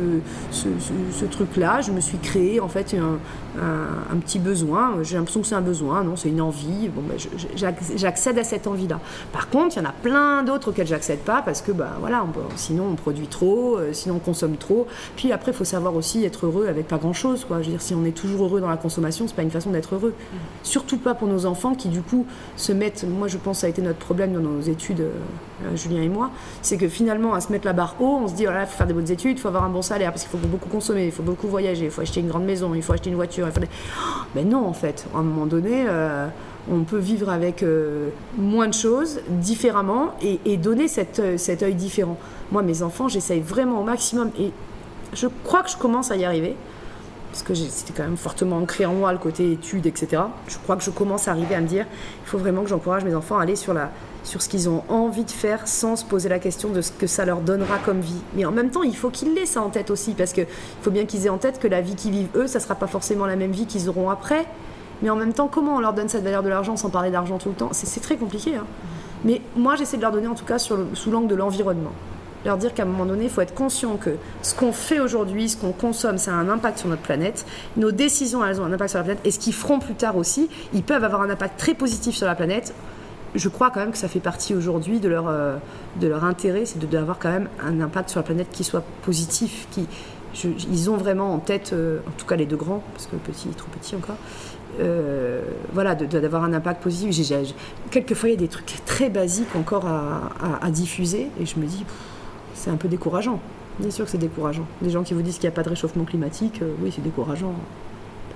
ce, 0.49 0.67
ce- 0.79 1.19
ce 1.19 1.25
truc-là, 1.25 1.81
je 1.81 1.91
me 1.91 2.01
suis 2.01 2.17
créé 2.17 2.59
en 2.59 2.67
fait 2.69 2.95
un, 2.95 3.19
un- 3.61 4.13
un 4.15 4.17
petit 4.19 4.39
besoin. 4.39 4.95
J'ai 5.03 5.15
l'impression 5.15 5.41
que 5.41 5.47
c'est 5.47 5.55
un 5.55 5.61
besoin, 5.61 6.03
non, 6.03 6.15
c'est 6.15 6.29
une 6.29 6.41
envie. 6.41 6.89
Bon, 6.89 7.01
j'ac- 7.55 7.75
j'accède 7.95 8.37
à 8.37 8.43
cette 8.43 8.67
envie-là. 8.67 8.99
Par 9.33 9.49
contre, 9.49 9.77
il 9.77 9.83
y 9.83 9.85
en 9.85 9.89
a 9.89 9.93
plein 9.93 10.43
d'autres 10.43 10.69
auxquelles 10.69 10.87
j'accède 10.87 11.19
pas 11.19 11.41
parce 11.41 11.61
que, 11.61 11.71
bah, 11.71 11.91
voilà, 11.99 12.23
on 12.23 12.31
peut- 12.31 12.41
sinon 12.55 12.85
on 12.91 12.95
produit 12.95 13.27
trop, 13.27 13.77
euh, 13.77 13.93
sinon 13.93 14.15
on 14.15 14.19
consomme 14.19 14.57
trop. 14.57 14.87
Puis 15.15 15.31
après, 15.31 15.51
il 15.51 15.55
faut 15.55 15.63
savoir 15.63 15.95
aussi 15.95 16.23
être 16.25 16.45
heureux 16.45 16.67
avec 16.67 16.87
pas 16.87 16.97
grand-chose. 16.97 17.45
Quoi. 17.45 17.61
Je 17.61 17.65
veux 17.67 17.71
dire, 17.71 17.81
si 17.81 17.93
on 17.95 18.05
est 18.05 18.11
toujours 18.15 18.43
heureux 18.45 18.61
dans 18.61 18.69
la 18.69 18.77
consommation, 18.77 19.27
c'est 19.27 19.35
pas 19.35 19.41
une 19.43 19.51
façon 19.51 19.71
d'être 19.71 19.95
heureux. 19.95 20.13
Surtout 20.63 20.97
pas 20.97 21.13
pour 21.15 21.27
nos 21.27 21.45
enfants 21.45 21.75
qui, 21.75 21.89
du 21.89 22.01
coup, 22.01 22.25
se 22.55 22.71
mettent. 22.71 23.05
Moi, 23.07 23.27
je 23.27 23.37
pense 23.37 23.57
que 23.57 23.61
ça 23.61 23.67
a 23.67 23.69
été 23.69 23.81
notre 23.81 23.99
problème 23.99 24.33
dans 24.33 24.39
nos 24.39 24.61
études, 24.61 25.01
euh, 25.01 25.11
euh, 25.65 25.75
Julien 25.75 26.01
et 26.01 26.09
moi, 26.09 26.29
c'est 26.61 26.77
que 26.77 26.87
finalement, 26.87 27.33
à 27.33 27.41
se 27.41 27.51
mettre 27.51 27.65
la 27.65 27.73
barre 27.73 27.95
haut, 27.99 28.19
on 28.23 28.27
se 28.27 28.33
dit, 28.33 28.43
voilà, 28.45 28.61
il 28.61 28.67
faut 28.67 28.77
faire 28.77 28.87
des 28.87 28.93
bonnes 28.93 29.09
études, 29.11 29.37
il 29.37 29.41
faut 29.41 29.47
avoir 29.47 29.63
un 29.63 29.69
bon 29.69 29.81
salaire, 29.81 30.11
parce 30.11 30.23
qu'il 30.23 30.31
faut 30.39 30.47
beaucoup 30.47 30.69
consommer, 30.69 31.05
il 31.05 31.11
faut 31.11 31.23
beaucoup 31.23 31.47
voyager, 31.47 31.85
il 31.85 31.91
faut 31.91 32.01
acheter 32.01 32.19
une 32.19 32.27
grande 32.27 32.43
maison, 32.45 32.73
il 32.75 32.81
faut 32.83 32.93
acheter 32.93 33.09
une 33.09 33.15
voiture. 33.15 33.46
Mais 34.35 34.43
non, 34.43 34.65
en 34.65 34.73
fait, 34.73 35.05
à 35.13 35.19
un 35.19 35.23
moment 35.23 35.45
donné, 35.45 35.85
euh, 35.87 36.27
on 36.71 36.83
peut 36.83 36.97
vivre 36.97 37.29
avec 37.29 37.63
euh, 37.63 38.09
moins 38.37 38.67
de 38.67 38.73
choses, 38.73 39.21
différemment, 39.29 40.13
et, 40.21 40.57
donner 40.57 40.87
euh, 41.19 41.37
cet 41.37 41.63
œil 41.63 41.75
différent. 41.75 42.17
Moi, 42.51 42.61
mes 42.61 42.81
enfants, 42.81 43.07
j'essaye 43.07 43.41
vraiment 43.41 43.81
au 43.81 43.83
maximum, 43.83 44.31
et 44.39 44.51
je 45.13 45.27
crois 45.43 45.63
que 45.63 45.69
je 45.69 45.77
commence 45.77 46.11
à 46.11 46.15
y 46.17 46.25
arriver 46.25 46.55
parce 47.31 47.43
que 47.43 47.53
c'était 47.53 47.93
quand 47.93 48.03
même 48.03 48.17
fortement 48.17 48.57
ancré 48.57 48.85
en 48.85 48.93
moi 48.93 49.11
le 49.11 49.19
côté 49.19 49.51
études, 49.51 49.85
etc. 49.85 50.23
Je 50.47 50.57
crois 50.57 50.75
que 50.75 50.83
je 50.83 50.89
commence 50.89 51.27
à 51.27 51.31
arriver 51.31 51.53
à 51.53 51.61
me 51.61 51.67
dire, 51.67 51.85
il 52.25 52.27
faut 52.27 52.39
vraiment 52.39 52.63
que 52.63 52.69
j'encourage 52.69 53.03
mes 53.03 53.13
enfants 53.13 53.37
à 53.37 53.43
aller 53.43 53.55
sur, 53.55 53.75
la, 53.75 53.91
sur 54.27 54.41
ce 54.41 54.49
qu'ils 54.49 54.69
ont 54.69 54.83
envie 54.89 55.23
de 55.23 55.31
faire 55.31 55.67
sans 55.67 55.95
se 55.95 56.05
poser 56.05 56.29
la 56.29 56.39
question 56.39 56.69
de 56.69 56.81
ce 56.81 56.91
que 56.91 57.07
ça 57.07 57.25
leur 57.25 57.39
donnera 57.39 57.77
comme 57.79 58.01
vie. 58.01 58.21
Mais 58.35 58.45
en 58.45 58.51
même 58.51 58.69
temps, 58.69 58.83
il 58.83 58.95
faut 58.95 59.09
qu'ils 59.09 59.33
l'aient 59.33 59.45
ça 59.45 59.61
en 59.61 59.69
tête 59.69 59.89
aussi, 59.89 60.11
parce 60.11 60.33
qu'il 60.33 60.47
faut 60.81 60.91
bien 60.91 61.05
qu'ils 61.05 61.25
aient 61.25 61.29
en 61.29 61.37
tête 61.37 61.59
que 61.59 61.67
la 61.67 61.81
vie 61.81 61.95
qu'ils 61.95 62.11
vivent 62.11 62.29
eux, 62.35 62.47
ça 62.47 62.59
sera 62.59 62.75
pas 62.75 62.87
forcément 62.87 63.25
la 63.25 63.35
même 63.35 63.51
vie 63.51 63.65
qu'ils 63.65 63.89
auront 63.89 64.09
après. 64.09 64.45
Mais 65.01 65.09
en 65.09 65.15
même 65.15 65.33
temps, 65.33 65.47
comment 65.47 65.75
on 65.75 65.79
leur 65.79 65.93
donne 65.93 66.09
cette 66.09 66.23
valeur 66.23 66.43
de 66.43 66.49
l'argent 66.49 66.75
sans 66.75 66.89
parler 66.89 67.11
d'argent 67.11 67.37
tout 67.37 67.49
le 67.49 67.55
temps? 67.55 67.69
C'est 67.71 68.01
très 68.01 68.17
compliqué. 68.17 68.55
hein. 68.55 68.65
Mais 69.23 69.41
moi, 69.55 69.75
j'essaie 69.75 69.97
de 69.97 70.01
leur 70.01 70.11
donner 70.11 70.27
en 70.27 70.35
tout 70.35 70.45
cas 70.45 70.57
sous 70.59 71.11
l'angle 71.11 71.27
de 71.27 71.35
l'environnement 71.35 71.93
leur 72.45 72.57
dire 72.57 72.73
qu'à 72.73 72.83
un 72.83 72.85
moment 72.85 73.05
donné, 73.05 73.25
il 73.25 73.29
faut 73.29 73.41
être 73.41 73.53
conscient 73.53 73.97
que 73.97 74.11
ce 74.41 74.55
qu'on 74.55 74.71
fait 74.71 74.99
aujourd'hui, 74.99 75.49
ce 75.49 75.57
qu'on 75.57 75.71
consomme, 75.71 76.17
ça 76.17 76.31
a 76.31 76.35
un 76.35 76.49
impact 76.49 76.79
sur 76.79 76.87
notre 76.87 77.01
planète. 77.01 77.45
Nos 77.75 77.91
décisions, 77.91 78.45
elles 78.45 78.61
ont 78.61 78.63
un 78.63 78.71
impact 78.73 78.91
sur 78.91 78.99
la 78.99 79.03
planète. 79.03 79.25
Et 79.25 79.31
ce 79.31 79.39
qu'ils 79.39 79.53
feront 79.53 79.79
plus 79.79 79.95
tard 79.95 80.15
aussi, 80.17 80.49
ils 80.73 80.83
peuvent 80.83 81.03
avoir 81.03 81.21
un 81.21 81.29
impact 81.29 81.59
très 81.59 81.73
positif 81.73 82.15
sur 82.15 82.25
la 82.25 82.35
planète. 82.35 82.73
Je 83.35 83.49
crois 83.49 83.69
quand 83.71 83.79
même 83.81 83.91
que 83.91 83.97
ça 83.97 84.07
fait 84.07 84.19
partie 84.19 84.55
aujourd'hui 84.55 84.99
de 84.99 85.09
leur, 85.09 85.27
euh, 85.27 85.57
de 85.99 86.07
leur 86.07 86.23
intérêt, 86.23 86.65
c'est 86.65 86.79
d'avoir 86.89 87.19
quand 87.19 87.29
même 87.31 87.49
un 87.63 87.81
impact 87.81 88.09
sur 88.09 88.19
la 88.19 88.23
planète 88.23 88.47
qui 88.51 88.63
soit 88.63 88.83
positif. 89.03 89.67
Qui, 89.71 89.87
ils 90.71 90.89
ont 90.89 90.97
vraiment 90.97 91.33
en 91.33 91.39
tête, 91.39 91.71
euh, 91.73 91.99
en 92.07 92.11
tout 92.17 92.25
cas 92.25 92.35
les 92.35 92.45
deux 92.45 92.55
grands, 92.57 92.81
parce 92.93 93.07
que 93.07 93.13
le 93.13 93.19
petit 93.19 93.49
est 93.49 93.57
trop 93.57 93.69
petit 93.79 93.95
encore, 93.95 94.15
euh, 94.79 95.41
voilà, 95.73 95.95
d'avoir 95.95 96.43
un 96.43 96.53
impact 96.53 96.81
positif. 96.83 97.11
J'ai- 97.11 97.45
j'ai- 97.45 97.55
quelquefois, 97.91 98.29
il 98.29 98.33
y 98.33 98.35
a 98.35 98.39
des 98.39 98.47
trucs 98.47 98.73
très 98.85 99.09
basiques 99.09 99.55
encore 99.55 99.85
à, 99.87 100.29
à- 100.61 100.69
diffuser, 100.71 101.29
et 101.39 101.45
je 101.45 101.59
me 101.59 101.65
dis, 101.65 101.85
c'est 102.53 102.69
un 102.69 102.75
peu 102.77 102.87
décourageant. 102.87 103.39
Bien 103.79 103.91
sûr 103.91 104.05
que 104.05 104.11
c'est 104.11 104.17
décourageant. 104.17 104.65
Des 104.81 104.89
gens 104.89 105.03
qui 105.03 105.13
vous 105.13 105.21
disent 105.21 105.35
qu'il 105.35 105.47
n'y 105.49 105.53
a 105.53 105.55
pas 105.55 105.63
de 105.63 105.69
réchauffement 105.69 106.03
climatique, 106.03 106.61
oui, 106.81 106.91
c'est 106.95 107.03
décourageant. 107.03 107.53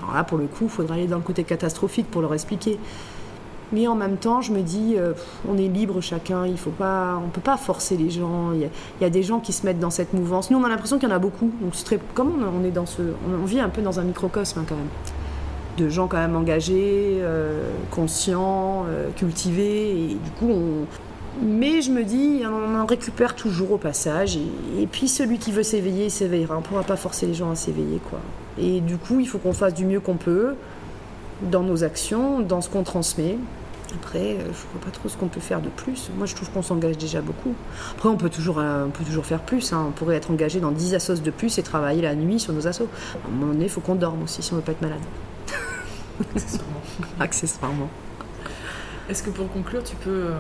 Alors 0.02 0.16
là, 0.16 0.24
pour 0.24 0.38
le 0.38 0.46
coup, 0.48 0.64
il 0.66 0.70
faudra 0.70 0.96
aller 0.96 1.08
dans 1.08 1.18
le 1.18 1.24
côté 1.24 1.44
catastrophique 1.44 2.10
pour 2.10 2.22
leur 2.22 2.34
expliquer. 2.34 2.80
Mais 3.74 3.88
en 3.88 3.96
même 3.96 4.18
temps, 4.18 4.42
je 4.42 4.52
me 4.52 4.62
dis, 4.62 4.96
euh, 4.98 5.14
on 5.48 5.58
est 5.58 5.68
libre 5.68 6.02
chacun, 6.02 6.46
il 6.46 6.58
faut 6.58 6.72
pas, 6.72 7.22
on 7.24 7.30
peut 7.30 7.42
pas 7.42 7.58
forcer 7.58 7.96
les 7.98 8.10
gens. 8.10 8.52
Il 8.54 8.70
y, 9.02 9.06
a, 9.06 9.10
des 9.10 9.24
gens 9.24 9.40
qui 9.40 9.54
se 9.54 9.66
mettent 9.66 9.80
dans 9.80 9.90
cette 9.90 10.14
mouvance. 10.14 10.52
Nous, 10.52 10.58
on 10.58 10.64
a 10.64 10.70
l'impression 10.70 11.00
qu'il 11.00 11.08
y 11.08 11.12
en 11.12 11.16
a 11.16 11.20
beaucoup. 11.20 11.52
Donc, 11.62 11.72
c'est 11.74 11.86
très, 11.86 12.00
comment 12.14 12.34
on, 12.60 12.66
est 12.66 12.72
dans 12.72 12.86
ce, 12.86 13.02
on, 13.02 13.46
vit 13.46 13.60
un 13.60 13.70
peu 13.70 13.82
dans 13.82 14.00
un 14.00 14.04
microcosme 14.04 14.60
hein, 14.60 14.66
quand 14.68 14.76
même, 14.76 14.90
de 15.78 15.90
gens 15.90 16.08
quand 16.08 16.18
même 16.18 16.36
engagés, 16.36 17.20
euh, 17.22 17.72
conscients, 17.92 18.86
euh, 18.90 19.10
cultivés. 19.16 20.18
Du 20.24 20.32
coup, 20.32 20.54
mais 21.42 21.82
je 21.82 21.92
me 21.92 22.04
dis, 22.04 22.42
on 22.46 22.78
en 22.78 22.86
récupère 22.86 23.36
toujours 23.36 23.72
au 23.72 23.78
passage. 23.78 24.36
Et, 24.36 24.82
et 24.82 24.88
puis 24.88 25.08
celui 25.08 25.38
qui 25.38 25.54
veut 25.54 25.64
s'éveiller, 25.64 26.06
il 26.06 26.12
s'éveillera. 26.12 26.56
On 26.56 26.60
ne 26.60 26.66
pourra 26.66 26.84
pas 26.84 26.98
forcer 26.98 27.26
les 27.26 27.34
gens 27.34 27.52
à 27.52 27.56
s'éveiller. 27.56 28.02
quoi. 28.10 28.20
Et 28.58 28.82
du 28.82 28.98
coup, 28.98 29.22
il 29.22 29.28
faut 29.28 29.38
qu'on 29.38 29.54
fasse 29.54 29.74
du 29.74 29.86
mieux 29.86 30.02
qu'on 30.02 30.18
peut 30.18 30.56
dans 31.42 31.64
nos 31.64 31.84
actions, 31.84 32.40
dans 32.40 32.62
ce 32.62 32.70
qu'on 32.70 32.84
transmet. 32.84 33.38
Après, 33.96 34.20
euh, 34.20 34.44
je 34.46 34.48
ne 34.48 34.72
vois 34.72 34.82
pas 34.86 34.92
trop 34.92 35.10
ce 35.10 35.18
qu'on 35.18 35.28
peut 35.28 35.40
faire 35.42 35.62
de 35.62 35.70
plus. 35.70 36.10
Moi, 36.18 36.26
je 36.26 36.36
trouve 36.36 36.50
qu'on 36.52 36.62
s'engage 36.62 36.98
déjà 36.98 37.22
beaucoup. 37.22 37.54
Après, 37.92 38.10
on 38.10 38.18
peut 38.18 38.30
toujours, 38.30 38.60
euh, 38.60 38.86
on 38.88 38.90
peut 38.90 39.04
toujours 39.04 39.26
faire 39.26 39.42
plus. 39.42 39.74
hein. 39.74 39.86
On 39.90 39.92
pourrait 39.92 40.16
être 40.16 40.32
engagé 40.32 40.60
dans 40.60 40.72
10 40.72 40.96
assos 40.96 41.16
de 41.22 41.32
plus 41.32 41.58
et 41.58 41.64
travailler 41.64 42.02
la 42.02 42.16
nuit 42.16 42.40
sur 42.40 42.54
nos 42.54 42.68
assos. 42.68 42.88
À 43.24 43.28
un 43.28 43.32
moment 43.32 43.54
donné, 43.54 43.66
il 43.66 43.70
faut 43.70 43.82
qu'on 43.82 43.96
dorme 43.96 44.24
aussi 44.24 44.42
si 44.42 44.52
on 44.54 44.56
ne 44.56 44.62
veut 44.62 44.66
pas 44.66 44.72
être 44.74 44.82
malade. 44.82 45.02
accessoirement. 46.36 46.82
Accessoirement. 47.20 47.90
Est-ce 49.10 49.24
que 49.24 49.30
pour 49.30 49.52
conclure, 49.52 49.84
tu 49.84 49.96
peux, 49.98 50.10
euh, 50.10 50.38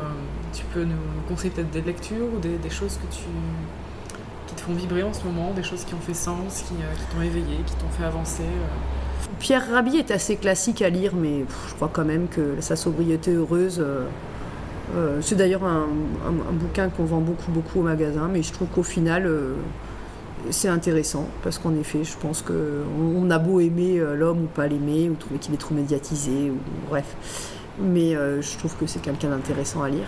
tu 0.53 0.63
peux 0.73 0.83
nous 0.83 0.95
conseiller 1.27 1.49
peut-être 1.51 1.71
des 1.71 1.81
lectures 1.81 2.27
ou 2.33 2.39
des, 2.39 2.57
des 2.57 2.69
choses 2.69 2.97
que 2.97 3.13
tu, 3.13 3.23
qui 4.47 4.55
te 4.55 4.61
font 4.61 4.73
vibrer 4.73 5.03
en 5.03 5.13
ce 5.13 5.23
moment, 5.25 5.51
des 5.53 5.63
choses 5.63 5.83
qui 5.83 5.93
ont 5.93 5.99
fait 5.99 6.13
sens, 6.13 6.63
qui, 6.67 6.75
qui 6.75 7.15
t'ont 7.15 7.21
éveillé, 7.21 7.57
qui 7.65 7.75
t'ont 7.75 7.89
fait 7.89 8.05
avancer 8.05 8.43
Pierre 9.39 9.69
Rabhi 9.71 9.97
est 9.97 10.11
assez 10.11 10.35
classique 10.35 10.81
à 10.81 10.89
lire, 10.89 11.13
mais 11.15 11.45
je 11.69 11.73
crois 11.75 11.89
quand 11.91 12.05
même 12.05 12.27
que 12.27 12.57
sa 12.59 12.75
sobriété 12.75 13.33
heureuse, 13.33 13.79
euh, 13.79 14.05
euh, 14.95 15.19
c'est 15.21 15.35
d'ailleurs 15.35 15.63
un, 15.63 15.87
bouquin 16.51 16.89
qu'on 16.89 17.05
vend 17.05 17.21
beaucoup, 17.21 17.51
beaucoup 17.51 17.79
au 17.79 17.83
magasin, 17.83 18.29
mais 18.31 18.43
je 18.43 18.51
trouve 18.51 18.67
qu'au 18.67 18.83
final, 18.83 19.25
euh, 19.25 19.53
c'est 20.49 20.67
intéressant, 20.67 21.27
parce 21.43 21.57
qu'en 21.57 21.75
effet, 21.75 22.03
je 22.03 22.17
pense 22.17 22.41
qu'on 22.41 22.53
on 23.15 23.29
a 23.29 23.39
beau 23.39 23.59
aimer 23.59 24.01
l'homme 24.15 24.43
ou 24.43 24.47
pas 24.47 24.67
l'aimer, 24.67 25.09
ou 25.09 25.15
trouver 25.15 25.39
qu'il 25.39 25.53
est 25.53 25.57
trop 25.57 25.75
médiatisé, 25.75 26.49
ou 26.49 26.57
bref, 26.89 27.15
mais 27.79 28.13
je 28.13 28.57
trouve 28.57 28.75
que 28.75 28.87
c'est 28.87 29.01
quelqu'un 29.01 29.29
d'intéressant 29.29 29.83
à 29.83 29.89
lire. 29.89 30.07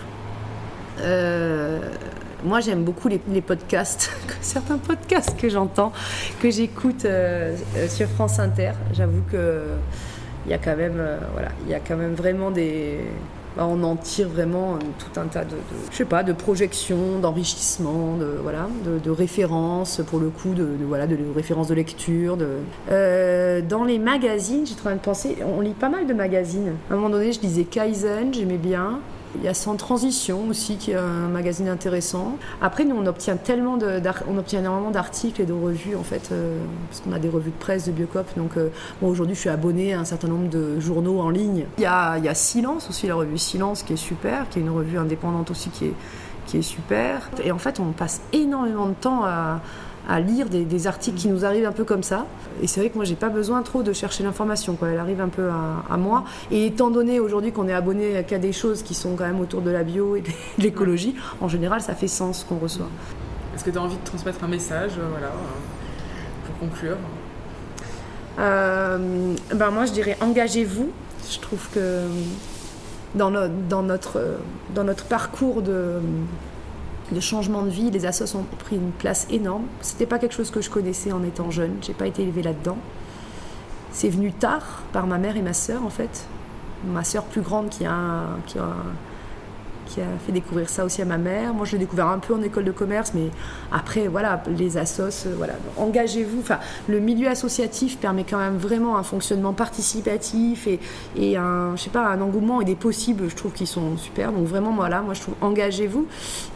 Moi, 2.43 2.59
j'aime 2.59 2.83
beaucoup 2.83 3.07
les, 3.07 3.41
podcasts, 3.41 4.11
certains 4.41 4.77
podcasts 4.77 5.39
que 5.39 5.47
j'entends, 5.47 5.93
que 6.41 6.51
j'écoute 6.51 7.05
euh, 7.05 7.55
euh, 7.77 7.87
sur 7.87 8.07
France 8.07 8.39
Inter. 8.39 8.71
J'avoue 8.93 9.21
que 9.31 9.61
il 10.45 10.51
y 10.51 10.53
a 10.53 10.57
quand 10.57 10.75
même, 10.75 10.97
euh, 10.97 11.19
voilà, 11.31 11.49
il 11.65 11.71
y 11.71 11.73
a 11.73 11.79
quand 11.79 11.95
même 11.95 12.15
vraiment 12.15 12.51
des, 12.51 12.99
bah, 13.55 13.65
on 13.65 13.81
en 13.83 13.95
tire 13.95 14.27
vraiment 14.27 14.77
tout 14.99 15.17
un 15.17 15.27
tas 15.27 15.45
de, 15.45 15.55
je 15.89 15.95
sais 15.95 16.03
pas, 16.03 16.21
de 16.23 16.33
projections, 16.33 17.19
d'enrichissement, 17.21 18.17
de 18.17 18.37
voilà, 18.41 18.67
de, 18.83 19.09
références 19.09 20.01
pour 20.05 20.19
le 20.19 20.27
coup, 20.27 20.53
de, 20.53 20.67
voilà, 20.85 21.07
de 21.07 21.17
références 21.33 21.69
de 21.69 21.75
lecture. 21.75 22.35
Dans 22.89 23.83
les 23.85 23.99
magazines, 23.99 24.65
j'ai 24.65 24.73
en 24.73 24.77
train 24.77 24.95
de 24.95 24.99
penser, 24.99 25.37
on 25.45 25.61
lit 25.61 25.75
pas 25.75 25.89
mal 25.89 26.07
de 26.07 26.13
magazines. 26.13 26.73
À 26.89 26.93
un 26.93 26.97
moment 26.97 27.09
donné, 27.09 27.31
je 27.31 27.39
lisais 27.39 27.63
Kaizen, 27.63 28.33
j'aimais 28.33 28.57
bien. 28.57 28.99
Il 29.35 29.43
y 29.43 29.47
a 29.47 29.53
Sans 29.53 29.75
Transition 29.75 30.47
aussi, 30.47 30.77
qui 30.77 30.91
est 30.91 30.95
un 30.95 31.27
magazine 31.27 31.67
intéressant. 31.67 32.37
Après, 32.61 32.85
nous, 32.85 32.95
on 32.95 33.05
obtient, 33.07 33.35
tellement 33.35 33.77
de, 33.77 33.99
on 34.27 34.37
obtient 34.37 34.59
énormément 34.59 34.91
d'articles 34.91 35.41
et 35.41 35.45
de 35.45 35.53
revues, 35.53 35.95
en 35.95 36.03
fait, 36.03 36.29
euh, 36.31 36.59
parce 36.89 37.01
qu'on 37.01 37.11
a 37.11 37.19
des 37.19 37.29
revues 37.29 37.49
de 37.49 37.55
presse 37.55 37.85
de 37.85 37.91
Biocop. 37.91 38.27
Donc, 38.37 38.57
euh, 38.57 38.69
aujourd'hui, 39.01 39.35
je 39.35 39.41
suis 39.41 39.49
abonnée 39.49 39.93
à 39.93 39.99
un 39.99 40.05
certain 40.05 40.27
nombre 40.27 40.49
de 40.49 40.79
journaux 40.79 41.19
en 41.19 41.29
ligne. 41.29 41.65
Il 41.77 41.83
y, 41.83 41.87
a, 41.87 42.17
il 42.19 42.25
y 42.25 42.29
a 42.29 42.35
Silence 42.35 42.87
aussi, 42.89 43.07
la 43.07 43.15
revue 43.15 43.37
Silence, 43.37 43.83
qui 43.83 43.93
est 43.93 43.97
super, 43.97 44.49
qui 44.49 44.59
est 44.59 44.61
une 44.61 44.69
revue 44.69 44.97
indépendante 44.97 45.49
aussi, 45.49 45.69
qui 45.69 45.85
est, 45.85 45.93
qui 46.45 46.57
est 46.57 46.61
super. 46.61 47.29
Et 47.43 47.51
en 47.51 47.57
fait, 47.57 47.79
on 47.79 47.91
passe 47.91 48.21
énormément 48.33 48.87
de 48.87 48.93
temps 48.93 49.23
à 49.25 49.61
à 50.07 50.19
lire 50.19 50.47
des, 50.49 50.87
articles 50.87 51.17
qui 51.17 51.27
nous 51.27 51.45
arrivent 51.45 51.65
un 51.65 51.71
peu 51.71 51.83
comme 51.83 52.03
ça. 52.03 52.25
Et 52.61 52.67
c'est 52.67 52.79
vrai 52.81 52.89
que 52.89 52.95
moi, 52.95 53.05
j'ai 53.05 53.15
pas 53.15 53.29
besoin 53.29 53.61
trop 53.61 53.83
de 53.83 53.93
chercher 53.93 54.23
l'information. 54.23 54.77
Elle 54.81 54.97
arrive 54.97 55.21
un 55.21 55.29
peu 55.29 55.49
à, 55.49 55.97
moi. 55.97 56.25
Et 56.51 56.67
étant 56.67 56.89
donné 56.89 57.19
aujourd'hui 57.19 57.51
qu'on 57.51 57.67
est 57.67 57.73
abonné 57.73 58.23
qu'à 58.27 58.39
des 58.39 58.51
choses 58.51 58.83
qui 58.83 58.93
sont 58.93 59.15
quand 59.15 59.25
même 59.25 59.39
autour 59.39 59.61
de 59.61 59.71
la 59.71 59.83
bio 59.83 60.15
et 60.15 60.21
de 60.21 60.29
l'écologie, 60.57 61.15
en 61.41 61.47
général, 61.47 61.81
ça 61.81 61.95
fait 61.95 62.07
sens 62.07 62.39
ce 62.39 62.45
qu'on 62.45 62.57
reçoit. 62.57 62.89
Est-ce 63.55 63.63
que 63.63 63.69
tu 63.69 63.77
as 63.77 63.81
envie 63.81 63.97
de 63.97 64.03
transmettre 64.03 64.43
un 64.43 64.47
message 64.47 64.93
euh, 64.97 65.07
voilà, 65.09 65.27
euh, 65.27 66.47
pour 66.47 66.57
conclure 66.57 66.97
euh, 68.39 69.33
ben 69.53 69.71
Moi, 69.71 69.85
je 69.85 69.91
dirais 69.91 70.17
engagez-vous. 70.21 70.91
Je 71.29 71.39
trouve 71.39 71.69
que 71.73 72.01
dans, 73.15 73.31
dans, 73.69 73.83
notre, 73.83 74.37
dans 74.73 74.83
notre 74.83 75.05
parcours 75.05 75.61
de 75.61 75.99
de 77.13 77.19
changement 77.19 77.63
de 77.63 77.69
vie, 77.69 77.91
les 77.91 78.05
assos 78.05 78.35
ont 78.35 78.45
pris 78.59 78.75
une 78.75 78.91
place 78.91 79.27
énorme. 79.29 79.63
C'était 79.81 80.05
pas 80.05 80.19
quelque 80.19 80.35
chose 80.35 80.51
que 80.51 80.61
je 80.61 80.69
connaissais 80.69 81.11
en 81.11 81.23
étant 81.23 81.51
jeune, 81.51 81.75
j'ai 81.81 81.93
pas 81.93 82.07
été 82.07 82.23
élevée 82.23 82.43
là-dedans. 82.43 82.77
C'est 83.91 84.09
venu 84.09 84.31
tard 84.31 84.81
par 84.91 85.07
ma 85.07 85.17
mère 85.17 85.37
et 85.37 85.41
ma 85.41 85.53
sœur 85.53 85.85
en 85.85 85.89
fait. 85.89 86.25
Ma 86.85 87.03
sœur 87.03 87.23
plus 87.23 87.41
grande 87.41 87.69
qui 87.69 87.85
a, 87.85 88.23
qui 88.47 88.57
a 88.57 88.73
qui 89.85 90.01
a 90.01 90.05
fait 90.25 90.31
découvrir 90.31 90.69
ça 90.69 90.85
aussi 90.85 91.01
à 91.01 91.05
ma 91.05 91.17
mère. 91.17 91.53
Moi, 91.53 91.65
je 91.65 91.73
l'ai 91.73 91.79
découvert 91.79 92.07
un 92.07 92.19
peu 92.19 92.33
en 92.33 92.41
école 92.41 92.65
de 92.65 92.71
commerce, 92.71 93.13
mais 93.13 93.29
après, 93.71 94.07
voilà, 94.07 94.41
les 94.57 94.77
assos, 94.77 95.27
euh, 95.27 95.33
voilà, 95.37 95.53
engagez-vous. 95.77 96.39
Enfin, 96.39 96.59
le 96.87 96.99
milieu 96.99 97.27
associatif 97.27 97.97
permet 97.97 98.23
quand 98.23 98.37
même 98.37 98.57
vraiment 98.57 98.97
un 98.97 99.03
fonctionnement 99.03 99.53
participatif 99.53 100.67
et, 101.17 101.37
un, 101.37 101.75
je 101.75 101.83
sais 101.83 101.89
pas, 101.89 102.07
un 102.07 102.21
engouement 102.21 102.61
et 102.61 102.65
des 102.65 102.75
possibles, 102.75 103.29
je 103.29 103.35
trouve, 103.35 103.51
qui 103.51 103.65
sont 103.65 103.97
super. 103.97 104.31
Donc 104.31 104.45
vraiment, 104.45 104.73
voilà, 104.73 105.01
moi, 105.01 105.13
je 105.13 105.21
trouve, 105.21 105.35
engagez-vous. 105.41 106.07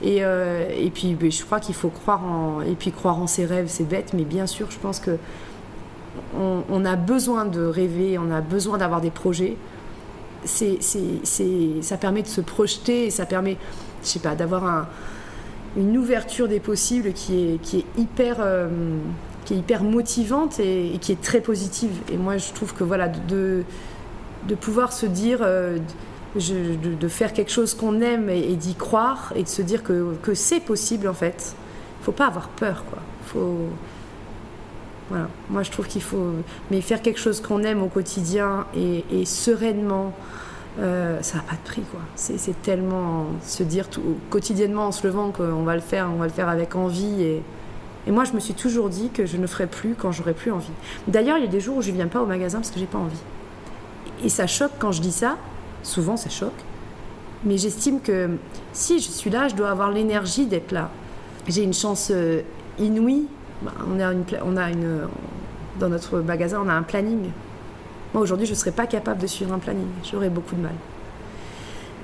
Et, 0.02 0.20
euh, 0.22 0.68
et 0.76 0.90
puis, 0.90 1.16
ben, 1.16 1.32
je 1.32 1.44
crois 1.44 1.60
qu'il 1.60 1.76
faut 1.76 1.90
croire 1.90 2.24
en, 2.24 2.62
et 2.62 2.76
puis 2.76 2.92
croire 2.92 3.20
en 3.20 3.28
ses 3.28 3.46
rêves, 3.46 3.68
c'est 3.68 3.88
bête, 3.88 4.14
mais 4.14 4.24
bien 4.24 4.48
sûr, 4.48 4.72
je 4.72 4.78
pense 4.78 5.00
que 5.00 5.18
on, 6.38 6.64
on 6.70 6.86
a 6.86 6.96
besoin 6.96 7.46
de 7.46 7.64
rêver, 7.64 8.18
on 8.18 8.32
a 8.32 8.42
besoin 8.42 8.78
d'avoir 8.78 9.02
des 9.02 9.12
projets 9.12 9.56
c'est, 10.44 10.80
ça 11.82 11.98
permet 11.98 12.22
de 12.22 12.28
se 12.28 12.42
projeter 12.42 13.06
et 13.06 13.12
ça 13.12 13.26
permet, 13.26 13.58
je 14.04 14.08
sais 14.08 14.20
pas, 14.20 14.36
d'avoir 14.36 14.88
une 15.76 15.98
ouverture 15.98 16.48
des 16.48 16.60
possibles 16.60 17.14
qui 17.14 17.54
est, 17.54 17.62
qui 17.62 17.80
est 17.80 17.86
hyper. 17.98 18.38
Euh, 18.40 18.68
qui 19.46 19.54
est 19.54 19.58
hyper 19.60 19.82
motivante 19.82 20.60
et, 20.60 20.98
qui 21.00 21.14
est 21.14 21.22
très 21.22 21.40
positive. 21.40 21.92
Et 22.12 22.18
moi, 22.18 22.36
je 22.36 22.52
trouve 22.52 22.74
que 22.74 22.84
voilà, 22.84 23.08
de, 23.08 23.64
de 24.46 24.56
pouvoir 24.56 24.92
se 24.92 25.06
dire, 25.06 25.40
euh, 25.42 25.78
de, 26.36 27.08
faire 27.08 27.32
quelque 27.32 27.52
chose 27.52 27.74
qu'on 27.74 28.02
aime 28.02 28.30
et, 28.30 28.58
d'y 28.58 28.76
croire 28.76 29.32
et 29.38 29.44
de 29.44 29.48
se 29.48 29.62
dire 29.62 29.84
que, 29.84 30.16
que 30.22 30.34
c'est 30.34 30.60
possible 30.60 31.08
en 31.08 31.14
fait. 31.14 31.56
Il 32.02 32.04
faut 32.04 32.12
pas 32.12 32.28
avoir 32.28 32.50
peur, 32.50 32.84
quoi. 32.90 33.00
Faut, 33.28 33.70
Moi, 35.12 35.64
je 35.64 35.72
trouve 35.72 35.88
qu'il 35.88 36.02
faut 36.02 36.34
mais 36.72 36.82
faire 36.82 37.02
quelque 37.02 37.20
chose 37.20 37.42
qu'on 37.42 37.64
aime 37.64 37.82
au 37.82 37.88
quotidien 37.88 38.66
et, 38.76 39.26
sereinement. 39.26 40.14
Euh, 40.80 41.20
ça 41.22 41.38
n'a 41.38 41.44
pas 41.44 41.56
de 41.56 41.68
prix, 41.68 41.82
quoi. 41.92 42.02
C'est 42.16 42.62
tellement 42.62 43.28
se 43.44 43.64
dire 43.64 43.88
quotidiennement 44.30 44.88
en 44.88 44.92
se 44.92 45.08
levant 45.08 45.32
qu'on 45.32 45.64
va 45.64 45.76
le 45.76 45.82
faire, 45.82 46.08
on 46.14 46.18
va 46.18 46.26
le 46.26 46.32
faire 46.32 46.50
avec 46.50 46.76
envie. 46.76 47.22
Et, 47.22 47.42
et 48.06 48.12
moi, 48.12 48.26
je 48.26 48.34
me 48.34 48.40
suis 48.40 48.54
toujours 48.54 48.90
dit 48.90 49.10
que 49.10 49.26
je 49.26 49.38
ne 49.38 49.48
ferai 49.48 49.66
plus 49.66 49.96
quand 49.96 50.12
j'aurai 50.12 50.34
plus 50.34 50.52
envie. 50.52 50.72
D'ailleurs, 51.08 51.38
il 51.38 51.46
y 51.46 51.48
a 51.48 51.52
des 51.52 51.60
jours 51.60 51.78
où 51.78 51.82
je 51.82 51.90
ne 51.90 51.96
viens 51.96 52.08
pas 52.08 52.22
au 52.22 52.26
magasin 52.26 52.60
parce 52.60 52.72
que 52.72 52.80
j'ai 52.80 52.86
pas 52.86 53.00
envie. 53.00 53.18
Et 54.24 54.30
ça 54.30 54.46
choque 54.46 54.74
quand 54.78 54.92
je 54.92 55.02
dis 55.02 55.12
ça. 55.12 55.38
Souvent, 55.84 56.18
ça 56.18 56.30
choque. 56.30 56.52
Mais 57.44 57.58
j'estime 57.58 58.02
que 58.02 58.32
si 58.74 59.00
je 59.00 59.10
suis 59.10 59.30
là, 59.30 59.48
je 59.48 59.56
dois 59.56 59.70
avoir 59.70 59.92
l'énergie 59.92 60.46
d'être 60.46 60.72
là. 60.72 60.90
J'ai 61.48 61.64
une 61.64 61.74
chance 61.74 62.10
euh, 62.12 62.42
inouïe 62.78 63.28
bah, 63.62 63.72
on, 63.88 64.00
a 64.58 64.70
une, 64.70 65.08
dans 65.80 65.90
notre 65.90 66.20
magasin, 66.20 66.62
on 66.64 66.70
a 66.70 66.74
un 66.74 66.84
planning. 66.84 67.30
Moi, 68.14 68.24
aujourd'hui, 68.24 68.46
je 68.46 68.52
ne 68.52 68.58
serais 68.58 68.72
pas 68.72 68.88
capable 68.88 69.22
de 69.22 69.28
suivre 69.28 69.54
un 69.54 69.60
planning. 69.60 69.88
J'aurais 70.10 70.30
beaucoup 70.30 70.56
de 70.56 70.62
mal. 70.62 70.76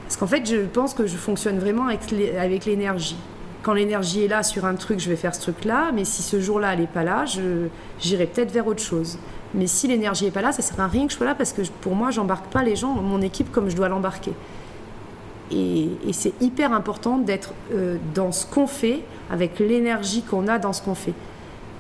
Parce 0.04 0.18
qu'en 0.18 0.28
fait, 0.28 0.46
je 0.46 0.66
pense 0.66 0.94
que 0.94 1.08
je 1.08 1.16
fonctionne 1.16 1.60
vraiment 1.60 1.88
avec 1.88 2.66
l'énergie. 2.66 3.18
Quand 3.64 3.74
l'énergie 3.74 4.26
est 4.26 4.28
là 4.28 4.44
sur 4.44 4.66
un 4.66 4.76
truc, 4.76 5.00
je 5.00 5.10
vais 5.10 5.16
faire 5.16 5.34
ce 5.34 5.42
truc-là. 5.42 5.92
Mais 5.94 6.06
si 6.06 6.22
ce 6.22 6.40
jour-là, 6.40 6.74
elle 6.74 6.82
n'est 6.82 6.88
pas 6.88 7.04
là, 7.04 7.26
j'irai 8.00 8.26
peut-être 8.26 8.52
vers 8.52 8.68
autre 8.68 8.82
chose. 8.82 9.18
Mais 9.54 9.68
si 9.68 9.88
l'énergie 9.88 10.26
n'est 10.26 10.32
pas 10.32 10.42
là, 10.42 10.52
ça 10.52 10.62
ne 10.62 10.68
sert 10.68 10.80
à 10.80 10.88
rien 10.88 11.06
que 11.06 11.12
je 11.12 11.18
sois 11.18 11.28
là 11.28 11.36
parce 11.36 11.54
que 11.54 11.62
pour 11.82 11.96
moi, 11.96 12.12
j'embarque 12.12 12.48
pas 12.48 12.64
les 12.64 12.76
gens, 12.76 12.94
mon 12.94 13.22
équipe, 13.22 13.52
comme 13.52 13.70
je 13.70 13.76
dois 13.76 13.88
l'embarquer. 13.88 14.34
Et, 15.52 15.90
c'est 16.12 16.34
hyper 16.42 16.74
important 16.74 17.18
d'être 17.18 17.54
euh, 17.74 17.98
dans 18.16 18.32
ce 18.32 18.46
qu'on 18.46 18.68
fait, 18.68 19.02
avec 19.32 19.60
l'énergie 19.60 20.24
qu'on 20.24 20.48
a 20.48 20.58
dans 20.58 20.74
ce 20.74 20.82
qu'on 20.82 20.96
fait. 20.96 21.14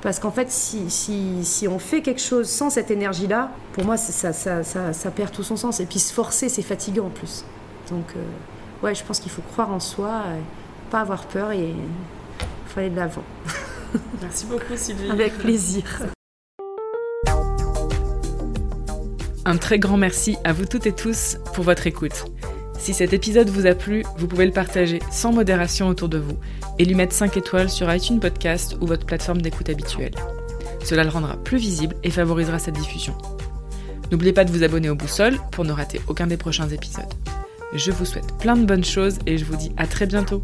Parce 0.03 0.19
qu'en 0.19 0.31
fait, 0.31 0.51
si, 0.51 0.89
si, 0.89 1.45
si, 1.45 1.65
on 1.65 1.79
fait 1.79 2.01
quelque 2.01 2.19
chose 2.19 2.49
sans 2.49 2.69
cette 2.69 2.91
énergie-là, 2.91 3.51
pour 3.71 3.85
moi, 3.85 3.95
ça, 3.95 4.33
ça, 4.33 4.61
ça, 4.61 4.91
ça, 4.91 5.11
perd 5.11 5.31
tout 5.31 5.43
son 5.43 5.55
sens. 5.55 5.79
Et 5.79 5.85
puis 5.85 5.97
se 5.97 6.13
forcer, 6.13 6.49
c'est 6.49 6.61
fatigant 6.61 7.05
en 7.05 7.09
plus. 7.09 7.45
Donc, 7.89 8.03
euh, 8.17 8.85
ouais, 8.85 8.93
je 8.93 9.03
pense 9.05 9.21
qu'il 9.21 9.31
faut 9.31 9.41
croire 9.41 9.71
en 9.71 9.79
soi, 9.79 10.23
pas 10.91 10.99
avoir 10.99 11.25
peur 11.25 11.51
et 11.51 11.69
il 11.69 11.75
faut 12.67 12.81
aller 12.81 12.89
de 12.89 12.97
l'avant. 12.97 13.23
Merci 14.21 14.45
beaucoup, 14.45 14.75
Sylvie. 14.75 15.09
Avec 15.09 15.37
plaisir. 15.37 15.85
Un 19.45 19.57
très 19.57 19.79
grand 19.79 19.97
merci 19.97 20.37
à 20.43 20.51
vous 20.51 20.65
toutes 20.65 20.85
et 20.85 20.93
tous 20.93 21.37
pour 21.53 21.63
votre 21.63 21.87
écoute. 21.87 22.25
Si 22.77 22.93
cet 22.93 23.13
épisode 23.13 23.49
vous 23.49 23.67
a 23.67 23.75
plu, 23.75 24.03
vous 24.17 24.27
pouvez 24.27 24.45
le 24.45 24.51
partager 24.51 24.99
sans 25.11 25.31
modération 25.31 25.87
autour 25.87 26.09
de 26.09 26.17
vous 26.17 26.37
et 26.79 26.85
lui 26.85 26.95
mettre 26.95 27.13
5 27.13 27.37
étoiles 27.37 27.69
sur 27.69 27.93
iTunes 27.93 28.19
Podcast 28.19 28.77
ou 28.81 28.87
votre 28.87 29.05
plateforme 29.05 29.41
d'écoute 29.41 29.69
habituelle. 29.69 30.13
Cela 30.83 31.03
le 31.03 31.09
rendra 31.09 31.37
plus 31.37 31.57
visible 31.57 31.95
et 32.03 32.09
favorisera 32.09 32.59
sa 32.59 32.71
diffusion. 32.71 33.15
N'oubliez 34.11 34.33
pas 34.33 34.45
de 34.45 34.51
vous 34.51 34.63
abonner 34.63 34.89
au 34.89 34.95
Boussole 34.95 35.37
pour 35.51 35.65
ne 35.65 35.71
rater 35.71 36.01
aucun 36.07 36.27
des 36.27 36.37
prochains 36.37 36.69
épisodes. 36.69 37.13
Je 37.73 37.91
vous 37.91 38.05
souhaite 38.05 38.37
plein 38.39 38.55
de 38.55 38.65
bonnes 38.65 38.83
choses 38.83 39.17
et 39.25 39.37
je 39.37 39.45
vous 39.45 39.55
dis 39.55 39.71
à 39.77 39.87
très 39.87 40.05
bientôt. 40.05 40.41